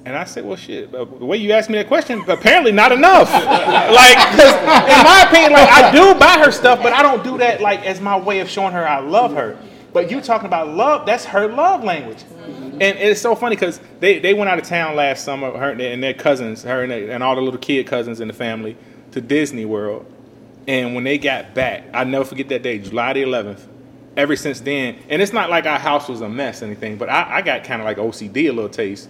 And 0.06 0.16
I 0.16 0.26
said, 0.26 0.46
well, 0.46 0.56
shit, 0.56 0.92
the 0.92 1.04
way 1.04 1.38
you 1.38 1.52
asked 1.52 1.68
me 1.68 1.78
that 1.80 1.88
question, 1.88 2.24
apparently 2.30 2.72
not 2.72 2.92
enough. 2.92 3.32
like, 3.34 4.18
in 4.38 5.04
my 5.04 5.26
opinion, 5.28 5.54
like 5.54 5.68
I 5.68 5.92
do 5.92 6.14
buy 6.20 6.38
her 6.46 6.52
stuff, 6.52 6.84
but 6.84 6.94
I 6.94 7.02
don't 7.02 7.24
do 7.24 7.40
that 7.40 7.60
like 7.60 7.84
as 7.86 8.00
my 8.00 8.18
way 8.18 8.40
of 8.40 8.50
showing 8.50 8.72
her 8.74 8.88
I 8.88 9.00
love 9.00 9.34
her. 9.34 9.58
But 9.96 10.12
you 10.12 10.20
talking 10.20 10.48
about 10.48 10.68
love, 10.68 11.06
that's 11.06 11.24
her 11.24 11.48
love 11.48 11.82
language. 11.86 12.18
Mm-hmm. 12.18 12.82
And 12.82 13.00
it's 13.00 13.22
so 13.22 13.34
funny 13.34 13.56
because 13.56 13.80
they, 14.02 14.20
they 14.20 14.34
went 14.34 14.50
out 14.50 14.60
of 14.60 14.66
town 14.66 14.98
last 14.98 15.24
summer, 15.24 15.58
her 15.58 15.72
and 15.72 16.04
their 16.04 16.14
cousins, 16.14 16.64
her 16.64 16.84
and, 16.84 16.92
they, 16.92 17.10
and 17.10 17.24
all 17.24 17.34
the 17.34 17.42
little 17.42 17.62
kid 17.62 17.88
cousins 17.88 18.20
in 18.20 18.28
the 18.28 18.34
family, 18.34 18.76
to 19.12 19.22
Disney 19.22 19.64
World. 19.64 20.06
And 20.68 20.96
when 20.96 21.06
they 21.06 21.18
got 21.18 21.54
back, 21.54 21.86
I 21.94 22.04
never 22.04 22.26
forget 22.26 22.50
that 22.50 22.62
day, 22.62 22.80
July 22.80 23.14
the 23.14 23.24
11th. 23.24 23.62
Ever 24.18 24.36
since 24.36 24.60
then, 24.60 24.98
and 25.08 25.22
it's 25.22 25.32
not 25.32 25.50
like 25.50 25.66
our 25.66 25.80
house 25.80 26.10
was 26.10 26.20
a 26.20 26.28
mess 26.28 26.62
or 26.62 26.66
anything, 26.66 26.98
but 26.98 27.08
I, 27.08 27.38
I 27.38 27.42
got 27.42 27.64
kind 27.64 27.82
of 27.82 27.86
like 27.86 27.96
OCD 27.96 28.50
a 28.50 28.52
little 28.52 28.68
taste 28.68 29.08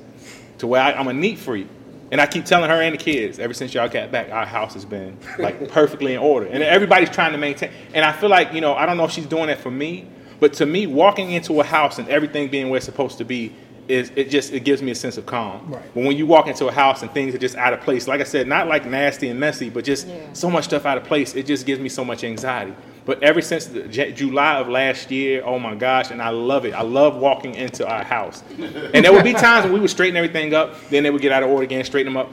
to 0.60 0.68
where 0.68 0.84
I, 0.84 0.92
I'm 0.92 1.08
a 1.08 1.14
neat 1.14 1.40
freak. 1.40 1.68
And 2.12 2.22
I 2.22 2.28
keep 2.28 2.46
telling 2.46 2.70
her 2.70 2.80
and 2.80 2.94
the 2.94 3.00
kids, 3.00 3.40
ever 3.40 3.56
since 3.56 3.74
y'all 3.74 3.90
got 3.90 4.12
back, 4.12 4.30
our 4.30 4.46
house 4.46 4.76
has 4.76 4.86
been 4.86 5.18
like 5.40 5.68
perfectly 5.72 6.14
in 6.14 6.20
order. 6.20 6.46
And 6.46 6.62
everybody's 6.62 7.10
trying 7.10 7.32
to 7.32 7.40
maintain. 7.40 7.72
And 7.96 8.06
I 8.06 8.12
feel 8.12 8.30
like, 8.30 8.54
you 8.54 8.62
know, 8.62 8.76
I 8.76 8.86
don't 8.86 8.98
know 8.98 9.06
if 9.06 9.12
she's 9.12 9.26
doing 9.26 9.48
that 9.48 9.60
for 9.60 9.72
me, 9.72 10.10
but 10.40 10.54
to 10.54 10.66
me, 10.66 10.88
walking 10.88 11.32
into 11.32 11.60
a 11.60 11.64
house 11.64 12.00
and 12.00 12.08
everything 12.10 12.50
being 12.50 12.70
where 12.70 12.78
it's 12.78 12.86
supposed 12.86 13.18
to 13.20 13.26
be 13.26 13.54
is 13.88 14.12
it 14.16 14.30
just 14.30 14.52
it 14.52 14.62
gives 14.62 14.82
me 14.82 14.92
a 14.92 14.96
sense 14.96 15.18
of 15.18 15.26
calm. 15.26 15.72
Right. 15.72 15.94
But 15.94 16.04
when 16.04 16.18
you 16.18 16.26
walk 16.26 16.48
into 16.48 16.68
a 16.68 16.72
house 16.72 17.02
and 17.02 17.12
things 17.12 17.36
are 17.36 17.38
just 17.38 17.56
out 17.56 17.74
of 17.74 17.82
place, 17.82 18.08
like 18.08 18.22
I 18.22 18.24
said, 18.24 18.48
not 18.48 18.68
like 18.68 18.86
nasty 18.86 19.30
and 19.30 19.40
messy, 19.40 19.70
but 19.70 19.86
just 19.86 20.08
yeah. 20.08 20.34
so 20.34 20.50
much 20.50 20.66
stuff 20.66 20.86
out 20.86 20.98
of 20.98 21.04
place, 21.04 21.36
it 21.36 21.46
just 21.46 21.66
gives 21.66 21.80
me 21.80 21.90
so 21.90 22.04
much 22.04 22.24
anxiety. 22.24 22.74
But 23.06 23.22
ever 23.22 23.42
since 23.42 23.68
the, 23.68 23.84
J- 23.84 24.14
July 24.14 24.56
of 24.56 24.68
last 24.68 25.12
year, 25.12 25.44
oh 25.46 25.60
my 25.60 25.76
gosh, 25.76 26.10
and 26.10 26.22
I 26.22 26.30
love 26.30 26.66
it. 26.66 26.74
I 26.74 26.82
love 26.82 27.18
walking 27.18 27.54
into 27.54 27.88
our 27.88 28.04
house. 28.04 28.44
and 28.58 29.06
there 29.06 29.14
would 29.14 29.24
be 29.24 29.34
times 29.34 29.66
when 29.66 29.74
we 29.74 29.80
would 29.80 29.92
straighten 29.92 30.18
everything 30.18 30.54
up, 30.56 30.76
then 30.90 31.04
they 31.04 31.12
would 31.12 31.22
get 31.22 31.32
out 31.32 31.44
of 31.44 31.50
order 31.50 31.64
again, 31.64 31.86
straighten 31.86 32.12
them 32.12 32.26
up. 32.26 32.32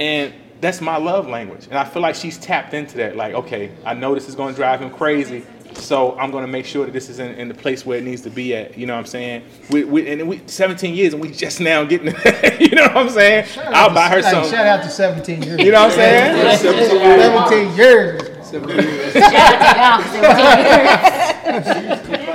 And 0.00 0.32
that's 0.62 0.80
my 0.80 0.96
love 0.96 1.28
language. 1.28 1.66
And 1.66 1.74
I 1.74 1.84
feel 1.84 2.00
like 2.00 2.14
she's 2.14 2.38
tapped 2.38 2.72
into 2.72 2.96
that. 2.98 3.16
Like, 3.16 3.34
okay, 3.34 3.72
I 3.84 3.92
know 3.92 4.14
this 4.14 4.28
is 4.28 4.34
going 4.34 4.54
to 4.54 4.56
drive 4.56 4.80
him 4.80 4.90
crazy. 4.90 5.44
So 5.76 6.18
I'm 6.18 6.30
going 6.30 6.44
to 6.44 6.50
make 6.50 6.66
sure 6.66 6.84
that 6.84 6.92
this 6.92 7.08
is 7.08 7.18
in, 7.18 7.34
in, 7.34 7.48
the 7.48 7.54
place 7.54 7.86
where 7.86 7.98
it 7.98 8.04
needs 8.04 8.22
to 8.22 8.30
be 8.30 8.54
at. 8.56 8.76
You 8.76 8.86
know 8.86 8.94
what 8.94 9.00
I'm 9.00 9.06
saying? 9.06 9.44
We, 9.70 9.84
we 9.84 10.08
and 10.08 10.28
we 10.28 10.40
17 10.46 10.94
years 10.94 11.12
and 11.12 11.22
we 11.22 11.30
just 11.30 11.60
now 11.60 11.84
getting. 11.84 12.06
you 12.60 12.74
know 12.74 12.82
what 12.88 12.96
I'm 12.96 13.08
saying? 13.10 13.46
Shout 13.46 13.72
I'll 13.74 13.94
buy 13.94 14.08
her 14.08 14.22
some. 14.22 14.44
Shout 14.44 14.66
out 14.66 14.82
to 14.82 14.90
17 14.90 15.42
years. 15.42 15.60
You 15.60 15.72
know 15.72 15.82
what 15.82 15.92
I'm 15.92 15.96
saying? 15.96 16.58
17 16.58 17.76
years. 17.76 18.46
17 18.46 18.76
years. 18.76 19.12
Shout 19.12 19.34
out 19.34 20.02
to 20.10 20.18
y'all. 20.18 21.62
17 21.62 22.10
years. 22.10 22.32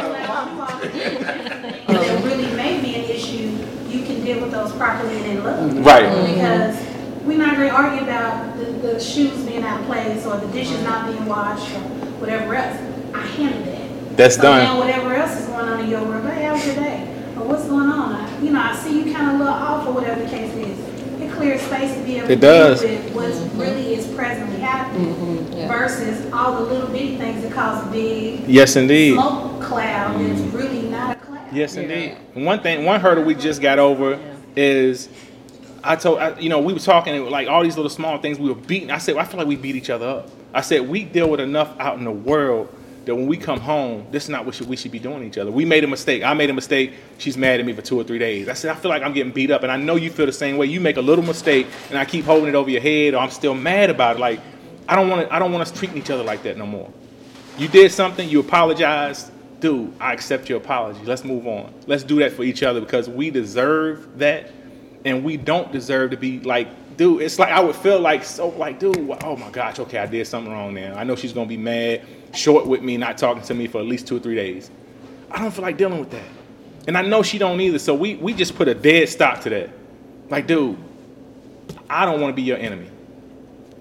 That 1.88 2.24
really 2.24 2.56
may 2.56 2.82
be 2.82 2.96
an 2.96 3.04
issue. 3.04 3.58
You 3.90 4.06
can 4.06 4.24
deal 4.24 4.42
with 4.42 4.52
those 4.52 4.72
properly 4.74 5.18
and 5.18 5.26
in 5.26 5.44
love. 5.44 5.86
Right. 5.86 6.10
Because 6.34 6.78
we're 7.26 7.38
not 7.38 7.58
going 7.58 7.70
to 7.70 7.76
argue 7.76 8.04
about 8.04 8.58
the, 8.58 8.66
the 8.66 9.00
shoes 9.00 9.44
being 9.44 9.58
being 9.58 9.68
out 9.68 9.80
of 9.80 9.88
place 9.88 10.26
or 10.26 10.38
the 10.38 10.48
dishes 10.54 10.84
not 10.84 11.12
being 11.12 11.26
washed 11.26 11.74
or 11.74 11.80
whatever 12.20 12.54
else. 12.54 12.97
I 13.14 13.22
handle 13.22 13.64
that. 13.72 14.18
That's 14.18 14.36
so 14.36 14.42
done. 14.44 14.64
Now 14.64 14.80
whatever 14.80 15.14
else 15.14 15.40
is 15.40 15.48
going 15.48 15.68
on 15.68 15.80
in 15.82 15.90
your 15.90 16.02
room, 16.02 16.26
hey, 16.28 16.46
how's 16.46 16.66
your 16.66 16.76
day? 16.76 17.04
Or 17.38 17.44
what's 17.46 17.66
going 17.66 17.90
on? 17.90 18.16
I, 18.16 18.40
you 18.42 18.52
know, 18.52 18.62
I 18.62 18.76
see 18.76 19.00
you 19.04 19.14
kind 19.14 19.30
of 19.30 19.36
a 19.36 19.38
little 19.38 19.54
off 19.54 19.88
or 19.88 19.94
whatever 19.94 20.24
the 20.24 20.30
case 20.30 20.54
is. 20.54 20.80
It 21.22 21.32
clears 21.32 21.62
space 21.62 21.94
to 21.96 22.04
be 22.04 22.18
able 22.18 22.26
It 22.26 22.36
to 22.36 22.42
does. 22.42 22.82
deal 22.82 22.90
with 23.04 23.16
what 23.16 23.32
mm-hmm. 23.32 23.60
really 23.60 23.94
is 23.96 24.08
presently 24.16 24.60
happening 24.60 25.14
mm-hmm, 25.16 25.68
versus 25.68 26.32
all 26.32 26.56
the 26.56 26.62
little 26.72 26.90
bitty 26.90 27.18
things 27.18 27.42
that 27.42 27.52
cause 27.52 27.86
a 27.88 27.92
big 27.92 28.48
Yes, 28.48 28.76
indeed. 28.76 29.16
smoke 29.16 29.62
cloud 29.62 30.20
that's 30.20 30.40
mm-hmm. 30.42 30.58
really 30.58 30.82
not 30.90 31.18
a 31.18 31.20
cloud. 31.20 31.54
Yes, 31.54 31.76
indeed. 31.76 32.18
And 32.36 32.46
One 32.46 32.62
thing, 32.62 32.86
one 32.86 33.00
hurdle 33.00 33.24
we 33.24 33.36
just 33.36 33.62
got 33.62 33.80
over 33.80 34.20
is, 34.56 35.10
I 35.84 35.96
told, 35.96 36.20
I, 36.20 36.38
you 36.40 36.50
know, 36.50 36.60
we 36.60 36.74
were 36.74 36.80
talking 36.80 37.30
like 37.30 37.48
all 37.48 37.64
these 37.64 37.76
little 37.76 37.90
small 37.90 38.18
things 38.20 38.40
we 38.40 38.50
were 38.50 38.56
beating. 38.56 38.92
I 38.92 38.98
said, 38.98 39.16
I 39.18 39.24
feel 39.24 39.38
like 39.38 39.48
we 39.48 39.56
beat 39.56 39.76
each 39.76 39.90
other 39.90 40.08
up. 40.08 40.30
I 40.54 40.62
said 40.62 40.88
we 40.88 41.04
deal 41.04 41.30
with 41.30 41.40
enough 41.40 41.80
out 41.80 41.98
in 41.98 42.04
the 42.04 42.12
world 42.12 42.74
that 43.08 43.16
when 43.16 43.28
we 43.28 43.38
come 43.38 43.60
home, 43.60 44.06
this 44.12 44.24
is 44.24 44.30
not 44.30 44.46
what 44.46 44.60
we 44.62 44.76
should 44.76 44.92
be 44.92 45.00
doing 45.00 45.24
each 45.24 45.38
other. 45.38 45.50
We 45.50 45.66
made 45.66 45.84
a 45.84 45.88
mistake. 45.88 46.24
I 46.24 46.34
made 46.34 46.50
a 46.50 46.54
mistake. 46.54 46.94
She's 47.18 47.38
mad 47.38 47.60
at 47.60 47.66
me 47.66 47.74
for 47.74 47.82
two 47.82 48.00
or 48.00 48.04
three 48.04 48.20
days. 48.20 48.48
I 48.48 48.54
said, 48.54 48.72
I 48.72 48.80
feel 48.80 48.90
like 48.90 49.02
I'm 49.02 49.14
getting 49.14 49.34
beat 49.34 49.50
up, 49.52 49.64
and 49.64 49.72
I 49.72 49.78
know 49.78 49.96
you 49.96 50.12
feel 50.12 50.26
the 50.26 50.32
same 50.32 50.58
way. 50.58 50.68
You 50.68 50.80
make 50.80 50.98
a 50.98 51.02
little 51.02 51.26
mistake, 51.26 51.68
and 51.90 51.98
I 51.98 52.06
keep 52.06 52.26
holding 52.26 52.50
it 52.50 52.56
over 52.56 52.70
your 52.70 52.82
head, 52.82 53.14
or 53.14 53.18
I'm 53.18 53.32
still 53.32 53.56
mad 53.56 53.90
about 53.90 54.18
it. 54.18 54.20
Like, 54.20 54.40
I 54.88 54.96
don't 54.96 55.10
want 55.10 55.28
to. 55.28 55.34
I 55.34 55.40
don't 55.40 55.52
want 55.52 55.64
us 55.64 55.72
treating 55.72 55.98
each 55.98 56.10
other 56.10 56.24
like 56.24 56.44
that 56.44 56.58
no 56.58 56.66
more. 56.66 56.92
You 57.58 57.68
did 57.68 57.92
something, 57.92 58.30
you 58.30 58.40
apologized. 58.40 59.32
Dude, 59.60 59.92
I 60.00 60.14
accept 60.14 60.50
your 60.50 60.60
apology. 60.60 61.00
Let's 61.04 61.24
move 61.24 61.48
on. 61.48 61.74
Let's 61.88 62.04
do 62.04 62.20
that 62.20 62.34
for 62.34 62.44
each 62.44 62.62
other 62.62 62.80
because 62.80 63.10
we 63.10 63.32
deserve 63.32 64.20
that 64.20 64.52
and 65.04 65.24
we 65.24 65.38
don't 65.38 65.72
deserve 65.72 66.12
to 66.12 66.18
be 66.18 66.40
like, 66.42 66.68
dude, 66.98 67.22
it's 67.22 67.40
like 67.40 67.50
I 67.50 67.60
would 67.60 67.76
feel 67.76 68.00
like 68.00 68.24
so 68.24 68.50
like, 68.50 68.80
dude, 68.80 68.98
oh 69.24 69.36
my 69.36 69.50
gosh, 69.50 69.80
okay, 69.80 70.00
I 70.00 70.06
did 70.06 70.28
something 70.28 70.52
wrong 70.52 70.74
now. 70.74 70.96
I 70.96 71.04
know 71.04 71.16
she's 71.16 71.34
gonna 71.34 71.48
be 71.48 71.58
mad, 71.58 72.06
short 72.34 72.68
with 72.68 72.82
me, 72.82 72.98
not 72.98 73.18
talking 73.18 73.44
to 73.44 73.54
me 73.54 73.68
for 73.68 73.80
at 73.80 73.86
least 73.86 74.08
two 74.08 74.18
or 74.18 74.20
three 74.20 74.36
days. 74.36 74.70
I 75.32 75.42
don't 75.42 75.52
feel 75.52 75.64
like 75.64 75.78
dealing 75.78 76.00
with 76.00 76.12
that. 76.12 76.30
And 76.88 76.98
I 76.98 77.02
know 77.02 77.22
she 77.22 77.38
don't 77.38 77.60
either. 77.60 77.80
So 77.80 77.94
we 77.94 78.16
we 78.16 78.34
just 78.34 78.56
put 78.56 78.68
a 78.68 78.74
dead 78.74 79.10
stop 79.10 79.42
to 79.42 79.50
that. 79.50 79.70
Like, 80.30 80.48
dude, 80.48 80.78
I 81.90 82.06
don't 82.06 82.22
want 82.22 82.32
to 82.32 82.36
be 82.36 82.44
your 82.44 82.58
enemy. 82.58 82.90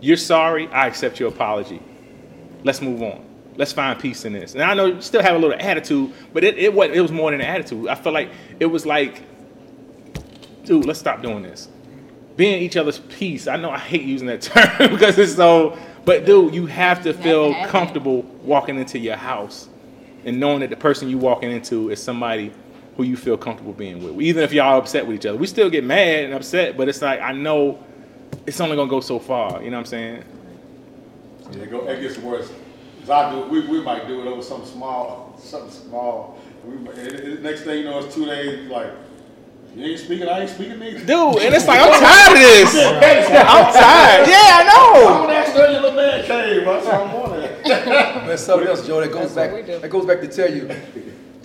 You're 0.01 0.17
sorry, 0.17 0.69
I 0.69 0.87
accept 0.87 1.19
your 1.19 1.29
apology. 1.29 1.81
Let's 2.65 2.81
move 2.81 3.03
on. 3.03 3.25
Let's 3.57 3.73
find 3.73 3.99
peace 3.99 4.25
in 4.25 4.33
this. 4.33 4.55
And 4.55 4.63
I 4.63 4.75
know 4.75 4.87
you 4.87 5.01
still 5.01 5.23
have 5.23 5.35
a 5.35 5.39
little 5.39 5.57
attitude, 5.59 6.13
but 6.33 6.45
it, 6.45 6.59
it 6.59 6.73
was 6.73 6.91
it 6.91 7.01
was 7.01 7.13
more 7.13 7.31
than 7.31 7.41
an 7.41 7.47
attitude. 7.47 7.89
I 7.89 7.95
felt 7.95 8.13
like 8.13 8.31
it 8.61 8.67
was 8.67 8.85
like, 8.85 9.23
dude, 10.65 10.85
let's 10.85 10.99
stop 10.99 11.23
doing 11.23 11.43
this. 11.43 11.69
Being 12.37 12.63
each 12.63 12.77
other's 12.77 12.99
peace. 12.99 13.47
I 13.47 13.57
know 13.57 13.71
I 13.71 13.79
hate 13.79 14.03
using 14.03 14.27
that 14.27 14.43
term 14.43 14.91
because 14.91 15.19
it's 15.19 15.35
so, 15.35 15.79
but 16.07 16.25
dude, 16.25 16.55
you 16.55 16.65
have 16.67 17.03
to 17.03 17.13
feel 17.13 17.53
have 17.53 17.65
that. 17.65 17.69
comfortable 17.71 18.23
walking 18.43 18.79
into 18.79 18.99
your 18.99 19.17
house 19.17 19.69
and 20.25 20.41
knowing 20.41 20.61
that 20.61 20.71
the 20.71 20.77
person 20.77 21.09
you 21.11 21.19
walking 21.19 21.51
into 21.53 21.91
is 21.91 22.03
somebody 22.03 22.51
who 22.97 23.03
you 23.03 23.17
feel 23.17 23.37
comfortable 23.37 23.75
being 23.75 24.03
with. 24.03 24.19
Even 24.23 24.43
if 24.43 24.53
y'all 24.55 24.79
upset 24.79 25.07
with 25.07 25.17
each 25.17 25.27
other, 25.27 25.37
we 25.37 25.47
still 25.47 25.69
get 25.69 25.85
mad 25.85 26.25
and 26.25 26.33
upset, 26.35 26.77
but 26.79 26.89
it's 26.89 27.03
like 27.03 27.21
I 27.21 27.33
know 27.33 27.79
it's 28.47 28.59
only 28.61 28.75
gonna 28.77 28.89
go 28.89 29.01
so 29.01 29.19
far. 29.19 29.63
You 29.63 29.71
know 29.71 29.77
what 29.77 29.81
I'm 29.81 29.85
saying? 29.87 30.25
Yeah, 31.53 31.63
it, 31.63 31.71
go, 31.71 31.87
it 31.89 32.01
gets 32.01 32.19
worse. 32.19 32.51
'Cause 33.01 33.11
I 33.11 33.31
do, 33.31 33.43
we, 33.49 33.61
we 33.69 33.81
might 33.83 34.09
do 34.09 34.21
it 34.23 34.27
over 34.27 34.43
something 34.43 34.69
small, 34.69 35.37
something 35.39 35.71
small. 35.71 36.39
We, 36.65 36.75
it- 36.91 37.15
it- 37.21 37.43
next 37.43 37.63
thing 37.63 37.79
you 37.81 37.85
know, 37.85 37.99
it's 38.01 38.13
two 38.15 38.25
days. 38.27 38.69
Like, 38.69 38.91
you 39.77 39.85
ain't 39.85 40.01
speaking, 40.01 40.27
I 40.29 40.41
ain't 40.41 40.51
speaking 40.51 40.79
neither. 40.79 40.99
Dude, 41.01 41.43
and 41.43 41.55
it's 41.55 41.67
like 41.67 41.81
I'm 41.81 42.01
tired 42.01 42.33
of 42.33 42.39
this. 42.39 42.75
I'm 42.77 43.73
tired. 43.75 44.29
Yeah, 44.29 44.59
I 44.59 44.65
know. 44.73 45.09
I'm 45.09 45.21
gonna 45.27 45.33
ask 45.35 45.53
her 45.53 45.71
your 45.71 45.81
little 45.83 45.93
man 45.97 46.25
came. 46.25 46.65
That's 46.65 46.87
what 46.87 46.95
I'm 46.95 47.15
on 47.17 47.41
that. 47.41 48.27
There's 48.27 48.41
something 48.41 48.69
else, 48.69 48.87
Joe, 48.87 49.01
that 49.01 49.13
goes 49.13 49.35
That's 49.35 49.35
back, 49.35 49.53
what 49.53 49.61
we 49.67 49.67
do. 49.73 49.79
that 49.79 49.89
goes 49.91 50.07
back 50.07 50.21
to 50.23 50.29
tell 50.29 50.51
you, 50.53 50.71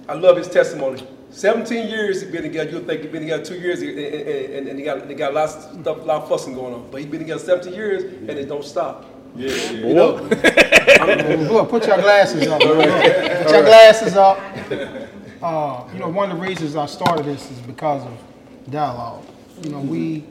I 0.08 0.14
love 0.14 0.38
his 0.38 0.48
testimony. 0.48 1.06
Seventeen 1.30 1.88
years 1.90 2.22
he's 2.22 2.32
been 2.32 2.44
together, 2.44 2.70
you'll 2.72 2.82
think 2.84 3.02
he's 3.02 3.12
been 3.12 3.22
together 3.22 3.44
two 3.46 3.56
years, 3.56 3.82
and, 3.82 3.98
and, 3.98 4.28
and- 4.28 4.68
and 4.70 4.80
he 4.80 4.84
got, 4.86 5.08
he 5.08 5.14
got 5.16 5.34
lots 5.34 5.56
of 5.56 5.62
stuff, 5.82 5.98
a 5.98 6.02
lot 6.02 6.24
of 6.24 6.30
fussing 6.30 6.54
going 6.54 6.74
on. 6.74 6.90
But 6.92 7.02
he's 7.02 7.10
been 7.10 7.20
together 7.22 7.40
seventeen 7.40 7.74
years, 7.74 8.04
and 8.04 8.30
it 8.32 8.48
don't 8.48 8.64
stop. 8.66 9.06
Yeah, 9.36 9.48
yeah. 9.50 9.72
You 9.88 9.94
know? 9.94 10.10
Look, 11.54 11.70
put 11.70 11.88
your 11.88 11.98
glasses 12.02 12.48
up. 12.48 12.60
Put 12.62 12.76
your 12.78 13.64
glasses 13.64 14.16
up. 14.18 14.38
Uh, 15.42 15.88
you 15.94 16.00
know, 16.00 16.08
one 16.08 16.30
of 16.32 16.38
the 16.38 16.44
reasons 16.44 16.76
I 16.76 16.86
started 16.86 17.26
this 17.26 17.50
is 17.50 17.60
because 17.60 18.06
of 18.06 18.72
dialogue. 18.72 19.26
You 19.64 19.72
know, 19.72 19.80
we 19.80 20.24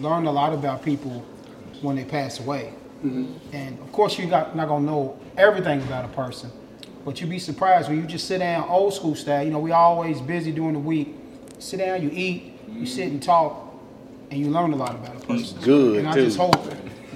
learn 0.00 0.26
a 0.26 0.32
lot 0.32 0.52
about 0.52 0.82
people 0.82 1.24
when 1.80 1.96
they 1.96 2.04
pass 2.04 2.40
away. 2.40 2.72
And 3.02 3.78
of 3.80 3.90
course, 3.92 4.18
you're 4.18 4.28
not, 4.28 4.54
not 4.54 4.68
going 4.68 4.84
to 4.84 4.90
know 4.90 5.18
everything 5.38 5.80
about 5.82 6.04
a 6.04 6.08
person, 6.08 6.50
but 7.06 7.18
you'd 7.20 7.30
be 7.30 7.38
surprised 7.38 7.88
when 7.88 7.96
you 7.98 8.06
just 8.06 8.26
sit 8.28 8.38
down, 8.38 8.68
old 8.68 8.92
school 8.92 9.14
style. 9.14 9.42
You 9.42 9.50
know, 9.50 9.58
we 9.58 9.72
always 9.72 10.20
busy 10.20 10.52
during 10.52 10.74
the 10.74 10.78
week. 10.78 11.14
Sit 11.58 11.78
down, 11.78 12.02
you 12.02 12.10
eat, 12.12 12.58
you 12.68 12.84
sit 12.84 13.08
and 13.10 13.22
talk, 13.22 13.72
and 14.30 14.38
you 14.38 14.50
learn 14.50 14.72
a 14.74 14.76
lot 14.76 14.94
about 14.94 15.16
a 15.16 15.26
person. 15.26 15.58
good, 15.62 15.98
And 16.00 16.08
I 16.08 16.12
too. 16.14 16.24
just 16.26 16.36
hope, 16.36 16.54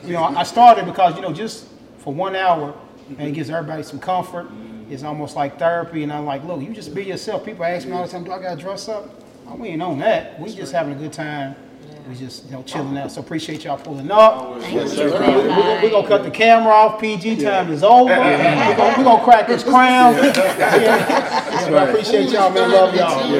you 0.04 0.14
know, 0.14 0.24
I 0.24 0.42
started 0.44 0.86
because, 0.86 1.16
you 1.16 1.20
know, 1.20 1.32
just 1.32 1.66
for 1.98 2.14
one 2.14 2.34
hour, 2.34 2.74
and 3.18 3.28
it 3.28 3.32
gives 3.32 3.50
everybody 3.50 3.82
some 3.82 3.98
comfort. 3.98 4.46
It's 4.90 5.02
almost 5.02 5.36
like 5.36 5.58
therapy, 5.58 6.02
and 6.02 6.12
I'm 6.12 6.26
like, 6.26 6.44
look, 6.44 6.60
you 6.60 6.72
just 6.72 6.94
be 6.94 7.04
yourself. 7.04 7.44
People 7.44 7.64
ask 7.64 7.86
me 7.86 7.92
all 7.92 8.04
the 8.04 8.10
time, 8.10 8.24
do 8.24 8.32
I 8.32 8.40
gotta 8.40 8.60
dress 8.60 8.88
up? 8.88 9.08
Oh, 9.48 9.56
we 9.56 9.68
ain't 9.68 9.82
on 9.82 9.98
that. 9.98 10.38
We 10.40 10.54
just 10.54 10.72
having 10.72 10.94
a 10.94 10.96
good 10.96 11.12
time. 11.12 11.56
We 12.08 12.14
just, 12.16 12.44
you 12.46 12.50
know, 12.52 12.62
chilling 12.64 12.98
out. 12.98 13.10
So 13.12 13.20
appreciate 13.22 13.64
y'all 13.64 13.78
pulling 13.78 14.10
up. 14.10 14.60
We're 14.60 14.84
gonna, 14.84 15.80
we 15.82 15.88
gonna 15.90 16.06
cut 16.06 16.22
the 16.22 16.30
camera 16.30 16.70
off. 16.72 17.00
PG 17.00 17.42
time 17.42 17.72
is 17.72 17.82
over. 17.82 18.10
We're 18.10 18.76
gonna, 18.76 18.98
we 18.98 19.04
gonna 19.04 19.24
crack 19.24 19.46
this 19.46 19.62
crown. 19.62 20.14
Yeah. 21.64 21.80
I 21.80 21.88
appreciate 21.88 22.28
y'all, 22.30 22.50
man. 22.50 22.70
Love 22.70 22.94
y'all. 22.94 23.26